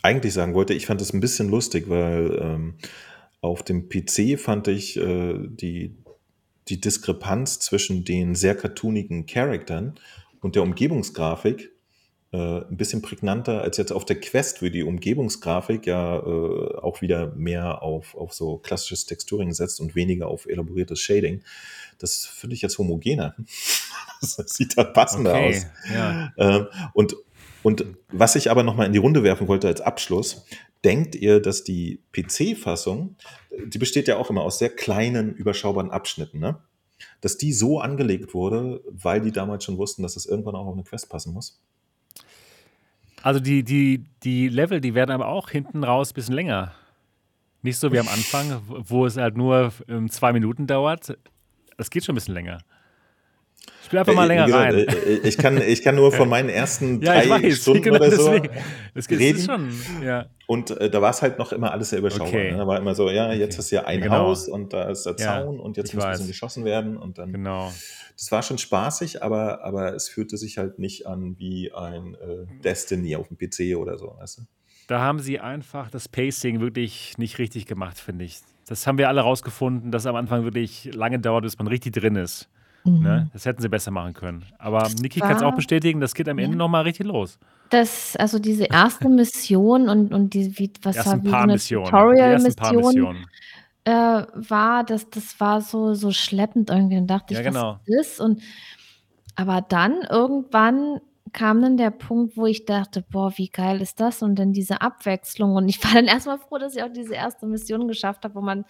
eigentlich 0.00 0.32
sagen 0.32 0.54
wollte, 0.54 0.74
ich 0.74 0.86
fand 0.86 1.00
es 1.00 1.12
ein 1.12 1.18
bisschen 1.18 1.48
lustig, 1.48 1.88
weil 1.88 2.38
ähm, 2.40 2.74
auf 3.40 3.64
dem 3.64 3.88
PC 3.88 4.38
fand 4.38 4.68
ich 4.68 4.96
äh, 4.96 5.40
die, 5.40 5.96
die 6.68 6.80
Diskrepanz 6.80 7.58
zwischen 7.58 8.04
den 8.04 8.36
sehr 8.36 8.54
cartoonigen 8.54 9.26
Charaktern 9.26 9.98
und 10.40 10.54
der 10.54 10.62
Umgebungsgrafik 10.62 11.72
äh, 12.32 12.60
ein 12.60 12.76
bisschen 12.76 13.00
prägnanter 13.00 13.62
als 13.62 13.78
jetzt 13.78 13.90
auf 13.90 14.04
der 14.04 14.20
Quest, 14.20 14.60
wo 14.62 14.68
die 14.68 14.82
Umgebungsgrafik 14.82 15.86
ja 15.86 16.18
äh, 16.18 16.76
auch 16.76 17.00
wieder 17.00 17.34
mehr 17.34 17.82
auf, 17.82 18.14
auf 18.14 18.34
so 18.34 18.58
klassisches 18.58 19.06
Texturing 19.06 19.52
setzt 19.52 19.80
und 19.80 19.94
weniger 19.94 20.26
auf 20.28 20.46
elaboriertes 20.46 21.00
Shading. 21.00 21.42
Das 21.98 22.26
finde 22.26 22.54
ich 22.54 22.62
jetzt 22.62 22.78
homogener. 22.78 23.34
das 24.20 24.54
sieht 24.54 24.76
da 24.76 24.84
passender 24.84 25.34
okay, 25.34 25.48
aus. 25.48 25.66
Ja. 25.92 26.32
Ähm, 26.36 26.66
und, 26.92 27.16
und 27.62 27.86
was 28.12 28.36
ich 28.36 28.50
aber 28.50 28.62
nochmal 28.62 28.86
in 28.86 28.92
die 28.92 28.98
Runde 28.98 29.22
werfen 29.22 29.48
wollte 29.48 29.68
als 29.68 29.80
Abschluss, 29.80 30.44
denkt 30.84 31.14
ihr, 31.14 31.40
dass 31.40 31.64
die 31.64 32.02
PC-Fassung, 32.12 33.16
die 33.66 33.78
besteht 33.78 34.06
ja 34.06 34.16
auch 34.16 34.30
immer 34.30 34.42
aus 34.42 34.58
sehr 34.58 34.70
kleinen, 34.70 35.34
überschaubaren 35.34 35.90
Abschnitten, 35.90 36.38
ne? 36.38 36.58
dass 37.20 37.38
die 37.38 37.52
so 37.52 37.80
angelegt 37.80 38.34
wurde, 38.34 38.82
weil 38.90 39.20
die 39.20 39.32
damals 39.32 39.64
schon 39.64 39.78
wussten, 39.78 40.02
dass 40.02 40.16
es 40.16 40.24
das 40.24 40.30
irgendwann 40.30 40.56
auch 40.56 40.66
auf 40.66 40.74
eine 40.74 40.84
Quest 40.84 41.08
passen 41.08 41.32
muss? 41.32 41.60
Also 43.22 43.40
die, 43.40 43.62
die, 43.64 44.04
die 44.22 44.48
Level, 44.48 44.80
die 44.80 44.94
werden 44.94 45.10
aber 45.10 45.26
auch 45.28 45.50
hinten 45.50 45.84
raus 45.84 46.10
ein 46.10 46.14
bisschen 46.14 46.34
länger. 46.34 46.72
Nicht 47.62 47.78
so 47.78 47.92
wie 47.92 47.98
am 47.98 48.08
Anfang, 48.08 48.62
wo 48.66 49.04
es 49.06 49.16
halt 49.16 49.36
nur 49.36 49.72
ähm, 49.88 50.08
zwei 50.10 50.32
Minuten 50.32 50.66
dauert. 50.66 51.16
Es 51.76 51.90
geht 51.90 52.04
schon 52.04 52.14
ein 52.14 52.16
bisschen 52.16 52.34
länger. 52.34 52.58
Spiel 53.84 53.98
einfach 53.98 54.14
mal 54.14 54.26
länger 54.26 54.46
gesagt, 54.46 54.74
rein. 54.74 54.74
Äh, 54.74 54.82
äh, 54.82 55.28
ich 55.28 55.38
kann, 55.38 55.60
ich 55.60 55.82
kann 55.82 55.94
nur 55.94 56.12
von 56.12 56.28
meinen 56.28 56.48
ersten 56.48 57.00
ja, 57.00 57.14
drei 57.14 57.30
weiß, 57.30 57.62
Stunden 57.62 57.82
genau 57.82 57.96
oder 57.96 58.10
so 58.10 58.38
das 58.94 59.10
reden. 59.10 59.40
Schon, 59.40 59.72
ja. 60.04 60.26
Und 60.46 60.70
äh, 60.70 60.90
da 60.90 61.00
war 61.00 61.10
es 61.10 61.22
halt 61.22 61.38
noch 61.38 61.52
immer 61.52 61.72
alles 61.72 61.90
sehr 61.90 61.98
überschaubar. 61.98 62.28
Okay. 62.28 62.52
Ne? 62.52 62.58
Da 62.58 62.66
war 62.66 62.78
immer 62.78 62.94
so, 62.94 63.10
ja, 63.10 63.32
jetzt 63.32 63.54
okay. 63.54 63.60
ist 63.60 63.68
hier 63.70 63.86
ein 63.86 64.00
genau. 64.00 64.18
Haus 64.18 64.48
und 64.48 64.72
da 64.72 64.88
ist 64.90 65.04
der 65.04 65.16
Zaun 65.16 65.56
ja, 65.56 65.62
und 65.62 65.76
jetzt 65.76 65.94
muss 65.94 66.04
ein 66.04 66.10
bisschen 66.12 66.26
geschossen 66.26 66.64
werden. 66.64 66.96
Und 66.96 67.18
dann, 67.18 67.32
genau. 67.32 67.72
Das 68.16 68.32
war 68.32 68.42
schon 68.42 68.58
spaßig, 68.58 69.22
aber, 69.22 69.64
aber 69.64 69.94
es 69.94 70.08
fühlte 70.08 70.36
sich 70.36 70.58
halt 70.58 70.78
nicht 70.78 71.06
an 71.06 71.36
wie 71.38 71.72
ein 71.72 72.14
äh, 72.14 72.46
Destiny 72.62 73.16
auf 73.16 73.28
dem 73.28 73.38
PC 73.38 73.76
oder 73.76 73.96
so, 73.96 74.16
weißt 74.18 74.38
du? 74.38 74.42
Da 74.88 75.00
haben 75.00 75.18
sie 75.18 75.38
einfach 75.38 75.90
das 75.90 76.08
Pacing 76.08 76.60
wirklich 76.60 77.16
nicht 77.18 77.38
richtig 77.38 77.66
gemacht, 77.66 77.98
finde 77.98 78.24
ich. 78.24 78.40
Das 78.66 78.86
haben 78.86 78.98
wir 78.98 79.08
alle 79.08 79.20
rausgefunden, 79.20 79.92
dass 79.92 80.02
es 80.02 80.06
am 80.06 80.16
Anfang 80.16 80.44
wirklich 80.44 80.90
lange 80.94 81.18
dauert, 81.18 81.42
bis 81.42 81.58
man 81.58 81.66
richtig 81.66 81.92
drin 81.92 82.16
ist. 82.16 82.48
Mhm. 82.96 83.02
Ne? 83.02 83.30
Das 83.32 83.44
hätten 83.44 83.62
sie 83.62 83.68
besser 83.68 83.90
machen 83.90 84.14
können. 84.14 84.44
Aber 84.58 84.88
Niki 85.00 85.20
kann 85.20 85.36
es 85.36 85.42
auch 85.42 85.54
bestätigen, 85.54 86.00
das 86.00 86.14
geht 86.14 86.28
am 86.28 86.38
Ende 86.38 86.52
ja. 86.52 86.58
nochmal 86.58 86.82
richtig 86.82 87.06
los. 87.06 87.38
Das, 87.70 88.16
also 88.16 88.38
diese 88.38 88.64
erste 88.64 89.08
Mission 89.08 89.88
und, 89.88 90.12
und 90.14 90.34
die, 90.34 90.58
wie, 90.58 90.72
was 90.82 90.96
war 91.04 91.22
wie 91.22 91.28
so 91.28 91.36
eine 91.36 91.58
Tutorial-Mission 91.58 93.26
äh, 93.84 93.90
war, 94.34 94.84
das, 94.84 95.08
das 95.08 95.40
war 95.40 95.60
so, 95.62 95.94
so 95.94 96.12
schleppend 96.12 96.68
irgendwie. 96.70 96.96
Dann 96.96 97.06
dachte 97.06 97.32
ich, 97.32 97.38
ja, 97.38 97.44
genau. 97.44 97.80
was 97.86 98.10
ist 98.10 98.20
Und 98.20 98.42
aber 99.34 99.62
dann 99.62 100.02
irgendwann 100.10 101.00
kam 101.32 101.62
dann 101.62 101.76
der 101.76 101.90
Punkt, 101.90 102.36
wo 102.36 102.46
ich 102.46 102.64
dachte, 102.64 103.04
boah, 103.08 103.32
wie 103.36 103.48
geil 103.48 103.80
ist 103.80 104.00
das? 104.00 104.22
Und 104.22 104.36
dann 104.38 104.52
diese 104.52 104.80
Abwechslung. 104.82 105.54
Und 105.54 105.68
ich 105.68 105.82
war 105.84 105.94
dann 105.94 106.06
erstmal 106.06 106.38
froh, 106.38 106.58
dass 106.58 106.76
ich 106.76 106.82
auch 106.82 106.92
diese 106.92 107.14
erste 107.14 107.46
Mission 107.46 107.88
geschafft 107.88 108.24
habe, 108.24 108.34
wo 108.34 108.40
man 108.40 108.64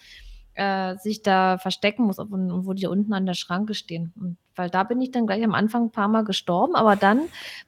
äh, 0.59 0.97
sich 0.97 1.21
da 1.21 1.57
verstecken 1.57 2.03
muss, 2.03 2.19
und 2.19 2.65
wo 2.65 2.73
die 2.73 2.87
unten 2.87 3.13
an 3.13 3.25
der 3.25 3.33
Schranke 3.33 3.73
stehen. 3.73 4.11
Und 4.19 4.37
weil 4.55 4.69
da 4.69 4.83
bin 4.83 4.99
ich 4.99 5.11
dann 5.11 5.25
gleich 5.25 5.41
am 5.43 5.55
Anfang 5.55 5.85
ein 5.85 5.91
paar 5.91 6.09
Mal 6.09 6.25
gestorben, 6.25 6.75
aber 6.75 6.97
dann 6.97 7.21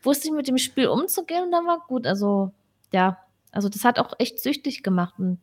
wusste 0.03 0.27
ich 0.27 0.33
mit 0.33 0.49
dem 0.49 0.57
Spiel 0.57 0.87
umzugehen 0.87 1.45
und 1.45 1.51
dann 1.51 1.65
war 1.65 1.79
gut. 1.87 2.05
Also 2.05 2.51
ja, 2.91 3.17
also 3.53 3.69
das 3.69 3.85
hat 3.85 3.97
auch 3.97 4.13
echt 4.19 4.39
süchtig 4.39 4.83
gemacht. 4.83 5.13
Und 5.17 5.39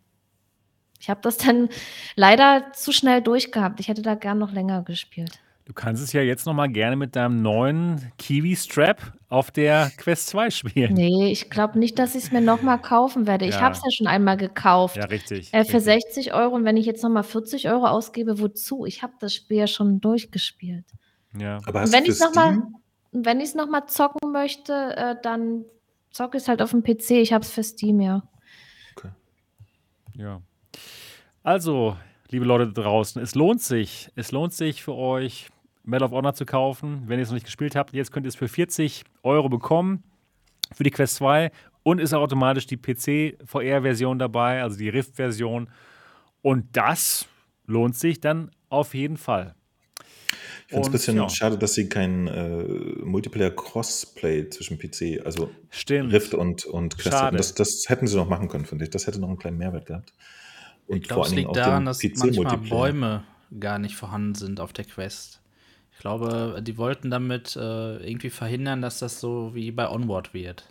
ich 1.00 1.08
habe 1.08 1.20
das 1.22 1.38
dann 1.38 1.70
leider 2.16 2.72
zu 2.74 2.92
schnell 2.92 3.22
durchgehabt. 3.22 3.80
Ich 3.80 3.88
hätte 3.88 4.02
da 4.02 4.14
gern 4.14 4.38
noch 4.38 4.52
länger 4.52 4.82
gespielt. 4.82 5.40
Du 5.69 5.74
kannst 5.74 6.03
es 6.03 6.15
ja 6.15 6.23
jetzt 6.23 6.47
noch 6.47 6.55
mal 6.55 6.69
gerne 6.69 6.97
mit 6.97 7.15
deinem 7.15 7.43
neuen 7.43 8.11
Kiwi-Strap 8.16 9.12
auf 9.28 9.51
der 9.51 9.93
Quest 9.99 10.28
2 10.28 10.49
spielen. 10.49 10.95
Nee, 10.95 11.31
ich 11.31 11.51
glaube 11.51 11.78
nicht, 11.78 11.99
dass 11.99 12.15
ich 12.15 12.24
es 12.24 12.32
mir 12.32 12.40
noch 12.40 12.62
mal 12.62 12.78
kaufen 12.78 13.27
werde. 13.27 13.45
Ja. 13.45 13.51
Ich 13.51 13.61
habe 13.61 13.74
es 13.74 13.82
ja 13.85 13.90
schon 13.90 14.07
einmal 14.07 14.39
gekauft. 14.39 14.97
Ja, 14.97 15.05
richtig. 15.05 15.53
Äh, 15.53 15.66
für 15.66 15.77
richtig. 15.77 16.05
60 16.15 16.32
Euro. 16.32 16.55
Und 16.55 16.65
wenn 16.65 16.78
ich 16.78 16.86
jetzt 16.86 17.03
noch 17.03 17.11
mal 17.11 17.23
40 17.23 17.69
Euro 17.69 17.85
ausgebe, 17.85 18.40
wozu? 18.40 18.86
Ich 18.86 19.03
habe 19.03 19.12
das 19.20 19.35
Spiel 19.35 19.59
ja 19.59 19.66
schon 19.66 20.01
durchgespielt. 20.01 20.86
Ja. 21.39 21.59
Aber 21.66 21.82
hast 21.82 21.93
wenn 21.93 22.05
ich 22.05 22.12
es 22.12 22.20
noch 22.20 22.35
mal, 22.35 22.62
wenn 23.12 23.40
ich 23.40 23.51
es 23.51 23.55
noch 23.55 23.69
mal 23.69 23.86
zocken 23.89 24.32
möchte, 24.32 24.73
äh, 24.97 25.16
dann 25.23 25.66
zocke 26.12 26.39
ich 26.39 26.45
es 26.45 26.49
halt 26.49 26.62
auf 26.62 26.70
dem 26.70 26.82
PC. 26.82 27.11
Ich 27.11 27.35
habe 27.35 27.45
es 27.45 27.51
für 27.51 27.62
Steam, 27.62 28.01
ja. 28.01 28.23
Okay. 28.97 29.11
Ja. 30.15 30.40
Also, 31.43 31.95
liebe 32.31 32.47
Leute 32.47 32.73
da 32.73 32.85
draußen, 32.85 33.20
es 33.20 33.35
lohnt 33.35 33.61
sich. 33.61 34.11
Es 34.16 34.32
lohnt 34.32 34.55
sich 34.55 34.82
für 34.82 34.95
euch 34.95 35.51
Medal 35.89 36.06
of 36.06 36.12
Honor 36.12 36.35
zu 36.35 36.44
kaufen. 36.44 37.02
Wenn 37.06 37.19
ihr 37.19 37.23
es 37.23 37.28
noch 37.28 37.35
nicht 37.35 37.47
gespielt 37.47 37.74
habt, 37.74 37.93
jetzt 37.94 38.12
könnt 38.12 38.27
ihr 38.27 38.28
es 38.28 38.36
für 38.36 38.48
40 38.48 39.05
Euro 39.23 39.48
bekommen 39.48 40.05
für 40.74 40.85
die 40.85 40.90
Quest 40.90 41.16
2 41.16 41.51
und 41.82 41.98
ist 41.98 42.12
auch 42.12 42.20
automatisch 42.20 42.66
die 42.66 42.77
PC-VR-Version 42.77 44.19
dabei, 44.19 44.62
also 44.62 44.77
die 44.77 44.90
Rift-Version. 44.90 45.70
Und 46.43 46.77
das 46.77 47.27
lohnt 47.66 47.97
sich 47.97 48.20
dann 48.20 48.51
auf 48.69 48.94
jeden 48.94 49.16
Fall. 49.16 49.55
Ich 50.66 50.74
finde 50.74 50.82
es 50.82 50.89
ein 50.89 50.93
bisschen 50.93 51.16
ja. 51.16 51.28
schade, 51.31 51.56
dass 51.56 51.73
sie 51.73 51.89
kein 51.89 52.27
äh, 52.27 52.62
Multiplayer-Crossplay 53.02 54.51
zwischen 54.51 54.78
PC, 54.78 55.24
also 55.24 55.51
Stimmt. 55.70 56.12
Rift 56.12 56.35
und, 56.35 56.66
und 56.66 56.98
Quest 56.98 57.23
hätten. 57.23 57.36
Das, 57.39 57.55
das, 57.55 57.89
hätten 57.89 58.06
sie 58.06 58.16
noch 58.16 58.28
machen 58.28 58.48
können, 58.48 58.66
finde 58.66 58.85
ich. 58.85 58.90
Das 58.90 59.06
hätte 59.06 59.19
noch 59.19 59.28
einen 59.28 59.39
kleinen 59.39 59.56
Mehrwert 59.56 59.86
gehabt. 59.86 60.12
Und 60.86 60.98
ich 60.98 61.05
glaube, 61.05 61.27
es 61.27 61.35
liegt 61.35 61.56
daran, 61.56 61.86
dass 61.86 62.02
manchmal 62.16 62.59
Bäume 62.59 63.24
gar 63.59 63.78
nicht 63.78 63.97
vorhanden 63.97 64.35
sind 64.35 64.60
auf 64.60 64.74
der 64.74 64.85
Quest. 64.85 65.40
Ich 65.98 66.02
glaube, 66.02 66.60
die 66.62 66.78
wollten 66.78 67.10
damit 67.10 67.56
äh, 67.56 67.96
irgendwie 67.96 68.30
verhindern, 68.30 68.82
dass 68.82 69.00
das 69.00 69.18
so 69.18 69.50
wie 69.56 69.72
bei 69.72 69.90
Onward 69.90 70.32
wird. 70.32 70.64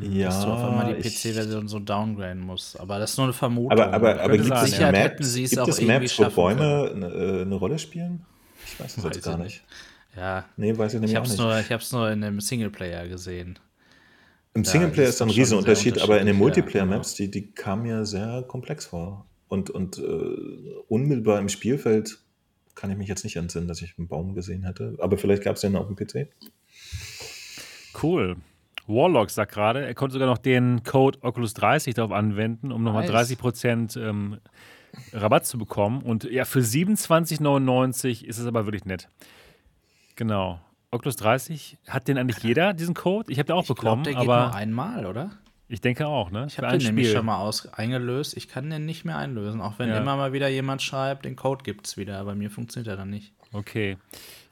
Ja, 0.00 0.28
dass 0.28 0.40
du 0.40 0.46
auf 0.46 0.64
einmal 0.64 0.94
die 0.94 1.06
PC-Version 1.06 1.68
so 1.68 1.80
downgraden 1.80 2.40
musst. 2.40 2.80
Aber 2.80 2.98
das 2.98 3.10
ist 3.10 3.18
nur 3.18 3.26
eine 3.26 3.34
Vermutung. 3.34 3.72
Aber, 3.72 3.92
aber, 3.92 4.22
aber 4.22 4.38
gibt, 4.38 4.44
es 4.46 4.80
Maps, 4.80 5.34
gibt 5.34 5.68
es 5.68 5.82
Maps, 5.82 6.18
wo 6.18 6.30
Bäume 6.30 6.90
eine, 6.94 7.06
äh, 7.08 7.42
eine, 7.42 7.54
Rolle 7.56 7.78
spielen? 7.78 8.24
Ich 8.64 8.80
weiß 8.80 8.96
es 8.96 9.04
jetzt 9.04 9.22
gar 9.22 9.36
nicht. 9.36 9.62
Ja. 10.16 10.46
Nee, 10.56 10.78
weiß 10.78 10.94
ich 10.94 11.00
nämlich 11.00 11.12
ich 11.12 11.18
auch 11.18 11.24
nicht. 11.24 11.38
Nur, 11.38 11.58
ich 11.58 11.70
habe 11.70 11.82
es 11.82 11.92
nur 11.92 12.10
in 12.10 12.24
einem 12.24 12.40
Singleplayer 12.40 13.06
gesehen. 13.06 13.58
Im 14.54 14.64
Singleplayer 14.64 15.08
ist, 15.08 15.16
ist 15.16 15.22
ein 15.22 15.28
Riesenunterschied, 15.28 16.00
aber 16.00 16.20
in 16.20 16.26
den 16.26 16.36
Multiplayer-Maps, 16.36 17.18
genau. 17.18 17.30
die, 17.30 17.42
die 17.42 17.50
kamen 17.52 17.82
mir 17.82 18.06
sehr 18.06 18.42
komplex 18.48 18.86
vor. 18.86 19.26
Und, 19.48 19.68
und 19.68 19.98
uh, 19.98 20.84
unmittelbar 20.88 21.38
im 21.38 21.50
Spielfeld 21.50 22.23
kann 22.74 22.90
ich 22.90 22.96
mich 22.96 23.08
jetzt 23.08 23.24
nicht 23.24 23.36
entsinnen, 23.36 23.68
dass 23.68 23.82
ich 23.82 23.94
einen 23.98 24.08
Baum 24.08 24.34
gesehen 24.34 24.64
hätte. 24.64 24.96
Aber 25.00 25.16
vielleicht 25.16 25.42
gab 25.42 25.56
es 25.56 25.62
den 25.62 25.76
auf 25.76 25.86
dem 25.86 25.96
PC. 25.96 26.28
Cool. 28.02 28.36
Warlock 28.86 29.30
sagt 29.30 29.52
gerade, 29.52 29.84
er 29.84 29.94
konnte 29.94 30.14
sogar 30.14 30.28
noch 30.28 30.38
den 30.38 30.82
Code 30.82 31.18
Oculus 31.22 31.54
30 31.54 31.94
darauf 31.94 32.12
anwenden, 32.12 32.70
um 32.70 32.82
nochmal 32.82 33.08
nice. 33.08 33.30
30% 33.30 33.98
ähm, 33.98 34.38
Rabatt 35.12 35.46
zu 35.46 35.58
bekommen. 35.58 36.02
Und 36.02 36.24
ja, 36.24 36.44
für 36.44 36.60
27,99 36.60 38.24
ist 38.24 38.38
es 38.38 38.46
aber 38.46 38.66
wirklich 38.66 38.84
nett. 38.84 39.08
Genau. 40.16 40.60
Oculus 40.90 41.16
30, 41.16 41.78
hat 41.88 42.06
den 42.06 42.18
eigentlich 42.18 42.38
jeder, 42.44 42.72
diesen 42.72 42.94
Code? 42.94 43.32
Ich 43.32 43.38
habe 43.38 43.46
den 43.46 43.56
auch 43.56 43.62
ich 43.62 43.68
bekommen. 43.68 44.04
Glaub, 44.04 44.14
der 44.14 44.22
aber 44.22 44.44
geht 44.44 44.52
nur 44.52 44.54
einmal, 44.54 45.06
oder? 45.06 45.30
Ich 45.74 45.80
denke 45.80 46.06
auch, 46.06 46.30
ne? 46.30 46.46
Ich 46.48 46.56
habe 46.56 46.68
den 46.68 46.80
Spiel. 46.80 46.94
nämlich 46.94 47.12
schon 47.12 47.26
mal 47.26 47.38
aus, 47.38 47.66
eingelöst. 47.66 48.36
Ich 48.36 48.48
kann 48.48 48.70
den 48.70 48.86
nicht 48.86 49.04
mehr 49.04 49.18
einlösen, 49.18 49.60
auch 49.60 49.78
wenn 49.78 49.88
ja. 49.88 49.98
immer 49.98 50.16
mal 50.16 50.32
wieder 50.32 50.48
jemand 50.48 50.82
schreibt, 50.82 51.24
den 51.24 51.34
Code 51.34 51.64
gibt 51.64 51.86
es 51.86 51.96
wieder. 51.96 52.24
Bei 52.24 52.36
mir 52.36 52.48
funktioniert 52.48 52.88
er 52.88 52.96
dann 52.96 53.10
nicht. 53.10 53.32
Okay. 53.52 53.98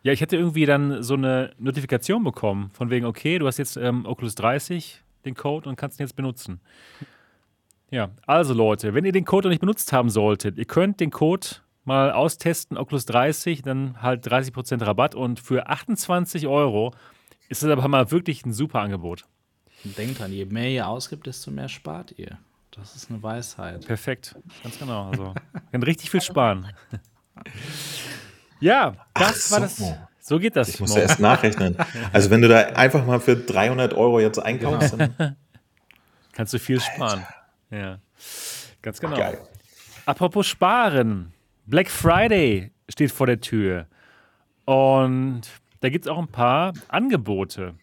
Ja, 0.02 0.12
ich 0.12 0.20
hätte 0.20 0.36
irgendwie 0.36 0.66
dann 0.66 1.02
so 1.04 1.14
eine 1.14 1.52
Notifikation 1.58 2.24
bekommen, 2.24 2.70
von 2.72 2.90
wegen, 2.90 3.06
okay, 3.06 3.38
du 3.38 3.46
hast 3.46 3.58
jetzt 3.58 3.76
ähm, 3.76 4.04
Oculus 4.04 4.34
30, 4.34 5.00
den 5.24 5.34
Code, 5.36 5.68
und 5.68 5.76
kannst 5.76 6.00
ihn 6.00 6.02
jetzt 6.02 6.16
benutzen. 6.16 6.60
Ja, 7.92 8.10
also 8.26 8.52
Leute, 8.52 8.94
wenn 8.94 9.04
ihr 9.04 9.12
den 9.12 9.24
Code 9.24 9.46
noch 9.46 9.50
nicht 9.50 9.60
benutzt 9.60 9.92
haben 9.92 10.10
solltet, 10.10 10.58
ihr 10.58 10.64
könnt 10.64 10.98
den 10.98 11.10
Code 11.10 11.46
mal 11.84 12.10
austesten, 12.10 12.76
Oculus 12.76 13.06
30, 13.06 13.62
dann 13.62 14.02
halt 14.02 14.26
30% 14.26 14.84
Rabatt 14.84 15.14
und 15.14 15.38
für 15.38 15.68
28 15.68 16.48
Euro 16.48 16.92
ist 17.48 17.62
das 17.62 17.70
aber 17.70 17.86
mal 17.86 18.10
wirklich 18.10 18.44
ein 18.44 18.52
super 18.52 18.80
Angebot. 18.80 19.26
Denkt 19.84 20.20
dran, 20.20 20.32
je 20.32 20.44
mehr 20.44 20.68
ihr 20.68 20.86
ausgibt, 20.86 21.26
desto 21.26 21.50
mehr 21.50 21.68
spart 21.68 22.14
ihr. 22.16 22.38
Das 22.70 22.94
ist 22.94 23.10
eine 23.10 23.22
Weisheit. 23.22 23.84
Perfekt, 23.86 24.34
ganz 24.62 24.78
genau. 24.78 25.10
Also, 25.10 25.34
kann 25.72 25.82
richtig 25.82 26.10
viel 26.10 26.20
sparen. 26.20 26.72
ja, 28.60 28.94
das 29.14 29.48
so. 29.48 29.54
war 29.54 29.60
das. 29.60 29.82
So 30.20 30.38
geht 30.38 30.54
das. 30.54 30.68
Ich 30.68 30.80
muss 30.80 30.94
ja 30.94 31.02
erst 31.02 31.18
nachrechnen. 31.20 31.76
Also, 32.12 32.30
wenn 32.30 32.40
du 32.40 32.48
da 32.48 32.60
einfach 32.60 33.04
mal 33.04 33.20
für 33.20 33.36
300 33.36 33.92
Euro 33.94 34.20
jetzt 34.20 34.38
einkaufst, 34.38 34.92
genau. 34.92 35.12
dann 35.18 35.36
kannst 36.32 36.54
du 36.54 36.58
viel 36.58 36.80
sparen. 36.80 37.24
Alter. 37.70 37.78
Ja, 37.78 37.98
ganz 38.80 39.00
genau. 39.00 39.16
Geil. 39.16 39.38
Apropos 40.06 40.46
Sparen. 40.46 41.32
Black 41.66 41.90
Friday 41.90 42.72
steht 42.88 43.12
vor 43.12 43.26
der 43.26 43.40
Tür. 43.40 43.86
Und 44.64 45.42
da 45.80 45.88
gibt 45.88 46.06
es 46.06 46.10
auch 46.10 46.18
ein 46.18 46.28
paar 46.28 46.72
Angebote. 46.88 47.74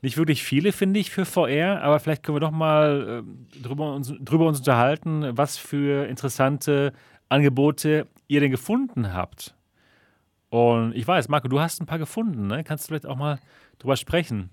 Nicht 0.00 0.16
wirklich 0.16 0.44
viele, 0.44 0.72
finde 0.72 1.00
ich, 1.00 1.10
für 1.10 1.24
VR, 1.24 1.82
aber 1.82 1.98
vielleicht 1.98 2.22
können 2.22 2.36
wir 2.36 2.40
doch 2.40 2.52
mal 2.52 3.24
äh, 3.24 3.62
drüber, 3.62 3.94
uns, 3.94 4.12
drüber 4.20 4.46
uns 4.46 4.58
unterhalten, 4.58 5.36
was 5.36 5.58
für 5.58 6.06
interessante 6.06 6.92
Angebote 7.28 8.06
ihr 8.28 8.40
denn 8.40 8.50
gefunden 8.50 9.12
habt. 9.12 9.54
Und 10.50 10.94
ich 10.94 11.06
weiß, 11.06 11.28
Marco, 11.28 11.48
du 11.48 11.60
hast 11.60 11.80
ein 11.80 11.86
paar 11.86 11.98
gefunden, 11.98 12.46
ne? 12.46 12.64
Kannst 12.64 12.84
du 12.84 12.88
vielleicht 12.88 13.06
auch 13.06 13.16
mal 13.16 13.38
drüber 13.78 13.96
sprechen? 13.96 14.50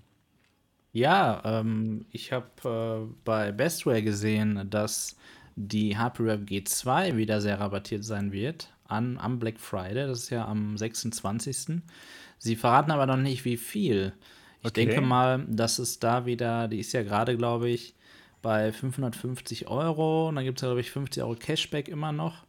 Ja, 0.92 1.42
ähm, 1.44 2.06
ich 2.10 2.32
habe 2.32 2.46
äh, 2.64 3.14
bei 3.24 3.52
Bestware 3.52 4.02
gesehen, 4.02 4.68
dass 4.70 5.16
die 5.54 5.96
HP 5.96 6.22
Rev 6.22 6.42
G2 6.44 7.16
wieder 7.16 7.40
sehr 7.40 7.60
rabattiert 7.60 8.04
sein 8.04 8.32
wird 8.32 8.72
an, 8.84 9.18
am 9.18 9.38
Black 9.38 9.58
Friday. 9.58 10.06
Das 10.06 10.20
ist 10.20 10.30
ja 10.30 10.46
am 10.46 10.76
26. 10.76 11.82
Sie 12.38 12.56
verraten 12.56 12.90
aber 12.90 13.06
noch 13.06 13.16
nicht, 13.16 13.44
wie 13.44 13.56
viel. 13.56 14.12
Ich 14.66 14.70
okay. 14.70 14.86
denke 14.86 15.00
mal, 15.00 15.44
dass 15.48 15.78
es 15.78 15.98
da 15.98 16.26
wieder, 16.26 16.68
die 16.68 16.80
ist 16.80 16.92
ja 16.92 17.02
gerade, 17.02 17.36
glaube 17.36 17.68
ich, 17.68 17.94
bei 18.42 18.72
550 18.72 19.68
Euro. 19.68 20.28
Und 20.28 20.36
dann 20.36 20.44
gibt 20.44 20.58
es 20.58 20.62
ja, 20.62 20.68
glaube 20.68 20.80
ich, 20.80 20.90
50 20.90 21.22
Euro 21.22 21.34
Cashback 21.34 21.88
immer 21.88 22.12
noch. 22.12 22.44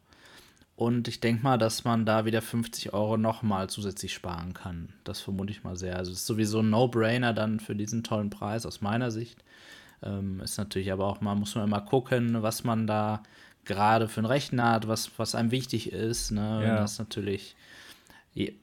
Und 0.76 1.07
ich 1.07 1.19
denke 1.19 1.44
mal, 1.44 1.57
dass 1.57 1.85
man 1.85 2.06
da 2.06 2.26
wieder 2.26 2.41
50 2.41 2.94
Euro 2.94 3.18
nochmal 3.18 3.69
zusätzlich 3.69 4.14
sparen 4.14 4.53
kann. 4.53 4.89
Das 5.03 5.19
vermute 5.19 5.52
ich 5.52 5.64
mal 5.64 5.76
sehr. 5.76 5.98
Also 5.98 6.11
es 6.11 6.19
ist 6.19 6.27
sowieso 6.27 6.60
ein 6.60 6.69
No-Brainer 6.69 7.34
dann 7.34 7.60
für 7.60 7.76
diesen 7.76 8.03
tollen 8.03 8.30
Preis 8.30 8.65
aus 8.65 8.81
meiner 8.81 9.10
Sicht. 9.10 9.44
Ähm, 10.03 10.39
ist 10.39 10.57
natürlich 10.57 10.91
aber 10.91 11.07
auch 11.07 11.22
mal, 11.22 11.34
muss 11.34 11.56
man 11.56 11.64
immer 11.65 11.81
gucken, 11.81 12.44
was 12.44 12.64
man 12.64 12.85
da 12.85 13.23
gerade 13.65 14.07
für 14.07 14.19
einen 14.19 14.27
Rechner 14.27 14.72
hat, 14.72 14.88
was, 14.88 15.11
was 15.18 15.34
einem 15.34 15.49
wichtig 15.52 15.91
ist. 15.91 16.31
Ne? 16.31 16.64
Ja. 16.64 16.76
Das 16.77 16.99
natürlich 16.99 17.56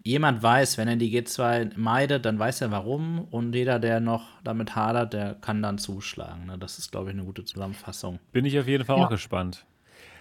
jemand 0.02 0.42
weiß, 0.42 0.78
wenn 0.78 0.88
er 0.88 0.96
die 0.96 1.10
G2 1.10 1.76
meidet, 1.76 2.24
dann 2.24 2.38
weiß 2.38 2.60
er 2.60 2.70
warum 2.70 3.26
und 3.30 3.55
jeder, 3.55 3.78
der 3.78 4.01
noch 4.01 4.24
damit 4.44 4.76
hadert, 4.76 5.12
der 5.12 5.34
kann 5.34 5.62
dann 5.62 5.78
zuschlagen. 5.78 6.46
Ne? 6.46 6.59
Das 6.59 6.78
ist, 6.78 6.92
glaube 6.92 7.10
ich, 7.10 7.16
eine 7.16 7.24
gute 7.24 7.44
Zusammenfassung. 7.44 8.20
Bin 8.32 8.44
ich 8.44 8.59
auf 8.59 8.68
jeden 8.68 8.84
Fall 8.84 8.98
ja. 8.98 9.05
auch 9.05 9.10
gespannt. 9.10 9.64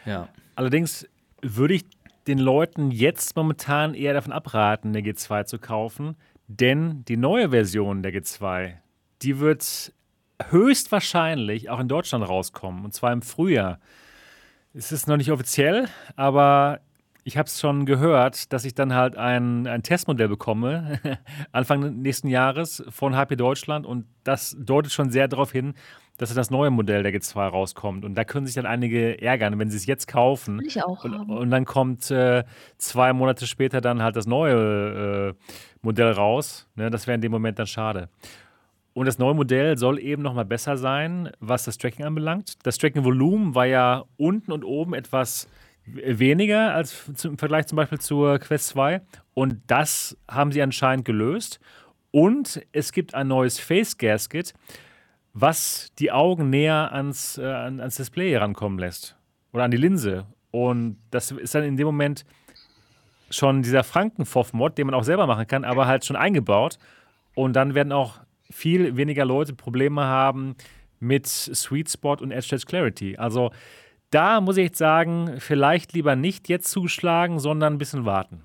Ja. 0.06 0.28
Allerdings 0.56 1.08
würde 1.42 1.76
ich 1.76 1.86
den 2.28 2.40
Leuten 2.40 2.92
jetzt 2.92 3.36
momentan 3.36 3.94
eher 3.94 4.14
davon 4.14 4.32
abraten, 4.32 4.90
eine 4.90 5.02
G2 5.02 5.46
zu 5.46 5.60
kaufen, 5.60 6.16
denn 6.48 7.04
die 7.06 7.18
neue 7.18 7.50
Version 7.50 8.02
der 8.02 8.14
G2, 8.14 8.74
die 9.22 9.40
wird 9.40 9.94
höchstwahrscheinlich 10.50 11.70
auch 11.70 11.80
in 11.80 11.88
Deutschland 11.88 12.28
rauskommen 12.28 12.86
und 12.86 12.94
zwar 12.94 13.12
im 13.12 13.22
Frühjahr. 13.22 13.80
Es 14.74 14.92
ist 14.92 15.08
noch 15.08 15.18
nicht 15.18 15.32
offiziell, 15.32 15.88
aber 16.16 16.80
ich 17.24 17.38
habe 17.38 17.48
es 17.48 17.60
schon 17.60 17.86
gehört, 17.86 18.52
dass 18.52 18.66
ich 18.66 18.74
dann 18.74 18.94
halt 18.94 19.18
ein, 19.18 19.66
ein 19.68 19.84
Testmodell 19.84 20.28
bekomme, 20.28 21.00
Anfang 21.52 22.02
nächsten 22.02 22.28
Jahres 22.28 22.84
von 22.90 23.16
HP 23.16 23.36
Deutschland. 23.36 23.86
Und 23.86 24.06
das 24.24 24.56
deutet 24.60 24.92
schon 24.92 25.10
sehr 25.10 25.28
darauf 25.28 25.52
hin, 25.52 25.74
dass 26.18 26.34
das 26.34 26.52
neue 26.52 26.70
Modell 26.70 27.02
der 27.02 27.14
G2 27.14 27.48
rauskommt. 27.48 28.06
Und 28.06 28.16
da 28.16 28.24
können 28.24 28.46
sich 28.46 28.56
dann 28.56 28.66
einige 28.66 29.22
ärgern, 29.22 29.58
wenn 29.58 29.70
sie 29.70 29.78
es 29.78 29.86
jetzt 29.86 30.08
kaufen. 30.08 30.62
Ich 30.66 30.84
auch. 30.84 31.04
Und, 31.06 31.30
und 31.30 31.50
dann 31.50 31.66
kommt 31.66 32.12
äh, 32.12 32.44
zwei 32.78 33.14
Monate 33.14 33.48
später 33.48 33.82
dann 33.82 34.04
halt 34.04 34.16
das 34.16 34.28
neue 34.28 35.34
äh, 35.34 35.34
Modell 35.82 36.12
raus. 36.12 36.68
Ne, 36.76 36.90
das 36.90 37.08
wäre 37.08 37.16
in 37.16 37.22
dem 37.22 37.32
Moment 37.32 37.58
dann 37.58 37.68
schade. 37.68 38.10
Und 38.94 39.08
das 39.08 39.18
neue 39.18 39.34
Modell 39.34 39.78
soll 39.78 39.98
eben 40.00 40.22
nochmal 40.22 40.46
besser 40.46 40.78
sein, 40.78 41.32
was 41.40 41.64
das 41.64 41.78
Tracking 41.78 42.06
anbelangt. 42.06 42.56
Das 42.64 42.78
Tracking-Volumen 42.78 43.56
war 43.56 43.66
ja 43.66 44.04
unten 44.18 44.52
und 44.52 44.64
oben 44.64 44.94
etwas 44.94 45.48
weniger 45.86 46.74
als 46.74 47.10
im 47.24 47.38
Vergleich 47.38 47.68
zum 47.68 47.76
Beispiel 47.76 48.00
zur 48.00 48.40
Quest 48.40 48.68
2. 48.70 49.02
Und 49.34 49.62
das 49.68 50.18
haben 50.30 50.52
sie 50.52 50.62
anscheinend 50.62 51.06
gelöst. 51.06 51.60
Und 52.12 52.62
es 52.72 52.92
gibt 52.92 53.16
ein 53.16 53.28
neues 53.28 53.60
Face 53.60 53.98
Gasket, 53.98 54.54
was 55.34 55.92
die 55.98 56.12
Augen 56.12 56.50
näher 56.50 56.92
ans, 56.94 57.38
äh, 57.38 57.44
ans 57.44 57.96
Display 57.96 58.32
herankommen 58.32 58.78
lässt. 58.78 59.18
Oder 59.52 59.64
an 59.64 59.72
die 59.72 59.78
Linse. 59.78 60.28
Und 60.52 60.98
das 61.10 61.32
ist 61.32 61.56
dann 61.56 61.64
in 61.64 61.78
dem 61.78 61.88
Moment 61.88 62.26
schon 63.32 63.64
dieser 63.64 63.84
Frankenfoff-Mod, 63.84 64.78
den 64.78 64.86
man 64.86 64.94
auch 64.94 65.04
selber 65.04 65.26
machen 65.26 65.48
kann, 65.48 65.66
aber 65.66 65.88
halt 65.88 66.06
schon 66.06 66.16
eingebaut. 66.16 66.78
Und 67.34 67.54
dann 67.54 67.74
werden 67.74 67.92
auch 67.92 68.20
viel 68.52 68.96
weniger 68.96 69.26
Leute 69.26 69.54
Probleme 69.54 70.04
haben 70.04 70.56
mit 71.00 71.28
Sweet 71.28 71.90
Spot 71.90 72.14
und 72.14 72.32
Edge 72.32 72.56
Clarity. 72.66 73.18
Also 73.18 73.52
da 74.14 74.42
muss 74.42 74.58
ich 74.58 74.66
jetzt 74.66 74.78
sagen, 74.78 75.36
vielleicht 75.40 75.94
lieber 75.94 76.16
nicht 76.16 76.50
jetzt 76.50 76.70
zuschlagen, 76.70 77.40
sondern 77.40 77.74
ein 77.74 77.78
bisschen 77.78 78.06
warten. 78.06 78.44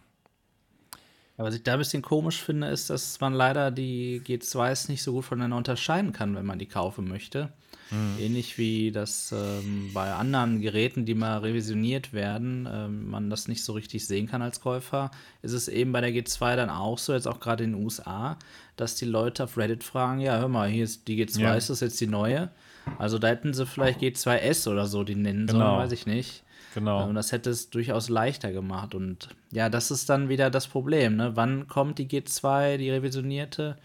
was 1.36 1.54
ich 1.54 1.62
da 1.62 1.74
ein 1.74 1.78
bisschen 1.78 2.02
komisch 2.02 2.42
finde, 2.42 2.68
ist, 2.68 2.90
dass 2.90 3.20
man 3.20 3.34
leider 3.34 3.70
die 3.70 4.22
G2s 4.24 4.90
nicht 4.90 5.02
so 5.02 5.12
gut 5.12 5.24
voneinander 5.24 5.56
unterscheiden 5.56 6.12
kann, 6.12 6.34
wenn 6.34 6.46
man 6.46 6.58
die 6.58 6.66
kaufen 6.66 7.08
möchte. 7.08 7.52
Mhm. 7.90 8.16
Ähnlich 8.18 8.58
wie 8.58 8.92
das 8.92 9.32
ähm, 9.32 9.90
bei 9.94 10.12
anderen 10.12 10.60
Geräten, 10.60 11.06
die 11.06 11.14
mal 11.14 11.38
revisioniert 11.38 12.12
werden, 12.12 12.68
ähm, 12.70 13.08
man 13.08 13.30
das 13.30 13.48
nicht 13.48 13.64
so 13.64 13.72
richtig 13.72 14.06
sehen 14.06 14.26
kann 14.26 14.42
als 14.42 14.60
Käufer, 14.60 15.10
ist 15.42 15.52
es 15.52 15.68
eben 15.68 15.92
bei 15.92 16.00
der 16.00 16.10
G2 16.10 16.56
dann 16.56 16.70
auch 16.70 16.98
so, 16.98 17.14
jetzt 17.14 17.26
auch 17.26 17.40
gerade 17.40 17.64
in 17.64 17.72
den 17.72 17.82
USA, 17.82 18.36
dass 18.76 18.96
die 18.96 19.06
Leute 19.06 19.44
auf 19.44 19.56
Reddit 19.56 19.84
fragen, 19.84 20.20
ja, 20.20 20.38
hör 20.38 20.48
mal, 20.48 20.68
hier 20.68 20.84
ist 20.84 21.08
die 21.08 21.24
G2, 21.24 21.40
ja. 21.40 21.54
ist 21.54 21.70
das 21.70 21.80
jetzt 21.80 22.00
die 22.00 22.06
neue? 22.06 22.50
Also 22.98 23.18
da 23.18 23.28
hätten 23.28 23.54
sie 23.54 23.66
vielleicht 23.66 24.00
G2S 24.00 24.68
oder 24.70 24.86
so 24.86 25.04
die 25.04 25.14
nennen 25.14 25.46
genau. 25.46 25.58
sollen, 25.58 25.78
weiß 25.78 25.92
ich 25.92 26.06
nicht. 26.06 26.42
Genau. 26.74 27.08
Und 27.08 27.14
das 27.14 27.32
hätte 27.32 27.50
es 27.50 27.70
durchaus 27.70 28.08
leichter 28.08 28.52
gemacht. 28.52 28.94
Und 28.94 29.28
ja, 29.50 29.68
das 29.68 29.90
ist 29.90 30.08
dann 30.08 30.28
wieder 30.28 30.50
das 30.50 30.68
Problem. 30.68 31.16
Ne? 31.16 31.32
Wann 31.34 31.66
kommt 31.66 31.98
die 31.98 32.06
G2, 32.06 32.76
die 32.76 32.90
revisionierte, 32.90 33.76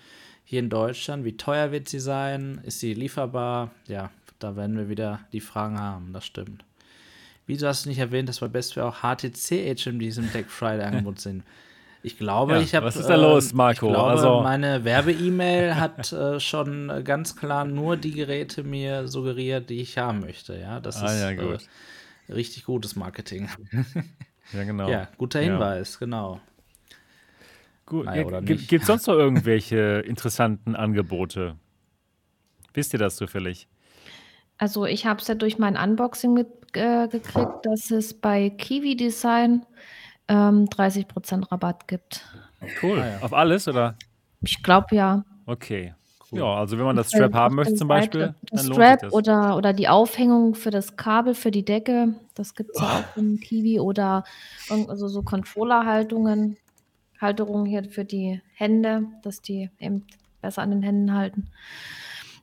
hier 0.44 0.60
in 0.60 0.70
Deutschland? 0.70 1.26
Wie 1.26 1.38
teuer 1.38 1.72
wird 1.72 1.90
sie 1.90 2.00
sein? 2.00 2.60
Ist 2.64 2.80
sie 2.80 2.94
lieferbar? 2.94 3.72
Ja, 3.88 4.12
da 4.40 4.56
werden 4.56 4.78
wir 4.78 4.90
wieder 4.90 5.22
die 5.32 5.42
Fragen 5.42 5.80
haben, 5.80 6.14
das 6.14 6.26
stimmt. 6.26 6.66
Wieso 7.46 7.68
hast 7.68 7.86
du 7.86 7.90
nicht 7.90 8.00
erwähnt, 8.00 8.30
dass 8.30 8.40
bei 8.40 8.48
Bestware 8.48 8.88
auch 8.88 8.98
HTC-HMDs 8.98 10.18
im 10.18 10.28
Black 10.28 10.50
Friday-Angebot 10.50 11.20
sind? 11.22 11.44
Ich 12.06 12.18
glaube, 12.18 12.54
ja, 12.54 12.60
ich 12.60 12.76
habe. 12.76 12.86
Was 12.86 12.98
ist 12.98 13.08
da 13.08 13.16
los, 13.16 13.54
Marco? 13.54 13.88
Ich 13.88 13.94
glaube, 13.94 14.12
also 14.12 14.42
meine 14.42 14.84
Werbe-E-Mail 14.84 15.76
hat 15.76 16.12
äh, 16.12 16.38
schon 16.42 16.92
ganz 17.06 17.38
klar 17.38 17.64
nur 17.64 17.96
die 17.96 18.12
Geräte 18.12 18.64
mir 18.64 19.08
suggeriert, 19.08 19.70
die 19.70 19.80
ich 19.80 19.98
haben 19.98 20.20
möchte. 20.20 20.60
Ja, 20.60 20.82
das 20.82 21.02
ah, 21.02 21.06
ist 21.06 21.22
ja, 21.22 21.34
gut. 21.34 21.68
Äh, 22.28 22.34
richtig 22.34 22.66
gutes 22.66 22.98
Marketing. 22.98 23.48
ja, 24.52 24.64
genau. 24.66 24.90
Ja, 24.90 25.08
guter 25.18 25.40
Hinweis, 25.40 25.94
ja. 25.94 26.00
genau. 26.02 26.42
Gut. 27.86 28.06
Naja, 28.06 28.26
oder 28.26 28.42
Gibt 28.42 28.72
es 28.74 28.86
sonst 28.86 29.08
noch 29.08 29.16
irgendwelche 29.18 30.04
interessanten 30.06 30.76
Angebote? 30.76 31.56
Wisst 32.74 32.92
ihr 32.92 33.00
das 33.00 33.16
zufällig? 33.16 33.70
Also 34.58 34.86
ich 34.86 35.06
habe 35.06 35.22
es 35.22 35.28
ja 35.28 35.36
durch 35.36 35.58
mein 35.58 35.78
Unboxing 35.78 36.34
mit, 36.34 36.48
äh, 36.74 37.08
gekriegt, 37.08 37.66
dass 37.66 37.92
es 37.92 38.14
bei 38.14 38.50
Kiwi 38.50 38.98
Design 38.98 39.66
ähm, 40.28 40.66
30% 40.66 41.52
Rabatt 41.52 41.88
gibt. 41.88 42.26
Cool. 42.82 43.00
Ah, 43.00 43.08
ja. 43.08 43.20
Auf 43.22 43.34
alles, 43.34 43.68
oder? 43.68 43.96
Ich 44.42 44.64
glaube 44.64 44.96
ja. 44.96 45.26
Okay. 45.46 45.94
Cool. 46.32 46.40
Ja, 46.40 46.56
also 46.56 46.78
wenn 46.78 46.86
man 46.86 46.96
das 46.96 47.10
Strap 47.10 47.34
haben 47.34 47.56
möchte 47.56 47.76
zum 47.76 47.88
Beispiel, 47.88 48.34
das 48.50 48.64
dann 48.64 48.74
Strap 48.74 49.02
das. 49.02 49.14
Oder, 49.14 49.56
oder 49.56 49.74
die 49.74 49.88
Aufhängung 49.88 50.56
für 50.56 50.72
das 50.72 50.96
Kabel, 50.96 51.36
für 51.36 51.52
die 51.52 51.64
Decke, 51.64 52.16
das 52.34 52.56
gibt 52.56 52.72
es 52.74 52.82
ja 52.82 52.88
auch 52.88 53.18
im 53.18 53.40
Kiwi 53.40 53.80
oder 53.80 54.24
also 54.70 55.08
so 55.08 55.22
Controller-Haltungen, 55.22 56.58
Halterungen 57.22 57.66
hier 57.66 57.84
für 57.84 58.04
die 58.04 58.42
Hände, 58.56 59.04
dass 59.22 59.42
die 59.42 59.70
eben 59.80 60.06
besser 60.42 60.64
an 60.64 60.72
den 60.72 60.82
Händen 60.82 61.14
halten. 61.14 61.50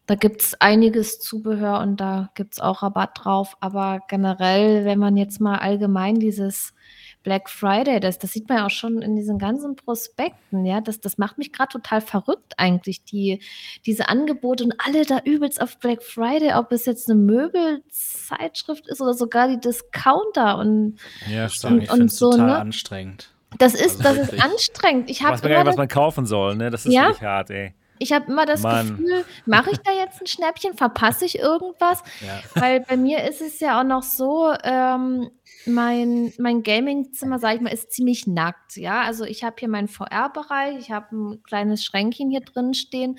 Da 0.06 0.16
gibt 0.16 0.42
es 0.42 0.60
einiges 0.60 1.20
Zubehör 1.20 1.78
und 1.80 2.00
da 2.00 2.30
gibt 2.34 2.54
es 2.54 2.60
auch 2.60 2.82
Rabatt 2.82 3.10
drauf. 3.22 3.56
Aber 3.60 4.00
generell, 4.08 4.84
wenn 4.84 4.98
man 4.98 5.16
jetzt 5.16 5.40
mal 5.40 5.58
allgemein 5.58 6.18
dieses 6.18 6.74
Black 7.22 7.50
Friday, 7.50 8.00
das, 8.00 8.18
das 8.18 8.32
sieht 8.32 8.48
man 8.48 8.58
ja 8.58 8.66
auch 8.66 8.70
schon 8.70 9.02
in 9.02 9.14
diesen 9.14 9.38
ganzen 9.38 9.76
Prospekten, 9.76 10.64
ja, 10.64 10.80
das, 10.80 11.00
das 11.00 11.18
macht 11.18 11.36
mich 11.36 11.52
gerade 11.52 11.70
total 11.70 12.00
verrückt 12.00 12.54
eigentlich, 12.56 13.04
die, 13.04 13.40
diese 13.84 14.08
Angebote 14.08 14.64
und 14.64 14.74
alle 14.78 15.04
da 15.04 15.20
übelst 15.24 15.60
auf 15.60 15.78
Black 15.78 16.02
Friday, 16.02 16.54
ob 16.54 16.72
es 16.72 16.86
jetzt 16.86 17.10
eine 17.10 17.18
Möbelzeitschrift 17.18 18.86
ist 18.88 19.02
oder 19.02 19.12
sogar 19.12 19.48
die 19.48 19.60
Discounter 19.60 20.58
und, 20.58 20.96
ja, 21.30 21.48
und, 21.64 21.82
ich 21.82 21.90
und 21.90 22.10
so, 22.10 22.30
total 22.30 22.46
ne? 22.46 22.56
anstrengend. 22.56 23.30
Das 23.58 23.74
ist, 23.74 24.04
also 24.06 24.20
das 24.20 24.32
ist 24.32 24.42
anstrengend. 24.42 25.10
Ich 25.10 25.22
weiß 25.22 25.42
gar 25.42 25.48
nicht, 25.48 25.66
was 25.66 25.76
man 25.76 25.88
kaufen 25.88 26.24
soll, 26.24 26.56
ne? 26.56 26.70
Das 26.70 26.86
ist 26.86 26.92
ja? 26.92 27.08
wirklich 27.08 27.22
hart, 27.22 27.50
ey. 27.50 27.74
Ich 28.02 28.12
habe 28.14 28.32
immer 28.32 28.46
das 28.46 28.62
Mann. 28.62 28.96
Gefühl, 28.96 29.26
mache 29.44 29.72
ich 29.72 29.78
da 29.78 29.92
jetzt 29.92 30.22
ein 30.22 30.26
Schnäppchen, 30.26 30.74
verpasse 30.74 31.26
ich 31.26 31.38
irgendwas? 31.38 32.02
Ja. 32.20 32.40
Weil 32.54 32.80
bei 32.80 32.96
mir 32.96 33.24
ist 33.24 33.42
es 33.42 33.60
ja 33.60 33.78
auch 33.78 33.84
noch 33.84 34.02
so, 34.02 34.54
ähm, 34.64 35.30
mein, 35.66 36.32
mein 36.38 36.62
Gaming-Zimmer, 36.62 37.38
sage 37.38 37.56
ich 37.56 37.60
mal, 37.60 37.72
ist 37.72 37.92
ziemlich 37.92 38.26
nackt. 38.26 38.76
Ja, 38.76 39.02
also 39.02 39.24
ich 39.24 39.44
habe 39.44 39.56
hier 39.58 39.68
meinen 39.68 39.88
VR-Bereich, 39.88 40.78
ich 40.78 40.90
habe 40.90 41.14
ein 41.14 41.42
kleines 41.42 41.84
Schränkchen 41.84 42.30
hier 42.30 42.40
drin 42.40 42.74
stehen, 42.74 43.18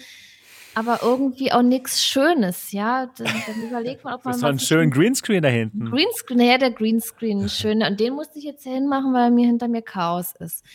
aber 0.73 0.99
irgendwie 1.03 1.51
auch 1.51 1.61
nichts 1.61 2.03
Schönes. 2.03 2.71
Ja, 2.71 3.07
dann, 3.17 3.27
dann 3.27 3.63
überlegt 3.67 4.03
man, 4.03 4.15
ob 4.15 4.25
man. 4.25 4.31
Das 4.33 4.37
ist 4.37 4.43
ein 4.43 4.59
schönen 4.59 4.91
Greenscreen 4.91 5.41
da 5.41 5.49
hinten. 5.49 5.89
Greenscreen, 5.89 6.37
naja, 6.37 6.57
der 6.57 6.71
Greenscreen 6.71 7.49
schön. 7.49 7.83
Und 7.83 7.99
den 7.99 8.13
musste 8.13 8.39
ich 8.39 8.45
jetzt 8.45 8.63
hier 8.63 8.73
hinmachen, 8.73 9.13
weil 9.13 9.31
mir 9.31 9.47
hinter 9.47 9.67
mir 9.67 9.81
Chaos 9.81 10.33
ist. 10.39 10.65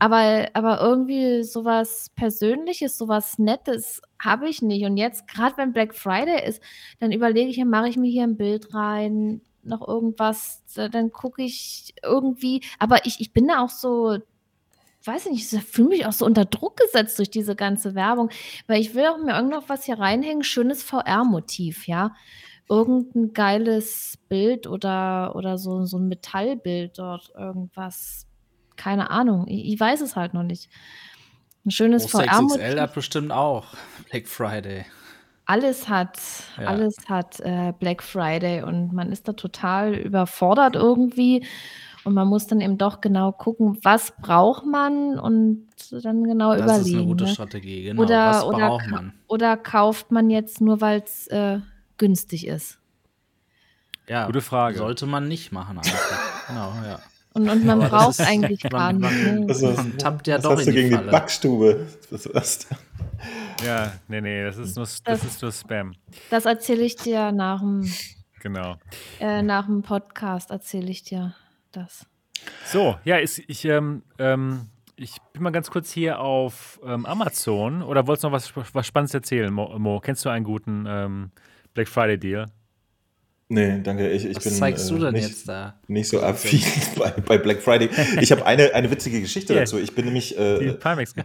Aber, 0.00 0.48
aber 0.52 0.80
irgendwie 0.80 1.42
sowas 1.42 2.10
Persönliches, 2.14 2.96
sowas 2.96 3.38
Nettes 3.38 4.00
habe 4.22 4.48
ich 4.48 4.62
nicht. 4.62 4.84
Und 4.84 4.96
jetzt, 4.96 5.26
gerade 5.26 5.56
wenn 5.56 5.72
Black 5.72 5.94
Friday 5.94 6.46
ist, 6.46 6.62
dann 7.00 7.10
überlege 7.10 7.50
ich, 7.50 7.64
mache 7.64 7.88
ich 7.88 7.96
mir 7.96 8.10
hier 8.10 8.22
ein 8.22 8.36
Bild 8.36 8.74
rein, 8.74 9.40
noch 9.68 9.86
irgendwas, 9.86 10.62
dann 10.74 11.12
gucke 11.12 11.42
ich 11.42 11.94
irgendwie, 12.02 12.62
aber 12.78 13.06
ich, 13.06 13.20
ich 13.20 13.32
bin 13.32 13.48
da 13.48 13.62
auch 13.62 13.70
so, 13.70 14.18
weiß 15.04 15.26
ich 15.26 15.32
nicht, 15.32 15.52
ich 15.52 15.62
fühle 15.62 15.88
mich 15.88 16.06
auch 16.06 16.12
so 16.12 16.26
unter 16.26 16.44
Druck 16.44 16.76
gesetzt 16.76 17.18
durch 17.18 17.30
diese 17.30 17.56
ganze 17.56 17.94
Werbung, 17.94 18.30
weil 18.66 18.80
ich 18.80 18.94
will 18.94 19.06
auch 19.06 19.18
mir 19.18 19.36
irgendwas 19.36 19.68
was 19.68 19.84
hier 19.84 19.98
reinhängen, 19.98 20.42
schönes 20.42 20.82
VR-Motiv, 20.82 21.86
ja. 21.86 22.14
Irgendein 22.70 23.32
geiles 23.32 24.18
Bild 24.28 24.66
oder, 24.66 25.34
oder 25.36 25.56
so, 25.56 25.84
so 25.86 25.96
ein 25.96 26.08
Metallbild 26.08 26.98
dort, 26.98 27.32
irgendwas 27.34 28.28
keine 28.78 29.10
Ahnung. 29.10 29.46
Ich, 29.48 29.74
ich 29.74 29.78
weiß 29.78 30.00
es 30.00 30.16
halt 30.16 30.32
noch 30.32 30.44
nicht. 30.44 30.70
Ein 31.66 31.70
schönes 31.70 32.06
VR-Motiv. 32.06 32.62
XXL 32.62 32.80
hat 32.80 32.94
bestimmt 32.94 33.32
auch 33.32 33.66
Black 34.10 34.26
Friday. 34.26 34.86
Alles 35.48 35.88
hat, 35.88 36.18
ja. 36.58 36.66
alles 36.66 36.94
hat 37.08 37.40
äh, 37.40 37.72
Black 37.78 38.02
Friday 38.02 38.62
und 38.62 38.92
man 38.92 39.10
ist 39.10 39.28
da 39.28 39.32
total 39.32 39.94
überfordert 39.94 40.76
irgendwie. 40.76 41.42
Und 42.04 42.12
man 42.12 42.28
muss 42.28 42.46
dann 42.46 42.60
eben 42.60 42.76
doch 42.76 43.00
genau 43.00 43.32
gucken, 43.32 43.78
was 43.82 44.12
braucht 44.20 44.66
man 44.66 45.18
und 45.18 45.66
dann 45.90 46.24
genau 46.24 46.54
das 46.54 46.60
überlegen. 46.60 46.66
Das 46.66 46.86
ist 46.86 46.94
eine 46.94 47.04
gute 47.06 47.24
ne? 47.24 47.30
Strategie, 47.30 47.82
genau. 47.84 48.02
Oder, 48.02 48.28
was 48.28 48.44
oder, 48.44 48.68
braucht 48.68 48.88
man? 48.88 49.12
Oder 49.26 49.56
kauft 49.56 50.10
man 50.12 50.28
jetzt 50.28 50.60
nur, 50.60 50.82
weil 50.82 51.00
es 51.00 51.26
äh, 51.28 51.60
günstig 51.96 52.46
ist? 52.46 52.78
Ja, 54.06 54.26
gute 54.26 54.42
Frage. 54.42 54.76
Sollte 54.76 55.06
man 55.06 55.28
nicht 55.28 55.50
machen, 55.50 55.80
genau, 56.46 56.74
ja. 56.84 57.00
Und, 57.34 57.48
und 57.48 57.64
man 57.64 57.80
braucht 57.80 58.20
eigentlich 58.20 58.60
gar 58.70 58.92
nicht. 58.92 59.02
Man, 59.02 59.46
das 59.46 59.62
ist, 59.62 59.76
man 59.76 59.98
tappt 59.98 60.26
ja 60.26 60.38
doch 60.38 60.52
hast 60.52 60.60
in 60.60 60.66
du 60.66 60.72
gegen 60.72 60.90
die, 60.90 61.04
die 61.04 61.10
Backstube? 61.10 61.86
Ja, 63.64 63.92
nee, 64.08 64.20
nee, 64.20 64.44
das 64.44 64.56
ist 64.56 64.76
nur, 64.76 64.84
das, 64.84 65.02
das 65.02 65.24
ist 65.24 65.42
nur 65.42 65.52
Spam. 65.52 65.94
Das 66.30 66.44
erzähle 66.44 66.82
ich 66.82 66.96
dir 66.96 67.32
nach 67.32 67.60
dem, 67.60 67.90
genau. 68.40 68.76
Äh, 69.20 69.42
nach 69.42 69.66
dem 69.66 69.82
Podcast, 69.82 70.50
erzähle 70.50 70.90
ich 70.90 71.02
dir 71.02 71.34
das. 71.72 72.06
So, 72.64 72.96
ja, 73.04 73.16
ist, 73.16 73.40
ich, 73.46 73.64
ähm, 73.64 74.02
ähm, 74.18 74.68
ich 74.96 75.16
bin 75.32 75.42
mal 75.42 75.50
ganz 75.50 75.70
kurz 75.70 75.90
hier 75.92 76.20
auf 76.20 76.80
ähm, 76.84 77.06
Amazon. 77.06 77.82
Oder 77.82 78.06
wolltest 78.06 78.24
du 78.24 78.28
noch 78.28 78.34
was, 78.34 78.52
was 78.74 78.86
Spannendes 78.86 79.14
erzählen, 79.14 79.52
Mo? 79.52 79.78
Mo? 79.78 80.00
Kennst 80.00 80.24
du 80.24 80.28
einen 80.28 80.44
guten 80.44 80.86
ähm, 80.88 81.30
Black 81.74 81.88
Friday 81.88 82.18
Deal? 82.18 82.46
Nee, 83.50 83.80
danke. 83.82 84.10
Ich, 84.10 84.26
ich 84.26 84.36
Was 84.36 84.44
bin 84.44 84.52
zeigst 84.52 84.90
du 84.90 84.98
denn 84.98 85.14
nicht, 85.14 85.26
jetzt 85.26 85.48
da? 85.48 85.74
Nicht 85.86 86.10
so 86.10 86.20
affin 86.20 86.60
bei, 86.98 87.12
bei, 87.12 87.38
Black 87.38 87.62
Friday. 87.62 87.88
Ich 88.20 88.30
habe 88.30 88.44
eine, 88.44 88.74
eine 88.74 88.90
witzige 88.90 89.22
Geschichte 89.22 89.54
yeah. 89.54 89.62
dazu. 89.62 89.78
Ich 89.78 89.94
bin 89.94 90.04
nämlich, 90.04 90.36
äh, 90.38 90.76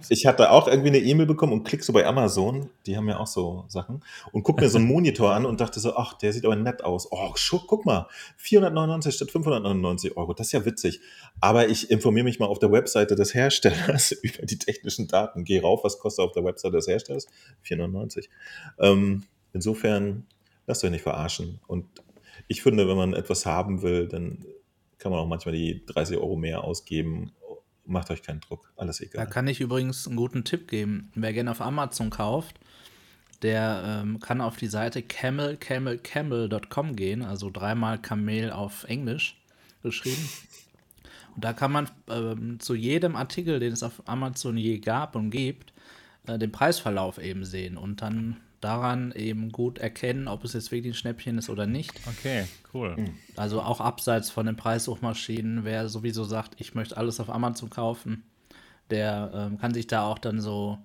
ich 0.08 0.26
hatte 0.26 0.50
auch 0.52 0.70
irgendwie 0.70 0.88
eine 0.88 1.00
E-Mail 1.00 1.26
bekommen 1.26 1.52
und 1.52 1.66
klick 1.66 1.84
so 1.84 1.91
bei 1.91 2.06
Amazon, 2.06 2.70
die 2.86 2.95
haben 2.95 3.10
ja 3.10 3.20
auch 3.20 3.28
so 3.28 3.66
Sachen, 3.68 4.06
und 4.32 4.44
guck 4.44 4.62
mir 4.62 4.70
so 4.70 4.78
einen 4.78 4.88
Monitor 4.94 5.34
an 5.34 5.45
und 5.45 5.60
dachte 5.60 5.82
so, 5.82 5.98
ach, 5.98 6.14
der 6.14 6.32
sieht 6.32 6.45
aber 6.45 6.56
nett 6.56 6.82
aus. 6.86 7.12
Oh, 7.12 7.34
schuck, 7.36 7.68
guck 7.68 7.86
mal, 7.86 8.08
499 8.38 9.16
statt 9.16 9.30
599 9.30 10.16
Euro, 10.16 10.34
das 10.34 10.48
ist 10.48 10.54
ja 10.54 10.64
witzig. 10.64 11.02
Aber 11.41 11.68
ich 11.68 11.91
informiere 11.91 12.24
mich 12.24 12.40
mal 12.40 12.45
auf 12.45 12.60
der 12.60 12.72
Webseite 12.72 13.18
des 13.18 13.34
Herstellers 13.34 14.12
über 14.22 14.45
die 14.45 14.60
technischen 14.60 15.10
Daten. 15.10 15.44
Geh 15.44 15.60
rauf, 15.60 15.84
was 15.84 16.00
kostet 16.00 16.24
auf 16.24 16.32
der 16.32 16.45
Webseite 16.45 16.78
des 16.78 16.88
Herstellers? 16.88 17.28
499. 17.64 18.30
Ähm, 18.80 19.24
insofern, 19.52 20.26
lasst 20.68 20.86
euch 20.86 20.91
nicht 20.91 21.04
verarschen. 21.04 21.60
Und 21.68 21.86
ich 22.48 22.61
finde, 22.61 22.88
wenn 22.88 22.98
man 22.98 23.14
etwas 23.14 23.45
haben 23.45 23.82
will, 23.82 24.07
dann 24.07 24.45
kann 24.98 25.11
man 25.11 25.20
auch 25.20 25.28
manchmal 25.28 25.53
die 25.53 25.86
30 25.86 26.18
Euro 26.18 26.36
mehr 26.36 26.64
ausgeben. 26.64 27.32
Macht 27.86 28.10
euch 28.11 28.24
keinen 28.24 28.40
Druck, 28.40 28.72
alles 28.78 29.02
egal. 29.02 29.26
Da 29.26 29.30
kann 29.30 29.48
ich 29.48 29.60
übrigens 29.60 30.07
einen 30.07 30.15
guten 30.15 30.45
Tipp 30.45 30.68
geben. 30.70 31.11
Wer 31.15 31.34
gerne 31.34 31.52
auf 31.52 31.60
Amazon 31.60 32.10
kauft, 32.10 32.57
der 33.41 34.02
ähm, 34.03 34.20
kann 34.22 34.40
auf 34.40 34.56
die 34.56 34.68
Seite 34.68 35.02
camelcamelcamel.com 35.02 36.95
gehen, 36.95 37.22
also 37.24 37.49
dreimal 37.52 38.02
Kamel 38.02 38.52
auf 38.52 38.86
Englisch 38.86 39.38
geschrieben. 39.82 40.30
Und 41.36 41.44
da 41.44 41.52
kann 41.53 41.72
man 41.72 41.90
ähm, 42.10 42.60
zu 42.60 42.76
jedem 42.76 43.15
Artikel, 43.15 43.60
den 43.60 43.74
es 43.74 43.84
auf 43.84 44.02
Amazon 44.06 44.56
je 44.56 44.80
gab 44.80 45.15
und 45.15 45.30
gibt, 45.30 45.74
äh, 46.28 46.38
den 46.38 46.52
Preisverlauf 46.52 47.18
eben 47.18 47.44
sehen 47.44 47.78
und 47.78 48.02
dann 48.02 48.38
daran 48.64 49.11
eben 49.11 49.52
gut 49.52 49.77
erkennen, 49.77 50.27
ob 50.27 50.44
es 50.44 50.53
jetzt 50.53 50.72
wirklich 50.72 50.94
ein 50.94 50.98
Schnäppchen 50.98 51.38
ist 51.38 51.49
oder 51.49 51.65
nicht. 51.65 51.94
Okay, 52.07 52.45
cool. 52.73 52.95
Hm. 52.95 53.14
Also 53.35 53.61
auch 53.61 53.81
abseits 53.81 54.30
von 54.30 54.45
den 54.45 54.56
Preissuchmaschinen, 54.56 55.64
wer 55.64 55.90
sowieso 55.90 56.23
sagt, 56.23 56.56
ich 56.60 56.76
möchte 56.76 56.98
alles 56.98 57.19
auf 57.19 57.30
Amazon 57.30 57.69
kaufen, 57.69 58.23
der 58.90 59.31
ähm, 59.34 59.57
kann 59.60 59.73
sich 59.73 59.88
da 59.88 60.03
auch 60.03 60.19
dann 60.19 60.40
so, 60.40 60.77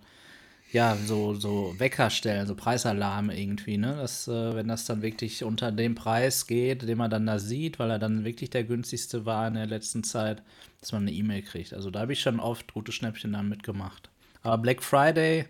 ja, 0.72 0.96
so, 0.96 1.34
so 1.34 1.74
Wecker 1.78 2.10
stellen, 2.10 2.46
so 2.46 2.54
Preisalarme 2.54 3.38
irgendwie, 3.38 3.78
ne? 3.78 3.96
Das, 3.96 4.28
äh, 4.28 4.54
wenn 4.54 4.68
das 4.68 4.84
dann 4.84 5.02
wirklich 5.02 5.44
unter 5.44 5.72
dem 5.72 5.94
Preis 5.94 6.46
geht, 6.46 6.82
den 6.82 6.98
man 6.98 7.10
dann 7.10 7.26
da 7.26 7.38
sieht, 7.38 7.78
weil 7.78 7.90
er 7.90 7.98
dann 7.98 8.24
wirklich 8.24 8.50
der 8.50 8.64
günstigste 8.64 9.24
war 9.24 9.48
in 9.48 9.54
der 9.54 9.66
letzten 9.66 10.04
Zeit, 10.04 10.42
dass 10.80 10.92
man 10.92 11.02
eine 11.02 11.12
E-Mail 11.12 11.42
kriegt. 11.42 11.72
Also 11.72 11.90
da 11.90 12.00
habe 12.00 12.12
ich 12.12 12.20
schon 12.20 12.40
oft 12.40 12.72
gute 12.72 12.92
Schnäppchen 12.92 13.32
damit 13.32 13.62
gemacht. 13.62 14.10
Aber 14.42 14.58
Black 14.58 14.82
Friday, 14.82 15.46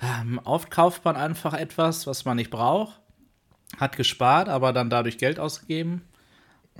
ähm, 0.00 0.40
oft 0.44 0.70
kauft 0.70 1.04
man 1.04 1.16
einfach 1.16 1.54
etwas, 1.54 2.06
was 2.06 2.24
man 2.24 2.36
nicht 2.36 2.50
braucht, 2.50 3.00
hat 3.78 3.96
gespart, 3.96 4.48
aber 4.48 4.72
dann 4.72 4.90
dadurch 4.90 5.18
Geld 5.18 5.38
ausgegeben. 5.38 6.02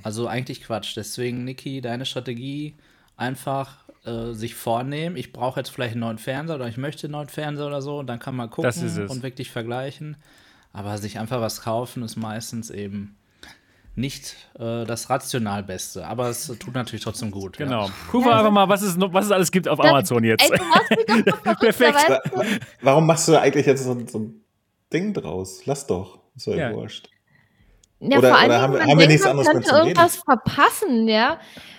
Also 0.03 0.27
eigentlich 0.27 0.63
Quatsch. 0.63 0.97
Deswegen, 0.97 1.45
Niki, 1.45 1.81
deine 1.81 2.07
Strategie 2.07 2.75
einfach 3.17 3.85
äh, 4.05 4.33
sich 4.33 4.55
vornehmen, 4.55 5.17
ich 5.17 5.33
brauche 5.33 5.61
jetzt 5.61 5.71
vielleicht 5.71 5.93
einen 5.93 6.01
neuen 6.01 6.19
Fernseher 6.19 6.57
oder 6.57 6.69
ich 6.69 6.77
möchte 6.77 7.07
einen 7.07 7.13
neuen 7.13 7.29
Fernseher 7.29 7.67
oder 7.67 7.81
so 7.81 8.01
und 8.01 8.07
dann 8.07 8.19
kann 8.19 8.35
man 8.35 8.51
gucken 8.51 9.09
und 9.09 9.23
wirklich 9.23 9.51
vergleichen. 9.51 10.17
Aber 10.73 10.99
sich 10.99 11.19
einfach 11.21 11.41
was 11.41 11.63
kaufen 11.63 12.03
ist 12.03 12.17
meistens 12.17 12.71
eben 12.71 13.17
nicht 13.97 14.37
äh, 14.59 14.85
das 14.85 15.09
rational 15.09 15.63
Beste, 15.63 16.07
aber 16.07 16.29
es 16.29 16.47
tut 16.47 16.75
natürlich 16.75 17.05
trotzdem 17.05 17.31
gut. 17.31 17.57
Genau. 17.57 17.87
Ja. 17.87 17.93
Gucken 18.11 18.29
wir 18.29 18.37
einfach 18.37 18.51
mal, 18.51 18.69
was 18.69 18.83
es, 18.83 18.97
was 18.99 19.27
es 19.27 19.31
alles 19.31 19.53
gibt 19.53 19.69
auf 19.69 19.79
das, 19.79 19.89
Amazon 19.89 20.25
jetzt. 20.25 20.51
Ey, 20.51 21.23
Perfekt. 21.61 22.21
Warum 22.83 23.07
machst 23.07 23.29
du 23.29 23.41
eigentlich 23.41 23.67
jetzt 23.67 23.85
so, 23.85 23.97
so, 24.07 24.19
ein 24.19 24.45
Ding 24.93 25.15
draus? 25.15 25.65
Lass 25.67 25.87
doch. 25.87 26.19
Ist 26.35 26.47
ja, 26.47 26.57
ja. 26.57 26.75
wurscht. 26.75 27.09
Ja, 28.01 28.19
oder, 28.19 28.31
vor 28.31 28.39
allem, 28.39 28.53
haben, 28.53 28.81
haben 28.81 28.99
wir 28.99 29.07
nichts 29.07 29.25
anderes 29.25 29.49
könnte 29.49 29.71
irgendwas 29.71 30.17
verpassen, 30.17 31.09
ja. 31.09 31.39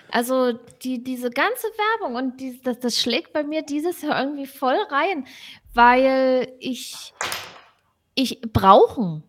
Also 0.10 0.54
die, 0.54 1.04
diese 1.04 1.30
ganze 1.30 1.68
Werbung 1.68 2.16
und 2.16 2.40
die, 2.40 2.62
das, 2.62 2.80
das 2.80 3.00
schlägt 3.00 3.34
bei 3.34 3.44
mir 3.44 3.64
dieses 3.64 4.02
Jahr 4.02 4.22
irgendwie 4.22 4.46
voll 4.46 4.78
rein, 4.90 5.28
weil 5.74 6.54
ich, 6.60 7.14
ich 8.14 8.40
brauchen 8.42 9.24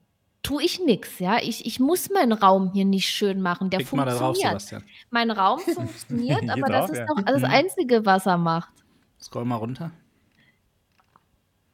tue 0.47 0.63
ich 0.63 0.81
nichts, 0.81 1.19
ja. 1.19 1.39
Ich, 1.43 1.67
ich 1.67 1.81
muss 1.81 2.09
meinen 2.09 2.33
Raum 2.33 2.71
hier 2.73 2.85
nicht 2.85 3.09
schön 3.09 3.43
machen. 3.43 3.69
Der 3.71 3.79
Klick 3.79 3.89
funktioniert. 3.89 4.71
Drauf, 4.73 4.83
mein 5.11 5.31
Raum 5.33 5.59
funktioniert, 5.75 6.49
aber 6.49 6.69
drauf, 6.69 6.69
das 6.69 6.91
ist 6.91 6.99
ja. 6.99 7.07
doch 7.07 7.21
das 7.23 7.43
mhm. 7.43 7.49
Einzige, 7.49 8.07
was 8.07 8.27
er 8.27 8.39
macht. 8.39 8.73
Scroll 9.21 9.45
mal 9.45 9.57
runter. 9.57 9.91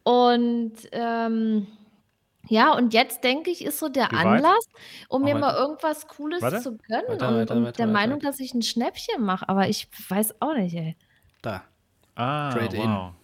Und 0.04 0.72
ähm, 0.92 1.66
ja, 2.48 2.72
und 2.74 2.94
jetzt 2.94 3.22
denke 3.22 3.50
ich, 3.50 3.62
ist 3.62 3.78
so 3.78 3.90
der 3.90 4.10
Wie 4.10 4.16
Anlass, 4.16 4.66
um 5.08 5.22
mir 5.22 5.36
mal 5.36 5.54
irgendwas 5.54 6.08
Cooles 6.08 6.40
Warte. 6.40 6.60
zu 6.60 6.76
gönnen 6.76 7.08
Weiter, 7.08 7.28
und, 7.28 7.34
weiter, 7.36 7.54
und 7.56 7.64
weiter, 7.64 7.72
der 7.72 7.86
weiter. 7.86 7.92
Meinung, 7.92 8.20
dass 8.20 8.40
ich 8.40 8.54
ein 8.54 8.62
Schnäppchen 8.62 9.22
mache. 9.22 9.48
Aber 9.48 9.68
ich 9.68 9.88
weiß 10.08 10.40
auch 10.40 10.54
nicht, 10.54 10.74
ey. 10.74 10.96
Da. 11.42 11.62
Ah, 12.14 12.50
Trade 12.52 12.78
wow. 12.78 12.84
In. 12.84 13.21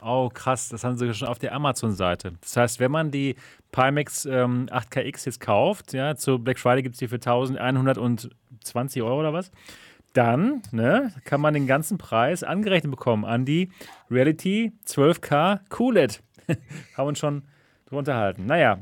Oh, 0.00 0.28
krass, 0.32 0.68
das 0.68 0.84
haben 0.84 0.96
sie 0.96 1.12
schon 1.12 1.28
auf 1.28 1.38
der 1.38 1.52
Amazon-Seite. 1.54 2.34
Das 2.40 2.56
heißt, 2.56 2.80
wenn 2.80 2.92
man 2.92 3.10
die 3.10 3.34
Pimax 3.72 4.26
ähm, 4.26 4.66
8KX 4.70 5.26
jetzt 5.26 5.40
kauft, 5.40 5.92
ja, 5.92 6.14
zu 6.14 6.38
Black 6.38 6.58
Friday 6.58 6.82
gibt 6.82 6.94
es 6.94 7.00
die 7.00 7.08
für 7.08 7.16
1120 7.16 9.02
Euro 9.02 9.20
oder 9.20 9.32
was, 9.32 9.50
dann 10.12 10.62
ne, 10.70 11.12
kann 11.24 11.40
man 11.40 11.54
den 11.54 11.66
ganzen 11.66 11.98
Preis 11.98 12.42
angerechnet 12.42 12.90
bekommen 12.90 13.24
an 13.24 13.44
die 13.44 13.70
Reality 14.10 14.72
12K 14.86 15.60
QLED. 15.68 16.22
haben 16.48 16.58
wir 16.96 17.04
uns 17.04 17.18
schon 17.18 17.42
drunter 17.86 18.16
halten. 18.16 18.46
Naja, 18.46 18.78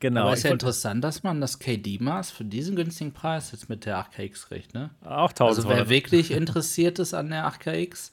genau. 0.00 0.22
Aber 0.22 0.34
ist 0.34 0.44
ja 0.44 0.50
interessant, 0.50 1.02
dass 1.04 1.22
man 1.22 1.40
das 1.40 1.58
KD-Maß 1.58 2.30
für 2.30 2.44
diesen 2.44 2.76
günstigen 2.76 3.12
Preis 3.12 3.52
jetzt 3.52 3.68
mit 3.68 3.86
der 3.86 3.98
8KX 3.98 4.48
kriegt, 4.48 4.74
ne? 4.74 4.90
Auch 5.04 5.30
1000 5.30 5.40
Also 5.40 5.68
wer 5.68 5.88
wirklich 5.88 6.30
interessiert 6.30 6.98
ist 6.98 7.14
an 7.14 7.30
der 7.30 7.46
8KX, 7.46 8.12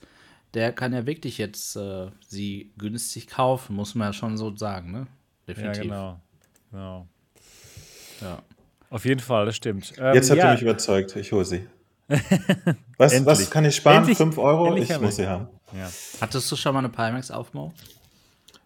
der 0.53 0.73
kann 0.73 0.93
ja 0.93 1.05
wirklich 1.05 1.37
jetzt 1.37 1.75
äh, 1.75 2.07
sie 2.27 2.71
günstig 2.77 3.27
kaufen, 3.27 3.75
muss 3.75 3.95
man 3.95 4.09
ja 4.09 4.13
schon 4.13 4.37
so 4.37 4.55
sagen, 4.55 4.91
ne? 4.91 5.07
Definitiv. 5.47 5.77
Ja, 5.77 5.81
genau. 5.83 6.19
genau. 6.71 7.07
Ja. 8.21 8.43
Auf 8.89 9.05
jeden 9.05 9.21
Fall, 9.21 9.45
das 9.45 9.55
stimmt. 9.55 9.93
Ähm, 9.97 10.15
jetzt 10.15 10.29
habt 10.29 10.39
ja. 10.39 10.47
ihr 10.49 10.53
mich 10.53 10.61
überzeugt, 10.61 11.15
ich 11.15 11.31
hole 11.31 11.45
sie. 11.45 11.67
was, 12.97 13.25
was 13.25 13.49
kann 13.49 13.63
ich 13.63 13.75
sparen? 13.75 13.99
Endlich, 13.99 14.17
5 14.17 14.37
Euro? 14.37 14.75
Ich 14.75 14.99
muss 14.99 15.15
sie 15.15 15.27
haben. 15.27 15.47
Ja. 15.73 15.89
Hattest 16.19 16.51
du 16.51 16.57
schon 16.57 16.73
mal 16.73 16.79
eine 16.79 16.89
Pimax 16.89 17.31
Aufbau? 17.31 17.73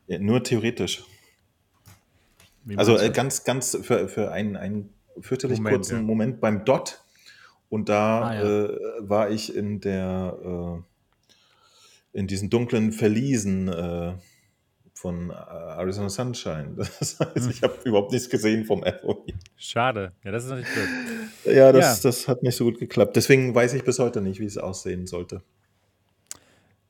Ja, 0.08 0.18
nur 0.18 0.44
theoretisch. 0.44 1.04
Also 2.76 2.98
äh, 2.98 3.12
ganz, 3.12 3.44
ganz 3.44 3.78
für, 3.84 4.08
für 4.08 4.32
einen, 4.32 4.56
einen 4.56 4.90
fürchterlich 5.20 5.60
Moment, 5.60 5.76
kurzen 5.76 5.96
ja. 5.98 6.02
Moment 6.02 6.42
beim 6.42 6.66
Dot. 6.66 7.02
Und 7.70 7.90
da 7.90 8.22
ah, 8.22 8.34
ja. 8.34 8.66
äh, 8.66 8.78
war 9.00 9.30
ich 9.30 9.56
in 9.56 9.82
der 9.82 10.38
äh, 10.44 10.84
in 12.16 12.28
diesen 12.28 12.50
dunklen 12.50 12.94
Verliesen 12.94 13.68
äh, 13.68 14.14
von 14.94 15.30
äh, 15.30 15.34
Arizona 15.34 16.10
Sunshine. 16.10 16.76
Das 16.78 17.20
heißt, 17.20 17.36
hm. 17.36 17.50
ich 17.50 17.62
habe 17.62 17.76
überhaupt 17.84 18.14
nichts 18.14 18.30
gesehen 18.30 18.66
vom 18.66 18.84
FOI. 18.84 19.34
Schade. 19.58 20.14
Ja, 20.24 20.32
das 20.32 20.46
ist 20.46 20.52
natürlich 20.52 20.74
blöd. 20.74 21.56
Ja, 21.56 21.72
das, 21.72 22.02
ja. 22.04 22.10
das 22.10 22.28
hat 22.28 22.42
nicht 22.42 22.56
so 22.56 22.64
gut 22.64 22.80
geklappt. 22.80 23.16
Deswegen 23.16 23.54
weiß 23.54 23.74
ich 23.74 23.84
bis 23.84 24.00
heute 24.00 24.22
nicht, 24.22 24.40
wie 24.40 24.46
es 24.46 24.58
aussehen 24.58 25.06
sollte. 25.06 25.42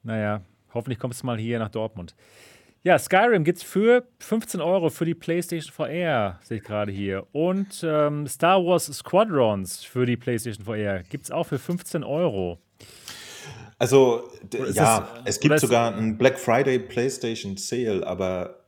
Naja, 0.04 0.42
hoffentlich 0.74 1.00
kommst 1.00 1.24
du 1.24 1.26
mal 1.26 1.40
hier 1.40 1.58
nach 1.58 1.70
Dortmund. 1.70 2.16
Ja, 2.84 3.00
Skyrim 3.00 3.44
gibt 3.44 3.58
es 3.58 3.64
für 3.64 4.06
15 4.20 4.62
Euro 4.62 4.92
für 4.92 5.06
die 5.06 5.16
PlayStation 5.16 5.74
VR, 5.74 6.40
sehe 6.44 6.58
ich 6.58 6.64
gerade 6.64 6.92
hier. 6.92 7.26
Und 7.32 7.84
ähm, 7.84 8.28
Star 8.28 8.64
Wars 8.64 8.86
Squadrons 8.86 9.84
für 9.84 10.06
die 10.06 10.18
PlayStation 10.18 10.66
VR 10.66 11.02
gibt 11.02 11.24
es 11.24 11.32
auch 11.32 11.46
für 11.46 11.58
15 11.58 12.04
Euro. 12.04 12.60
Also, 13.86 14.32
ja, 14.74 15.08
es, 15.26 15.36
es 15.36 15.40
gibt 15.40 15.60
sogar 15.60 15.96
einen 15.96 16.18
Black 16.18 16.40
Friday 16.40 16.80
PlayStation 16.80 17.56
Sale, 17.56 18.06
aber 18.06 18.66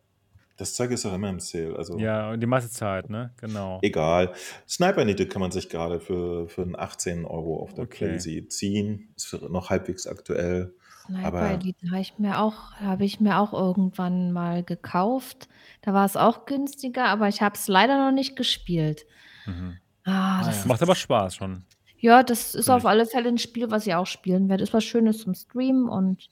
das 0.58 0.74
Zeug 0.74 0.92
ist 0.92 1.06
auch 1.06 1.14
immer 1.14 1.30
im 1.30 1.40
Sale. 1.40 1.76
Also 1.76 1.98
ja, 1.98 2.32
und 2.32 2.40
die 2.40 2.46
meiste 2.48 2.70
Zeit, 2.70 3.10
ne? 3.10 3.32
Genau. 3.38 3.80
Egal. 3.82 4.34
Sniper 4.68 5.02
Elite 5.02 5.28
kann 5.28 5.40
man 5.40 5.52
sich 5.52 5.70
gerade 5.70 6.00
für, 6.00 6.48
für 6.50 6.68
18 6.78 7.26
Euro 7.26 7.62
auf 7.62 7.74
der 7.74 7.86
okay. 7.86 8.10
Playsee 8.10 8.48
ziehen. 8.48 9.14
Ist 9.16 9.34
noch 9.50 9.70
halbwegs 9.70 10.06
aktuell. 10.06 10.74
Sniper 11.06 11.52
Elite 11.52 11.90
habe 11.90 12.02
ich 12.02 12.20
mir 12.20 12.40
auch, 12.40 12.74
habe 12.74 13.06
ich 13.06 13.20
mir 13.20 13.40
auch 13.40 13.54
irgendwann 13.54 14.32
mal 14.32 14.64
gekauft. 14.64 15.48
Da 15.82 15.94
war 15.94 16.06
es 16.06 16.16
auch 16.16 16.46
günstiger, 16.46 17.06
aber 17.06 17.28
ich 17.28 17.42
habe 17.42 17.56
es 17.56 17.68
leider 17.68 18.06
noch 18.06 18.12
nicht 18.12 18.36
gespielt. 18.36 19.06
Mhm. 19.46 19.78
Ah, 20.06 20.44
das 20.44 20.64
ah, 20.64 20.68
Macht 20.68 20.82
aber 20.82 20.96
Spaß 20.96 21.36
schon. 21.36 21.64
Ja, 22.00 22.24
das 22.24 22.54
ist 22.54 22.70
auf 22.70 22.86
alle 22.86 23.06
Fälle 23.06 23.30
ein 23.30 23.38
Spiel, 23.38 23.72
was 23.72 23.88
ich 23.88 23.96
auch 23.96 24.06
spielen 24.06 24.50
werde. 24.50 24.64
Ist 24.64 24.74
was 24.74 24.84
Schönes 24.84 25.20
zum 25.20 25.34
Streamen 25.34 25.90
und 25.90 26.30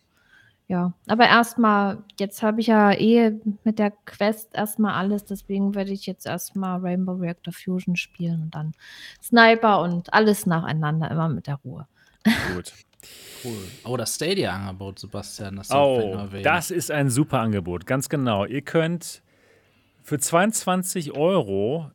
ja. 0.68 0.94
Aber 1.08 1.26
erstmal, 1.26 2.00
jetzt 2.20 2.42
habe 2.42 2.62
ich 2.62 2.68
ja 2.68 2.92
eh 2.92 3.34
mit 3.64 3.80
der 3.80 3.92
Quest 4.06 4.50
erstmal 4.54 4.94
alles, 4.94 5.26
deswegen 5.26 5.76
werde 5.76 5.92
ich 5.92 6.06
jetzt 6.06 6.26
erstmal 6.26 6.80
Rainbow 6.80 7.14
Reactor 7.14 7.54
Fusion 7.54 7.96
spielen 7.96 8.44
und 8.44 8.56
dann 8.56 8.74
Sniper 9.22 9.82
und 9.82 10.14
alles 10.14 10.46
nacheinander, 10.46 11.10
immer 11.12 11.30
mit 11.30 11.48
der 11.48 11.56
Ruhe. 11.64 11.88
Gut. 12.56 12.74
Cool. 13.44 13.58
Oh, 13.84 13.98
das 13.98 14.16
Stadia-Angebot, 14.16 14.98
Sebastian. 14.98 15.58
Das 15.58 15.70
oh, 15.70 16.28
das 16.42 16.72
ist 16.72 16.90
ein 16.90 17.12
super 17.12 17.40
Angebot, 17.40 17.86
ganz 17.86 18.10
genau. 18.10 18.46
Ihr 18.46 18.64
könnt 18.64 19.22
für 20.02 20.18
22 20.18 21.12
Euro 21.12 21.92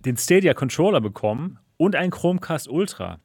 den 0.00 0.16
Stadia-Controller 0.16 1.00
bekommen 1.00 1.60
und 1.80 1.96
ein 1.96 2.10
Chromecast 2.10 2.68
Ultra. 2.68 3.20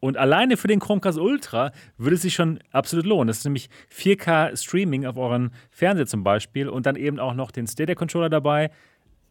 Und 0.00 0.16
alleine 0.16 0.56
für 0.56 0.66
den 0.66 0.80
Chromecast 0.80 1.18
Ultra 1.18 1.72
würde 1.98 2.16
es 2.16 2.22
sich 2.22 2.34
schon 2.34 2.58
absolut 2.72 3.04
lohnen. 3.04 3.26
Das 3.26 3.38
ist 3.38 3.44
nämlich 3.44 3.68
4K 3.94 4.56
Streaming 4.56 5.04
auf 5.04 5.18
euren 5.18 5.50
Fernseher 5.70 6.06
zum 6.06 6.24
Beispiel 6.24 6.70
und 6.70 6.86
dann 6.86 6.96
eben 6.96 7.18
auch 7.20 7.34
noch 7.34 7.50
den 7.50 7.66
Stadia 7.66 7.94
Controller 7.94 8.30
dabei. 8.30 8.70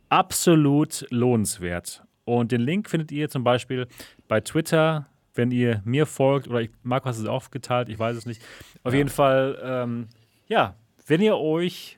Absolut 0.09 1.07
lohnenswert. 1.09 2.03
Und 2.23 2.51
den 2.51 2.61
Link 2.61 2.87
findet 2.87 3.11
ihr 3.11 3.29
zum 3.29 3.43
Beispiel 3.43 3.87
bei 4.27 4.41
Twitter, 4.41 5.07
wenn 5.33 5.49
ihr 5.49 5.81
mir 5.83 6.05
folgt, 6.05 6.47
oder 6.47 6.61
ich, 6.61 6.69
Marco 6.83 7.09
hast 7.09 7.17
es 7.17 7.25
auch 7.25 7.49
geteilt, 7.49 7.89
ich 7.89 7.97
weiß 7.97 8.15
es 8.15 8.27
nicht. 8.27 8.43
Auf 8.83 8.93
ja. 8.93 8.99
jeden 8.99 9.09
Fall, 9.09 9.59
ähm, 9.63 10.07
ja, 10.45 10.75
wenn 11.07 11.21
ihr 11.23 11.37
euch 11.37 11.97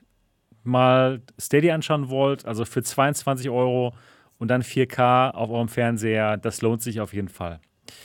mal 0.64 1.22
Steady 1.38 1.72
anschauen 1.72 2.07
wollt, 2.07 2.45
also 2.45 2.64
für 2.64 2.84
22 2.84 3.49
Euro 3.49 3.93
und 4.40 4.48
dann 4.48 4.64
4K 4.64 5.32
auf 5.32 5.49
eurem 5.49 5.70
Fernseher, 5.70 6.38
das 6.38 6.61
lohnt 6.61 6.82
sich 6.82 6.99
auf 6.99 7.14
jeden 7.14 7.30
Fall. 7.30 7.60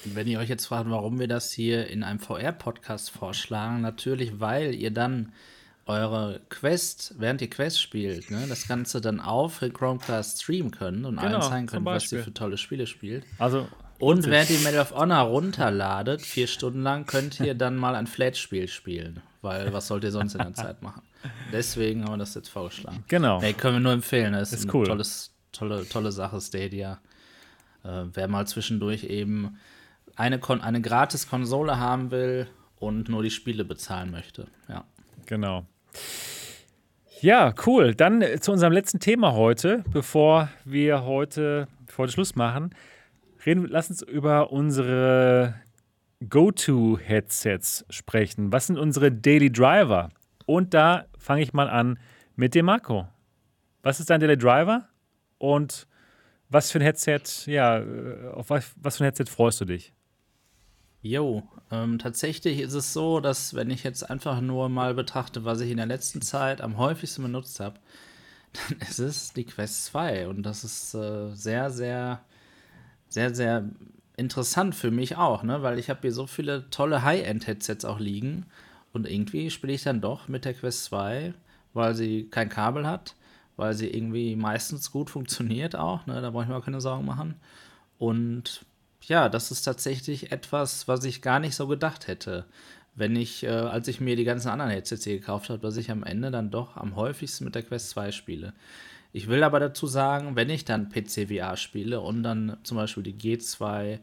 Wenn 0.04 0.26
ihr 0.26 0.38
euch 0.38 0.48
jetzt 0.48 0.66
fragt, 0.66 0.90
warum 0.90 1.18
wir 1.18 1.28
das 1.28 1.52
hier 1.52 1.88
in 1.88 2.02
einem 2.02 2.18
VR-Podcast 2.18 3.10
vorschlagen, 3.10 3.80
natürlich, 3.80 4.40
weil 4.40 4.74
ihr 4.74 4.90
dann 4.90 5.32
eure 5.86 6.40
Quest, 6.48 7.14
während 7.18 7.42
ihr 7.42 7.50
Quest 7.50 7.80
spielt, 7.80 8.30
ne, 8.30 8.46
das 8.48 8.66
Ganze 8.68 9.00
dann 9.00 9.20
auf 9.20 9.60
Chromecast 9.60 10.42
streamen 10.42 10.70
könnt 10.70 11.04
und 11.04 11.16
genau, 11.16 11.38
allen 11.38 11.42
zeigen 11.42 11.66
könnt, 11.66 11.84
was 11.84 12.10
ihr 12.12 12.22
für 12.22 12.32
tolle 12.32 12.56
Spiele 12.56 12.86
spielt. 12.86 13.24
Also 13.38 13.68
und 13.98 14.26
während 14.26 14.50
ihr 14.50 14.58
Medal 14.60 14.80
of 14.80 14.94
Honor 14.94 15.20
runterladet, 15.20 16.22
vier 16.22 16.46
Stunden 16.46 16.82
lang, 16.82 17.06
könnt 17.06 17.40
ihr 17.40 17.54
dann 17.54 17.76
mal 17.76 17.94
ein 17.94 18.06
Flat-Spiel 18.06 18.68
spielen. 18.68 19.22
Weil 19.42 19.72
was 19.72 19.88
sollt 19.88 20.04
ihr 20.04 20.10
sonst 20.10 20.34
in 20.34 20.38
der 20.38 20.54
Zeit 20.54 20.82
machen? 20.82 21.02
Deswegen 21.52 22.04
haben 22.04 22.12
wir 22.12 22.18
das 22.18 22.34
jetzt 22.34 22.48
vorgeschlagen. 22.48 23.04
Genau. 23.08 23.40
Nee, 23.40 23.52
können 23.52 23.76
wir 23.76 23.80
nur 23.80 23.92
empfehlen. 23.92 24.32
Das 24.32 24.52
ist, 24.52 24.60
ist 24.60 24.64
eine 24.64 24.74
cool. 24.74 24.86
tolles, 24.86 25.33
tolle, 25.54 25.88
tolle 25.88 26.12
Sache, 26.12 26.40
Stadia. 26.40 27.00
Äh, 27.84 28.04
wer 28.12 28.28
mal 28.28 28.46
zwischendurch 28.46 29.04
eben 29.04 29.58
eine, 30.16 30.38
Kon 30.38 30.60
eine 30.60 30.80
gratis 30.80 31.28
Konsole 31.28 31.78
haben 31.78 32.10
will 32.10 32.46
und 32.76 33.08
nur 33.08 33.22
die 33.22 33.30
Spiele 33.30 33.64
bezahlen 33.64 34.10
möchte. 34.10 34.46
Ja. 34.68 34.84
Genau. 35.26 35.64
Ja, 37.20 37.54
cool. 37.66 37.94
Dann 37.94 38.22
zu 38.40 38.52
unserem 38.52 38.72
letzten 38.72 39.00
Thema 39.00 39.32
heute, 39.32 39.84
bevor 39.92 40.50
wir 40.64 41.04
heute, 41.04 41.68
bevor 41.86 42.06
wir 42.06 42.12
Schluss 42.12 42.34
machen. 42.34 42.74
Reden, 43.46 43.66
lass 43.66 43.88
uns 43.90 44.02
über 44.02 44.52
unsere 44.52 45.54
Go-To-Headsets 46.28 47.86
sprechen. 47.90 48.52
Was 48.52 48.66
sind 48.66 48.78
unsere 48.78 49.10
Daily 49.10 49.50
Driver? 49.50 50.10
Und 50.46 50.74
da 50.74 51.06
fange 51.18 51.42
ich 51.42 51.52
mal 51.52 51.68
an 51.68 51.98
mit 52.36 52.54
dem 52.54 52.66
Marco. 52.66 53.08
Was 53.82 54.00
ist 54.00 54.10
dein 54.10 54.20
Daily 54.20 54.36
Driver? 54.36 54.88
Und 55.52 55.86
was 56.48 56.70
für 56.70 56.78
ein 56.78 56.82
Headset, 56.82 57.20
ja, 57.46 57.82
auf 58.32 58.50
was, 58.50 58.72
was 58.76 58.96
für 58.96 59.04
ein 59.04 59.06
Headset 59.06 59.26
freust 59.30 59.60
du 59.60 59.64
dich? 59.64 59.92
Jo, 61.02 61.42
ähm, 61.70 61.98
tatsächlich 61.98 62.60
ist 62.60 62.74
es 62.74 62.92
so, 62.92 63.20
dass 63.20 63.54
wenn 63.54 63.70
ich 63.70 63.84
jetzt 63.84 64.08
einfach 64.08 64.40
nur 64.40 64.68
mal 64.68 64.94
betrachte, 64.94 65.44
was 65.44 65.60
ich 65.60 65.70
in 65.70 65.76
der 65.76 65.86
letzten 65.86 66.22
Zeit 66.22 66.60
am 66.60 66.78
häufigsten 66.78 67.22
benutzt 67.22 67.60
habe, 67.60 67.78
dann 68.68 68.78
ist 68.78 68.98
es 68.98 69.32
die 69.32 69.44
Quest 69.44 69.86
2. 69.86 70.28
Und 70.28 70.44
das 70.44 70.64
ist 70.64 70.94
äh, 70.94 71.34
sehr, 71.34 71.70
sehr 71.70 72.24
sehr, 73.14 73.32
sehr 73.32 73.64
interessant 74.16 74.74
für 74.74 74.90
mich 74.90 75.16
auch, 75.16 75.44
ne? 75.44 75.62
weil 75.62 75.78
ich 75.78 75.88
habe 75.88 76.00
hier 76.02 76.12
so 76.12 76.26
viele 76.26 76.68
tolle 76.70 77.02
High-End-Headsets 77.04 77.84
auch 77.84 78.00
liegen 78.00 78.46
und 78.92 79.08
irgendwie 79.08 79.50
spiele 79.50 79.72
ich 79.72 79.84
dann 79.84 80.00
doch 80.00 80.26
mit 80.26 80.44
der 80.44 80.54
Quest 80.54 80.84
2, 80.86 81.32
weil 81.74 81.94
sie 81.94 82.28
kein 82.28 82.48
Kabel 82.48 82.86
hat, 82.86 83.14
weil 83.56 83.74
sie 83.74 83.88
irgendwie 83.88 84.36
meistens 84.36 84.90
gut 84.90 85.10
funktioniert 85.10 85.76
auch. 85.76 86.06
Ne? 86.06 86.20
Da 86.20 86.30
brauche 86.30 86.44
ich 86.44 86.48
mir 86.48 86.56
auch 86.56 86.64
keine 86.64 86.80
Sorgen 86.80 87.04
machen. 87.04 87.34
Und 87.98 88.64
ja, 89.02 89.28
das 89.28 89.50
ist 89.50 89.62
tatsächlich 89.62 90.32
etwas, 90.32 90.88
was 90.88 91.04
ich 91.04 91.22
gar 91.22 91.38
nicht 91.38 91.54
so 91.54 91.66
gedacht 91.66 92.08
hätte. 92.08 92.44
Wenn 92.94 93.16
ich, 93.16 93.42
äh, 93.42 93.48
als 93.48 93.88
ich 93.88 94.00
mir 94.00 94.16
die 94.16 94.24
ganzen 94.24 94.48
anderen 94.48 94.70
Headsets 94.70 95.04
gekauft 95.04 95.50
habe, 95.50 95.62
was 95.62 95.76
ich 95.76 95.90
am 95.90 96.04
Ende 96.04 96.30
dann 96.30 96.50
doch 96.50 96.76
am 96.76 96.96
häufigsten 96.96 97.44
mit 97.44 97.54
der 97.54 97.62
Quest 97.62 97.90
2 97.90 98.12
spiele. 98.12 98.52
Ich 99.12 99.28
will 99.28 99.42
aber 99.44 99.60
dazu 99.60 99.86
sagen, 99.86 100.36
wenn 100.36 100.50
ich 100.50 100.64
dann 100.64 100.88
PC 100.88 101.28
VR 101.28 101.56
spiele 101.56 102.00
und 102.00 102.22
dann 102.22 102.56
zum 102.64 102.76
Beispiel 102.76 103.02
die 103.02 103.14
G2 103.14 103.98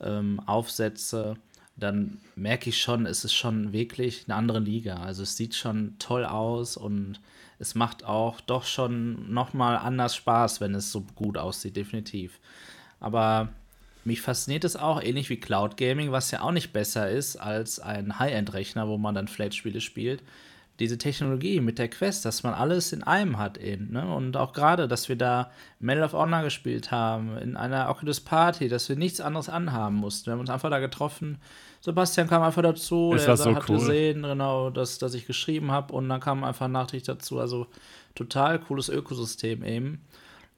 ähm, 0.00 0.40
aufsetze, 0.40 1.36
dann 1.76 2.18
merke 2.36 2.68
ich 2.70 2.80
schon, 2.80 3.06
es 3.06 3.24
ist 3.24 3.32
schon 3.32 3.72
wirklich 3.72 4.24
eine 4.26 4.36
andere 4.36 4.60
Liga. 4.60 4.96
Also 4.96 5.22
es 5.22 5.36
sieht 5.36 5.54
schon 5.54 5.96
toll 5.98 6.24
aus 6.24 6.76
und 6.76 7.20
es 7.60 7.74
macht 7.74 8.04
auch 8.04 8.40
doch 8.40 8.64
schon 8.64 9.32
nochmal 9.32 9.76
anders 9.76 10.16
Spaß, 10.16 10.62
wenn 10.62 10.74
es 10.74 10.90
so 10.90 11.02
gut 11.14 11.36
aussieht, 11.36 11.76
definitiv. 11.76 12.40
Aber 13.00 13.50
mich 14.04 14.22
fasziniert 14.22 14.64
es 14.64 14.76
auch, 14.76 15.02
ähnlich 15.02 15.28
wie 15.28 15.38
Cloud 15.38 15.76
Gaming, 15.76 16.10
was 16.10 16.30
ja 16.30 16.40
auch 16.40 16.52
nicht 16.52 16.72
besser 16.72 17.10
ist 17.10 17.36
als 17.36 17.78
ein 17.78 18.18
High-End-Rechner, 18.18 18.88
wo 18.88 18.96
man 18.96 19.14
dann 19.14 19.28
Flat-Spiele 19.28 19.82
spielt. 19.82 20.22
Diese 20.78 20.96
Technologie 20.96 21.60
mit 21.60 21.78
der 21.78 21.90
Quest, 21.90 22.24
dass 22.24 22.42
man 22.42 22.54
alles 22.54 22.94
in 22.94 23.02
einem 23.02 23.36
hat 23.36 23.58
eben. 23.58 23.92
Ne? 23.92 24.10
Und 24.10 24.38
auch 24.38 24.54
gerade, 24.54 24.88
dass 24.88 25.10
wir 25.10 25.16
da 25.16 25.50
Medal 25.78 26.04
of 26.04 26.14
Honor 26.14 26.42
gespielt 26.42 26.90
haben, 26.90 27.36
in 27.36 27.58
einer 27.58 27.90
Oculus 27.90 28.20
Party, 28.20 28.68
dass 28.68 28.88
wir 28.88 28.96
nichts 28.96 29.20
anderes 29.20 29.50
anhaben 29.50 29.96
mussten. 29.96 30.26
Wir 30.26 30.32
haben 30.32 30.40
uns 30.40 30.48
einfach 30.48 30.70
da 30.70 30.78
getroffen. 30.78 31.36
Sebastian 31.80 32.28
kam 32.28 32.42
einfach 32.42 32.62
dazu, 32.62 33.12
ist 33.14 33.26
er 33.26 33.36
so 33.36 33.54
hat 33.54 33.68
cool. 33.68 33.78
gesehen, 33.78 34.22
genau, 34.22 34.68
dass, 34.68 34.98
dass 34.98 35.14
ich 35.14 35.26
geschrieben 35.26 35.70
habe 35.70 35.94
und 35.94 36.08
dann 36.08 36.20
kam 36.20 36.44
einfach 36.44 36.68
Nachricht 36.68 37.08
dazu. 37.08 37.38
Also 37.38 37.66
total 38.14 38.58
cooles 38.58 38.88
Ökosystem 38.88 39.64
eben. 39.64 40.04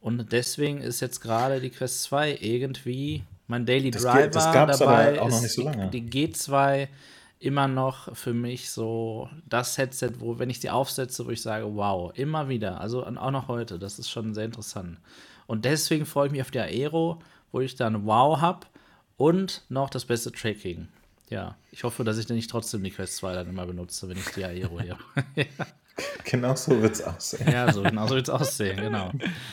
Und 0.01 0.33
deswegen 0.33 0.81
ist 0.81 1.01
jetzt 1.01 1.21
gerade 1.21 1.61
die 1.61 1.71
Quest 1.71 2.03
2 2.05 2.39
irgendwie 2.41 3.23
mein 3.47 3.67
Daily 3.67 3.91
das 3.91 4.03
Driver 4.03 4.29
das 4.29 4.53
gab's 4.53 4.79
dabei. 4.79 5.21
Aber 5.21 5.23
auch 5.23 5.31
noch 5.31 5.43
nicht 5.43 5.53
so 5.53 5.63
lange. 5.63 5.91
Die, 5.91 6.01
die 6.01 6.33
G2 6.33 6.89
immer 7.39 7.69
noch 7.69 8.17
für 8.17 8.33
mich 8.33 8.71
so 8.71 9.29
das 9.49 9.79
Headset, 9.79 10.13
wo, 10.19 10.39
wenn 10.39 10.51
ich 10.51 10.61
die 10.61 10.71
aufsetze, 10.71 11.27
wo 11.27 11.31
ich 11.31 11.43
sage, 11.43 11.67
wow, 11.75 12.13
immer 12.17 12.49
wieder. 12.49 12.81
Also 12.81 13.05
auch 13.05 13.31
noch 13.31 13.49
heute. 13.49 13.79
Das 13.79 13.99
ist 13.99 14.11
schon 14.11 14.35
sehr 14.35 14.45
interessant. 14.45 14.99
Und 15.47 15.65
deswegen 15.65 16.07
freue 16.07 16.27
ich 16.27 16.33
mich 16.33 16.41
auf 16.41 16.51
die 16.51 16.61
Aero, 16.61 17.21
wo 17.53 17.61
ich 17.61 17.75
dann 17.77 18.07
Wow 18.07 18.41
habe 18.41 18.67
und 19.17 19.63
noch 19.69 19.91
das 19.91 20.05
beste 20.05 20.33
Tracking. 20.33 20.89
Ja, 21.33 21.57
ich 21.71 21.83
hoffe, 21.85 22.05
dass 22.05 22.19
ich 22.19 22.27
dann 22.27 22.37
nicht 22.37 22.51
trotzdem 22.51 22.85
die 22.85 22.91
Quest 22.91 23.17
2 23.17 23.33
dann 23.33 23.49
immer 23.49 23.65
benutze, 23.67 24.09
wenn 24.09 24.19
ich 24.19 24.29
die 24.31 24.45
Aero 24.45 24.81
hier. 24.81 24.99
ja. 25.35 25.45
Genau 26.25 26.55
so 26.55 26.81
wird 26.81 26.93
es 26.93 27.03
aussehen. 27.03 27.51
Ja, 27.51 27.73
so, 27.73 27.83
genau 27.83 28.07
so 28.07 28.15
wird 28.15 28.29
es 28.29 28.35
aussehen, 28.35 28.77
genau. 28.77 29.11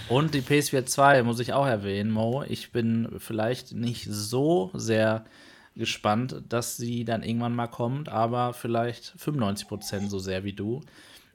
Und 0.08 0.34
die 0.34 0.42
PS4 0.42 0.86
2 0.86 1.24
muss 1.24 1.40
ich 1.40 1.54
auch 1.54 1.66
erwähnen, 1.66 2.12
Mo. 2.12 2.44
Ich 2.48 2.72
bin 2.72 3.10
vielleicht 3.18 3.74
nicht 3.74 4.08
so 4.10 4.72
sehr 4.74 5.26
gespannt, 5.76 6.44
dass 6.50 6.78
sie 6.78 7.06
dann 7.06 7.24
irgendwann 7.24 7.56
mal 7.56 7.68
kommt, 7.68 8.10
aber 8.10 8.54
vielleicht 8.54 9.16
95% 9.18 10.10
so 10.10 10.20
sehr 10.20 10.44
wie 10.44 10.54
du. 10.54 10.82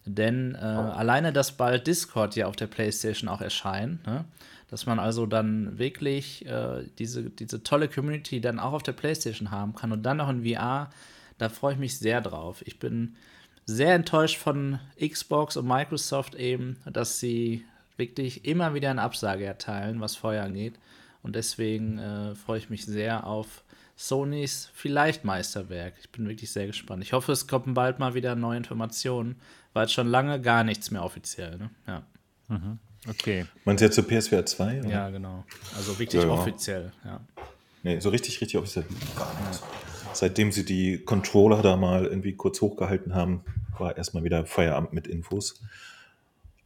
Denn 0.04 0.54
äh, 0.54 0.58
oh. 0.58 0.92
alleine, 0.92 1.32
dass 1.32 1.52
bald 1.52 1.86
Discord 1.86 2.36
ja 2.36 2.46
auf 2.46 2.56
der 2.56 2.66
PlayStation 2.66 3.28
auch 3.28 3.40
erscheint, 3.40 4.06
ne? 4.06 4.26
Dass 4.74 4.86
man 4.86 4.98
also 4.98 5.24
dann 5.24 5.78
wirklich 5.78 6.44
äh, 6.46 6.82
diese, 6.98 7.30
diese 7.30 7.62
tolle 7.62 7.86
Community 7.86 8.40
dann 8.40 8.58
auch 8.58 8.72
auf 8.72 8.82
der 8.82 8.90
PlayStation 8.90 9.52
haben 9.52 9.76
kann 9.76 9.92
und 9.92 10.02
dann 10.02 10.16
noch 10.16 10.28
in 10.28 10.44
VR, 10.44 10.90
da 11.38 11.48
freue 11.48 11.74
ich 11.74 11.78
mich 11.78 11.96
sehr 11.96 12.20
drauf. 12.20 12.60
Ich 12.66 12.80
bin 12.80 13.14
sehr 13.66 13.94
enttäuscht 13.94 14.36
von 14.36 14.80
Xbox 15.00 15.56
und 15.56 15.68
Microsoft 15.68 16.34
eben, 16.34 16.76
dass 16.86 17.20
sie 17.20 17.64
wirklich 17.96 18.46
immer 18.46 18.74
wieder 18.74 18.90
eine 18.90 19.02
Absage 19.02 19.44
erteilen, 19.44 20.00
was 20.00 20.16
Feuer 20.16 20.42
angeht. 20.42 20.74
Und 21.22 21.36
deswegen 21.36 22.00
äh, 22.00 22.34
freue 22.34 22.58
ich 22.58 22.68
mich 22.68 22.84
sehr 22.84 23.28
auf 23.28 23.62
Sonys 23.94 24.70
vielleicht 24.74 25.24
Meisterwerk. 25.24 25.94
Ich 26.00 26.10
bin 26.10 26.26
wirklich 26.26 26.50
sehr 26.50 26.66
gespannt. 26.66 27.04
Ich 27.04 27.12
hoffe, 27.12 27.30
es 27.30 27.46
kommen 27.46 27.74
bald 27.74 28.00
mal 28.00 28.14
wieder 28.14 28.34
neue 28.34 28.56
Informationen, 28.56 29.36
weil 29.72 29.88
schon 29.88 30.08
lange 30.08 30.40
gar 30.40 30.64
nichts 30.64 30.90
mehr 30.90 31.04
offiziell. 31.04 31.58
Ne? 31.58 31.70
Ja. 31.86 32.02
Mhm. 32.48 32.80
Okay. 33.08 33.46
Meinst 33.64 33.80
du 33.80 33.84
jetzt 33.86 33.94
zur 33.94 34.06
PSVR 34.06 34.46
2? 34.46 34.80
Oder? 34.80 34.88
Ja, 34.88 35.10
genau. 35.10 35.44
Also 35.76 35.98
wirklich 35.98 36.22
ja, 36.22 36.28
ja. 36.28 36.34
offiziell, 36.34 36.92
ja. 37.04 37.20
Nee, 37.82 38.00
so 38.00 38.08
richtig, 38.08 38.40
richtig 38.40 38.58
offiziell. 38.58 38.86
Gar 39.16 39.48
nicht. 39.48 39.62
Seitdem 40.14 40.52
sie 40.52 40.64
die 40.64 40.98
Controller 40.98 41.60
da 41.60 41.76
mal 41.76 42.06
irgendwie 42.06 42.34
kurz 42.34 42.60
hochgehalten 42.60 43.14
haben, 43.14 43.42
war 43.78 43.96
erstmal 43.96 44.24
wieder 44.24 44.46
Feierabend 44.46 44.92
mit 44.92 45.06
Infos. 45.06 45.60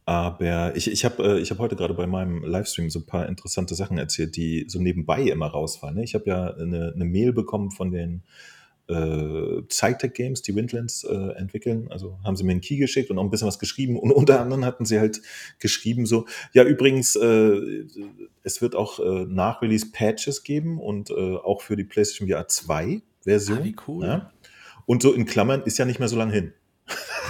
Aber 0.05 0.75
ich, 0.75 0.89
ich 0.89 1.05
habe 1.05 1.39
äh, 1.39 1.45
hab 1.45 1.59
heute 1.59 1.75
gerade 1.75 1.93
bei 1.93 2.07
meinem 2.07 2.43
Livestream 2.43 2.89
so 2.89 2.99
ein 2.99 3.05
paar 3.05 3.27
interessante 3.27 3.75
Sachen 3.75 3.99
erzählt, 3.99 4.35
die 4.35 4.65
so 4.67 4.81
nebenbei 4.81 5.21
immer 5.21 5.45
rausfallen. 5.47 5.97
Ne? 5.97 6.03
Ich 6.03 6.15
habe 6.15 6.25
ja 6.25 6.51
eine, 6.51 6.93
eine, 6.95 7.05
Mail 7.05 7.31
bekommen 7.31 7.69
von 7.69 7.91
den 7.91 8.23
äh, 8.89 9.61
Cytec 9.69 10.13
Games, 10.13 10.41
die 10.41 10.55
Windlands 10.55 11.03
äh, 11.03 11.13
entwickeln. 11.37 11.87
Also 11.89 12.17
haben 12.23 12.35
sie 12.35 12.43
mir 12.43 12.51
einen 12.51 12.61
Key 12.61 12.77
geschickt 12.77 13.09
und 13.11 13.19
auch 13.19 13.23
ein 13.23 13.29
bisschen 13.29 13.47
was 13.47 13.59
geschrieben. 13.59 13.97
Und 13.97 14.11
unter 14.11 14.41
anderem 14.41 14.65
hatten 14.65 14.85
sie 14.85 14.99
halt 14.99 15.21
geschrieben 15.59 16.05
so, 16.05 16.25
ja 16.53 16.63
übrigens, 16.63 17.15
äh, 17.15 17.85
es 18.43 18.61
wird 18.61 18.75
auch 18.75 18.99
äh, 18.99 19.25
nach 19.25 19.61
Release 19.61 19.87
Patches 19.91 20.43
geben 20.43 20.79
und 20.79 21.11
äh, 21.11 21.13
auch 21.13 21.61
für 21.61 21.75
die 21.75 21.83
PlayStation 21.83 22.27
VR 22.27 22.47
2 22.47 23.01
Version. 23.23 23.59
Ah, 23.59 23.63
wie 23.63 23.75
cool. 23.87 24.05
Ja? 24.05 24.31
Und 24.85 25.03
so 25.03 25.13
in 25.13 25.25
Klammern 25.25 25.61
ist 25.63 25.77
ja 25.77 25.85
nicht 25.85 25.99
mehr 25.99 26.07
so 26.07 26.17
lange 26.17 26.33
hin. 26.33 26.53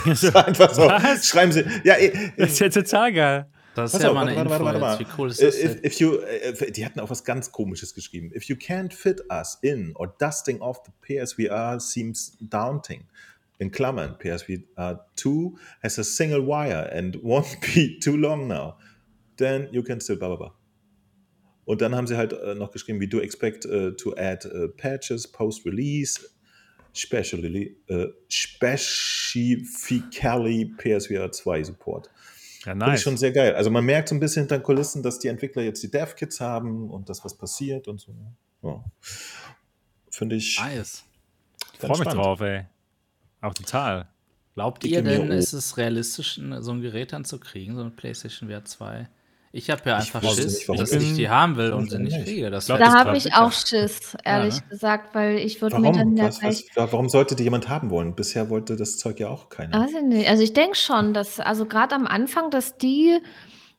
das 0.06 0.23
ist 0.23 0.36
einfach 0.36 0.73
so. 0.73 0.84
Was? 0.84 1.27
Schreiben 1.27 1.52
Sie. 1.52 1.65
Ja, 1.84 1.95
das 2.38 2.52
ist 2.52 2.60
ja 2.60 2.69
total 2.69 3.11
geil. 3.11 3.45
Das 3.76 3.94
ist 3.94 4.04
ja 4.04 4.12
mal 4.12 4.28
eine 4.28 4.36
warte, 4.36 4.52
Info 4.52 4.66
warte, 4.66 4.82
warte, 4.82 5.06
Wie 5.06 5.10
cool 5.18 5.30
ist 5.30 5.41
das 5.41 5.58
if, 5.58 5.84
if 5.84 6.00
you, 6.00 6.16
uh, 6.16 6.72
Die 6.72 6.86
hatten 6.86 7.00
auch 7.00 7.10
was 7.10 7.24
ganz 7.24 7.52
Komisches 7.52 7.94
geschrieben. 7.94 8.32
If 8.36 8.46
you 8.46 8.56
can't 8.56 8.94
fit 8.94 9.22
us 9.32 9.58
in 9.62 9.96
or 9.96 10.08
dusting 10.20 10.62
off 10.62 10.82
the 10.86 10.91
PSVR 11.02 11.80
seems 11.80 12.38
daunting. 12.41 13.06
In 13.60 13.72
Klammern, 13.72 14.18
PSVR 14.18 15.06
2 15.16 15.58
has 15.84 16.00
a 16.00 16.04
single 16.04 16.48
wire 16.48 16.91
and 16.94 17.18
won't 17.22 17.60
be 17.76 18.00
too 18.00 18.16
long 18.16 18.48
now. 18.48 18.78
Then 19.38 19.68
you 19.72 19.84
can 19.84 20.00
still 20.00 20.18
blah 20.18 20.30
blah 20.30 20.38
blah. 20.38 20.60
Und 21.70 21.82
dann 21.82 21.94
haben 21.94 22.08
sie 22.08 22.18
halt 22.18 22.34
äh, 22.34 22.56
noch 22.56 22.72
geschrieben, 22.72 23.00
we 23.00 23.08
do 23.08 23.20
expect 23.20 23.64
uh, 23.68 23.91
to 23.91 24.16
add 24.18 24.44
uh, 24.44 24.70
patches 24.70 25.28
post-release, 25.28 26.20
specially, 26.94 27.78
uh, 27.91 28.08
specifically 28.28 30.66
PSVR 30.66 31.32
2 31.32 31.66
Support. 31.66 32.10
Ja, 32.65 32.76
nice. 32.76 32.84
Finde 32.84 32.95
ich 32.95 33.02
schon 33.02 33.18
sehr 33.18 33.31
geil. 33.31 33.56
Also 33.56 33.69
man 33.69 33.86
merkt 33.86 34.10
so 34.10 34.15
ein 34.15 34.19
bisschen 34.19 34.44
hinter 34.44 34.57
den 34.57 34.64
Kulissen, 34.64 35.02
dass 35.02 35.19
die 35.19 35.27
Entwickler 35.27 35.61
jetzt 35.61 35.81
die 35.81 35.90
Dev-Kits 35.90 36.40
haben 36.41 36.90
und 36.90 37.10
dass 37.10 37.23
was 37.23 37.36
passiert 37.36 37.88
und 37.88 37.99
so. 38.02 38.14
Ja. 38.61 38.84
Finde 40.10 40.36
ich. 40.36 40.60
Nice. 40.60 41.03
Freue 41.80 41.99
mich 41.99 42.07
drauf, 42.10 42.41
ey. 42.41 42.65
Auch 43.41 43.53
total. 43.53 44.07
Glaubt 44.56 44.84
ihr 44.84 45.02
denn, 45.02 45.31
ist 45.31 45.53
es 45.53 45.77
realistisch, 45.77 46.41
so 46.60 46.72
ein 46.72 46.81
Gerät 46.81 47.14
dann 47.14 47.23
zu 47.23 47.40
kriegen, 47.40 47.76
so 47.76 47.81
eine 47.81 47.91
PlayStation 47.91 48.49
VR 48.49 48.65
2? 48.65 49.07
Ich 49.51 49.71
habe 49.71 49.81
ja 49.85 49.97
einfach 49.97 50.21
ich 50.21 50.30
Schiss, 50.30 50.67
nicht, 50.67 50.80
dass 50.80 50.91
ich 50.91 51.15
die 51.15 51.27
haben 51.27 51.55
will 51.57 51.73
und 51.73 51.89
sie 51.89 51.97
nicht 51.97 52.23
kriege. 52.23 52.51
Das 52.51 52.67
da 52.67 52.93
habe 52.93 53.17
ich 53.17 53.34
auch 53.34 53.51
Schiss, 53.51 54.15
ehrlich 54.23 54.55
ja, 54.55 54.61
ne? 54.61 54.67
gesagt, 54.69 55.15
weil 55.15 55.38
ich 55.39 55.59
würde 55.59 55.80
mir 55.80 55.91
dann 55.91 56.15
ja 56.15 56.26
was, 56.26 56.63
Warum 56.76 57.09
sollte 57.09 57.35
die 57.35 57.43
jemand 57.43 57.67
haben 57.67 57.89
wollen? 57.89 58.13
Bisher 58.13 58.51
wollte 58.51 58.76
das 58.76 58.97
Zeug 58.97 59.19
ja 59.19 59.30
auch 59.30 59.49
keiner. 59.49 59.81
Also, 59.81 60.01
nicht. 60.01 60.30
also 60.30 60.43
ich 60.43 60.53
denke 60.53 60.76
schon, 60.76 61.15
dass, 61.15 61.39
also 61.39 61.65
gerade 61.65 61.95
am 61.95 62.05
Anfang, 62.05 62.51
dass 62.51 62.77
die, 62.77 63.19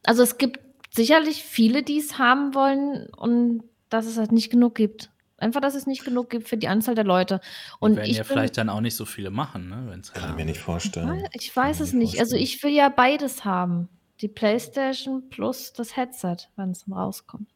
also 0.04 0.24
es 0.24 0.38
gibt 0.38 0.58
sicherlich 0.90 1.44
viele, 1.44 1.84
die 1.84 1.98
es 1.98 2.18
haben 2.18 2.52
wollen 2.56 3.06
und 3.16 3.62
dass 3.90 4.06
es 4.06 4.18
halt 4.18 4.32
nicht 4.32 4.50
genug 4.50 4.74
gibt. 4.74 5.10
Einfach, 5.36 5.60
dass 5.60 5.76
es 5.76 5.86
nicht 5.86 6.04
genug 6.04 6.30
gibt 6.30 6.48
für 6.48 6.56
die 6.56 6.68
Anzahl 6.68 6.96
der 6.96 7.04
Leute. 7.04 7.40
Und 7.78 7.92
die 7.92 7.96
werden 7.98 8.12
ja 8.12 8.24
vielleicht 8.24 8.58
dann 8.58 8.68
auch 8.68 8.80
nicht 8.80 8.96
so 8.96 9.04
viele 9.04 9.30
machen, 9.30 9.68
ne? 9.68 9.86
Wenn's 9.88 10.12
Kann 10.12 10.30
ich 10.30 10.36
mir 10.36 10.44
nicht 10.44 10.60
vorstellen. 10.60 11.26
Ich 11.32 11.54
weiß 11.54 11.80
es 11.80 11.92
nicht. 11.92 12.18
Also 12.18 12.32
vorstellen. 12.32 12.34
Also 12.34 12.36
ich 12.36 12.62
will 12.62 12.72
ja 12.72 12.88
beides 12.90 13.44
haben 13.44 13.88
die 14.20 14.28
PlayStation 14.28 15.28
plus 15.30 15.72
das 15.72 15.96
Headset, 15.96 16.36
wenn 16.56 16.70
es 16.70 16.84
rauskommt. 16.90 17.48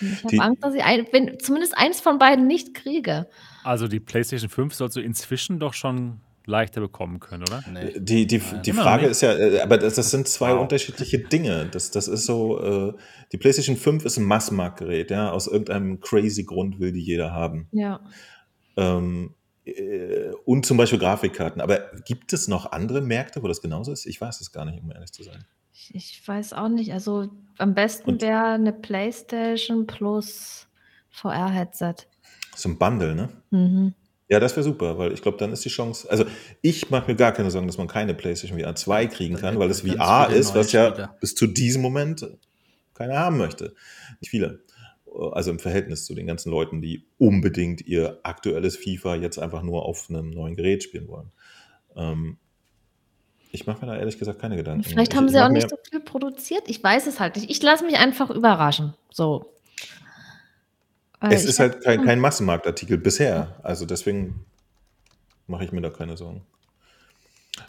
Und 0.00 0.12
ich 0.12 0.24
habe 0.24 0.40
Angst, 0.40 0.64
dass 0.64 0.74
ich 0.74 0.82
ein, 0.82 1.06
wenn, 1.12 1.38
zumindest 1.38 1.76
eins 1.76 2.00
von 2.00 2.18
beiden 2.18 2.46
nicht 2.46 2.74
kriege. 2.74 3.28
Also 3.62 3.88
die 3.88 4.00
PlayStation 4.00 4.50
5 4.50 4.74
sollst 4.74 4.96
du 4.96 5.00
inzwischen 5.00 5.58
doch 5.58 5.74
schon 5.74 6.20
leichter 6.46 6.80
bekommen 6.80 7.20
können, 7.20 7.42
oder? 7.42 7.62
Nee. 7.72 7.98
Die, 7.98 8.26
die, 8.26 8.40
die 8.64 8.72
Frage 8.72 9.06
ist 9.06 9.22
ja, 9.22 9.34
äh, 9.34 9.60
aber 9.60 9.78
das, 9.78 9.94
das 9.94 10.10
sind 10.10 10.28
zwei 10.28 10.52
wow. 10.52 10.60
unterschiedliche 10.60 11.18
Dinge. 11.18 11.66
Das, 11.70 11.90
das 11.90 12.08
ist 12.08 12.26
so, 12.26 12.60
äh, 12.60 12.92
die 13.32 13.38
PlayStation 13.38 13.76
5 13.76 14.04
ist 14.04 14.18
ein 14.18 14.24
Massenmarktgerät, 14.24 15.10
ja. 15.10 15.30
Aus 15.30 15.46
irgendeinem 15.46 16.00
crazy 16.00 16.44
Grund 16.44 16.80
will 16.80 16.92
die 16.92 17.00
jeder 17.00 17.32
haben. 17.32 17.68
Ja. 17.72 18.00
Ähm, 18.76 19.34
äh, 19.64 20.32
und 20.44 20.66
zum 20.66 20.76
Beispiel 20.76 20.98
Grafikkarten. 20.98 21.62
Aber 21.62 21.90
gibt 22.04 22.32
es 22.32 22.48
noch 22.48 22.72
andere 22.72 23.00
Märkte, 23.00 23.42
wo 23.42 23.48
das 23.48 23.62
genauso 23.62 23.92
ist? 23.92 24.04
Ich 24.04 24.20
weiß 24.20 24.40
es 24.40 24.52
gar 24.52 24.64
nicht, 24.64 24.82
um 24.82 24.90
ehrlich 24.90 25.12
zu 25.12 25.22
sein. 25.22 25.46
Ich, 25.74 25.94
ich 25.94 26.22
weiß 26.26 26.52
auch 26.52 26.68
nicht. 26.68 26.92
Also 26.92 27.28
am 27.58 27.74
besten 27.74 28.20
wäre 28.20 28.52
eine 28.52 28.72
PlayStation 28.72 29.86
plus 29.86 30.68
VR-Headset. 31.10 31.94
So 32.54 32.68
ein 32.68 32.78
Bundle, 32.78 33.14
ne? 33.14 33.28
Mhm. 33.50 33.94
Ja, 34.28 34.40
das 34.40 34.56
wäre 34.56 34.64
super, 34.64 34.96
weil 34.96 35.12
ich 35.12 35.20
glaube, 35.20 35.36
dann 35.36 35.52
ist 35.52 35.64
die 35.64 35.68
Chance. 35.68 36.10
Also, 36.10 36.24
ich 36.62 36.88
mache 36.90 37.10
mir 37.10 37.16
gar 37.16 37.32
keine 37.32 37.50
Sorgen, 37.50 37.66
dass 37.66 37.76
man 37.76 37.88
keine 37.88 38.14
PlayStation 38.14 38.58
VR 38.58 38.74
2 38.74 39.06
kriegen 39.06 39.36
kann, 39.36 39.58
weil 39.58 39.70
es 39.70 39.82
VR 39.82 40.30
ist, 40.30 40.54
was 40.54 40.72
ja 40.72 41.14
bis 41.20 41.34
zu 41.34 41.46
diesem 41.46 41.82
Moment 41.82 42.26
keiner 42.94 43.18
haben 43.18 43.36
möchte. 43.36 43.74
Nicht 44.20 44.30
viele. 44.30 44.60
Also 45.32 45.50
im 45.50 45.58
Verhältnis 45.58 46.06
zu 46.06 46.14
den 46.14 46.26
ganzen 46.26 46.50
Leuten, 46.50 46.80
die 46.80 47.06
unbedingt 47.18 47.82
ihr 47.86 48.18
aktuelles 48.22 48.76
FIFA 48.76 49.16
jetzt 49.16 49.38
einfach 49.38 49.62
nur 49.62 49.84
auf 49.84 50.08
einem 50.08 50.30
neuen 50.30 50.56
Gerät 50.56 50.82
spielen 50.82 51.06
wollen. 51.06 51.30
Ähm, 51.94 52.38
ich 53.54 53.66
mache 53.66 53.86
mir 53.86 53.92
da 53.92 53.98
ehrlich 53.98 54.18
gesagt 54.18 54.40
keine 54.40 54.56
Gedanken. 54.56 54.82
Vielleicht 54.82 55.12
ich, 55.12 55.16
haben 55.16 55.28
sie 55.28 55.40
auch 55.40 55.48
nicht 55.48 55.70
so 55.70 55.76
viel 55.88 56.00
produziert. 56.00 56.64
Ich 56.66 56.82
weiß 56.82 57.06
es 57.06 57.20
halt 57.20 57.36
nicht. 57.36 57.50
Ich 57.50 57.62
lasse 57.62 57.84
mich 57.84 57.96
einfach 57.96 58.30
überraschen. 58.30 58.94
So. 59.10 59.52
Es 61.20 61.44
ist 61.44 61.60
halt 61.60 61.82
kein, 61.82 62.04
kein 62.04 62.18
Massenmarktartikel 62.18 62.98
bisher. 62.98 63.54
Also 63.62 63.86
deswegen 63.86 64.44
mache 65.46 65.64
ich 65.64 65.72
mir 65.72 65.80
da 65.80 65.90
keine 65.90 66.16
Sorgen. 66.16 66.42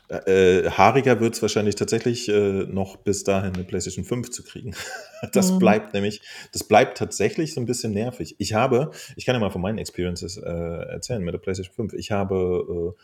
Äh, 0.09 0.63
äh 0.65 0.71
haariger 0.71 1.19
wird 1.19 1.35
es 1.35 1.41
wahrscheinlich 1.43 1.75
tatsächlich 1.75 2.27
äh, 2.29 2.65
noch 2.65 2.97
bis 2.97 3.23
dahin 3.23 3.53
eine 3.53 3.63
PlayStation 3.63 4.03
5 4.03 4.31
zu 4.31 4.43
kriegen. 4.43 4.75
das 5.33 5.51
mhm. 5.51 5.59
bleibt 5.59 5.93
nämlich, 5.93 6.21
das 6.51 6.63
bleibt 6.63 6.97
tatsächlich 6.97 7.53
so 7.53 7.61
ein 7.61 7.67
bisschen 7.67 7.93
nervig. 7.93 8.35
Ich 8.39 8.55
habe, 8.55 8.89
ich 9.15 9.25
kann 9.25 9.35
ja 9.35 9.39
mal 9.39 9.51
von 9.51 9.61
meinen 9.61 9.77
Experiences 9.77 10.37
äh, 10.37 10.49
erzählen 10.49 11.23
mit 11.23 11.35
der 11.35 11.39
PlayStation 11.39 11.75
5. 11.75 11.93
Ich 11.93 12.11
habe 12.11 12.95
äh, 12.97 13.01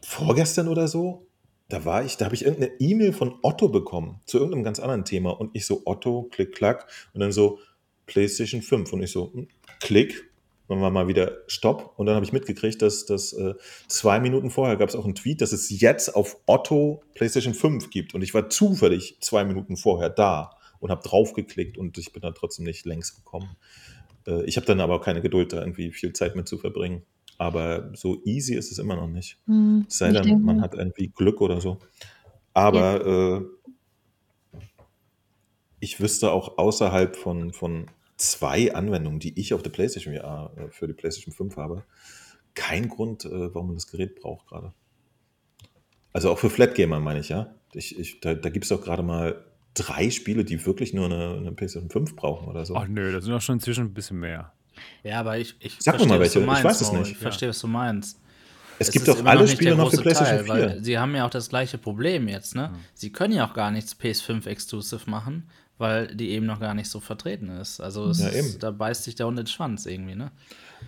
vorgestern 0.00 0.68
oder 0.68 0.88
so, 0.88 1.26
da 1.72 1.84
war 1.84 2.04
ich, 2.04 2.16
da 2.16 2.26
habe 2.26 2.34
ich 2.34 2.44
irgendeine 2.44 2.72
E-Mail 2.78 3.12
von 3.12 3.38
Otto 3.42 3.68
bekommen 3.68 4.20
zu 4.26 4.38
irgendeinem 4.38 4.64
ganz 4.64 4.80
anderen 4.80 5.04
Thema 5.04 5.30
und 5.30 5.50
ich 5.54 5.66
so 5.66 5.82
Otto, 5.86 6.28
klick, 6.30 6.52
klack 6.52 6.86
und 7.14 7.20
dann 7.20 7.32
so 7.32 7.58
PlayStation 8.06 8.60
5 8.60 8.92
und 8.92 9.02
ich 9.02 9.12
so, 9.12 9.32
hm, 9.32 9.48
Klick, 9.80 10.30
dann 10.68 10.80
war 10.80 10.90
mal 10.90 11.08
wieder 11.08 11.38
Stopp 11.46 11.94
und 11.96 12.06
dann 12.06 12.14
habe 12.14 12.24
ich 12.24 12.32
mitgekriegt, 12.32 12.82
dass, 12.82 13.06
dass 13.06 13.32
äh, 13.32 13.54
zwei 13.88 14.20
Minuten 14.20 14.50
vorher 14.50 14.76
gab 14.76 14.88
es 14.88 14.96
auch 14.96 15.04
einen 15.04 15.14
Tweet, 15.14 15.40
dass 15.40 15.52
es 15.52 15.70
jetzt 15.80 16.14
auf 16.14 16.36
Otto 16.46 17.02
PlayStation 17.14 17.54
5 17.54 17.90
gibt 17.90 18.14
und 18.14 18.22
ich 18.22 18.34
war 18.34 18.50
zufällig 18.50 19.16
zwei 19.20 19.44
Minuten 19.44 19.76
vorher 19.76 20.10
da 20.10 20.56
und 20.80 20.90
habe 20.90 21.02
draufgeklickt 21.02 21.78
und 21.78 21.98
ich 21.98 22.12
bin 22.12 22.22
dann 22.22 22.34
trotzdem 22.34 22.64
nicht 22.64 22.84
längst 22.84 23.16
gekommen. 23.16 23.56
Äh, 24.26 24.44
ich 24.44 24.56
habe 24.56 24.66
dann 24.66 24.80
aber 24.80 24.96
auch 24.96 25.04
keine 25.04 25.22
Geduld, 25.22 25.52
da 25.52 25.60
irgendwie 25.60 25.92
viel 25.92 26.12
Zeit 26.12 26.36
mit 26.36 26.48
zu 26.48 26.58
verbringen. 26.58 27.02
Aber 27.40 27.90
so 27.94 28.22
easy 28.26 28.54
ist 28.54 28.70
es 28.70 28.78
immer 28.78 28.96
noch 28.96 29.06
nicht. 29.06 29.38
Hm, 29.46 29.86
sei 29.88 30.12
denn, 30.12 30.42
man 30.42 30.60
hat 30.60 30.74
irgendwie 30.74 31.08
Glück 31.08 31.40
oder 31.40 31.58
so. 31.58 31.78
Aber 32.52 33.06
ja. 33.06 33.38
äh, 33.38 33.44
ich 35.78 36.00
wüsste 36.00 36.32
auch 36.32 36.58
außerhalb 36.58 37.16
von, 37.16 37.54
von 37.54 37.86
zwei 38.18 38.74
Anwendungen, 38.74 39.20
die 39.20 39.40
ich 39.40 39.54
auf 39.54 39.62
der 39.62 39.70
PlayStation 39.70 40.14
VR 40.14 40.52
äh, 40.54 40.70
für 40.70 40.86
die 40.86 40.92
PlayStation 40.92 41.32
5 41.32 41.56
habe, 41.56 41.84
kein 42.52 42.90
Grund, 42.90 43.24
äh, 43.24 43.54
warum 43.54 43.68
man 43.68 43.76
das 43.76 43.86
Gerät 43.86 44.20
braucht 44.20 44.46
gerade. 44.46 44.74
Also 46.12 46.30
auch 46.30 46.38
für 46.38 46.50
Flatgamer 46.50 47.00
meine 47.00 47.20
ich, 47.20 47.30
ja. 47.30 47.54
Ich, 47.72 47.98
ich, 47.98 48.20
da 48.20 48.34
da 48.34 48.50
gibt 48.50 48.66
es 48.66 48.68
doch 48.68 48.82
gerade 48.82 49.02
mal 49.02 49.46
drei 49.72 50.10
Spiele, 50.10 50.44
die 50.44 50.66
wirklich 50.66 50.92
nur 50.92 51.06
eine, 51.06 51.38
eine 51.38 51.52
PlayStation 51.52 51.88
5 51.88 52.16
brauchen 52.16 52.48
oder 52.48 52.66
so. 52.66 52.76
Ach 52.76 52.86
nö, 52.86 53.10
da 53.10 53.22
sind 53.22 53.32
doch 53.32 53.40
schon 53.40 53.54
inzwischen 53.54 53.86
ein 53.86 53.94
bisschen 53.94 54.20
mehr. 54.20 54.52
Ja, 55.02 55.20
aber 55.20 55.38
ich, 55.38 55.54
ich 55.60 55.76
Sag 55.78 55.94
verstehe, 55.94 56.08
mal 56.08 56.20
welche, 56.20 56.40
meinst, 56.40 56.60
ich 56.60 56.64
weiß 56.64 56.80
es 56.80 56.92
nicht. 56.92 57.10
Ich 57.12 57.18
verstehe, 57.18 57.48
was 57.48 57.60
du 57.60 57.66
meinst. 57.66 58.18
Es, 58.78 58.88
es 58.88 58.94
gibt 58.94 59.08
doch 59.08 59.24
alle 59.26 59.46
Spiele 59.46 59.76
noch 59.76 59.90
für 59.90 60.00
PlayStation 60.00 60.46
Teil, 60.46 60.70
4. 60.70 60.82
sie 60.82 60.98
haben 60.98 61.14
ja 61.14 61.26
auch 61.26 61.30
das 61.30 61.50
gleiche 61.50 61.76
Problem 61.76 62.28
jetzt, 62.28 62.54
ne? 62.54 62.70
Mhm. 62.72 62.78
Sie 62.94 63.12
können 63.12 63.34
ja 63.34 63.46
auch 63.46 63.52
gar 63.52 63.70
nichts 63.70 63.94
PS5 63.94 64.46
Exclusive 64.46 65.10
machen, 65.10 65.50
weil 65.76 66.14
die 66.14 66.30
eben 66.30 66.46
noch 66.46 66.60
gar 66.60 66.72
nicht 66.72 66.88
so 66.88 66.98
vertreten 66.98 67.50
ist. 67.50 67.80
Also 67.80 68.10
ja, 68.10 68.28
ist, 68.28 68.62
da 68.62 68.70
beißt 68.70 69.04
sich 69.04 69.16
der 69.16 69.26
Hund 69.26 69.38
den 69.38 69.46
Schwanz 69.46 69.84
irgendwie, 69.84 70.14
ne? 70.14 70.30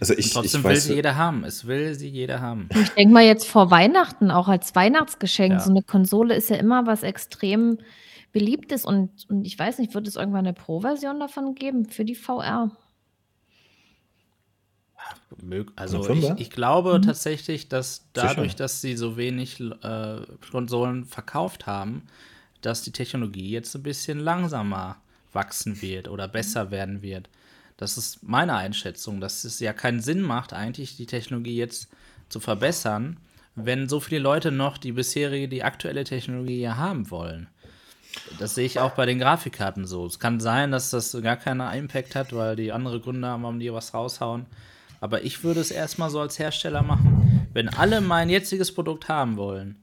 Also 0.01 0.15
ich, 0.17 0.33
trotzdem 0.33 0.61
ich 0.61 0.65
will 0.65 0.73
weiß, 0.73 0.85
sie 0.85 0.95
jeder 0.95 1.17
haben. 1.17 1.45
Es 1.45 1.67
will 1.67 1.95
sie 1.95 2.09
jeder 2.09 2.41
haben. 2.41 2.71
Ich 2.75 2.89
denke 2.91 3.13
mal 3.13 3.25
jetzt 3.25 3.47
vor 3.47 3.71
Weihnachten, 3.71 4.31
auch 4.31 4.49
als 4.49 4.75
Weihnachtsgeschenk. 4.75 5.53
Ja. 5.53 5.61
So 5.61 5.71
eine 5.71 5.83
Konsole 5.83 6.35
ist 6.35 6.49
ja 6.49 6.57
immer 6.57 6.87
was 6.87 7.03
extrem 7.03 7.79
beliebtes 8.33 8.85
und, 8.87 9.11
und 9.29 9.45
ich 9.45 9.59
weiß 9.59 9.79
nicht, 9.79 9.95
wird 9.95 10.09
es 10.09 10.17
irgendwann 10.17 10.47
eine 10.47 10.55
Pro-Version 10.55 11.21
davon 11.21 11.55
geben 11.55 11.85
für 11.91 12.07
die 12.07 12.15
VR? 12.15 12.71
Also 15.77 16.09
ich, 16.11 16.31
ich, 16.37 16.51
glaube 16.51 16.99
mhm. 16.99 17.03
tatsächlich, 17.03 17.69
dass 17.69 18.05
dadurch, 18.13 18.53
Sicher. 18.53 18.65
dass 18.65 18.81
sie 18.81 18.97
so 18.97 19.17
wenig 19.17 19.61
äh, 19.61 20.17
Konsolen 20.51 21.05
verkauft 21.05 21.67
haben, 21.67 22.03
dass 22.61 22.83
die 22.83 22.93
Technologie 22.93 23.51
jetzt 23.51 23.75
ein 23.75 23.83
bisschen 23.83 24.19
langsamer 24.19 24.97
wachsen 25.33 25.81
wird 25.83 26.09
oder 26.09 26.29
besser 26.29 26.71
werden 26.71 27.03
wird. 27.03 27.29
Das 27.77 27.99
ist 27.99 28.23
meine 28.23 28.55
Einschätzung, 28.55 29.21
dass 29.21 29.45
es 29.45 29.59
ja 29.59 29.73
keinen 29.73 30.01
Sinn 30.01 30.23
macht, 30.23 30.53
eigentlich 30.53 30.97
die 30.97 31.07
Technologie 31.07 31.57
jetzt 31.57 31.89
zu 32.29 32.39
verbessern, 32.39 33.17
wenn 33.55 33.89
so 33.89 34.01
viele 34.01 34.21
Leute 34.21 34.53
noch 34.53 34.79
die 34.79 34.93
bisherige, 34.93 35.49
die 35.49 35.65
aktuelle 35.65 36.05
Technologie 36.05 36.61
ja 36.61 36.77
haben 36.77 37.11
wollen. 37.11 37.49
Das 38.39 38.55
sehe 38.55 38.67
ich 38.67 38.79
auch 38.79 38.93
bei 38.93 39.07
den 39.07 39.19
Grafikkarten 39.19 39.87
so. 39.87 40.07
Es 40.07 40.19
kann 40.19 40.39
sein, 40.39 40.71
dass 40.71 40.91
das 40.91 41.17
gar 41.23 41.37
keinen 41.37 41.61
Impact 41.73 42.15
hat, 42.15 42.35
weil 42.35 42.57
die 42.57 42.73
andere 42.73 43.01
Gründe 43.01 43.29
haben, 43.29 43.43
warum 43.43 43.59
die 43.59 43.73
was 43.73 43.95
raushauen. 43.95 44.47
Aber 45.03 45.25
ich 45.25 45.43
würde 45.43 45.59
es 45.59 45.73
erstmal 45.73 46.11
so 46.11 46.21
als 46.21 46.39
Hersteller 46.39 46.83
machen. 46.83 47.49
Wenn 47.53 47.69
alle 47.69 48.01
mein 48.01 48.31
jetziges 48.31 48.73
Produkt 48.73 49.09
haben 49.09 49.37
wollen 49.37 49.83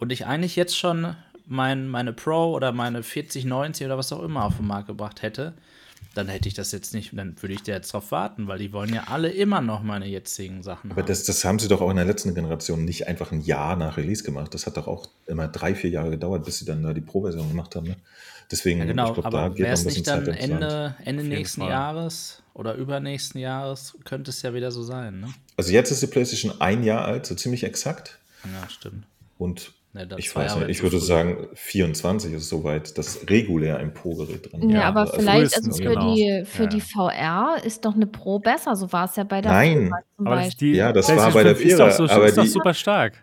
und 0.00 0.10
ich 0.10 0.26
eigentlich 0.26 0.56
jetzt 0.56 0.76
schon 0.76 1.14
mein, 1.46 1.86
meine 1.86 2.12
Pro 2.12 2.52
oder 2.52 2.72
meine 2.72 3.04
4090 3.04 3.86
oder 3.86 3.96
was 3.96 4.12
auch 4.12 4.20
immer 4.20 4.44
auf 4.44 4.56
den 4.56 4.66
Markt 4.66 4.88
gebracht 4.88 5.22
hätte, 5.22 5.54
dann 6.14 6.26
hätte 6.26 6.48
ich 6.48 6.54
das 6.54 6.72
jetzt 6.72 6.92
nicht, 6.92 7.16
dann 7.16 7.40
würde 7.40 7.54
ich 7.54 7.62
da 7.62 7.70
jetzt 7.70 7.92
drauf 7.92 8.10
warten, 8.10 8.48
weil 8.48 8.58
die 8.58 8.72
wollen 8.72 8.92
ja 8.92 9.04
alle 9.06 9.30
immer 9.30 9.60
noch 9.60 9.84
meine 9.84 10.06
jetzigen 10.06 10.64
Sachen 10.64 10.90
Aber 10.90 11.02
haben. 11.02 11.06
Das, 11.08 11.22
das 11.22 11.44
haben 11.44 11.60
sie 11.60 11.68
doch 11.68 11.80
auch 11.80 11.90
in 11.90 11.96
der 11.96 12.04
letzten 12.04 12.34
Generation 12.34 12.84
nicht 12.84 13.06
einfach 13.06 13.30
ein 13.30 13.42
Jahr 13.42 13.76
nach 13.76 13.96
Release 13.96 14.24
gemacht. 14.24 14.52
Das 14.54 14.66
hat 14.66 14.76
doch 14.76 14.88
auch 14.88 15.06
immer 15.26 15.46
drei, 15.46 15.76
vier 15.76 15.90
Jahre 15.90 16.10
gedauert, 16.10 16.44
bis 16.44 16.58
sie 16.58 16.64
dann 16.64 16.82
da 16.82 16.92
die 16.92 17.00
Pro-Version 17.00 17.48
gemacht 17.48 17.76
haben. 17.76 17.86
Ne? 17.86 17.96
Deswegen, 18.50 18.80
ja, 18.80 18.86
genau, 18.86 19.12
glaub, 19.12 19.24
aber 19.24 19.56
wäre 19.56 19.72
es 19.72 19.84
nicht 19.84 20.04
dann 20.08 20.24
Zeit 20.24 20.36
Ende, 20.36 20.96
Ende 21.04 21.22
nächsten 21.22 21.60
Fall. 21.60 21.70
Jahres 21.70 22.42
oder 22.58 22.74
übernächsten 22.74 23.40
Jahres, 23.40 23.96
könnte 24.04 24.30
es 24.30 24.42
ja 24.42 24.52
wieder 24.52 24.70
so 24.70 24.82
sein. 24.82 25.20
Ne? 25.20 25.28
Also 25.56 25.72
jetzt 25.72 25.90
ist 25.90 26.02
die 26.02 26.08
PlayStation 26.08 26.60
ein 26.60 26.82
Jahr 26.82 27.04
alt, 27.04 27.24
so 27.24 27.34
ziemlich 27.34 27.64
exakt. 27.64 28.18
Ja, 28.44 28.68
stimmt. 28.68 29.06
Und 29.38 29.72
Ne, 29.94 30.06
ich 30.18 30.36
weiß 30.36 30.56
nicht, 30.56 30.68
ich 30.68 30.82
würde 30.82 31.00
sagen, 31.00 31.48
24 31.54 32.34
ist 32.34 32.50
soweit 32.50 32.98
das 32.98 33.26
regulär 33.30 33.80
im 33.80 33.94
Pro-Gerät 33.94 34.52
drin. 34.52 34.68
Ja, 34.68 34.80
ja 34.80 34.84
aber 34.84 35.06
vielleicht, 35.06 35.56
also 35.56 35.72
für, 35.72 35.82
genau. 35.82 36.14
die, 36.14 36.42
für 36.44 36.64
ja. 36.64 36.68
die 36.68 36.80
VR 36.82 37.56
ist 37.64 37.86
doch 37.86 37.94
eine 37.94 38.06
Pro 38.06 38.38
besser. 38.38 38.76
So 38.76 38.92
war 38.92 39.06
es 39.06 39.16
ja 39.16 39.24
bei 39.24 39.40
der 39.40 39.50
Nein, 39.50 39.90
aber 40.18 40.36
das 40.36 40.56
die, 40.56 40.72
ja, 40.72 40.92
das 40.92 41.08
war 41.08 41.32
bei 41.32 41.42
der 41.42 41.56
4 41.56 41.70
ist 41.70 41.78
doch, 41.78 41.90
so, 41.90 42.04
aber 42.04 42.26
ist 42.26 42.36
doch 42.36 42.44
super 42.44 42.74
stark. 42.74 43.14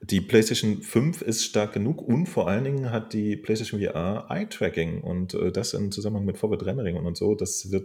Die 0.00 0.20
PlayStation 0.20 0.82
5 0.82 1.22
ist 1.22 1.44
stark 1.44 1.72
genug 1.72 2.02
und 2.02 2.26
vor 2.26 2.48
allen 2.48 2.64
Dingen 2.64 2.90
hat 2.90 3.12
die 3.12 3.36
PlayStation 3.36 3.80
VR 3.80 4.26
Eye-Tracking 4.28 5.00
und 5.00 5.34
äh, 5.34 5.52
das 5.52 5.74
im 5.74 5.92
Zusammenhang 5.92 6.24
mit 6.24 6.38
Forward 6.38 6.66
Rendering 6.66 6.96
und 6.96 7.16
so, 7.16 7.36
das 7.36 7.70
wird 7.70 7.84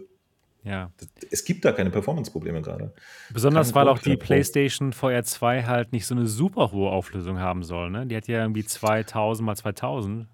ja. 0.64 0.92
Es 1.30 1.44
gibt 1.44 1.64
da 1.64 1.72
keine 1.72 1.90
Performance-Probleme 1.90 2.62
gerade. 2.62 2.94
Besonders 3.32 3.74
weil 3.74 3.88
auch 3.88 3.98
die 3.98 4.16
PlayStation 4.16 4.92
VR 4.92 5.24
2 5.24 5.64
halt 5.64 5.92
nicht 5.92 6.06
so 6.06 6.14
eine 6.14 6.26
super 6.26 6.70
hohe 6.70 6.90
Auflösung 6.90 7.38
haben 7.38 7.62
soll. 7.64 7.90
Ne? 7.90 8.06
Die 8.06 8.16
hat 8.16 8.28
ja 8.28 8.42
irgendwie 8.42 8.64
2000 8.64 9.44
mal 9.44 9.56
2000. 9.56 10.28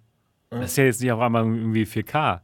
Das 0.51 0.73
ist 0.73 0.77
ja 0.77 0.85
jetzt 0.85 1.01
nicht 1.01 1.13
auf 1.13 1.21
einmal 1.21 1.45
irgendwie 1.45 1.85
4K. 1.85 2.41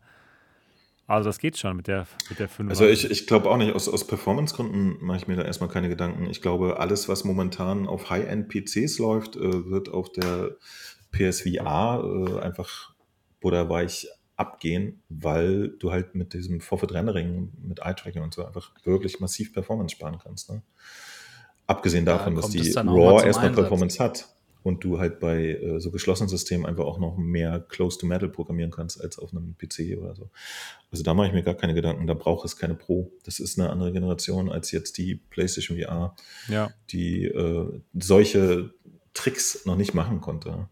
Also 1.06 1.28
das 1.28 1.38
geht 1.38 1.58
schon 1.58 1.76
mit 1.76 1.86
der, 1.86 2.06
mit 2.30 2.38
der 2.38 2.48
5. 2.48 2.70
Also 2.70 2.86
ich, 2.86 3.10
ich 3.10 3.26
glaube 3.26 3.50
auch 3.50 3.58
nicht, 3.58 3.74
aus, 3.74 3.88
aus 3.90 4.06
Performance-Gründen 4.06 5.04
mache 5.04 5.18
ich 5.18 5.28
mir 5.28 5.36
da 5.36 5.42
erstmal 5.42 5.68
keine 5.68 5.90
Gedanken. 5.90 6.26
Ich 6.30 6.40
glaube, 6.40 6.78
alles, 6.80 7.08
was 7.08 7.24
momentan 7.24 7.86
auf 7.86 8.08
High-End-PCs 8.08 8.98
läuft, 8.98 9.36
äh, 9.36 9.70
wird 9.70 9.90
auf 9.90 10.10
der 10.12 10.56
PSVR 11.12 12.02
äh, 12.02 12.40
einfach 12.40 12.94
butterweich 13.40 14.08
abgehen, 14.36 15.02
weil 15.08 15.68
du 15.68 15.92
halt 15.92 16.14
mit 16.14 16.34
diesem 16.34 16.60
Forfeit 16.60 16.92
Rendering, 16.92 17.52
mit 17.62 17.80
Eye-Tracking 17.80 18.22
und 18.22 18.34
so 18.34 18.44
einfach 18.44 18.72
wirklich 18.84 19.20
massiv 19.20 19.52
Performance 19.52 19.94
sparen 19.94 20.18
kannst. 20.22 20.50
Ne? 20.50 20.62
Abgesehen 21.66 22.04
davon, 22.04 22.34
dass 22.34 22.50
die 22.50 22.72
RAW 22.72 23.24
erstmal 23.24 23.52
Performance 23.52 24.02
hat 24.02 24.28
und 24.64 24.82
du 24.82 24.98
halt 24.98 25.20
bei 25.20 25.50
äh, 25.50 25.78
so 25.78 25.90
geschlossenen 25.90 26.28
Systemen 26.28 26.66
einfach 26.66 26.84
auch 26.84 26.98
noch 26.98 27.16
mehr 27.16 27.60
Close-to-Metal 27.60 28.30
programmieren 28.30 28.70
kannst 28.70 29.00
als 29.00 29.18
auf 29.18 29.32
einem 29.32 29.54
PC 29.56 29.98
oder 29.98 30.14
so. 30.14 30.30
Also 30.90 31.04
da 31.04 31.14
mache 31.14 31.28
ich 31.28 31.32
mir 31.32 31.42
gar 31.42 31.54
keine 31.54 31.74
Gedanken, 31.74 32.06
da 32.06 32.14
braucht 32.14 32.44
es 32.44 32.56
keine 32.56 32.74
Pro. 32.74 33.12
Das 33.24 33.40
ist 33.40 33.58
eine 33.58 33.70
andere 33.70 33.92
Generation 33.92 34.50
als 34.50 34.72
jetzt 34.72 34.98
die 34.98 35.16
PlayStation 35.16 35.78
VR, 35.78 36.16
ja. 36.48 36.70
die 36.90 37.26
äh, 37.26 37.80
solche 37.92 38.74
Tricks 39.12 39.64
noch 39.66 39.76
nicht 39.76 39.94
machen 39.94 40.20
konnte. 40.20 40.68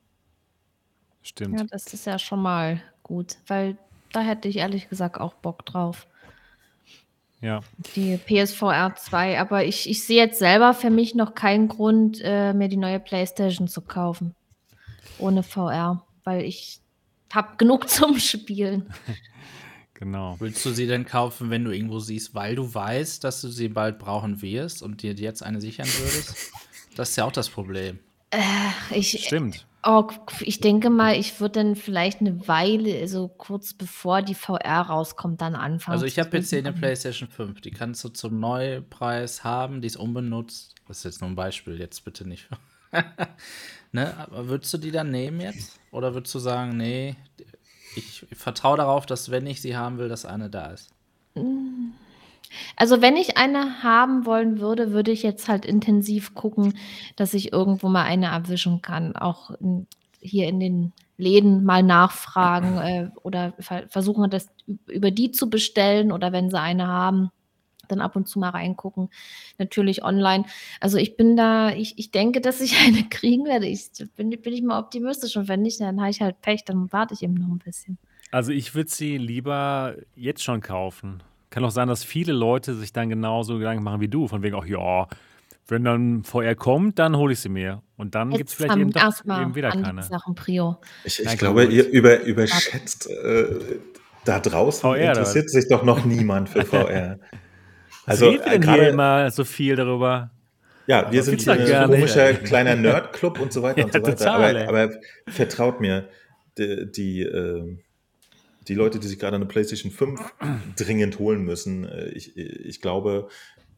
Stimmt. 1.23 1.61
Ja, 1.61 1.67
das 1.71 1.93
ist 1.93 2.07
ja 2.07 2.19
schon 2.19 2.43
mal 2.43 2.81
gut, 3.03 3.37
weil 3.47 3.77
da 4.13 4.21
hätte 4.21 4.49
ich 4.49 4.59
ehrlich 4.59 4.89
gesagt 4.89 5.21
auch 5.21 5.35
Bock 5.35 5.65
drauf. 5.65 6.07
Ja. 7.41 7.61
Die 7.97 8.17
PSVR 8.17 8.95
2, 8.95 9.41
aber 9.41 9.65
ich, 9.65 9.91
ich 9.91 10.05
sehe 10.05 10.19
jetzt 10.19 10.39
selber 10.39 10.75
für 10.75 10.91
mich 10.91 11.15
noch 11.15 11.35
keinen 11.35 11.67
Grund, 11.67 12.21
äh, 12.23 12.53
mir 12.53 12.69
die 12.69 12.77
neue 12.77 13.01
PlayStation 13.01 13.67
zu 13.67 13.81
kaufen. 13.81 14.35
Ohne 15.19 15.43
VR, 15.43 16.07
weil 16.23 16.45
ich 16.45 16.81
habe 17.33 17.57
genug 17.57 17.89
zum 17.89 18.19
Spielen. 18.19 18.93
Genau. 20.03 20.35
Willst 20.41 20.67
du 20.67 20.73
sie 20.73 20.89
denn 20.89 21.07
kaufen, 21.07 21.49
wenn 21.51 21.63
du 21.63 21.71
irgendwo 21.71 22.01
siehst, 22.01 22.35
weil 22.35 22.57
du 22.57 22.75
weißt, 22.75 23.23
dass 23.23 23.41
du 23.41 23.47
sie 23.47 23.69
bald 23.69 24.01
brauchen 24.01 24.43
wirst 24.43 24.83
und 24.83 25.01
dir 25.01 25.13
jetzt 25.13 25.45
eine 25.45 25.61
sichern 25.61 25.87
würdest? 25.87 26.51
Das 26.97 27.11
ist 27.11 27.17
ja 27.17 27.25
auch 27.25 27.33
das 27.33 27.49
Problem. 27.49 28.01
Äh, 28.31 28.41
ich, 28.91 29.25
Stimmt. 29.25 29.65
Oh, 29.85 30.09
ich 30.41 30.61
denke 30.61 30.91
mal, 30.91 31.17
ich 31.17 31.41
würde 31.41 31.65
dann 31.65 31.75
vielleicht 31.75 32.21
eine 32.21 32.47
Weile, 32.47 33.01
also 33.01 33.27
kurz 33.27 33.75
bevor 33.75 34.23
die 34.23 34.37
VR 34.37 34.83
rauskommt, 34.83 35.41
dann 35.41 35.57
anfangen. 35.57 35.95
Also 35.95 36.07
ich 36.07 36.21
habe 36.21 36.37
jetzt 36.37 36.51
hier 36.51 36.61
eine 36.61 36.73
PlayStation 36.73 37.29
5, 37.29 37.61
die 37.61 37.73
kannst 37.73 38.05
du 38.05 38.09
zum 38.09 38.39
Neupreis 38.39 39.43
haben, 39.43 39.81
die 39.81 39.89
ist 39.89 39.97
unbenutzt. 39.97 40.77
Das 40.87 40.99
ist 40.99 41.05
jetzt 41.05 41.21
nur 41.21 41.31
ein 41.31 41.37
Beispiel, 41.37 41.81
jetzt 41.81 42.05
bitte 42.05 42.29
nicht. 42.29 42.49
ne? 43.93 44.17
Aber 44.19 44.49
würdest 44.49 44.73
du 44.73 44.79
die 44.79 44.93
dann 44.93 45.11
nehmen 45.11 45.41
jetzt? 45.41 45.81
Oder 45.91 46.15
würdest 46.15 46.35
du 46.35 46.39
sagen, 46.39 46.77
nee, 46.77 47.17
ich 47.97 48.25
vertraue 48.33 48.77
darauf, 48.77 49.05
dass 49.05 49.33
wenn 49.33 49.47
ich 49.47 49.61
sie 49.61 49.77
haben 49.77 49.99
will, 49.99 50.09
dass 50.09 50.25
eine 50.25 50.49
da 50.49 50.67
ist? 50.67 50.91
Also 52.77 53.03
wenn 53.03 53.17
ich 53.17 53.37
eine 53.37 53.83
haben 53.83 54.27
wollen 54.27 54.61
würde, 54.61 54.93
würde 54.93 55.11
ich 55.11 55.23
jetzt 55.23 55.49
halt 55.49 55.65
intensiv 55.65 56.35
gucken, 56.35 56.75
dass 57.17 57.35
ich 57.35 57.53
irgendwo 57.53 57.89
mal 57.89 58.05
eine 58.05 58.27
erwischen 58.27 58.83
kann. 58.83 59.17
Auch 59.17 59.51
in, 59.53 59.87
hier 60.21 60.49
in 60.49 60.61
den 60.61 60.93
Läden 61.17 61.65
mal 61.65 61.83
nachfragen 61.83 62.79
äh, 62.79 63.11
oder 63.23 63.55
ver 63.59 63.85
versuchen, 63.89 64.29
das 64.31 64.49
über 64.89 65.11
die 65.11 65.31
zu 65.31 65.51
bestellen 65.51 66.13
oder 66.13 66.33
wenn 66.33 66.51
sie 66.51 66.59
eine 66.59 66.87
haben, 66.87 67.31
dann 67.89 68.01
ab 68.01 68.17
und 68.17 68.29
zu 68.29 68.39
mal 68.39 68.51
reingucken. 68.51 69.11
Natürlich 69.59 70.03
online. 70.03 70.45
Also 70.81 70.99
ich 70.99 71.17
bin 71.17 71.37
da, 71.37 71.71
ich, 71.71 71.99
ich 71.99 72.11
denke, 72.11 72.41
dass 72.41 72.61
ich 72.61 72.79
eine 72.87 73.05
kriegen 73.09 73.45
werde. 73.45 73.67
Ich 73.67 73.91
bin, 74.17 74.31
bin 74.31 74.53
ich 74.53 74.63
mal 74.63 74.79
optimistisch 74.79 75.37
und 75.37 75.49
wenn 75.49 75.63
nicht, 75.63 75.81
dann 75.81 76.01
habe 76.01 76.11
ich 76.11 76.21
halt 76.21 76.41
Pech, 76.41 76.65
dann 76.65 76.93
warte 76.93 77.15
ich 77.15 77.23
eben 77.23 77.35
noch 77.35 77.49
ein 77.49 77.59
bisschen. 77.59 77.99
Also 78.31 78.51
ich 78.51 78.75
würde 78.75 78.91
sie 78.91 79.19
lieber 79.19 79.95
jetzt 80.17 80.43
schon 80.43 80.61
kaufen. 80.63 81.23
Kann 81.53 81.67
auch 81.67 81.71
sein, 81.71 81.87
dass 81.87 82.03
viele 82.03 82.33
Leute 82.33 82.75
sich 82.75 82.95
dann 82.95 83.11
genauso 83.11 83.59
Gedanken 83.59 83.85
machen 83.85 84.01
wie 84.01 84.09
du, 84.09 84.27
von 84.27 84.43
wegen, 84.43 84.57
ach 84.57 84.65
ja, 84.65 85.07
wenn 85.69 85.85
dann 85.85 86.25
VR 86.25 86.55
kommt, 86.55 86.99
dann 86.99 87.15
hole 87.15 87.35
ich 87.35 87.41
sie 87.41 87.51
mir. 87.51 87.83
Und 87.99 88.15
dann 88.15 88.31
gibt 88.31 88.49
es 88.49 88.55
vielleicht 88.55 88.79
eben, 88.79 88.91
doch, 88.91 89.25
eben 89.27 89.55
wieder 89.55 89.71
keine. 89.71 90.03
Sachen 90.03 90.35
Prio. 90.35 90.81
Ich, 91.05 91.21
ich 91.21 91.39
glaube, 91.39 91.65
ihr 91.67 91.87
über, 91.91 92.23
überschätzt 92.23 93.11
äh, 93.11 93.79
da 94.25 94.41
draußen 94.41 94.81
VR, 94.81 95.11
interessiert 95.11 95.51
sich 95.51 95.69
doch 95.69 95.83
noch 95.83 96.07
niemand 96.07 96.49
für 96.49 96.65
VR. 96.65 97.19
also 98.07 98.31
reden 98.31 98.51
äh, 98.51 98.59
gerade 98.59 98.87
immer 98.87 99.31
so 99.31 99.45
viel 99.45 99.77
darüber. 99.77 100.31
Ja, 100.87 101.13
wir 101.13 101.23
sind 101.23 101.43
hier 101.43 101.83
ein 101.83 101.91
komischer 101.91 102.33
kleiner 102.33 102.77
Nerdclub 102.77 103.39
und 103.41 103.53
so 103.53 103.63
weiter 103.63 103.81
ja, 103.81 103.85
und 103.85 103.93
so 103.93 104.03
weiter. 104.03 104.17
Total, 104.17 104.57
aber, 104.57 104.87
aber, 104.87 104.95
vertraut 105.29 105.83
mir, 105.83 106.09
die, 106.57 106.91
die 106.91 107.21
äh, 107.21 107.77
die 108.69 108.75
Leute, 108.75 108.99
die 108.99 109.09
sich 109.09 109.19
gerade 109.19 109.37
eine 109.37 109.47
PlayStation 109.47 109.91
5 109.91 110.21
dringend 110.77 111.19
holen 111.19 111.45
müssen, 111.45 111.85
äh, 111.85 112.09
ich, 112.11 112.37
ich 112.37 112.81
glaube, 112.81 113.29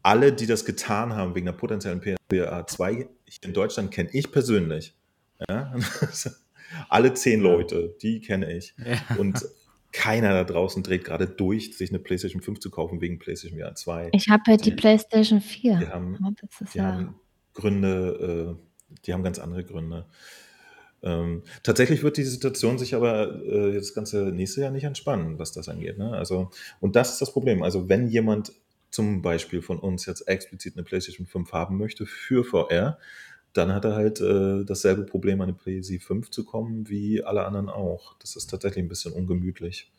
alle, 0.03 0.33
die 0.33 0.47
das 0.47 0.65
getan 0.65 1.15
haben 1.15 1.35
wegen 1.35 1.47
der 1.47 1.53
potenziellen 1.53 2.01
PSVR 2.01 2.67
2 2.67 3.09
in 3.43 3.53
Deutschland, 3.53 3.91
kenne 3.91 4.11
ich 4.13 4.31
persönlich. 4.31 4.95
Ja? 5.49 5.75
alle 6.89 7.15
zehn 7.15 7.41
Leute, 7.41 7.97
die 8.03 8.21
kenne 8.21 8.53
ich. 8.53 8.75
Ja. 8.79 9.17
Und 9.19 9.45
keiner 9.93 10.33
da 10.33 10.45
draußen 10.45 10.83
dreht 10.83 11.05
gerade 11.05 11.27
durch, 11.27 11.77
sich 11.77 11.91
eine 11.91 12.01
PlayStation 12.01 12.43
5 12.43 12.59
zu 12.59 12.71
kaufen 12.71 13.01
wegen 13.01 13.19
PlayStation 13.19 13.59
VR 13.59 13.75
2. 13.75 14.11
Ich 14.13 14.29
habe 14.29 14.43
ja 14.49 14.57
die, 14.57 14.71
die 14.71 14.77
PlayStation 14.77 15.41
4. 15.41 15.79
Die 15.79 15.87
haben, 15.87 16.37
die 16.73 16.79
ja 16.79 16.85
haben 16.85 17.15
Gründe, 17.55 18.57
äh, 18.59 18.99
die 19.07 19.13
haben 19.13 19.23
ganz 19.23 19.39
andere 19.39 19.65
Gründe. 19.65 20.07
Ähm, 21.05 21.43
tatsächlich 21.63 22.03
wird 22.03 22.17
die 22.17 22.25
Situation 22.25 22.79
sich 22.79 22.95
aber 22.95 23.45
äh, 23.45 23.75
das 23.75 23.93
ganze 23.93 24.33
nächste 24.33 24.63
Jahr 24.63 24.71
nicht 24.71 24.85
entspannen, 24.85 25.39
was 25.39 25.53
das 25.53 25.69
angeht. 25.69 25.99
Ne? 25.99 26.11
Also, 26.13 26.51
und 26.81 26.97
das 26.97 27.13
ist 27.13 27.21
das 27.21 27.33
Problem. 27.33 27.63
Also, 27.63 27.91
wenn 27.91 28.09
jemand 28.09 28.53
zum 28.91 29.21
Beispiel 29.21 29.61
von 29.61 29.79
uns 29.79 30.07
jetzt 30.07 30.27
explizit 30.29 30.77
eine 30.77 30.85
PlayStation 30.85 31.27
5 31.27 31.53
haben 31.53 31.77
möchte 31.77 32.07
für 32.07 32.43
VR, 32.43 32.99
dann 33.53 33.73
hat 33.73 33.85
er 33.85 33.95
halt 33.95 34.21
äh, 34.21 34.65
dasselbe 34.65 35.05
Problem, 35.05 35.41
an 35.43 35.49
eine 35.49 35.57
PlayStation 35.57 36.23
5 36.23 36.31
zu 36.31 36.45
kommen, 36.45 36.89
wie 36.89 37.23
alle 37.23 37.45
anderen 37.45 37.69
auch. 37.69 38.17
Das 38.19 38.35
ist 38.35 38.49
tatsächlich 38.49 38.85
ein 38.85 38.89
bisschen 38.89 39.13
ungemütlich. 39.13 39.93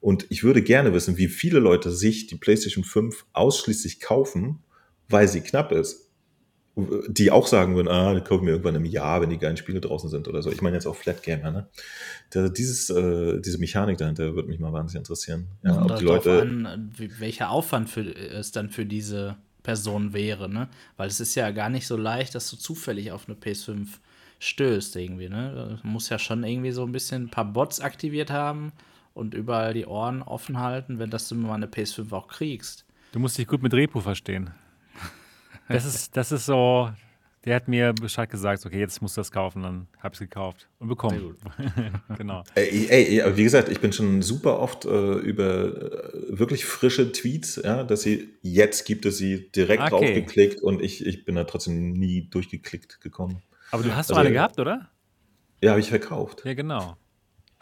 Und 0.00 0.26
ich 0.30 0.44
würde 0.44 0.62
gerne 0.62 0.94
wissen, 0.94 1.16
wie 1.16 1.26
viele 1.26 1.58
Leute 1.58 1.90
sich 1.90 2.28
die 2.28 2.36
PlayStation 2.36 2.84
5 2.84 3.26
ausschließlich 3.32 3.98
kaufen, 3.98 4.60
weil 5.08 5.26
sie 5.26 5.40
knapp 5.40 5.72
ist 5.72 6.07
die 7.08 7.30
auch 7.30 7.46
sagen 7.46 7.74
würden, 7.74 7.88
ah, 7.88 8.14
die 8.14 8.20
kaufen 8.20 8.46
wir 8.46 8.52
irgendwann 8.52 8.74
im 8.74 8.84
Jahr, 8.84 9.20
wenn 9.20 9.30
die 9.30 9.38
geilen 9.38 9.56
Spiele 9.56 9.80
draußen 9.80 10.08
sind 10.08 10.28
oder 10.28 10.42
so. 10.42 10.50
Ich 10.50 10.62
meine 10.62 10.76
jetzt 10.76 10.86
auch 10.86 10.96
Flatgamer, 10.96 11.50
ne? 11.50 11.66
Da, 12.30 12.48
dieses, 12.48 12.90
äh, 12.90 13.40
diese 13.40 13.58
Mechanik 13.58 13.98
dahinter 13.98 14.34
würde 14.34 14.48
mich 14.48 14.60
mal 14.60 14.72
wahnsinnig 14.72 15.00
interessieren. 15.00 15.48
Ja, 15.62 15.82
ob 15.82 15.96
die 15.96 16.04
Leute. 16.04 16.42
An, 16.42 16.92
welcher 16.96 17.50
Aufwand 17.50 17.90
für, 17.90 18.02
es 18.14 18.52
dann 18.52 18.70
für 18.70 18.86
diese 18.86 19.36
Person 19.62 20.12
wäre, 20.12 20.48
ne? 20.48 20.68
Weil 20.96 21.08
es 21.08 21.20
ist 21.20 21.34
ja 21.34 21.50
gar 21.50 21.68
nicht 21.68 21.86
so 21.86 21.96
leicht, 21.96 22.34
dass 22.34 22.48
du 22.50 22.56
zufällig 22.56 23.12
auf 23.12 23.28
eine 23.28 23.36
PS5 23.36 23.86
stößt, 24.38 24.96
irgendwie, 24.96 25.28
ne? 25.28 25.78
Du 25.82 25.88
musst 25.88 26.10
ja 26.10 26.18
schon 26.18 26.44
irgendwie 26.44 26.72
so 26.72 26.84
ein 26.84 26.92
bisschen 26.92 27.24
ein 27.24 27.30
paar 27.30 27.46
Bots 27.46 27.80
aktiviert 27.80 28.30
haben 28.30 28.72
und 29.14 29.34
überall 29.34 29.74
die 29.74 29.86
Ohren 29.86 30.22
offen 30.22 30.60
halten, 30.60 30.98
wenn 30.98 31.10
das 31.10 31.28
du 31.28 31.34
mal 31.34 31.54
eine 31.54 31.66
PS5 31.66 32.12
auch 32.12 32.28
kriegst. 32.28 32.84
Du 33.12 33.18
musst 33.18 33.36
dich 33.36 33.46
gut 33.46 33.62
mit 33.62 33.74
Repo 33.74 34.00
verstehen. 34.00 34.50
Das 35.68 35.84
ist, 35.84 36.16
das 36.16 36.32
ist 36.32 36.46
so, 36.46 36.90
der 37.44 37.56
hat 37.56 37.68
mir 37.68 37.92
Bescheid 37.92 38.28
gesagt, 38.28 38.64
okay, 38.64 38.78
jetzt 38.78 39.00
musst 39.02 39.16
du 39.16 39.20
das 39.20 39.30
kaufen, 39.30 39.62
dann 39.62 39.88
habe 39.98 40.14
ich 40.14 40.20
es 40.20 40.28
gekauft 40.28 40.68
und 40.78 40.88
bekommen. 40.88 41.36
genau. 42.16 42.42
Ey, 42.54 42.86
ey, 42.88 43.36
wie 43.36 43.44
gesagt, 43.44 43.68
ich 43.68 43.80
bin 43.80 43.92
schon 43.92 44.22
super 44.22 44.58
oft 44.60 44.84
äh, 44.84 45.14
über 45.18 45.66
äh, 45.66 46.38
wirklich 46.38 46.64
frische 46.64 47.12
Tweets, 47.12 47.60
ja, 47.62 47.84
dass 47.84 48.02
sie, 48.02 48.34
jetzt 48.42 48.86
gibt 48.86 49.06
es 49.06 49.18
sie 49.18 49.50
direkt 49.52 49.82
okay. 49.82 49.90
draufgeklickt 49.90 50.62
und 50.62 50.82
ich, 50.82 51.06
ich 51.06 51.24
bin 51.24 51.34
da 51.34 51.44
trotzdem 51.44 51.92
nie 51.92 52.28
durchgeklickt 52.28 53.00
gekommen. 53.00 53.42
Aber 53.70 53.82
du 53.82 53.94
hast 53.94 54.10
also, 54.10 54.20
eine 54.20 54.32
gehabt, 54.32 54.58
oder? 54.58 54.88
Ja, 55.62 55.70
habe 55.70 55.80
ich 55.80 55.88
verkauft. 55.88 56.42
Ja, 56.44 56.54
genau. 56.54 56.96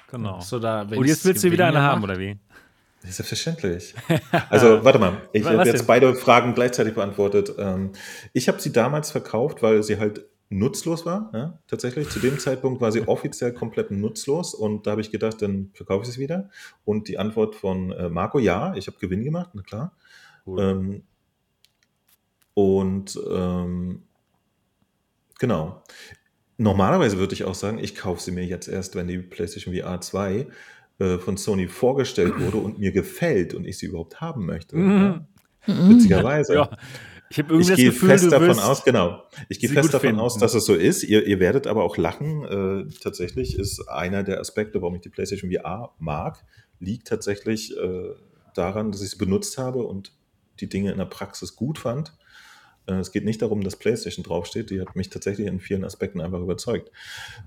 Genau. 0.09 0.41
So, 0.41 0.61
da, 0.61 0.83
und 0.83 1.05
jetzt 1.05 1.25
willst 1.25 1.43
du 1.43 1.51
wieder 1.51 1.67
eine 1.67 1.83
haben, 1.83 2.05
oder 2.05 2.19
wie? 2.19 2.39
Selbstverständlich. 3.09 3.95
Also, 4.51 4.85
warte 4.85 4.99
mal, 4.99 5.23
ich 5.33 5.45
habe 5.45 5.65
jetzt 5.65 5.87
beide 5.87 6.15
Fragen 6.15 6.55
gleichzeitig 6.55 6.95
beantwortet. 6.95 7.53
Ähm, 7.59 7.93
ich 8.33 8.49
habe 8.49 8.61
sie 8.61 8.73
damals 8.73 9.11
verkauft, 9.11 9.63
weil 9.63 9.83
sie 9.83 9.99
halt 9.99 10.27
nutzlos 10.49 11.05
war. 11.07 11.31
Ja? 11.35 11.59
Tatsächlich, 11.67 12.09
zu 12.09 12.21
dem 12.21 12.39
Zeitpunkt 12.39 12.81
war 12.81 12.93
sie 12.93 13.03
offiziell 13.09 13.53
komplett 13.53 13.91
nutzlos 13.91 14.55
und 14.55 14.87
da 14.87 14.93
habe 14.93 15.01
ich 15.01 15.11
gedacht, 15.11 15.43
dann 15.43 15.71
verkaufe 15.75 16.05
ich 16.05 16.11
es 16.11 16.19
wieder. 16.19 16.51
Und 16.85 17.09
die 17.09 17.19
Antwort 17.19 17.55
von 17.55 17.93
äh, 17.93 18.09
Marco, 18.09 18.39
ja, 18.39 18.75
ich 18.75 18.87
habe 18.87 18.99
Gewinn 18.99 19.25
gemacht, 19.25 19.51
na 19.55 19.63
klar. 19.63 19.93
Cool. 20.47 20.61
Ähm, 20.61 21.03
und 22.55 23.21
ähm, 23.31 24.03
genau. 25.39 25.83
Normalerweise 26.59 27.19
würde 27.19 27.35
ich 27.35 27.45
auch 27.45 27.55
sagen, 27.55 27.79
ich 27.79 27.95
kaufe 27.95 28.23
sie 28.23 28.31
mir 28.31 28.45
jetzt 28.45 28.69
erst, 28.69 28.95
wenn 28.95 29.09
die 29.09 29.19
PlayStation 29.19 29.75
VR 29.75 30.01
2 30.01 30.47
äh, 30.99 31.19
von 31.19 31.37
Sony 31.37 31.69
vorgestellt 31.69 32.39
wurde 32.41 32.59
und 32.59 32.79
mir 32.79 32.93
gefällt 32.93 33.55
und 33.55 33.67
ich 33.67 33.79
sie 33.79 33.87
überhaupt 33.87 34.21
haben 34.21 34.47
möchte. 34.47 34.77
Mhm. 34.77 35.27
Ja? 35.67 35.89
Witzigerweise. 35.89 36.55
Ja. 36.55 36.71
Ich, 37.29 37.39
ich 37.39 37.75
gehe 37.75 37.87
Gefühl, 37.87 38.11
fest 38.11 38.31
davon 38.31 38.59
aus, 38.59 38.85
genau. 38.85 39.25
Ich 39.49 39.59
gehe 39.59 39.69
fest 39.69 39.93
davon 39.93 40.11
finden. 40.11 40.21
aus, 40.21 40.39
dass 40.39 40.55
es 40.55 40.65
so 40.65 40.75
ist. 40.75 41.03
Ihr, 41.03 41.27
ihr 41.27 41.41
werdet 41.41 41.67
aber 41.67 41.83
auch 41.83 41.97
lachen. 41.97 42.45
Äh, 42.45 42.93
tatsächlich 43.01 43.59
ist 43.59 43.89
einer 43.89 44.23
der 44.23 44.39
Aspekte, 44.41 44.81
warum 44.81 44.95
ich 44.95 45.01
die 45.01 45.09
PlayStation 45.09 45.51
VR 45.51 45.93
mag, 45.99 46.45
liegt 46.79 47.09
tatsächlich 47.09 47.77
äh, 47.77 48.15
daran, 48.55 48.93
dass 48.93 49.03
ich 49.03 49.11
sie 49.11 49.19
benutzt 49.19 49.59
habe 49.59 49.83
und 49.83 50.13
die 50.61 50.69
Dinge 50.69 50.93
in 50.93 50.99
der 50.99 51.07
Praxis 51.07 51.57
gut 51.57 51.79
fand. 51.79 52.13
Äh, 52.87 52.95
es 52.95 53.13
geht 53.13 53.25
nicht 53.25 53.43
darum, 53.43 53.63
dass 53.63 53.77
PlayStation 53.77 54.25
draufsteht. 54.25 54.71
Die 54.71 54.81
hat 54.81 54.97
mich 54.97 55.11
tatsächlich 55.11 55.47
in 55.47 55.61
vielen 55.61 55.85
Aspekten 55.85 56.21
einfach 56.21 56.41
überzeugt. 56.41 56.91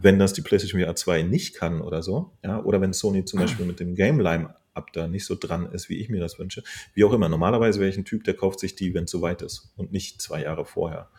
Wenn 0.02 0.20
das 0.20 0.34
die 0.34 0.42
PlayStation 0.42 0.82
VR 0.82 0.96
2 0.96 1.24
nicht 1.24 1.56
kann 1.56 1.82
oder 1.82 2.04
so, 2.04 2.32
ja, 2.44 2.64
oder 2.64 2.82
wenn 2.82 2.94
Sony 2.94 3.26
zum 3.26 3.40
Beispiel 3.40 3.66
mit 3.66 3.80
dem 3.80 3.96
Game 3.96 4.20
Lime 4.20 4.56
Up 4.74 4.94
da 4.94 5.08
nicht 5.08 5.26
so 5.26 5.36
dran 5.36 5.72
ist, 5.72 5.90
wie 5.90 5.98
ich 5.98 6.10
mir 6.10 6.20
das 6.20 6.40
wünsche, 6.40 6.64
wie 6.94 7.04
auch 7.04 7.14
immer. 7.14 7.28
Normalerweise 7.28 7.80
wäre 7.80 7.90
ich 7.90 7.98
ein 7.98 8.06
Typ, 8.06 8.24
der 8.24 8.36
kauft 8.36 8.60
sich 8.60 8.76
die, 8.76 8.94
wenn 8.94 9.06
es 9.06 9.12
soweit 9.12 9.42
ist 9.42 9.74
und 9.76 9.92
nicht 9.92 10.22
zwei 10.22 10.44
Jahre 10.44 10.66
vorher. 10.66 11.10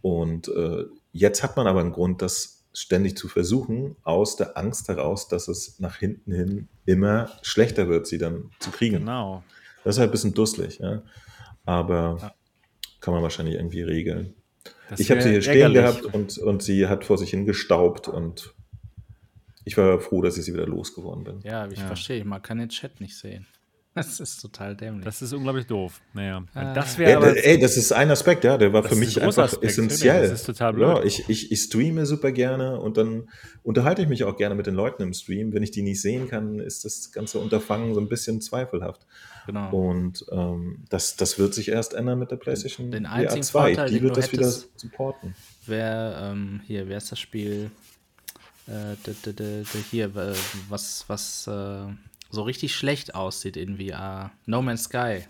Und 0.00 0.48
äh, 0.48 0.84
jetzt 1.12 1.42
hat 1.42 1.56
man 1.56 1.66
aber 1.66 1.80
einen 1.80 1.92
Grund, 1.92 2.22
das 2.22 2.64
ständig 2.72 3.16
zu 3.16 3.28
versuchen, 3.28 3.96
aus 4.02 4.36
der 4.36 4.56
Angst 4.58 4.88
heraus, 4.88 5.28
dass 5.28 5.48
es 5.48 5.78
nach 5.78 5.96
hinten 5.96 6.32
hin 6.32 6.68
immer 6.84 7.30
schlechter 7.42 7.88
wird, 7.88 8.06
sie 8.06 8.18
dann 8.18 8.50
zu 8.58 8.70
kriegen. 8.70 8.98
Genau. 8.98 9.42
Das 9.82 9.96
ist 9.96 10.00
halt 10.00 10.10
ein 10.10 10.12
bisschen 10.12 10.34
dusselig, 10.34 10.78
ja. 10.78 11.02
Aber 11.64 12.18
ja 12.20 12.34
kann 13.00 13.14
man 13.14 13.22
wahrscheinlich 13.22 13.56
irgendwie 13.56 13.82
regeln. 13.82 14.34
Das 14.90 15.00
ich 15.00 15.10
habe 15.10 15.22
sie 15.22 15.30
hier 15.30 15.42
stehen 15.42 15.74
gehabt 15.74 16.02
und, 16.02 16.38
und 16.38 16.62
sie 16.62 16.86
hat 16.86 17.04
vor 17.04 17.18
sich 17.18 17.30
hingestaubt 17.30 18.08
und 18.08 18.54
ich 19.64 19.76
war 19.76 19.98
froh, 19.98 20.22
dass 20.22 20.38
ich 20.38 20.44
sie 20.44 20.54
wieder 20.54 20.66
losgeworden 20.66 21.24
bin. 21.24 21.40
Ja, 21.42 21.66
ich 21.66 21.78
ja. 21.78 21.86
verstehe. 21.86 22.24
Man 22.24 22.40
kann 22.40 22.58
den 22.58 22.68
Chat 22.68 23.00
nicht 23.00 23.16
sehen. 23.16 23.46
Das 23.96 24.20
ist 24.20 24.42
total 24.42 24.76
dämlich. 24.76 25.06
Das 25.06 25.22
ist 25.22 25.32
unglaublich 25.32 25.66
doof. 25.66 26.02
Naja, 26.12 26.44
ah. 26.52 26.74
das 26.74 26.98
wäre. 26.98 27.34
Ey, 27.34 27.54
ey, 27.54 27.58
das 27.58 27.78
ist 27.78 27.92
ein 27.92 28.10
Aspekt, 28.10 28.44
ja, 28.44 28.58
der 28.58 28.70
war 28.70 28.82
für 28.82 28.94
mich 28.94 29.16
ein 29.18 29.26
einfach 29.26 29.44
Aspekt, 29.44 29.64
essentiell. 29.64 30.28
Das 30.28 30.40
ist 30.40 30.44
total 30.46 30.74
blöd. 30.74 30.86
Ja, 30.86 31.02
ich, 31.02 31.26
ich, 31.30 31.50
ich 31.50 31.62
streame 31.62 32.04
super 32.04 32.30
gerne 32.30 32.78
und 32.78 32.98
dann 32.98 33.30
unterhalte 33.62 34.02
ich 34.02 34.08
mich 34.08 34.24
auch 34.24 34.36
gerne 34.36 34.54
mit 34.54 34.66
den 34.66 34.74
Leuten 34.74 35.02
im 35.02 35.14
Stream. 35.14 35.54
Wenn 35.54 35.62
ich 35.62 35.70
die 35.70 35.80
nicht 35.80 36.02
sehen 36.02 36.28
kann, 36.28 36.60
ist 36.60 36.84
das 36.84 37.10
ganze 37.10 37.38
Unterfangen 37.38 37.94
so 37.94 38.00
ein 38.00 38.08
bisschen 38.10 38.42
zweifelhaft. 38.42 39.06
Genau. 39.46 39.70
Und 39.70 40.26
ähm, 40.30 40.84
das, 40.90 41.16
das 41.16 41.38
wird 41.38 41.54
sich 41.54 41.68
erst 41.68 41.94
ändern 41.94 42.18
mit 42.18 42.30
der 42.30 42.36
PlayStation 42.36 42.90
den 42.90 43.06
einzigen 43.06 43.44
2. 43.44 43.60
Vorteil, 43.60 43.88
die 43.88 44.02
wird 44.02 44.18
das 44.18 44.30
wieder 44.30 44.52
supporten. 44.76 45.34
Wer, 45.64 46.32
ähm, 46.34 46.60
hier, 46.66 46.86
wer 46.86 46.98
ist 46.98 47.10
das 47.10 47.18
Spiel? 47.18 47.70
Äh, 48.66 48.96
hier, 49.90 50.14
was, 50.68 51.04
was 51.06 51.46
äh, 51.46 51.86
so 52.30 52.42
richtig 52.42 52.74
schlecht 52.74 53.14
aussieht 53.14 53.56
in 53.56 53.78
VR. 53.78 54.30
No 54.46 54.62
Man's 54.62 54.84
Sky. 54.84 55.24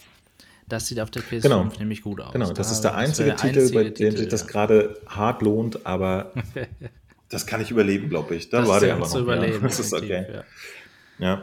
Das 0.68 0.88
sieht 0.88 0.98
auf 0.98 1.10
der 1.10 1.22
PS5 1.22 1.42
genau. 1.42 1.68
nämlich 1.78 2.02
gut 2.02 2.20
aus. 2.20 2.32
Genau, 2.32 2.52
das 2.52 2.68
da, 2.68 2.72
ist 2.72 2.80
der 2.80 2.94
einzige 2.96 3.28
der 3.28 3.36
Titel, 3.36 3.60
einzige 3.60 3.84
bei 3.84 3.90
dem 3.90 4.12
sich 4.12 4.22
ja. 4.22 4.30
das 4.30 4.46
gerade 4.48 4.98
hart 5.06 5.42
lohnt, 5.42 5.86
aber 5.86 6.32
das 7.28 7.46
kann 7.46 7.60
ich 7.60 7.70
überleben, 7.70 8.08
glaube 8.08 8.34
ich. 8.34 8.50
Da 8.50 8.66
war 8.66 8.80
der 8.80 8.96
einfach 8.96 9.12
noch. 9.12 9.20
Überleben, 9.20 9.62
das 9.62 9.78
ist 9.78 9.92
okay. 9.92 10.26
Ja. 11.18 11.42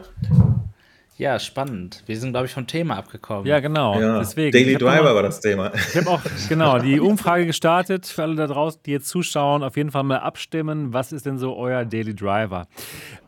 Ja, 1.16 1.38
spannend. 1.38 2.02
Wir 2.06 2.18
sind, 2.18 2.32
glaube 2.32 2.46
ich, 2.46 2.52
vom 2.52 2.66
Thema 2.66 2.96
abgekommen. 2.96 3.46
Ja, 3.46 3.60
genau. 3.60 4.00
Ja. 4.00 4.18
Deswegen, 4.18 4.50
Daily 4.50 4.74
Driver 4.74 5.04
mal, 5.04 5.14
war 5.14 5.22
das 5.22 5.40
Thema. 5.40 5.72
Ich 5.74 5.96
habe 5.96 6.10
auch, 6.10 6.20
genau, 6.48 6.80
die 6.80 6.98
Umfrage 6.98 7.46
gestartet 7.46 8.06
für 8.06 8.24
alle 8.24 8.34
da 8.34 8.48
draußen, 8.48 8.80
die 8.84 8.90
jetzt 8.90 9.08
zuschauen. 9.08 9.62
Auf 9.62 9.76
jeden 9.76 9.92
Fall 9.92 10.02
mal 10.02 10.18
abstimmen. 10.18 10.92
Was 10.92 11.12
ist 11.12 11.24
denn 11.24 11.38
so 11.38 11.56
euer 11.56 11.84
Daily 11.84 12.16
Driver? 12.16 12.66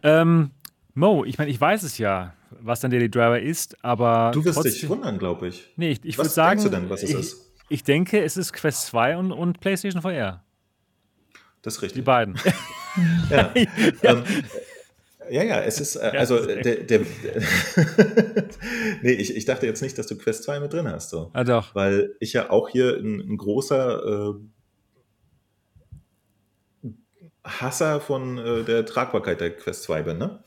Ähm, 0.02 0.50
Mo, 0.98 1.26
ich 1.26 1.36
meine, 1.36 1.50
ich 1.50 1.60
weiß 1.60 1.82
es 1.82 1.98
ja, 1.98 2.32
was 2.50 2.80
dein 2.80 2.90
Daily 2.90 3.10
Driver 3.10 3.38
ist, 3.38 3.76
aber. 3.84 4.30
Du 4.32 4.42
wirst 4.42 4.64
dich 4.64 4.88
wundern, 4.88 5.18
glaube 5.18 5.48
ich. 5.48 5.70
Nee, 5.76 5.90
ich, 5.90 6.02
ich 6.02 6.16
würde 6.16 6.30
sagen. 6.30 6.58
Was 6.58 6.64
denkst 6.64 6.74
du 6.74 6.80
denn, 6.80 6.90
was 6.90 7.02
es 7.02 7.10
ich, 7.10 7.16
ist? 7.16 7.52
Ich 7.68 7.84
denke, 7.84 8.24
es 8.24 8.38
ist 8.38 8.54
Quest 8.54 8.86
2 8.86 9.18
und, 9.18 9.30
und 9.30 9.60
PlayStation 9.60 10.00
VR. 10.00 10.42
Das 11.60 11.76
ist 11.76 11.82
richtig. 11.82 12.00
Die 12.00 12.02
beiden. 12.02 12.36
ja. 13.30 13.52
ja. 13.54 14.10
Ähm, 14.10 14.24
ja, 15.28 15.42
ja, 15.42 15.60
es 15.60 15.80
ist, 15.80 15.96
äh, 15.96 16.12
also 16.16 16.46
der, 16.46 16.62
der, 16.62 16.84
der 16.84 17.00
nee, 19.02 19.12
ich, 19.12 19.36
ich 19.36 19.44
dachte 19.44 19.66
jetzt 19.66 19.82
nicht, 19.82 19.98
dass 19.98 20.06
du 20.06 20.16
Quest 20.16 20.44
2 20.44 20.60
mit 20.60 20.72
drin 20.72 20.88
hast. 20.88 21.10
So. 21.10 21.30
Ah, 21.34 21.44
doch. 21.44 21.74
Weil 21.74 22.16
ich 22.20 22.32
ja 22.32 22.48
auch 22.48 22.70
hier 22.70 22.96
ein, 22.96 23.20
ein 23.20 23.36
großer 23.36 24.34
äh, 26.84 26.88
Hasser 27.44 28.00
von 28.00 28.38
äh, 28.38 28.64
der 28.64 28.86
Tragbarkeit 28.86 29.42
der 29.42 29.54
Quest 29.54 29.82
2 29.82 30.02
bin, 30.02 30.16
ne? 30.16 30.42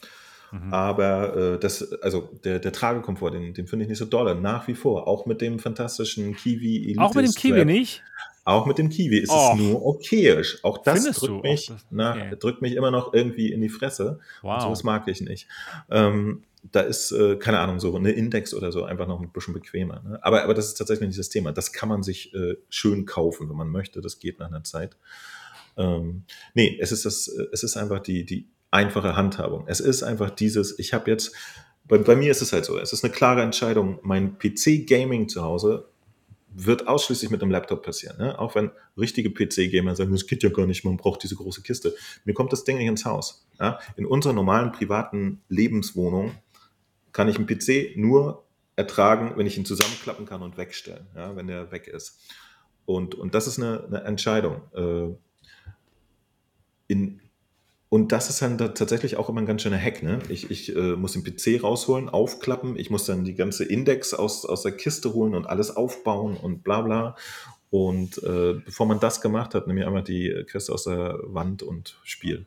Mhm. 0.52 0.74
Aber 0.74 1.36
äh, 1.36 1.60
das, 1.60 1.94
also 2.02 2.30
der, 2.44 2.60
der 2.60 2.72
Tragekomfort, 2.72 3.32
den, 3.32 3.54
den 3.54 3.68
finde 3.68 3.84
ich 3.84 3.90
nicht 3.90 3.98
so 3.98 4.06
doll. 4.06 4.34
Nach 4.40 4.68
wie 4.68 4.76
vor. 4.76 5.08
Auch 5.08 5.26
mit 5.26 5.42
dem 5.42 5.60
fantastischen 5.60 6.36
Kiwi 6.36 6.84
Elite. 6.84 7.02
Auch 7.02 7.14
mit 7.14 7.26
dem 7.26 7.34
Kiwi 7.34 7.66
nicht? 7.66 8.04
Auch 8.46 8.66
mit 8.66 8.78
dem 8.78 8.90
Kiwi 8.90 9.20
ist 9.20 9.30
oh. 9.32 9.52
es 9.54 9.60
nur 9.60 9.86
okayisch. 9.86 10.64
Auch 10.64 10.80
das 10.80 11.04
drückt 11.04 11.44
mich, 11.44 11.68
das, 11.68 11.86
na, 11.92 12.12
okay. 12.12 12.36
drückt 12.40 12.62
mich 12.62 12.74
immer 12.74 12.90
noch 12.90 13.14
irgendwie 13.14 13.52
in 13.52 13.62
die 13.62 13.70
Fresse. 13.70 14.20
Wow. 14.42 14.56
Und 14.56 14.62
sowas 14.62 14.84
mag 14.84 15.08
ich 15.08 15.22
nicht. 15.22 15.48
Ähm, 15.90 16.44
da 16.72 16.82
ist, 16.82 17.12
äh, 17.12 17.36
keine 17.38 17.60
Ahnung, 17.60 17.80
so 17.80 17.96
eine 17.96 18.12
Index 18.12 18.54
oder 18.54 18.72
so 18.72 18.84
einfach 18.84 19.08
noch 19.08 19.22
ein 19.22 19.30
bisschen 19.30 19.54
bequemer. 19.54 20.02
Ne? 20.02 20.20
Aber, 20.24 20.44
aber 20.44 20.54
das 20.54 20.68
ist 20.68 20.76
tatsächlich 20.76 21.08
nicht 21.08 21.20
das 21.20 21.30
Thema. 21.30 21.52
Das 21.52 21.72
kann 21.74 21.90
man 21.90 22.02
sich 22.02 22.34
äh, 22.34 22.56
schön 22.70 23.06
kaufen, 23.06 23.50
wenn 23.50 23.56
man 23.56 23.70
möchte. 23.70 24.02
Das 24.02 24.20
geht 24.20 24.40
nach 24.40 24.48
einer 24.48 24.64
Zeit. 24.64 24.98
Ähm, 25.78 26.24
nee, 26.56 26.78
es 26.82 26.92
ist, 26.92 27.06
das, 27.06 27.28
es 27.28 27.64
ist 27.64 27.78
einfach 27.78 28.00
die, 28.00 28.26
die 28.26 28.48
einfache 28.72 29.16
Handhabung. 29.16 29.66
Es 29.68 29.80
ist 29.80 30.04
einfach 30.04 30.30
dieses, 30.30 30.78
ich 30.80 30.94
habe 30.94 31.10
jetzt, 31.10 31.34
bei, 31.88 31.98
bei 31.98 32.16
mir 32.16 32.32
ist 32.32 32.42
es 32.42 32.54
halt 32.54 32.66
so, 32.66 32.78
es 32.78 32.94
ist 32.94 33.04
eine 33.04 33.14
klare 33.14 33.42
Entscheidung, 33.42 34.00
mein 34.04 34.38
PC-Gaming 34.38 35.28
zu 35.28 35.44
Hause 35.44 35.90
wird 36.52 36.88
ausschließlich 36.88 37.30
mit 37.30 37.42
einem 37.42 37.52
Laptop 37.52 37.84
passieren. 37.84 38.18
Ne? 38.18 38.38
Auch 38.38 38.56
wenn 38.56 38.72
richtige 38.98 39.30
PC-Gamer 39.30 39.96
sagen, 39.96 40.12
das 40.12 40.26
geht 40.26 40.44
ja 40.44 40.50
gar 40.50 40.66
nicht, 40.66 40.84
man 40.84 40.98
braucht 40.98 41.24
diese 41.24 41.36
große 41.36 41.62
Kiste. 41.62 41.96
Mir 42.26 42.34
kommt 42.34 42.52
das 42.52 42.64
Ding 42.64 42.78
nicht 42.78 42.88
ins 42.88 43.06
Haus. 43.06 43.48
Ja? 43.60 43.80
In 43.96 44.06
unserer 44.06 44.34
normalen 44.34 44.72
privaten 44.72 45.42
Lebenswohnung 45.48 46.32
kann 47.12 47.28
ich 47.28 47.38
einen 47.38 47.48
PC 47.48 47.96
nur 47.98 48.46
ertragen, 48.76 49.34
wenn 49.36 49.46
ich 49.46 49.58
ihn 49.58 49.66
zusammenklappen 49.66 50.26
kann 50.26 50.42
und 50.42 50.58
wegstellen, 50.58 51.08
ja? 51.16 51.36
wenn 51.36 51.48
der 51.48 51.72
weg 51.72 51.88
ist. 51.88 52.20
Und, 52.86 53.14
und 53.14 53.36
das 53.36 53.46
ist 53.46 53.60
eine, 53.60 53.84
eine 53.86 54.04
Entscheidung. 54.04 54.62
Äh, 54.74 55.16
in, 56.88 57.22
und 57.90 58.12
das 58.12 58.30
ist 58.30 58.44
dann 58.44 58.60
da 58.60 58.68
tatsächlich 58.68 59.18
auch 59.18 59.30
immer 59.30 59.42
ein 59.42 59.48
ganz 59.48 59.64
schöner 59.64 59.82
Hack. 59.82 60.04
Ne? 60.04 60.20
Ich, 60.30 60.52
ich 60.52 60.76
äh, 60.76 60.96
muss 60.96 61.14
den 61.14 61.24
PC 61.24 61.64
rausholen, 61.64 62.08
aufklappen, 62.08 62.78
ich 62.78 62.92
muss 62.92 63.06
dann 63.06 63.26
die 63.26 63.34
ganze 63.34 63.66
Index 63.66 64.14
aus, 64.14 64.46
aus 64.46 64.62
der 64.62 64.74
Kiste 64.74 65.14
holen 65.14 65.34
und 65.34 65.48
alles 65.48 65.76
aufbauen 65.76 66.38
und 66.38 66.64
bla 66.64 66.82
bla. 66.82 67.16
Und 67.72 68.22
äh, 68.24 68.54
bevor 68.64 68.86
man 68.86 69.00
das 69.00 69.22
gemacht 69.22 69.56
hat, 69.56 69.66
nehme 69.66 69.82
ich 69.82 69.88
einmal 69.88 70.04
die 70.04 70.46
Kiste 70.52 70.72
aus 70.72 70.84
der 70.84 71.20
Wand 71.24 71.64
und 71.64 71.98
spiele. 72.04 72.46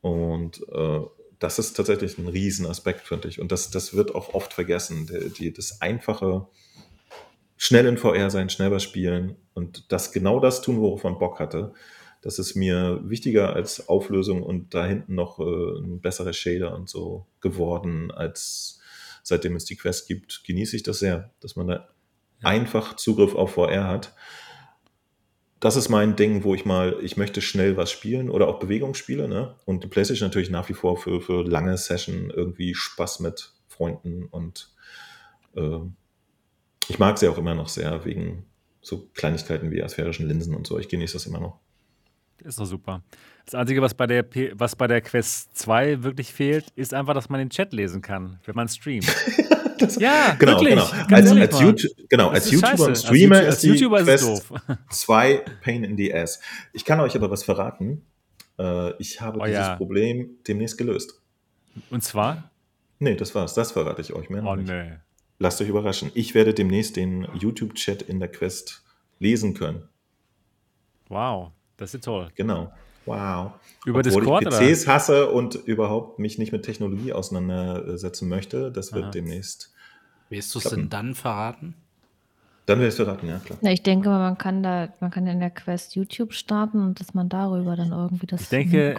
Und 0.00 0.60
äh, 0.72 1.00
das 1.38 1.60
ist 1.60 1.74
tatsächlich 1.74 2.18
ein 2.18 2.26
Riesenaspekt, 2.26 3.06
finde 3.06 3.28
ich. 3.28 3.40
Und 3.40 3.52
das, 3.52 3.70
das 3.70 3.94
wird 3.94 4.12
auch 4.12 4.34
oft 4.34 4.52
vergessen. 4.52 5.06
Die, 5.06 5.30
die, 5.30 5.52
das 5.52 5.80
einfache, 5.80 6.48
schnell 7.56 7.86
in 7.86 7.96
VR 7.96 8.28
sein, 8.30 8.50
schnell 8.50 8.72
was 8.72 8.82
spielen 8.82 9.36
und 9.54 9.92
das 9.92 10.10
genau 10.10 10.40
das 10.40 10.62
tun, 10.62 10.80
worauf 10.80 11.04
man 11.04 11.18
Bock 11.20 11.38
hatte 11.38 11.72
das 12.22 12.38
ist 12.38 12.54
mir 12.54 13.00
wichtiger 13.02 13.54
als 13.54 13.88
Auflösung 13.88 14.42
und 14.42 14.74
da 14.74 14.86
hinten 14.86 15.16
noch 15.16 15.40
äh, 15.40 15.78
ein 15.80 16.00
besserer 16.00 16.32
Shader 16.32 16.74
und 16.74 16.88
so 16.88 17.26
geworden, 17.40 18.10
als 18.10 18.80
seitdem 19.24 19.56
es 19.56 19.64
die 19.64 19.76
Quest 19.76 20.08
gibt, 20.08 20.44
genieße 20.44 20.76
ich 20.76 20.82
das 20.82 21.00
sehr, 21.00 21.30
dass 21.40 21.56
man 21.56 21.66
da 21.66 21.88
einfach 22.42 22.96
Zugriff 22.96 23.34
auf 23.34 23.54
VR 23.54 23.88
hat. 23.88 24.14
Das 25.60 25.76
ist 25.76 25.88
mein 25.88 26.16
Ding, 26.16 26.42
wo 26.42 26.54
ich 26.54 26.64
mal, 26.64 26.98
ich 27.02 27.16
möchte 27.16 27.40
schnell 27.40 27.76
was 27.76 27.90
spielen 27.90 28.30
oder 28.30 28.48
auch 28.48 28.58
Bewegungsspiele, 28.58 29.28
ne? 29.28 29.54
Und 29.64 29.84
die 29.84 29.88
PlayStation 29.88 30.28
natürlich 30.28 30.50
nach 30.50 30.68
wie 30.68 30.74
vor 30.74 30.96
für, 30.96 31.20
für 31.20 31.44
lange 31.44 31.76
Session 31.76 32.30
irgendwie 32.34 32.74
Spaß 32.74 33.20
mit 33.20 33.52
Freunden 33.68 34.26
und 34.26 34.72
äh, 35.56 35.78
ich 36.88 36.98
mag 36.98 37.18
sie 37.18 37.28
auch 37.28 37.38
immer 37.38 37.54
noch 37.54 37.68
sehr 37.68 38.04
wegen 38.04 38.44
so 38.80 39.08
Kleinigkeiten 39.14 39.70
wie 39.70 39.82
asphärischen 39.82 40.26
Linsen 40.26 40.54
und 40.54 40.66
so. 40.66 40.78
Ich 40.78 40.88
genieße 40.88 41.14
das 41.14 41.26
immer 41.26 41.38
noch. 41.38 41.60
Ist 42.44 42.58
doch 42.58 42.66
super. 42.66 43.02
Das 43.44 43.54
Einzige, 43.54 43.82
was 43.82 43.94
bei, 43.94 44.06
der 44.06 44.22
P 44.22 44.52
was 44.54 44.76
bei 44.76 44.86
der 44.86 45.00
Quest 45.00 45.56
2 45.58 46.02
wirklich 46.02 46.32
fehlt, 46.32 46.66
ist 46.76 46.94
einfach, 46.94 47.14
dass 47.14 47.28
man 47.28 47.38
den 47.38 47.50
Chat 47.50 47.72
lesen 47.72 48.02
kann, 48.02 48.38
wenn 48.44 48.54
man 48.54 48.68
streamt. 48.68 49.06
das, 49.78 49.96
ja, 49.96 50.34
genau, 50.38 50.52
wirklich. 50.52 50.74
Genau. 50.74 51.16
Als, 51.16 51.30
als, 51.32 51.60
YouTube, 51.60 51.92
genau, 52.08 52.28
als 52.28 52.50
YouTuber 52.50 52.86
und 52.86 52.98
Streamer 52.98 53.36
als, 53.36 53.54
ist 53.54 53.62
die 53.62 53.68
YouTuber 53.68 54.02
Quest 54.02 54.44
2 54.90 55.44
Pain 55.62 55.84
in 55.84 55.96
the 55.96 56.14
Ass. 56.14 56.40
Ich 56.72 56.84
kann 56.84 57.00
euch 57.00 57.16
aber 57.16 57.30
was 57.30 57.42
verraten. 57.42 58.02
Äh, 58.58 58.96
ich 58.98 59.20
habe 59.20 59.40
oh, 59.40 59.44
dieses 59.44 59.60
ja. 59.60 59.76
Problem 59.76 60.38
demnächst 60.46 60.78
gelöst. 60.78 61.20
Und 61.90 62.02
zwar? 62.02 62.50
Nee, 62.98 63.16
das 63.16 63.34
war's. 63.34 63.54
Das 63.54 63.72
verrate 63.72 64.00
ich 64.00 64.12
euch 64.12 64.30
mehr. 64.30 64.44
Oh, 64.44 64.54
nee. 64.54 64.92
Lasst 65.38 65.60
euch 65.60 65.68
überraschen. 65.68 66.12
Ich 66.14 66.34
werde 66.34 66.54
demnächst 66.54 66.94
den 66.96 67.26
YouTube-Chat 67.34 68.02
in 68.02 68.20
der 68.20 68.28
Quest 68.28 68.84
lesen 69.18 69.54
können. 69.54 69.88
Wow. 71.08 71.50
Das 71.82 71.94
ist 71.94 72.04
toll. 72.04 72.28
Genau. 72.36 72.72
Wow. 73.06 73.54
Über 73.84 73.98
Obwohl 73.98 74.02
Discord, 74.02 74.42
ich 74.44 74.48
PCs 74.50 74.84
oder? 74.84 74.94
hasse 74.94 75.30
und 75.30 75.56
überhaupt 75.56 76.20
mich 76.20 76.38
nicht 76.38 76.52
mit 76.52 76.62
Technologie 76.62 77.12
auseinandersetzen 77.12 78.28
möchte, 78.28 78.70
das 78.70 78.92
wird 78.92 79.06
Aha. 79.06 79.10
demnächst. 79.10 79.72
Wirst 80.30 80.54
du 80.54 80.60
es 80.60 80.66
denn 80.66 80.88
dann 80.88 81.16
verraten? 81.16 81.74
Dann 82.66 82.78
wirst 82.78 83.00
du 83.00 83.04
verraten, 83.04 83.28
ja 83.28 83.40
klar. 83.40 83.58
Ja, 83.62 83.72
ich 83.72 83.82
denke, 83.82 84.08
man 84.10 84.38
kann 84.38 84.62
da, 84.62 84.90
man 85.00 85.10
kann 85.10 85.26
in 85.26 85.40
der 85.40 85.50
Quest 85.50 85.96
YouTube 85.96 86.34
starten 86.34 86.80
und 86.80 87.00
dass 87.00 87.14
man 87.14 87.28
darüber 87.28 87.74
dann 87.74 87.90
irgendwie 87.90 88.26
das. 88.26 88.42
Ich 88.42 88.48
denke 88.48 88.96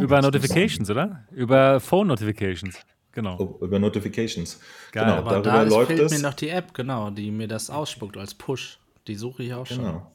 über 0.00 0.22
Notifications, 0.22 0.88
oder? 0.88 1.24
Über 1.30 1.78
Phone 1.78 2.06
Notifications. 2.06 2.78
Genau. 3.12 3.36
Oh, 3.38 3.62
über 3.62 3.78
Notifications. 3.78 4.60
Geil. 4.92 5.04
Genau, 5.04 5.18
Aber 5.18 5.30
darüber 5.42 5.50
da 5.50 5.62
läuft 5.64 5.88
fehlt 5.88 6.00
es. 6.00 6.12
mir 6.12 6.20
noch 6.20 6.34
die 6.34 6.48
App, 6.48 6.72
genau, 6.72 7.10
die 7.10 7.30
mir 7.30 7.48
das 7.48 7.68
ausspuckt 7.68 8.16
als 8.16 8.32
Push. 8.32 8.78
Die 9.06 9.16
suche 9.16 9.42
ich 9.42 9.52
auch 9.52 9.66
schon. 9.66 9.80
Genau. 9.80 10.10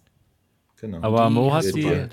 Genau. 0.81 1.01
Aber 1.01 1.27
die 1.27 1.33
Mo 1.33 1.53
hat 1.53 1.65
die. 1.65 2.07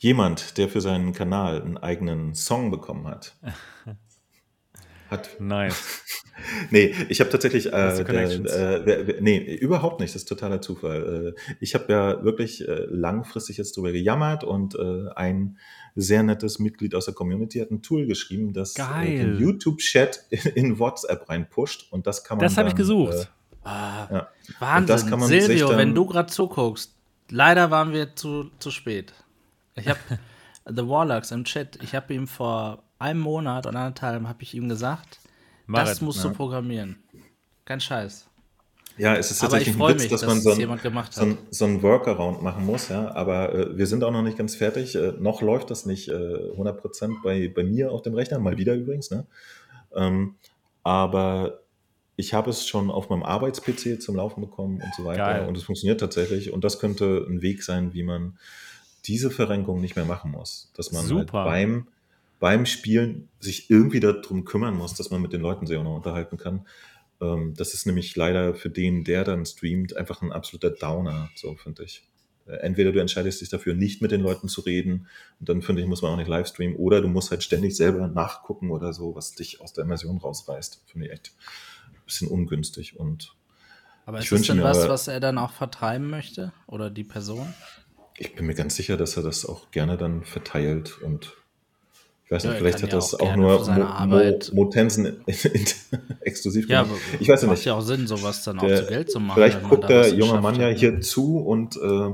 Jemand, 0.00 0.58
der 0.58 0.68
für 0.68 0.80
seinen 0.80 1.12
Kanal 1.12 1.60
einen 1.60 1.76
eigenen 1.76 2.34
Song 2.34 2.70
bekommen 2.70 3.08
hat. 3.08 3.36
hat. 5.10 5.40
Nice. 5.40 6.02
nee, 6.70 6.94
ich 7.08 7.20
habe 7.20 7.30
tatsächlich. 7.30 7.66
Äh, 7.66 8.04
der, 8.04 9.08
äh, 9.08 9.16
nee, 9.20 9.56
überhaupt 9.56 10.00
nicht. 10.00 10.14
Das 10.14 10.22
ist 10.22 10.28
totaler 10.28 10.60
Zufall. 10.60 11.34
Äh, 11.36 11.54
ich 11.60 11.74
habe 11.74 11.92
ja 11.92 12.24
wirklich 12.24 12.66
äh, 12.66 12.86
langfristig 12.88 13.56
jetzt 13.56 13.76
drüber 13.76 13.92
gejammert 13.92 14.44
und 14.44 14.76
äh, 14.76 15.08
ein 15.16 15.58
sehr 15.94 16.22
nettes 16.22 16.58
Mitglied 16.58 16.94
aus 16.94 17.06
der 17.06 17.14
Community 17.14 17.58
hat 17.58 17.70
ein 17.70 17.82
Tool 17.82 18.06
geschrieben, 18.06 18.52
das 18.52 18.76
äh, 18.76 19.04
den 19.04 19.38
YouTube-Chat 19.38 20.26
in, 20.30 20.52
in, 20.52 20.78
WhatsApp 20.78 21.28
reinpusht. 21.28 21.90
Und 21.90 22.06
das 22.06 22.22
kann 22.22 22.38
man. 22.38 22.44
Das 22.44 22.56
habe 22.56 22.68
ich 22.68 22.76
gesucht. 22.76 23.32
Ah, 23.64 24.08
ja. 24.10 24.28
Wahnsinn, 24.58 25.20
Silvio, 25.20 25.76
wenn 25.76 25.94
du 25.94 26.06
gerade 26.06 26.30
zuguckst. 26.30 26.94
Leider 27.30 27.70
waren 27.70 27.92
wir 27.92 28.16
zu, 28.16 28.50
zu 28.58 28.70
spät. 28.70 29.12
Ich 29.74 29.88
habe 29.88 29.98
The 30.64 30.86
Warlocks 30.88 31.30
im 31.30 31.44
Chat, 31.44 31.78
ich 31.82 31.94
habe 31.94 32.14
ihm 32.14 32.26
vor 32.26 32.82
einem 32.98 33.20
Monat 33.20 33.66
oder 33.66 33.78
anderthalb 33.78 34.26
habe 34.26 34.42
ich 34.42 34.54
ihm 34.54 34.68
gesagt, 34.68 35.20
das 35.66 36.00
musst 36.00 36.24
ja. 36.24 36.30
du 36.30 36.36
programmieren. 36.36 36.96
Kein 37.64 37.80
Scheiß. 37.80 38.28
Ja, 38.96 39.14
es 39.14 39.30
ist 39.30 39.38
tatsächlich 39.38 39.76
ein 39.76 39.80
Witz, 39.80 40.02
mich, 40.02 40.10
dass, 40.10 40.22
dass 40.22 40.28
man 40.28 40.40
so 40.40 40.50
ein, 40.50 40.80
so, 41.10 41.20
ein, 41.22 41.38
so 41.50 41.64
ein, 41.66 41.82
Workaround 41.82 42.42
machen 42.42 42.66
muss, 42.66 42.88
ja. 42.88 43.14
Aber 43.14 43.54
äh, 43.54 43.78
wir 43.78 43.86
sind 43.86 44.02
auch 44.02 44.10
noch 44.10 44.22
nicht 44.22 44.36
ganz 44.36 44.56
fertig. 44.56 44.96
Äh, 44.96 45.12
noch 45.20 45.40
läuft 45.40 45.70
das 45.70 45.86
nicht 45.86 46.08
äh, 46.08 46.12
100% 46.12 47.22
bei, 47.22 47.48
bei 47.54 47.62
mir 47.62 47.92
auf 47.92 48.02
dem 48.02 48.14
Rechner, 48.14 48.40
mal 48.40 48.58
wieder 48.58 48.74
übrigens. 48.74 49.12
Ne? 49.12 49.24
Ähm, 49.94 50.34
aber 50.82 51.60
ich 52.18 52.34
habe 52.34 52.50
es 52.50 52.66
schon 52.66 52.90
auf 52.90 53.10
meinem 53.10 53.22
Arbeits-PC 53.22 54.02
zum 54.02 54.16
Laufen 54.16 54.40
bekommen 54.40 54.82
und 54.82 54.92
so 54.96 55.04
weiter. 55.04 55.24
Geil. 55.24 55.48
Und 55.48 55.56
es 55.56 55.62
funktioniert 55.62 56.00
tatsächlich. 56.00 56.52
Und 56.52 56.64
das 56.64 56.80
könnte 56.80 57.24
ein 57.30 57.42
Weg 57.42 57.62
sein, 57.62 57.94
wie 57.94 58.02
man 58.02 58.36
diese 59.06 59.30
Verrenkung 59.30 59.80
nicht 59.80 59.94
mehr 59.94 60.04
machen 60.04 60.32
muss. 60.32 60.72
Dass 60.74 60.90
man 60.90 61.08
halt 61.08 61.30
beim, 61.30 61.86
beim 62.40 62.66
Spielen 62.66 63.28
sich 63.38 63.70
irgendwie 63.70 64.00
darum 64.00 64.44
kümmern 64.44 64.74
muss, 64.74 64.94
dass 64.94 65.10
man 65.10 65.22
mit 65.22 65.32
den 65.32 65.40
Leuten 65.40 65.68
sich 65.68 65.76
auch 65.76 65.84
noch 65.84 65.94
unterhalten 65.94 66.38
kann. 66.38 66.66
Ähm, 67.20 67.54
das 67.56 67.72
ist 67.72 67.86
nämlich 67.86 68.16
leider 68.16 68.56
für 68.56 68.68
den, 68.68 69.04
der 69.04 69.22
dann 69.22 69.46
streamt, 69.46 69.96
einfach 69.96 70.20
ein 70.20 70.32
absoluter 70.32 70.70
Downer, 70.70 71.30
so 71.36 71.54
finde 71.54 71.84
ich. 71.84 72.02
Äh, 72.48 72.56
entweder 72.56 72.90
du 72.90 72.98
entscheidest 72.98 73.40
dich 73.40 73.48
dafür, 73.48 73.74
nicht 73.74 74.02
mit 74.02 74.10
den 74.10 74.22
Leuten 74.22 74.48
zu 74.48 74.62
reden, 74.62 75.06
und 75.38 75.48
dann 75.48 75.62
finde 75.62 75.82
ich, 75.82 75.88
muss 75.88 76.02
man 76.02 76.10
auch 76.10 76.16
nicht 76.16 76.26
live 76.26 76.48
streamen, 76.48 76.74
oder 76.74 77.00
du 77.00 77.06
musst 77.06 77.30
halt 77.30 77.44
ständig 77.44 77.76
selber 77.76 78.08
nachgucken 78.08 78.72
oder 78.72 78.92
so, 78.92 79.14
was 79.14 79.36
dich 79.36 79.60
aus 79.60 79.72
der 79.72 79.84
Immersion 79.84 80.18
rausreißt. 80.18 80.82
Finde 80.86 81.06
ich 81.06 81.12
echt 81.12 81.32
bisschen 82.08 82.28
ungünstig. 82.28 82.98
Und 82.98 83.34
aber 84.06 84.18
ist 84.18 84.32
das 84.32 84.42
denn 84.42 84.62
was, 84.62 84.88
was 84.88 85.08
er 85.08 85.20
dann 85.20 85.38
auch 85.38 85.52
vertreiben 85.52 86.10
möchte? 86.10 86.52
Oder 86.66 86.90
die 86.90 87.04
Person? 87.04 87.54
Ich 88.16 88.34
bin 88.34 88.46
mir 88.46 88.54
ganz 88.54 88.74
sicher, 88.74 88.96
dass 88.96 89.16
er 89.16 89.22
das 89.22 89.46
auch 89.46 89.70
gerne 89.70 89.96
dann 89.96 90.24
verteilt 90.24 91.00
und 91.02 91.34
ich 92.24 92.32
weiß 92.32 92.44
nicht, 92.44 92.52
ja, 92.52 92.58
vielleicht 92.58 92.82
hat 92.82 92.92
das 92.92 93.14
auch, 93.14 93.20
auch 93.20 93.36
nur 93.36 94.06
Mo, 94.06 94.38
Mo, 94.52 94.64
Tensen 94.66 95.26
exklusiv 96.20 96.68
gemacht. 96.68 96.90
Ja, 96.90 97.16
ich 97.20 97.28
weiß 97.28 97.40
ja 97.40 97.48
nicht. 97.48 97.56
Macht 97.56 97.64
ja 97.64 97.72
auch 97.72 97.80
Sinn, 97.80 98.06
sowas 98.06 98.44
dann 98.44 98.58
der, 98.58 98.80
auch 98.80 98.82
zu 98.82 98.86
Geld 98.88 99.10
zu 99.10 99.18
machen. 99.18 99.34
Vielleicht 99.34 99.62
guckt 99.62 99.88
der 99.88 100.12
junge 100.14 100.38
Mann 100.42 100.60
ja 100.60 100.68
hier 100.68 101.00
zu 101.00 101.38
und 101.38 101.76
äh, 101.76 102.10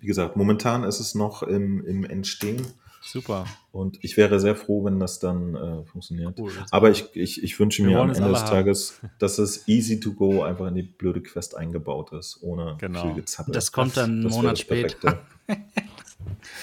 wie 0.00 0.06
gesagt, 0.08 0.34
momentan 0.36 0.82
ist 0.82 0.98
es 0.98 1.14
noch 1.14 1.44
im, 1.44 1.86
im 1.86 2.04
Entstehen. 2.04 2.66
Super. 3.04 3.46
Und 3.72 3.98
ich 4.02 4.16
wäre 4.16 4.38
sehr 4.38 4.54
froh, 4.54 4.84
wenn 4.84 5.00
das 5.00 5.18
dann 5.18 5.54
äh, 5.54 5.84
funktioniert. 5.84 6.38
Cool, 6.38 6.52
Aber 6.70 6.90
ich, 6.90 7.14
ich, 7.14 7.42
ich 7.42 7.58
wünsche 7.58 7.82
mir 7.82 7.98
am 7.98 8.10
Ende 8.10 8.28
des 8.28 8.44
Tages, 8.44 9.00
dass 9.18 9.38
es 9.38 9.66
easy 9.66 9.98
to 9.98 10.12
go 10.12 10.42
einfach 10.42 10.68
in 10.68 10.76
die 10.76 10.82
blöde 10.82 11.20
Quest 11.20 11.56
eingebaut 11.56 12.12
ist, 12.12 12.38
ohne 12.42 12.76
genau. 12.78 13.02
viel 13.02 13.14
Gezappel. 13.14 13.52
Das 13.52 13.72
kommt 13.72 13.96
dann 13.96 14.10
einen 14.10 14.28
Monat 14.28 14.58
später. 14.58 15.20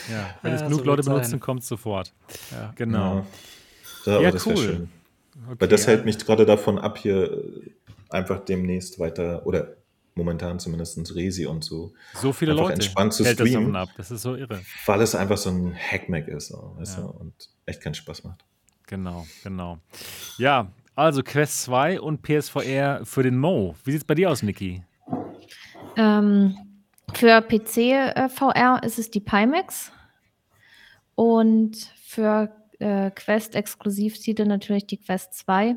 Ja, 0.10 0.36
wenn 0.42 0.54
es 0.54 0.62
genug 0.64 0.80
so 0.80 0.86
Leute 0.86 1.04
benutzen, 1.04 1.40
kommt 1.40 1.62
es 1.62 1.68
sofort. 1.68 2.14
Ja. 2.52 2.74
Genau. 2.76 3.26
Ja, 4.06 4.22
ja 4.22 4.32
das 4.32 4.46
cool. 4.46 4.58
schön. 4.58 4.90
Okay, 5.46 5.56
Weil 5.60 5.68
das 5.68 5.88
hält 5.88 6.06
mich 6.06 6.18
gerade 6.18 6.46
davon 6.46 6.80
ab, 6.80 6.98
hier 6.98 7.32
äh, 7.32 7.72
einfach 8.10 8.40
demnächst 8.40 9.00
weiter 9.00 9.46
oder 9.46 9.76
momentan 10.20 10.60
zumindest 10.60 11.16
Resi 11.16 11.46
und 11.48 11.64
so. 11.64 11.94
So 12.14 12.32
viele 12.32 12.54
Leute 12.54 12.74
entspannt 12.74 13.14
zu 13.14 13.26
hält 13.26 13.40
streamen, 13.40 13.74
das 13.74 13.90
ab. 13.90 13.96
Das 13.98 14.12
ist 14.12 14.22
so 14.22 14.36
irre. 14.36 14.62
Weil 14.86 15.02
es 15.02 15.16
einfach 15.16 15.38
so 15.38 15.50
ein 15.50 15.74
Hackmack 15.76 16.28
ist 16.28 16.50
so, 16.50 16.76
weißt 16.78 16.98
ja. 16.98 17.04
du, 17.04 17.10
und 17.10 17.34
echt 17.66 17.82
keinen 17.82 17.96
Spaß 17.96 18.24
macht. 18.24 18.46
Genau, 18.86 19.26
genau. 19.44 19.80
Ja, 20.38 20.72
also 20.96 21.24
Quest 21.24 21.64
2 21.64 22.02
und 22.02 22.22
PSVR 22.22 23.06
für 23.06 23.24
den 23.24 23.38
Mo. 23.38 23.76
Wie 23.84 23.92
sieht 23.92 24.02
es 24.02 24.06
bei 24.06 24.16
dir 24.16 24.30
aus, 24.30 24.44
Niki? 24.44 24.84
Ähm, 25.96 26.56
für 27.14 27.42
PC 27.42 27.78
äh, 27.78 28.30
VR 28.30 28.82
ist 28.84 29.00
es 29.00 29.10
die 29.10 29.20
Pimax 29.20 29.92
und 31.16 31.76
für 32.04 32.52
äh, 32.80 33.12
Quest 33.12 33.56
Exklusivtitel 33.56 34.46
natürlich 34.46 34.88
die 34.88 34.98
Quest 34.98 35.34
2. 35.36 35.76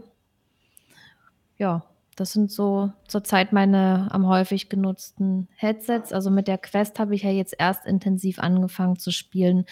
Ja, 1.58 1.84
das 2.16 2.32
sind 2.32 2.50
so 2.50 2.92
zurzeit 3.08 3.52
meine 3.52 4.08
am 4.10 4.26
häufig 4.26 4.68
genutzten 4.68 5.48
Headsets. 5.56 6.12
Also 6.12 6.30
mit 6.30 6.48
der 6.48 6.58
Quest 6.58 6.98
habe 6.98 7.14
ich 7.14 7.22
ja 7.22 7.30
jetzt 7.30 7.54
erst 7.58 7.86
intensiv 7.86 8.38
angefangen 8.38 8.96
zu 8.96 9.10
spielen. 9.10 9.64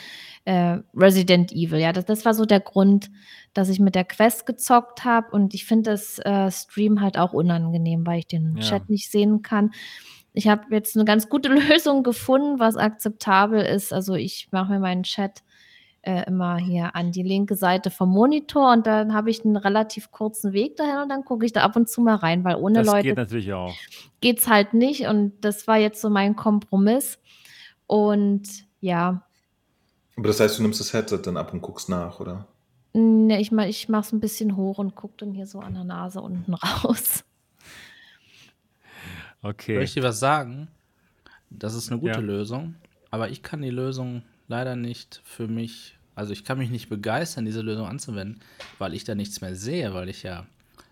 Äh, 0.45 0.79
Resident 0.95 1.53
Evil, 1.53 1.79
ja, 1.79 1.93
das, 1.93 2.07
das 2.07 2.25
war 2.25 2.35
so 2.35 2.47
der 2.47 2.61
Grund, 2.61 3.11
dass 3.53 3.69
ich 3.69 3.81
mit 3.81 3.95
der 3.95 4.05
Quest 4.05 4.47
gezockt 4.47 5.05
habe. 5.05 5.31
Und 5.33 5.55
ich 5.55 5.65
finde 5.67 5.91
das 5.91 6.19
äh, 6.21 6.51
Stream 6.51 7.01
halt 7.01 7.19
auch 7.19 7.33
unangenehm, 7.33 8.07
weil 8.07 8.21
ich 8.21 8.27
den 8.27 8.57
ja. 8.57 8.63
Chat 8.63 8.89
nicht 8.89 9.11
sehen 9.11 9.43
kann 9.43 9.71
ich 10.33 10.49
habe 10.49 10.65
jetzt 10.71 10.97
eine 10.97 11.05
ganz 11.05 11.29
gute 11.29 11.49
Lösung 11.49 12.03
gefunden, 12.03 12.59
was 12.59 12.77
akzeptabel 12.77 13.61
ist. 13.61 13.93
Also 13.93 14.15
ich 14.15 14.49
mache 14.53 14.73
mir 14.73 14.79
meinen 14.81 15.03
Chat 15.03 15.43
äh, 16.03 16.27
immer 16.27 16.57
hier 16.57 16.95
an 16.97 17.13
die 17.13 17.23
linke 17.23 17.57
Seite 17.57 17.91
vom 17.91 18.11
Monitor 18.11 18.73
und 18.73 18.87
dann 18.87 19.13
habe 19.13 19.31
ich 19.31 19.45
einen 19.45 19.57
relativ 19.57 20.11
kurzen 20.11 20.53
Weg 20.53 20.77
dahin 20.77 21.03
und 21.03 21.09
dann 21.11 21.25
gucke 21.25 21.45
ich 21.45 21.53
da 21.53 21.63
ab 21.63 21.77
und 21.77 21.89
zu 21.89 22.01
mal 22.01 22.17
rein, 22.17 22.43
weil 22.45 22.57
ohne 22.57 22.79
das 22.79 22.87
Leute 22.87 23.09
geht 23.09 23.17
natürlich 23.17 23.53
auch. 23.53 23.75
geht's 24.21 24.49
halt 24.49 24.73
nicht 24.73 25.07
und 25.07 25.33
das 25.43 25.67
war 25.67 25.77
jetzt 25.77 26.01
so 26.01 26.09
mein 26.09 26.37
Kompromiss 26.37 27.19
und 27.87 28.43
ja. 28.81 29.23
Aber 30.17 30.29
das 30.29 30.41
heißt, 30.41 30.59
du 30.59 30.63
nimmst 30.63 30.81
das 30.81 30.93
Headset 30.93 31.21
dann 31.23 31.37
ab 31.37 31.53
und 31.53 31.61
guckst 31.61 31.89
nach, 31.89 32.21
oder? 32.21 32.47
Ne, 32.93 33.41
ich, 33.41 33.53
ich 33.53 33.89
mache 33.89 34.03
es 34.03 34.13
ein 34.13 34.21
bisschen 34.21 34.57
hoch 34.57 34.79
und 34.79 34.95
gucke 34.95 35.15
dann 35.19 35.33
hier 35.33 35.47
so 35.47 35.61
an 35.61 35.75
der 35.75 35.85
Nase 35.85 36.21
unten 36.21 36.55
raus. 36.85 37.25
Okay. 39.43 39.75
Soll 39.75 39.85
ich 39.85 39.95
dir 39.95 40.03
was 40.03 40.19
sagen? 40.19 40.69
Das 41.51 41.75
ist 41.75 41.91
eine 41.91 42.01
gute 42.01 42.21
ja. 42.21 42.21
Lösung, 42.21 42.77
aber 43.11 43.31
ich 43.31 43.43
kann 43.43 43.63
die 43.63 43.71
Lösung 43.71 44.23
leider 44.51 44.77
nicht 44.77 45.23
für 45.25 45.49
mich, 45.49 45.97
also 46.15 46.33
ich 46.33 46.45
kann 46.45 46.59
mich 46.59 46.71
nicht 46.71 46.91
begeistern, 46.91 47.47
diese 47.47 47.63
Lösung 47.63 47.87
anzuwenden, 47.87 48.41
weil 48.79 48.93
ich 48.95 49.05
da 49.05 49.15
nichts 49.15 49.41
mehr 49.41 49.55
sehe, 49.55 49.95
weil 49.95 50.09
ich 50.09 50.25
ja 50.25 50.45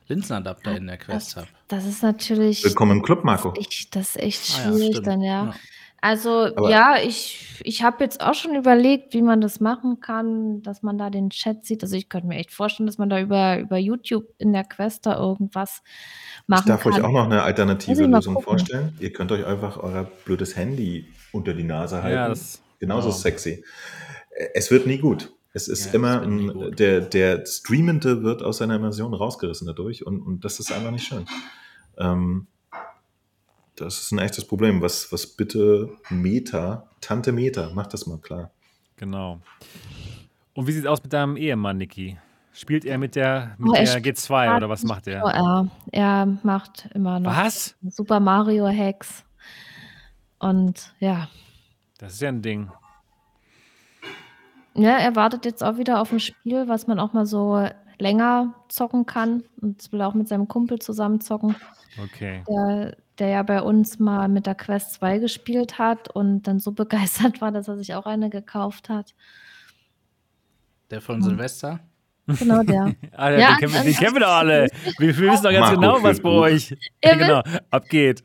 Linsenadapter 0.07 0.75
in 0.77 0.87
der 0.87 0.97
Quest 0.97 1.37
habe. 1.37 1.49
Das 1.67 1.85
ist 1.85 2.03
natürlich. 2.03 2.65
Willkommen 2.65 2.93
im 2.93 3.03
Club, 3.03 3.25
Marco. 3.25 3.51
Das 3.51 3.59
ist 3.59 3.67
echt, 3.67 3.97
das 3.97 4.09
ist 4.11 4.23
echt 4.23 4.47
schwierig 4.47 4.91
ah, 4.91 4.95
ja, 4.95 5.01
dann, 5.01 5.21
ja. 5.21 5.45
ja. 5.45 5.55
Also 6.01 6.55
Aber 6.55 6.71
ja, 6.71 6.99
ich, 7.03 7.61
ich 7.65 7.83
habe 7.83 8.05
jetzt 8.05 8.21
auch 8.21 8.35
schon 8.35 8.55
überlegt, 8.55 9.15
wie 9.15 9.23
man 9.23 9.41
das 9.41 9.59
machen 9.59 10.01
kann, 10.01 10.63
dass 10.63 10.85
man 10.85 10.97
da 10.97 11.11
den 11.11 11.31
Chat 11.31 11.65
sieht. 11.65 11.83
Also 11.83 11.97
ich 11.97 12.09
könnte 12.09 12.29
mir 12.29 12.37
echt 12.37 12.53
vorstellen, 12.53 12.87
dass 12.87 12.99
man 12.99 13.11
da 13.11 13.21
über, 13.21 13.59
über 13.59 13.77
YouTube 13.79 14.27
in 14.39 14.53
der 14.53 14.63
Quest 14.63 15.07
da 15.07 15.19
irgendwas 15.19 15.83
machen 16.47 16.67
kann. 16.67 16.77
Ich 16.77 16.83
darf 16.83 16.83
kann. 16.85 16.93
euch 16.93 17.03
auch 17.03 17.13
noch 17.13 17.25
eine 17.25 17.43
alternative 17.43 18.07
Lösung 18.07 18.41
vorstellen. 18.41 18.97
Ihr 19.01 19.13
könnt 19.13 19.33
euch 19.33 19.45
einfach 19.45 19.77
euer 19.77 20.05
blödes 20.25 20.55
Handy 20.55 21.09
unter 21.33 21.53
die 21.53 21.65
Nase 21.65 22.01
halten. 22.01 22.17
Ja, 22.17 22.29
das, 22.29 22.63
Genauso 22.79 23.09
genau. 23.09 23.19
sexy. 23.19 23.65
Es 24.55 24.71
wird 24.71 24.87
nie 24.87 24.99
gut. 24.99 25.33
Es 25.53 25.67
ist 25.67 25.87
ja, 25.87 25.95
immer, 25.95 26.23
ein, 26.23 26.73
der, 26.77 27.01
der 27.01 27.45
Streamende 27.47 28.23
wird 28.23 28.43
aus 28.43 28.59
seiner 28.59 28.77
Immersion 28.77 29.15
rausgerissen 29.15 29.67
dadurch 29.67 30.07
und, 30.07 30.21
und 30.21 30.45
das 30.45 30.61
ist 30.61 30.71
einfach 30.71 30.91
nicht 30.91 31.07
schön. 31.07 31.27
Ähm, 31.97 32.47
das 33.75 34.01
ist 34.01 34.13
ein 34.13 34.19
echtes 34.19 34.45
Problem. 34.45 34.83
Was, 34.83 35.11
was 35.13 35.27
bitte 35.27 35.91
Meta, 36.11 36.89
Tante 37.01 37.33
Meta, 37.33 37.71
macht 37.71 37.95
das 37.95 38.07
mal 38.07 38.19
klar. 38.19 38.51
Genau. 38.97 39.41
Und 40.55 40.67
wie 40.67 40.73
sieht 40.73 40.85
es 40.85 40.89
aus 40.89 41.03
mit 41.03 41.13
deinem 41.13 41.37
Ehemann, 41.37 41.79
Niki? 41.79 42.19
Spielt 42.53 42.85
er 42.85 42.99
mit 42.99 43.15
der, 43.15 43.55
mit 43.59 43.71
oh, 43.71 43.75
der 43.75 44.03
G2 44.03 44.57
oder 44.57 44.69
was 44.69 44.83
macht 44.83 45.07
er? 45.07 45.23
Er, 45.23 45.69
er 45.93 46.27
macht 46.43 46.89
immer 46.93 47.21
noch 47.21 47.37
was? 47.37 47.77
Super 47.89 48.19
Mario 48.19 48.67
Hacks. 48.67 49.25
Und 50.41 50.93
ja. 50.99 51.29
Das 51.99 52.15
ist 52.15 52.23
ja 52.23 52.29
ein 52.29 52.43
Ding. 52.43 52.71
Ja, 54.75 54.97
er 54.97 55.17
wartet 55.17 55.45
jetzt 55.45 55.65
auch 55.65 55.77
wieder 55.77 56.01
auf 56.01 56.13
ein 56.13 56.21
Spiel, 56.21 56.69
was 56.69 56.87
man 56.87 57.01
auch 57.01 57.13
mal 57.13 57.27
so 57.27 57.69
länger 57.99 58.55
zocken 58.69 59.07
kann. 59.07 59.43
Und 59.61 59.93
will 59.93 60.03
auch 60.03 60.15
mit 60.15 60.29
seinem 60.29 60.47
Kumpel 60.47 60.79
zusammen 60.79 61.21
zocken. 61.21 61.57
Okay. 62.03 62.45
Der, 62.49 62.97
der 63.19 63.29
ja 63.29 63.43
bei 63.43 63.61
uns 63.61 63.99
mal 63.99 64.29
mit 64.29 64.47
der 64.47 64.55
Quest 64.55 64.93
2 64.95 65.19
gespielt 65.19 65.79
hat 65.79 66.09
und 66.15 66.43
dann 66.43 66.61
so 66.61 66.73
begeistert 66.73 67.41
war, 67.41 67.51
dass 67.51 67.69
er 67.69 67.77
sich 67.77 67.95
auch 67.95 68.07
eine 68.07 68.31
gekauft 68.31 68.89
hat. 68.89 69.15
Der 70.91 71.01
von 71.01 71.21
Silvester? 71.21 71.81
Genau 72.27 72.63
der. 72.63 72.95
ah, 73.17 73.31
ja, 73.31 73.39
ja, 73.39 73.57
den, 73.57 73.71
kennen, 73.71 73.85
den 73.85 73.95
kennen 73.95 74.15
wir 74.15 74.21
doch 74.21 74.29
alle. 74.29 74.69
Wir, 74.99 75.17
wir 75.17 75.33
wissen 75.33 75.43
doch 75.43 75.51
ganz 75.51 75.67
Marco 75.67 75.81
genau, 75.81 76.03
was 76.03 76.21
bei 76.21 76.29
euch 76.29 76.77
ja, 77.03 77.15
genau, 77.15 77.43
abgeht. 77.71 78.23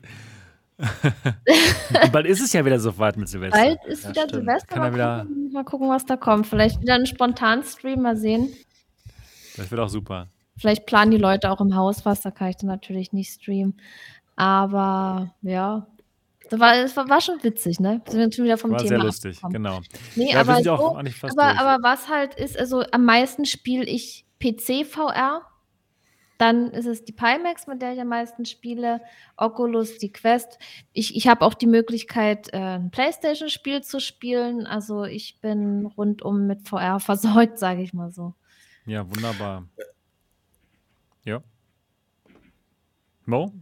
bald 2.12 2.26
ist 2.26 2.40
es 2.40 2.52
ja 2.52 2.64
wieder 2.64 2.78
so 2.78 2.96
weit 2.98 3.16
mit 3.16 3.28
Silvester. 3.28 3.58
Bald 3.58 3.78
ist 3.86 4.04
ja, 4.04 4.10
wieder 4.10 4.22
stimmt. 4.22 4.44
Silvester. 4.44 4.78
Mal, 4.78 4.94
wieder 4.94 5.18
gucken, 5.22 5.52
mal 5.52 5.64
gucken, 5.64 5.88
was 5.88 6.06
da 6.06 6.16
kommt. 6.16 6.46
Vielleicht 6.46 6.80
wieder 6.80 6.94
einen 6.94 7.06
spontanen 7.06 7.64
Stream 7.64 8.02
mal 8.02 8.16
sehen. 8.16 8.52
Das 9.56 9.70
wird 9.70 9.80
auch 9.80 9.88
super. 9.88 10.28
Vielleicht 10.56 10.86
planen 10.86 11.10
die 11.10 11.18
Leute 11.18 11.50
auch 11.50 11.60
im 11.60 11.74
Haus 11.74 12.04
was, 12.04 12.20
da 12.20 12.30
kann 12.30 12.48
ich 12.48 12.56
dann 12.56 12.68
natürlich 12.68 13.12
nicht 13.12 13.32
streamen. 13.32 13.80
Aber 14.36 15.34
ja, 15.42 15.86
das 16.50 16.60
war, 16.60 16.74
das 16.74 16.96
war, 16.96 17.20
schon 17.20 17.42
witzig, 17.42 17.80
ne? 17.80 18.00
Wir 18.04 18.12
sind 18.12 18.34
schon 18.34 18.44
wieder 18.44 18.58
vom 18.58 18.72
war 18.72 18.78
Thema. 18.78 18.88
Sehr 18.88 18.98
lustig, 18.98 19.40
genau. 19.50 19.80
Nee, 20.14 20.32
ja, 20.32 20.40
aber, 20.40 20.62
so, 20.62 20.72
aber, 20.72 21.60
aber, 21.60 21.82
was 21.82 22.08
halt 22.08 22.34
ist, 22.34 22.58
also 22.58 22.84
am 22.92 23.04
meisten 23.04 23.44
spiele 23.44 23.84
ich 23.84 24.26
PC 24.40 24.86
VR. 24.86 25.42
Dann 26.38 26.70
ist 26.70 26.86
es 26.86 27.04
die 27.04 27.12
Pimax, 27.12 27.66
mit 27.66 27.80
der 27.80 27.92
ich 27.92 28.00
am 28.00 28.08
meisten 28.08 28.44
spiele, 28.44 29.00
Oculus, 29.36 29.98
die 29.98 30.12
Quest. 30.12 30.58
Ich, 30.92 31.16
ich 31.16 31.28
habe 31.28 31.44
auch 31.44 31.54
die 31.54 31.66
Möglichkeit, 31.66 32.52
äh, 32.52 32.58
ein 32.58 32.90
PlayStation-Spiel 32.90 33.82
zu 33.82 34.00
spielen. 34.00 34.66
Also 34.66 35.04
ich 35.04 35.40
bin 35.40 35.86
rundum 35.86 36.46
mit 36.46 36.68
VR 36.68 37.00
versorgt, 37.00 37.58
sage 37.60 37.82
ich 37.82 37.94
mal 37.94 38.10
so. 38.10 38.34
Ja, 38.86 39.08
wunderbar. 39.08 39.66
Ja. 41.24 41.42
Mo? 43.24 43.52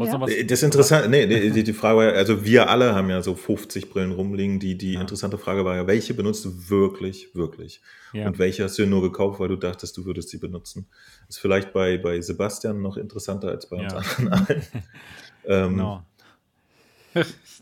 Ja. 0.00 0.18
Das 0.18 0.50
ist 0.50 0.62
interessant, 0.62 1.10
nee, 1.10 1.26
die, 1.26 1.64
die, 1.64 1.72
Frage 1.72 1.98
war, 1.98 2.12
also 2.12 2.44
wir 2.44 2.68
alle 2.68 2.94
haben 2.94 3.10
ja 3.10 3.22
so 3.22 3.34
50 3.34 3.90
Brillen 3.90 4.12
rumliegen. 4.12 4.60
Die, 4.60 4.76
die 4.76 4.94
ja. 4.94 5.00
interessante 5.00 5.38
Frage 5.38 5.64
war 5.64 5.76
ja, 5.76 5.86
welche 5.86 6.14
benutzt 6.14 6.44
du 6.44 6.68
wirklich, 6.68 7.34
wirklich? 7.34 7.80
Ja. 8.12 8.26
Und 8.26 8.38
welche 8.38 8.64
hast 8.64 8.78
du 8.78 8.86
nur 8.86 9.02
gekauft, 9.02 9.40
weil 9.40 9.48
du 9.48 9.56
dachtest, 9.56 9.96
du 9.96 10.04
würdest 10.04 10.28
sie 10.28 10.38
benutzen? 10.38 10.86
Ist 11.28 11.40
vielleicht 11.40 11.72
bei, 11.72 11.98
bei 11.98 12.20
Sebastian 12.20 12.80
noch 12.80 12.96
interessanter 12.96 13.48
als 13.48 13.68
bei 13.68 13.76
uns 13.76 13.92
anderen 13.92 14.32
allen. 14.32 14.62
ähm, 15.46 15.76
no. 15.76 16.02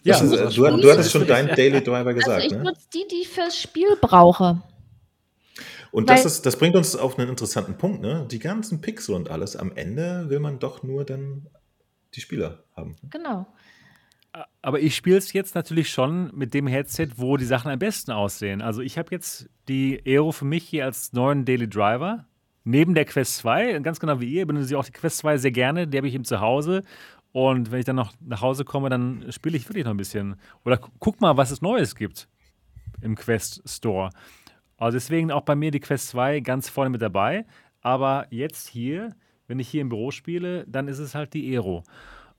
ja, 0.02 0.14
ist, 0.14 0.32
also 0.32 0.66
du, 0.66 0.82
du, 0.82 0.90
hattest 0.90 1.12
schon 1.12 1.26
deinen 1.26 1.54
Daily 1.54 1.82
Driver 1.82 2.08
also 2.08 2.18
gesagt. 2.18 2.42
Also 2.42 2.46
ich 2.46 2.52
ne? 2.52 2.64
nutze 2.64 2.86
die, 2.92 3.06
die 3.10 3.22
ich 3.22 3.28
fürs 3.28 3.56
Spiel 3.56 3.96
brauche. 4.00 4.62
Und 5.90 6.10
das, 6.10 6.26
ist, 6.26 6.44
das 6.44 6.56
bringt 6.56 6.76
uns 6.76 6.94
auf 6.94 7.18
einen 7.18 7.30
interessanten 7.30 7.78
Punkt. 7.78 8.02
Ne? 8.02 8.26
Die 8.30 8.38
ganzen 8.38 8.82
Pixel 8.82 9.14
und 9.14 9.30
alles, 9.30 9.56
am 9.56 9.72
Ende 9.76 10.28
will 10.28 10.40
man 10.40 10.58
doch 10.58 10.82
nur 10.82 11.04
dann 11.04 11.46
die 12.16 12.20
Spieler 12.20 12.64
haben. 12.74 12.96
Genau. 13.10 13.46
Aber 14.60 14.80
ich 14.80 14.94
spiele 14.96 15.16
es 15.16 15.32
jetzt 15.32 15.54
natürlich 15.54 15.90
schon 15.90 16.30
mit 16.34 16.52
dem 16.52 16.66
Headset, 16.66 17.08
wo 17.16 17.36
die 17.36 17.44
Sachen 17.44 17.70
am 17.70 17.78
besten 17.78 18.10
aussehen. 18.10 18.60
Also 18.60 18.82
ich 18.82 18.98
habe 18.98 19.08
jetzt 19.10 19.48
die 19.68 20.02
Aero 20.04 20.32
für 20.32 20.44
mich 20.44 20.64
hier 20.64 20.84
als 20.84 21.12
neuen 21.12 21.44
Daily 21.44 21.68
Driver. 21.68 22.26
Neben 22.64 22.94
der 22.94 23.04
Quest 23.04 23.36
2, 23.38 23.78
ganz 23.78 24.00
genau 24.00 24.20
wie 24.20 24.30
ihr, 24.30 24.46
benutze 24.46 24.70
ich 24.70 24.76
auch 24.76 24.84
die 24.84 24.92
Quest 24.92 25.18
2 25.18 25.38
sehr 25.38 25.52
gerne. 25.52 25.86
Die 25.86 25.96
habe 25.96 26.08
ich 26.08 26.14
eben 26.14 26.24
zu 26.24 26.40
Hause. 26.40 26.82
Und 27.32 27.70
wenn 27.70 27.78
ich 27.78 27.84
dann 27.84 27.96
noch 27.96 28.12
nach 28.20 28.40
Hause 28.40 28.64
komme, 28.64 28.88
dann 28.88 29.30
spiele 29.30 29.56
ich 29.56 29.68
wirklich 29.68 29.84
noch 29.84 29.92
ein 29.92 29.98
bisschen. 29.98 30.36
Oder 30.64 30.78
guck 30.98 31.20
mal, 31.20 31.36
was 31.36 31.50
es 31.50 31.62
Neues 31.62 31.94
gibt 31.94 32.28
im 33.00 33.14
Quest 33.14 33.62
Store. 33.66 34.10
Also 34.78 34.96
deswegen 34.96 35.30
auch 35.30 35.42
bei 35.42 35.54
mir 35.54 35.70
die 35.70 35.80
Quest 35.80 36.08
2 36.08 36.40
ganz 36.40 36.68
vorne 36.68 36.90
mit 36.90 37.00
dabei. 37.00 37.46
Aber 37.80 38.26
jetzt 38.30 38.68
hier, 38.68 39.14
wenn 39.48 39.58
ich 39.58 39.68
hier 39.68 39.80
im 39.80 39.88
Büro 39.88 40.10
spiele, 40.10 40.64
dann 40.68 40.88
ist 40.88 40.98
es 40.98 41.14
halt 41.14 41.34
die 41.34 41.54
Aero. 41.54 41.84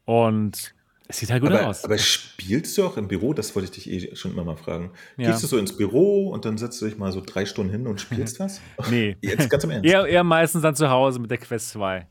Und 0.05 0.73
es 1.07 1.17
sieht 1.19 1.31
halt 1.31 1.41
gut 1.41 1.51
aber, 1.53 1.67
aus. 1.67 1.85
Aber 1.85 1.97
spielst 1.97 2.77
du 2.77 2.85
auch 2.85 2.97
im 2.97 3.07
Büro? 3.07 3.33
Das 3.33 3.55
wollte 3.55 3.71
ich 3.71 3.83
dich 3.83 4.11
eh 4.11 4.15
schon 4.15 4.31
immer 4.31 4.43
mal 4.43 4.57
fragen. 4.57 4.91
Ja. 5.15 5.31
Gehst 5.31 5.43
du 5.43 5.47
so 5.47 5.57
ins 5.57 5.75
Büro 5.75 6.29
und 6.29 6.43
dann 6.43 6.57
setzt 6.57 6.81
du 6.81 6.85
dich 6.85 6.97
mal 6.97 7.11
so 7.11 7.21
drei 7.25 7.45
Stunden 7.45 7.71
hin 7.71 7.87
und 7.87 8.01
spielst 8.01 8.39
was? 8.41 8.61
nee. 8.89 9.15
Jetzt 9.21 9.49
ganz 9.49 9.63
im 9.63 9.71
Ernst. 9.71 9.85
Eher, 9.85 10.05
eher 10.05 10.23
meistens 10.23 10.61
dann 10.61 10.75
zu 10.75 10.89
Hause 10.89 11.19
mit 11.19 11.31
der 11.31 11.37
Quest 11.37 11.69
2. 11.69 12.07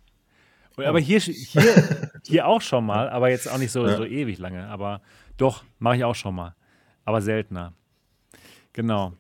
Oh. 0.79 0.83
Aber 0.83 0.99
hier, 0.99 1.21
hier, 1.21 2.11
hier 2.27 2.47
auch 2.47 2.61
schon 2.61 2.85
mal, 2.85 3.09
aber 3.09 3.31
jetzt 3.31 3.51
auch 3.51 3.57
nicht 3.57 3.73
so, 3.73 3.87
ja. 3.87 3.97
so 3.97 4.05
ewig 4.05 4.39
lange. 4.39 4.67
Aber 4.69 5.01
doch, 5.37 5.65
mache 5.79 5.97
ich 5.97 6.05
auch 6.05 6.15
schon 6.15 6.35
mal. 6.35 6.55
Aber 7.05 7.23
seltener. 7.23 7.73
Genau. 8.73 9.15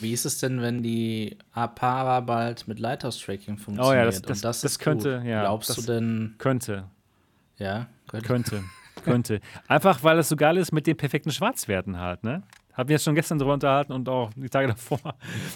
Wie 0.00 0.12
ist 0.12 0.26
es 0.26 0.38
denn, 0.38 0.60
wenn 0.60 0.82
die 0.82 1.36
Apara 1.52 2.20
bald 2.20 2.68
mit 2.68 2.78
Lighthouse-Tracking 2.78 3.56
funktioniert? 3.56 3.94
Oh 3.94 3.94
ja, 3.94 4.04
das, 4.04 4.22
das, 4.22 4.40
das, 4.40 4.60
das 4.60 4.78
könnte, 4.78 5.18
gut. 5.18 5.26
ja. 5.26 5.40
Glaubst 5.42 5.76
du 5.76 5.82
denn? 5.82 6.34
Könnte. 6.38 6.84
Ja, 7.58 7.86
könnte. 8.08 8.26
Könnte. 8.26 8.64
könnte. 9.04 9.40
Einfach, 9.68 10.02
weil 10.02 10.18
es 10.18 10.28
so 10.28 10.36
geil 10.36 10.56
ist 10.58 10.72
mit 10.72 10.86
den 10.86 10.96
perfekten 10.96 11.30
Schwarzwerten 11.30 11.98
halt, 11.98 12.24
ne? 12.24 12.42
Haben 12.74 12.90
wir 12.90 12.94
jetzt 12.94 13.04
schon 13.04 13.14
gestern 13.14 13.38
drüber 13.38 13.54
unterhalten 13.54 13.92
und 13.92 14.06
auch 14.08 14.30
die 14.36 14.50
Tage 14.50 14.68
davor. 14.68 15.00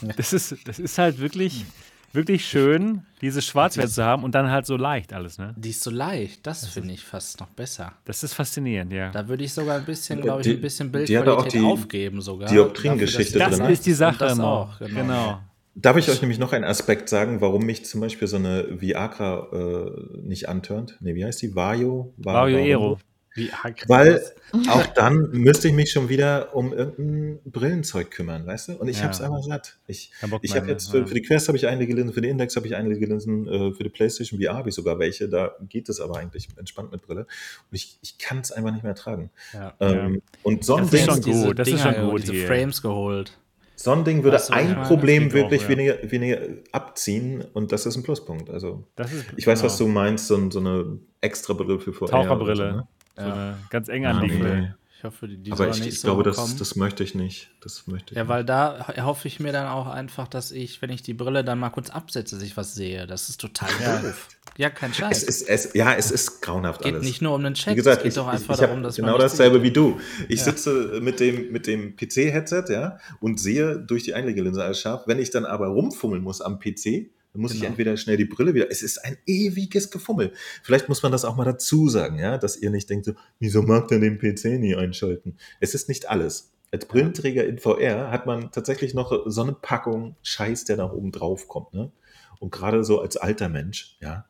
Das 0.16 0.32
ist, 0.32 0.56
das 0.66 0.78
ist 0.78 0.96
halt 0.96 1.18
wirklich 1.18 1.66
wirklich 2.12 2.44
schön, 2.44 3.02
diese 3.20 3.42
Schwarzwerte 3.42 3.90
zu 3.90 4.04
haben 4.04 4.24
und 4.24 4.34
dann 4.34 4.50
halt 4.50 4.66
so 4.66 4.76
leicht 4.76 5.12
alles, 5.12 5.38
ne? 5.38 5.54
Die 5.56 5.70
ist 5.70 5.82
so 5.82 5.90
leicht, 5.90 6.46
das, 6.46 6.62
das 6.62 6.70
finde 6.70 6.94
ich 6.94 7.04
fast 7.04 7.40
noch 7.40 7.48
besser. 7.48 7.92
Das 8.04 8.22
ist 8.22 8.34
faszinierend, 8.34 8.92
ja. 8.92 9.10
Da 9.10 9.28
würde 9.28 9.44
ich 9.44 9.52
sogar 9.52 9.78
ein 9.78 9.84
bisschen, 9.84 10.20
glaube 10.20 10.42
ich, 10.42 10.48
ein 10.48 10.60
bisschen 10.60 10.90
Bildqualität 10.90 11.54
die, 11.54 11.64
aufgeben 11.64 12.20
sogar. 12.20 12.48
Dioptrin-Geschichte 12.48 13.38
drin. 13.38 13.58
Das 13.58 13.70
ist 13.70 13.86
die 13.86 13.92
Sache, 13.92 14.18
das 14.24 14.40
auch, 14.40 14.78
genau. 14.78 14.94
genau. 14.94 15.40
Darf 15.76 15.96
ich 15.96 16.10
euch 16.10 16.20
nämlich 16.20 16.38
noch 16.38 16.52
einen 16.52 16.64
Aspekt 16.64 17.08
sagen, 17.08 17.40
warum 17.40 17.64
mich 17.64 17.84
zum 17.84 18.00
Beispiel 18.00 18.26
so 18.26 18.36
eine 18.36 18.80
Viagra 18.80 19.46
äh, 19.52 20.18
nicht 20.20 20.48
antörnt? 20.48 20.96
Ne, 21.00 21.14
wie 21.14 21.24
heißt 21.24 21.40
die? 21.42 21.54
Vario? 21.54 22.12
Vario 22.16 22.58
Aero. 22.58 22.98
Wie 23.40 23.50
Weil 23.86 24.22
auch 24.68 24.86
dann 24.88 25.30
müsste 25.30 25.68
ich 25.68 25.74
mich 25.74 25.90
schon 25.92 26.08
wieder 26.08 26.54
um 26.54 26.72
irgendein 26.72 27.40
Brillenzeug 27.44 28.10
kümmern, 28.10 28.46
weißt 28.46 28.68
du? 28.68 28.72
Und 28.74 28.88
ich 28.88 28.98
ja. 28.98 29.04
habe 29.04 29.14
es 29.14 29.20
einmal 29.20 29.42
satt. 29.42 29.78
Ich, 29.86 30.12
ich 30.42 30.56
habe 30.56 30.68
jetzt 30.68 30.90
für, 30.90 31.06
für, 31.06 31.14
die 31.14 31.22
Quest 31.22 31.48
habe 31.48 31.56
ich 31.56 31.66
einige 31.66 31.94
Linsen, 31.94 32.12
für 32.12 32.20
die 32.20 32.28
Index 32.28 32.56
habe 32.56 32.66
ich 32.66 32.76
einige 32.76 33.06
Linsen, 33.06 33.46
äh, 33.48 33.72
für 33.72 33.84
die 33.84 33.88
PlayStation 33.88 34.40
VR 34.40 34.54
habe 34.54 34.68
ich 34.68 34.74
sogar 34.74 34.98
welche. 34.98 35.28
Da 35.28 35.54
geht 35.68 35.88
es 35.88 36.00
aber 36.00 36.18
eigentlich 36.18 36.48
entspannt 36.56 36.92
mit 36.92 37.02
Brille. 37.02 37.20
Und 37.20 37.28
ich, 37.76 37.98
ich 38.02 38.18
kann 38.18 38.38
es 38.38 38.52
einfach 38.52 38.72
nicht 38.72 38.84
mehr 38.84 38.94
tragen. 38.94 39.30
Ja. 39.52 39.74
Ähm, 39.80 40.14
ja. 40.14 40.20
Und 40.42 40.64
so 40.64 40.76
das 40.76 40.92
ist 40.92 41.04
schon 41.04 41.22
gut. 41.22 41.58
Das 41.58 41.68
ist 41.68 41.80
schon 41.80 42.10
gut. 42.10 42.22
Diese 42.22 42.46
Frames 42.46 42.82
geholt. 42.82 43.38
So 43.82 43.92
ein 43.92 44.04
Ding 44.04 44.22
würde 44.24 44.36
weißt 44.36 44.50
du, 44.50 44.52
ein 44.52 44.82
Problem 44.82 45.32
wirklich 45.32 45.64
auch, 45.64 45.68
weniger, 45.70 45.96
weniger 46.02 46.38
abziehen 46.70 47.42
und 47.54 47.72
das 47.72 47.86
ist 47.86 47.96
ein 47.96 48.02
Pluspunkt. 48.02 48.50
Also 48.50 48.84
ist, 48.98 49.10
ich 49.38 49.46
weiß, 49.46 49.60
genau. 49.60 49.72
was 49.72 49.78
du 49.78 49.86
meinst, 49.86 50.26
so, 50.26 50.50
so 50.50 50.58
eine 50.58 50.98
extra 51.22 51.54
Brille 51.54 51.80
für 51.80 51.94
VR. 51.94 52.10
Taucherbrille. 52.10 52.56
So, 52.56 52.76
ne? 52.76 52.88
So 53.16 53.22
ja. 53.22 53.32
eine 53.32 53.58
ganz 53.70 53.88
eng 53.88 54.06
anliegende. 54.06 54.56
Nee. 54.56 54.74
Ich 55.00 55.04
hoffe, 55.04 55.28
die, 55.28 55.38
die 55.38 55.50
Aber 55.50 55.70
ich, 55.70 55.80
ich 55.86 55.98
so 55.98 56.08
glaube, 56.08 56.24
das, 56.24 56.56
das 56.56 56.76
möchte 56.76 57.02
ich 57.02 57.14
nicht. 57.14 57.48
Das 57.62 57.86
möchte 57.86 58.12
ich 58.12 58.18
ja, 58.18 58.28
weil 58.28 58.44
da 58.44 58.86
hoffe 58.98 59.28
ich 59.28 59.40
mir 59.40 59.50
dann 59.50 59.66
auch 59.66 59.86
einfach, 59.86 60.28
dass 60.28 60.52
ich, 60.52 60.82
wenn 60.82 60.90
ich 60.90 61.00
die 61.00 61.14
Brille 61.14 61.42
dann 61.42 61.58
mal 61.58 61.70
kurz 61.70 61.88
absetze, 61.88 62.34
dass 62.34 62.44
ich 62.44 62.58
was 62.58 62.74
sehe. 62.74 63.06
Das 63.06 63.30
ist 63.30 63.40
total 63.40 63.70
ja. 63.80 63.96
doof. 64.02 64.28
Ja, 64.58 64.68
kein 64.68 64.92
Scheiß. 64.92 65.22
Es 65.22 65.40
ist, 65.40 65.48
es, 65.48 65.72
ja, 65.72 65.94
es 65.94 66.10
ist 66.10 66.42
grauenhaft 66.42 66.82
geht 66.82 66.92
alles. 66.92 67.06
nicht 67.06 67.22
nur 67.22 67.34
um 67.34 67.42
den 67.42 67.54
Chat, 67.54 67.72
wie 67.72 67.76
gesagt, 67.76 67.98
es 67.98 68.02
geht 68.02 68.10
ich, 68.10 68.16
doch 68.16 68.26
einfach 68.26 68.56
ich, 68.56 68.60
ich 68.60 68.66
darum, 68.66 68.82
dass 68.82 68.96
genau 68.96 69.06
man. 69.06 69.14
Genau 69.14 69.24
dasselbe 69.24 69.62
wie 69.62 69.70
du. 69.70 69.98
Ich 70.28 70.40
ja. 70.40 70.44
sitze 70.44 71.00
mit 71.00 71.18
dem, 71.18 71.50
mit 71.50 71.66
dem 71.66 71.96
PC-Headset, 71.96 72.64
ja, 72.68 72.98
und 73.20 73.40
sehe 73.40 73.78
durch 73.78 74.02
die 74.02 74.12
Einlegelinse 74.12 74.62
alles 74.62 74.80
scharf. 74.80 75.04
Wenn 75.06 75.18
ich 75.18 75.30
dann 75.30 75.46
aber 75.46 75.68
rumfummeln 75.68 76.22
muss 76.22 76.42
am 76.42 76.58
PC, 76.58 77.08
dann 77.32 77.42
muss 77.42 77.52
genau. 77.52 77.62
ich 77.62 77.68
entweder 77.68 77.96
schnell 77.96 78.16
die 78.16 78.24
Brille 78.24 78.54
wieder. 78.54 78.70
Es 78.70 78.82
ist 78.82 78.98
ein 78.98 79.16
ewiges 79.26 79.90
Gefummel. 79.90 80.32
Vielleicht 80.62 80.88
muss 80.88 81.02
man 81.02 81.12
das 81.12 81.24
auch 81.24 81.36
mal 81.36 81.44
dazu 81.44 81.88
sagen, 81.88 82.18
ja, 82.18 82.38
dass 82.38 82.56
ihr 82.56 82.70
nicht 82.70 82.90
denkt, 82.90 83.06
so, 83.06 83.12
wieso 83.38 83.62
mag 83.62 83.88
der 83.88 84.00
den 84.00 84.18
PC 84.18 84.58
nie 84.58 84.74
einschalten? 84.74 85.36
Es 85.60 85.74
ist 85.74 85.88
nicht 85.88 86.08
alles. 86.08 86.52
Als 86.72 86.86
Brillenträger 86.86 87.44
in 87.46 87.58
VR 87.58 88.10
hat 88.10 88.26
man 88.26 88.50
tatsächlich 88.52 88.94
noch 88.94 89.12
so 89.26 89.42
eine 89.42 89.52
Packung 89.52 90.16
Scheiß, 90.22 90.64
der 90.64 90.76
da 90.76 90.90
oben 90.90 91.12
drauf 91.12 91.48
kommt. 91.48 91.72
Ne? 91.72 91.92
Und 92.38 92.52
gerade 92.52 92.84
so 92.84 93.00
als 93.00 93.16
alter 93.16 93.48
Mensch, 93.48 93.96
ja, 94.00 94.26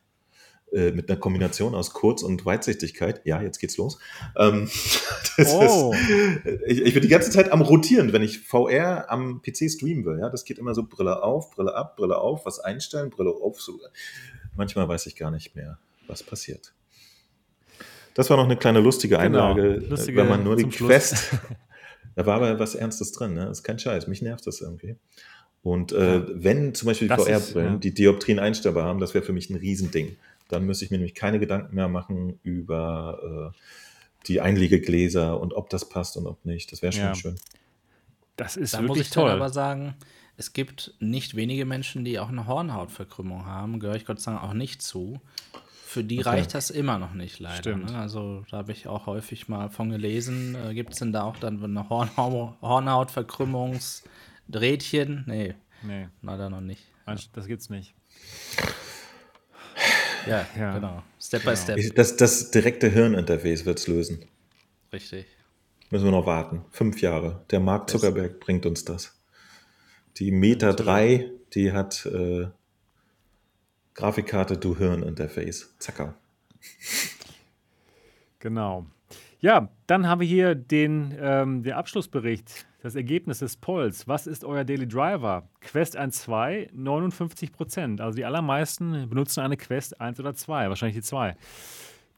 äh, 0.72 0.92
mit 0.92 1.10
einer 1.10 1.18
Kombination 1.18 1.74
aus 1.74 1.92
Kurz- 1.92 2.22
und 2.22 2.46
Weitsichtigkeit. 2.46 3.20
Ja, 3.24 3.42
jetzt 3.42 3.58
geht's 3.58 3.76
los. 3.76 3.98
Ähm, 4.36 4.68
oh. 5.46 5.92
ist, 5.92 6.62
ich, 6.66 6.82
ich, 6.82 6.94
bin 6.94 7.02
die 7.02 7.08
ganze 7.08 7.30
Zeit 7.30 7.50
am 7.50 7.60
Rotieren, 7.60 8.12
wenn 8.12 8.22
ich 8.22 8.40
VR 8.40 9.10
am 9.10 9.42
PC 9.42 9.70
streamen 9.70 10.04
will. 10.04 10.18
Ja, 10.20 10.30
das 10.30 10.44
geht 10.44 10.58
immer 10.58 10.74
so 10.74 10.84
Brille 10.84 11.22
auf, 11.22 11.50
Brille 11.50 11.74
ab, 11.74 11.96
Brille 11.96 12.18
auf, 12.18 12.46
was 12.46 12.60
einstellen, 12.60 13.10
Brille 13.10 13.30
auf. 13.30 13.60
So. 13.60 13.80
Manchmal 14.56 14.88
weiß 14.88 15.06
ich 15.06 15.16
gar 15.16 15.30
nicht 15.30 15.56
mehr, 15.56 15.78
was 16.06 16.22
passiert. 16.22 16.72
Das 18.14 18.30
war 18.30 18.36
noch 18.36 18.44
eine 18.44 18.56
kleine 18.56 18.80
lustige 18.80 19.16
genau. 19.16 19.52
Einlage, 19.52 19.74
genau. 19.74 19.90
lustige 19.90 20.18
wenn 20.18 20.28
man 20.28 20.44
nur 20.44 20.56
die 20.56 20.68
Quest. 20.68 21.30
da 22.16 22.26
war 22.26 22.36
aber 22.36 22.58
was 22.58 22.74
Ernstes 22.74 23.12
drin, 23.12 23.34
ne? 23.34 23.46
Das 23.46 23.58
ist 23.58 23.64
kein 23.64 23.78
Scheiß. 23.78 24.06
Mich 24.08 24.22
nervt 24.22 24.46
das 24.46 24.60
irgendwie. 24.60 24.96
Und 25.62 25.92
äh, 25.92 26.22
wenn 26.42 26.74
zum 26.74 26.86
Beispiel 26.86 27.08
die 27.08 27.14
VR-Brillen 27.14 27.72
ja. 27.74 27.78
die 27.78 27.92
Dioptrien 27.92 28.38
einstellbar 28.38 28.84
haben, 28.84 28.98
das 28.98 29.14
wäre 29.14 29.24
für 29.24 29.32
mich 29.32 29.50
ein 29.50 29.56
Riesending. 29.56 30.16
Dann 30.52 30.64
müsste 30.64 30.84
ich 30.84 30.90
mir 30.90 30.98
nämlich 30.98 31.14
keine 31.14 31.38
Gedanken 31.38 31.74
mehr 31.74 31.88
machen 31.88 32.38
über 32.42 33.52
äh, 33.54 33.58
die 34.26 34.40
Einlegegläser 34.40 35.40
und 35.40 35.54
ob 35.54 35.70
das 35.70 35.88
passt 35.88 36.16
und 36.16 36.26
ob 36.26 36.44
nicht. 36.44 36.72
Das 36.72 36.82
wäre 36.82 36.92
schon 36.92 37.02
ja. 37.02 37.14
schön. 37.14 37.36
Das 38.36 38.56
ist 38.56 38.74
da 38.74 38.78
wirklich 38.78 38.98
muss 38.98 39.06
ich 39.06 39.10
toll. 39.10 39.30
aber 39.30 39.50
sagen, 39.50 39.94
es 40.36 40.52
gibt 40.52 40.94
nicht 41.00 41.36
wenige 41.36 41.64
Menschen, 41.66 42.04
die 42.04 42.18
auch 42.18 42.30
eine 42.30 42.46
Hornhautverkrümmung 42.46 43.46
haben. 43.46 43.78
Gehöre 43.80 43.96
ich 43.96 44.06
Gott 44.06 44.20
sei 44.20 44.32
Dank 44.32 44.42
auch 44.42 44.54
nicht 44.54 44.82
zu. 44.82 45.20
Für 45.84 46.02
die 46.04 46.20
okay. 46.20 46.28
reicht 46.28 46.54
das 46.54 46.70
immer 46.70 46.98
noch 46.98 47.14
nicht, 47.14 47.40
leider. 47.40 47.76
Ne? 47.76 47.98
Also 47.98 48.44
da 48.50 48.58
habe 48.58 48.70
ich 48.72 48.86
auch 48.86 49.06
häufig 49.06 49.48
mal 49.48 49.70
von 49.70 49.90
gelesen. 49.90 50.54
Äh, 50.54 50.72
gibt 50.72 50.92
es 50.92 51.00
denn 51.00 51.12
da 51.12 51.24
auch 51.24 51.36
dann 51.36 51.60
eine 51.62 51.88
Hornhaut 51.88 52.54
Hornhautverkrümmungsdrähtchen? 52.62 55.24
Nee, 55.26 55.56
nee, 55.82 56.06
leider 56.22 56.48
noch 56.48 56.60
nicht. 56.60 56.84
Das 57.32 57.46
gibt's 57.46 57.70
nicht. 57.70 57.92
Ja, 60.30 60.46
ja. 60.56 60.74
genau. 60.74 61.02
Step 61.20 61.42
by 61.42 61.54
genau. 61.54 61.56
Step. 61.56 61.96
Das, 61.96 62.16
das 62.16 62.50
direkte 62.52 62.88
Hirninterface 62.88 63.66
wird 63.66 63.80
es 63.80 63.88
lösen. 63.88 64.24
Richtig. 64.92 65.26
Müssen 65.90 66.04
wir 66.04 66.12
noch 66.12 66.26
warten. 66.26 66.64
Fünf 66.70 67.00
Jahre. 67.00 67.44
Der 67.50 67.58
Mark 67.58 67.90
Zuckerberg 67.90 68.34
das. 68.34 68.40
bringt 68.40 68.64
uns 68.64 68.84
das. 68.84 69.20
Die 70.18 70.30
Meta 70.30 70.72
3, 70.72 71.28
die 71.54 71.72
hat 71.72 72.06
äh, 72.06 72.46
Grafikkarte 73.94 74.60
to 74.60 74.76
Hirninterface. 74.76 75.74
Zacker. 75.78 76.14
Genau. 78.38 78.86
Ja, 79.40 79.68
dann 79.86 80.06
haben 80.06 80.20
wir 80.20 80.28
hier 80.28 80.54
den, 80.54 81.14
ähm, 81.20 81.62
den 81.62 81.72
Abschlussbericht 81.72 82.66
das 82.80 82.94
Ergebnis 82.94 83.40
des 83.40 83.56
Polls. 83.56 84.08
Was 84.08 84.26
ist 84.26 84.44
euer 84.44 84.64
Daily 84.64 84.88
Driver? 84.88 85.48
Quest 85.60 85.96
1, 85.96 86.22
2, 86.22 86.70
59 86.72 87.52
Prozent. 87.52 88.00
Also 88.00 88.16
die 88.16 88.24
allermeisten 88.24 89.08
benutzen 89.08 89.40
eine 89.40 89.56
Quest 89.56 90.00
1 90.00 90.18
oder 90.20 90.34
2, 90.34 90.68
wahrscheinlich 90.68 90.96
die 90.96 91.02
2. 91.02 91.36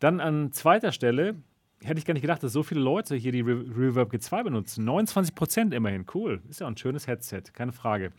Dann 0.01 0.21
an 0.21 0.53
zweiter 0.53 0.93
Stelle 0.93 1.37
hätte 1.83 1.99
ich 1.99 2.05
gar 2.05 2.15
nicht 2.15 2.23
gedacht, 2.23 2.43
dass 2.43 2.53
so 2.53 2.63
viele 2.63 2.81
Leute 2.81 3.17
hier 3.17 3.33
die 3.33 3.41
Re 3.41 3.65
Reverb 3.77 4.13
G2 4.13 4.45
benutzen. 4.45 4.85
29 4.85 5.35
Prozent 5.35 5.75
immerhin. 5.75 6.07
Cool. 6.13 6.41
Ist 6.49 6.61
ja 6.61 6.67
ein 6.67 6.77
schönes 6.77 7.07
Headset, 7.07 7.43
keine 7.53 7.73
Frage. 7.73 8.13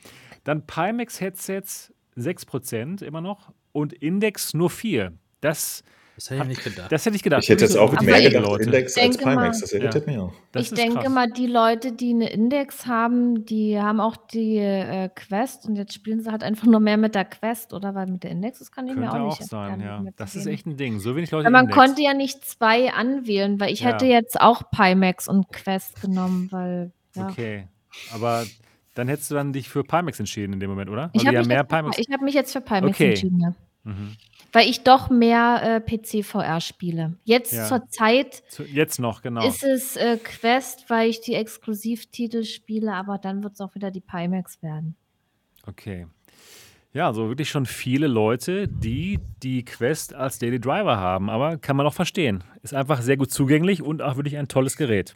Dann 0.43 0.65
Pimax 0.65 1.21
Headsets 1.21 1.93
6% 2.17 3.03
immer 3.03 3.21
noch 3.21 3.53
und 3.71 3.93
Index 3.93 4.53
nur 4.53 4.69
4%. 4.69 5.13
Das 5.41 5.83
das 6.15 6.29
hätte 6.29 6.41
ich 6.43 6.47
nicht 6.47 6.63
gedacht. 6.63 6.91
Das 6.91 7.05
hätte 7.05 7.15
ich 7.15 7.23
gedacht. 7.23 7.43
Ich 7.43 7.49
hätte 7.49 7.63
jetzt 7.63 7.75
auch 7.75 7.99
mehr 8.01 8.21
gedacht, 8.21 8.45
Leute. 8.45 8.63
Index 8.65 8.97
als 8.97 9.17
Pimax. 9.17 9.61
Das 9.61 9.71
irritiert 9.73 10.05
ja. 10.05 10.11
mich 10.11 10.21
auch. 10.21 10.33
Das 10.51 10.63
ich 10.63 10.73
denke 10.73 10.99
krass. 10.99 11.09
mal, 11.09 11.31
die 11.31 11.47
Leute, 11.47 11.91
die 11.91 12.11
eine 12.11 12.29
Index 12.29 12.85
haben, 12.85 13.45
die 13.45 13.79
haben 13.79 13.99
auch 13.99 14.15
die 14.15 14.57
äh, 14.57 15.09
Quest 15.09 15.65
und 15.65 15.75
jetzt 15.75 15.93
spielen 15.93 16.21
sie 16.21 16.31
halt 16.31 16.43
einfach 16.43 16.67
nur 16.67 16.79
mehr 16.79 16.97
mit 16.97 17.15
der 17.15 17.25
Quest 17.25 17.73
oder 17.73 17.95
weil 17.95 18.07
mit 18.07 18.23
der 18.23 18.31
Index, 18.31 18.59
das 18.59 18.71
kann 18.71 18.85
ich 18.85 18.93
Könnte 18.93 19.07
mir 19.07 19.13
auch, 19.13 19.33
auch 19.33 19.39
nicht 19.39 19.49
sein, 19.49 19.81
ja. 19.81 20.03
Das 20.15 20.35
ist 20.35 20.45
echt 20.45 20.67
ein 20.67 20.77
Ding. 20.77 20.99
So 20.99 21.15
wenig 21.15 21.31
Leute. 21.31 21.47
Aber 21.47 21.51
man 21.51 21.65
Index. 21.65 21.77
konnte 21.77 22.01
ja 22.03 22.13
nicht 22.13 22.45
zwei 22.45 22.93
anwählen, 22.93 23.59
weil 23.59 23.73
ich 23.73 23.79
ja. 23.79 23.89
hätte 23.89 24.05
jetzt 24.05 24.39
auch 24.39 24.69
Pimax 24.69 25.27
und 25.27 25.51
Quest 25.51 26.01
genommen, 26.01 26.49
weil. 26.51 26.91
Ja. 27.15 27.27
Okay. 27.27 27.67
Aber 28.13 28.45
dann 28.93 29.07
hättest 29.07 29.31
du 29.31 29.35
dann 29.35 29.53
dich 29.53 29.69
für 29.69 29.83
Pimax 29.83 30.19
entschieden 30.19 30.53
in 30.53 30.59
dem 30.59 30.69
Moment, 30.69 30.89
oder? 30.89 31.09
Weil 31.13 31.21
ich 31.21 31.27
habe 31.27 31.47
mich, 31.47 31.57
hab 32.11 32.21
mich, 32.21 32.35
jetzt 32.35 32.53
für 32.53 32.61
Pimax 32.61 32.95
okay. 32.95 33.09
entschieden, 33.09 33.39
ja. 33.39 33.55
Mhm. 33.83 34.15
Weil 34.51 34.69
ich 34.69 34.83
doch 34.83 35.09
mehr 35.09 35.61
äh, 35.63 35.79
PC-VR 35.81 36.61
spiele. 36.61 37.17
Jetzt 37.23 37.53
ja. 37.53 37.65
zur 37.65 37.87
Zeit. 37.89 38.43
Zu, 38.49 38.63
jetzt 38.63 38.99
noch, 38.99 39.21
genau. 39.21 39.47
Ist 39.47 39.63
es 39.63 39.95
äh, 39.95 40.17
Quest, 40.17 40.89
weil 40.89 41.09
ich 41.09 41.21
die 41.21 41.33
Exklusivtitel 41.33 42.43
spiele, 42.43 42.93
aber 42.93 43.17
dann 43.17 43.43
wird 43.43 43.53
es 43.53 43.61
auch 43.61 43.73
wieder 43.75 43.89
die 43.89 44.01
Pimax 44.01 44.61
werden. 44.61 44.95
Okay. 45.65 46.07
Ja, 46.93 47.07
also 47.07 47.27
wirklich 47.27 47.49
schon 47.49 47.65
viele 47.65 48.05
Leute, 48.05 48.67
die 48.67 49.19
die 49.41 49.65
Quest 49.65 50.13
als 50.13 50.37
Daily 50.37 50.59
Driver 50.59 50.97
haben, 50.97 51.31
aber 51.31 51.57
kann 51.57 51.75
man 51.75 51.87
auch 51.87 51.93
verstehen. 51.93 52.43
Ist 52.61 52.75
einfach 52.75 53.01
sehr 53.01 53.17
gut 53.17 53.31
zugänglich 53.31 53.81
und 53.81 54.03
auch 54.03 54.15
wirklich 54.15 54.37
ein 54.37 54.47
tolles 54.47 54.77
Gerät. 54.77 55.15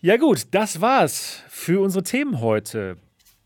Ja 0.00 0.16
gut, 0.16 0.48
das 0.50 0.80
war's 0.80 1.44
für 1.48 1.80
unsere 1.80 2.02
Themen 2.02 2.40
heute. 2.40 2.96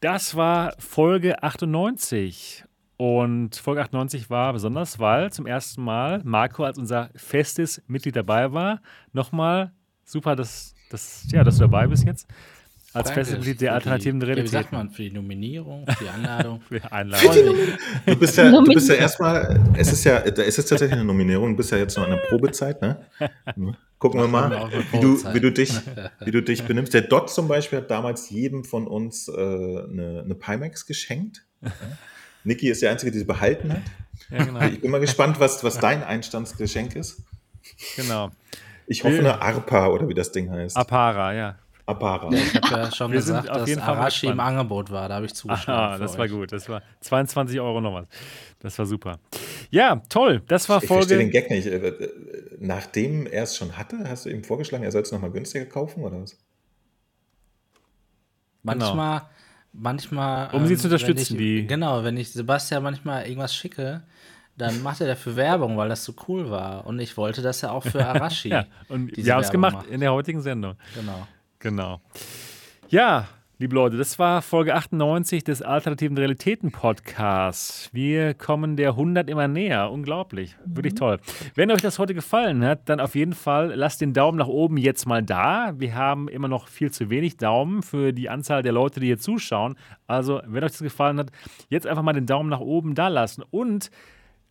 Das 0.00 0.34
war 0.34 0.74
Folge 0.78 1.42
98 1.42 2.64
und 2.96 3.56
Folge 3.56 3.80
98 3.80 4.30
war 4.30 4.52
besonders, 4.52 4.98
weil 4.98 5.32
zum 5.32 5.46
ersten 5.46 5.82
Mal 5.82 6.20
Marco 6.24 6.64
als 6.64 6.78
unser 6.78 7.10
festes 7.16 7.82
Mitglied 7.86 8.16
dabei 8.16 8.52
war. 8.52 8.80
Nochmal 9.12 9.72
super, 10.04 10.36
dass, 10.36 10.74
dass, 10.90 11.26
ja, 11.30 11.42
dass 11.44 11.56
du 11.56 11.62
dabei 11.62 11.86
bist 11.86 12.04
jetzt. 12.04 12.28
Als 12.94 13.06
Danke 13.06 13.20
festes 13.20 13.38
Mitglied 13.38 13.60
der 13.62 13.72
alternativen 13.72 14.20
die, 14.20 14.26
Realität. 14.26 14.52
Wie 14.52 14.54
sagt 14.54 14.72
man, 14.72 14.90
für 14.90 15.02
die 15.02 15.12
Nominierung, 15.12 15.86
für 15.86 16.04
die 16.04 16.10
Einladung? 16.10 16.60
für 16.68 16.78
die 16.78 16.84
Einladung. 16.84 17.54
Du 18.06 18.16
bist 18.16 18.36
ja, 18.36 18.50
du 18.50 18.64
bist 18.64 18.88
ja 18.88 18.96
erstmal, 18.96 19.60
es 19.78 19.92
ist 19.92 20.04
ja, 20.04 20.20
da 20.20 20.42
ist 20.42 20.58
es 20.58 20.66
tatsächlich 20.66 20.92
eine 20.92 21.04
Nominierung, 21.04 21.50
du 21.50 21.56
bist 21.56 21.70
ja 21.70 21.78
jetzt 21.78 21.96
noch 21.96 22.04
in 22.04 22.10
der 22.10 22.18
Probezeit, 22.28 22.82
ne? 22.82 23.06
Gucken 23.98 24.20
wir 24.20 24.28
mal, 24.28 24.68
wie 24.92 25.00
du, 25.00 25.24
wie, 25.32 25.40
du 25.40 25.50
dich, 25.50 25.72
wie 26.20 26.30
du 26.32 26.42
dich 26.42 26.64
benimmst. 26.66 26.92
Der 26.92 27.02
Dot 27.02 27.30
zum 27.30 27.48
Beispiel 27.48 27.78
hat 27.78 27.90
damals 27.90 28.28
jedem 28.28 28.64
von 28.64 28.86
uns 28.86 29.28
äh, 29.28 29.32
eine, 29.32 30.22
eine 30.24 30.34
Pimax 30.34 30.84
geschenkt. 30.84 31.46
Niki 32.44 32.68
ist 32.70 32.82
der 32.82 32.90
Einzige, 32.90 33.12
die 33.12 33.18
sie 33.18 33.24
behalten 33.24 33.72
hat. 33.72 33.82
Ja, 34.30 34.44
genau. 34.44 34.60
Ich 34.62 34.80
bin 34.80 34.90
mal 34.90 35.00
gespannt, 35.00 35.38
was, 35.40 35.62
was 35.64 35.78
dein 35.78 36.02
Einstandsgeschenk 36.02 36.96
ist. 36.96 37.22
Genau. 37.96 38.30
Ich 38.86 39.04
hoffe 39.04 39.18
eine 39.18 39.40
Arpa 39.40 39.88
oder 39.88 40.08
wie 40.08 40.14
das 40.14 40.32
Ding 40.32 40.50
heißt. 40.50 40.76
Apara, 40.76 41.32
ja. 41.32 41.56
Apara. 41.86 42.32
Ja, 42.32 42.38
ich 42.38 42.54
habe 42.54 42.82
ja 42.82 42.92
schon 42.92 43.10
Wir 43.12 43.18
gesagt, 43.18 43.48
dass 43.48 43.68
jeden 43.68 43.80
Arashi 43.80 44.26
im 44.28 44.40
Angebot 44.40 44.90
war. 44.90 45.08
Da 45.08 45.16
habe 45.16 45.26
ich 45.26 45.34
zugeschlagen. 45.34 45.94
Ah, 45.94 45.98
das 45.98 46.16
war 46.16 46.28
gut. 46.28 46.52
Das 46.52 46.68
war 46.68 46.82
22 47.00 47.60
Euro 47.60 47.80
noch 47.80 47.94
was. 47.94 48.06
Das 48.60 48.78
war 48.78 48.86
super. 48.86 49.18
Ja, 49.70 50.00
toll. 50.08 50.42
Das 50.46 50.68
war 50.68 50.82
ich 50.82 50.88
Folge. 50.88 51.02
Ich 51.02 51.08
verstehe 51.08 51.26
den 51.26 51.30
Gag 51.30 51.50
nicht. 51.50 51.66
Äh, 51.66 51.88
äh, 51.88 52.10
nachdem 52.60 53.26
er 53.26 53.44
es 53.44 53.56
schon 53.56 53.76
hatte, 53.76 53.98
hast 54.08 54.26
du 54.26 54.30
ihm 54.30 54.44
vorgeschlagen, 54.44 54.84
er 54.84 54.92
soll 54.92 55.02
es 55.02 55.10
nochmal 55.10 55.30
günstiger 55.30 55.66
kaufen 55.66 56.04
oder 56.04 56.20
was? 56.20 56.36
Manchmal, 58.62 59.18
genau. 59.18 59.30
Manchmal. 59.72 60.50
Um 60.52 60.66
sie 60.66 60.76
zu 60.76 60.88
ähm, 60.88 60.92
unterstützen, 60.92 61.34
ich, 61.34 61.38
die. 61.38 61.66
Genau, 61.66 62.04
wenn 62.04 62.16
ich 62.16 62.30
Sebastian 62.30 62.82
manchmal 62.82 63.26
irgendwas 63.26 63.54
schicke, 63.54 64.02
dann 64.56 64.82
macht 64.82 65.00
er 65.00 65.06
dafür 65.06 65.36
Werbung, 65.36 65.76
weil 65.76 65.88
das 65.88 66.04
so 66.04 66.14
cool 66.28 66.50
war. 66.50 66.86
Und 66.86 66.98
ich 66.98 67.16
wollte 67.16 67.42
das 67.42 67.62
ja 67.62 67.70
auch 67.70 67.84
für 67.84 68.06
Arashi. 68.06 68.50
ja, 68.50 68.66
und 68.88 69.16
wir 69.16 69.34
haben 69.34 69.42
es 69.42 69.50
gemacht 69.50 69.74
macht. 69.74 69.86
in 69.86 70.00
der 70.00 70.12
heutigen 70.12 70.42
Sendung. 70.42 70.76
Genau. 70.94 71.26
Genau. 71.58 72.00
Ja, 72.88 73.28
liebe 73.62 73.76
Leute, 73.76 73.96
das 73.96 74.18
war 74.18 74.42
Folge 74.42 74.74
98 74.74 75.44
des 75.44 75.62
Alternativen 75.62 76.18
Realitäten 76.18 76.72
Podcasts. 76.72 77.88
Wir 77.92 78.34
kommen 78.34 78.74
der 78.74 78.90
100 78.90 79.30
immer 79.30 79.46
näher. 79.46 79.92
Unglaublich. 79.92 80.56
Mhm. 80.66 80.76
Wirklich 80.76 80.94
toll. 80.96 81.20
Wenn 81.54 81.70
euch 81.70 81.80
das 81.80 82.00
heute 82.00 82.12
gefallen 82.12 82.64
hat, 82.64 82.88
dann 82.88 82.98
auf 82.98 83.14
jeden 83.14 83.34
Fall 83.34 83.72
lasst 83.76 84.00
den 84.00 84.14
Daumen 84.14 84.36
nach 84.36 84.48
oben 84.48 84.78
jetzt 84.78 85.06
mal 85.06 85.22
da. 85.22 85.74
Wir 85.78 85.94
haben 85.94 86.26
immer 86.26 86.48
noch 86.48 86.66
viel 86.66 86.90
zu 86.90 87.08
wenig 87.08 87.36
Daumen 87.36 87.84
für 87.84 88.12
die 88.12 88.28
Anzahl 88.28 88.64
der 88.64 88.72
Leute, 88.72 88.98
die 88.98 89.06
hier 89.06 89.18
zuschauen. 89.20 89.76
Also, 90.08 90.42
wenn 90.44 90.64
euch 90.64 90.72
das 90.72 90.80
gefallen 90.80 91.20
hat, 91.20 91.30
jetzt 91.68 91.86
einfach 91.86 92.02
mal 92.02 92.14
den 92.14 92.26
Daumen 92.26 92.50
nach 92.50 92.58
oben 92.58 92.96
da 92.96 93.06
lassen. 93.06 93.44
Und 93.48 93.92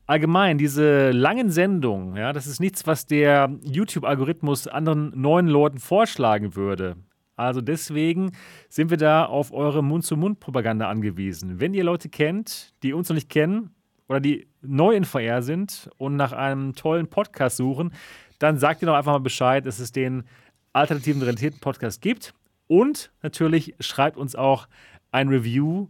allgemein, 0.05 0.57
diese 0.57 1.11
langen 1.11 1.51
Sendungen, 1.51 2.15
ja, 2.15 2.31
das 2.31 2.47
ist 2.47 2.61
nichts, 2.61 2.87
was 2.87 3.07
der 3.07 3.53
YouTube-Algorithmus 3.61 4.67
anderen 4.69 5.11
neuen 5.19 5.47
Leuten 5.47 5.79
vorschlagen 5.79 6.55
würde. 6.55 6.95
Also 7.41 7.59
deswegen 7.59 8.31
sind 8.69 8.91
wir 8.91 8.97
da 8.97 9.25
auf 9.25 9.51
eure 9.51 9.83
Mund-zu-Mund-Propaganda 9.83 10.87
angewiesen. 10.87 11.59
Wenn 11.59 11.73
ihr 11.73 11.83
Leute 11.83 12.07
kennt, 12.07 12.73
die 12.83 12.93
uns 12.93 13.09
noch 13.09 13.15
nicht 13.15 13.29
kennen 13.29 13.71
oder 14.07 14.19
die 14.19 14.47
neu 14.61 14.95
in 14.95 15.05
VR 15.05 15.41
sind 15.41 15.89
und 15.97 16.15
nach 16.15 16.33
einem 16.33 16.75
tollen 16.75 17.07
Podcast 17.07 17.57
suchen, 17.57 17.93
dann 18.37 18.57
sagt 18.57 18.83
ihr 18.83 18.85
doch 18.85 18.95
einfach 18.95 19.13
mal 19.13 19.19
Bescheid, 19.19 19.65
dass 19.65 19.79
es 19.79 19.91
den 19.91 20.23
alternativen 20.71 21.21
Realitäten-Podcast 21.23 22.01
gibt. 22.01 22.33
Und 22.67 23.11
natürlich 23.23 23.75
schreibt 23.79 24.17
uns 24.17 24.35
auch 24.35 24.67
ein 25.11 25.27
Review 25.27 25.87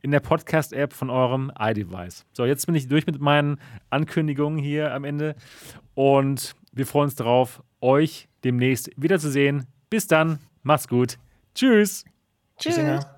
in 0.00 0.12
der 0.12 0.20
Podcast-App 0.20 0.94
von 0.94 1.10
eurem 1.10 1.52
iDevice. 1.58 2.24
So, 2.32 2.46
jetzt 2.46 2.64
bin 2.64 2.74
ich 2.74 2.88
durch 2.88 3.06
mit 3.06 3.20
meinen 3.20 3.58
Ankündigungen 3.90 4.58
hier 4.58 4.94
am 4.94 5.04
Ende 5.04 5.36
und 5.92 6.56
wir 6.72 6.86
freuen 6.86 7.04
uns 7.04 7.16
darauf, 7.16 7.62
euch 7.82 8.28
demnächst 8.44 8.90
wiederzusehen. 8.96 9.66
Bis 9.90 10.06
dann, 10.06 10.40
Macht's 10.64 10.88
gut. 10.88 11.18
Tschüss. 11.54 12.04
Tschüss. 12.58 12.74
Tschüss. 12.76 13.13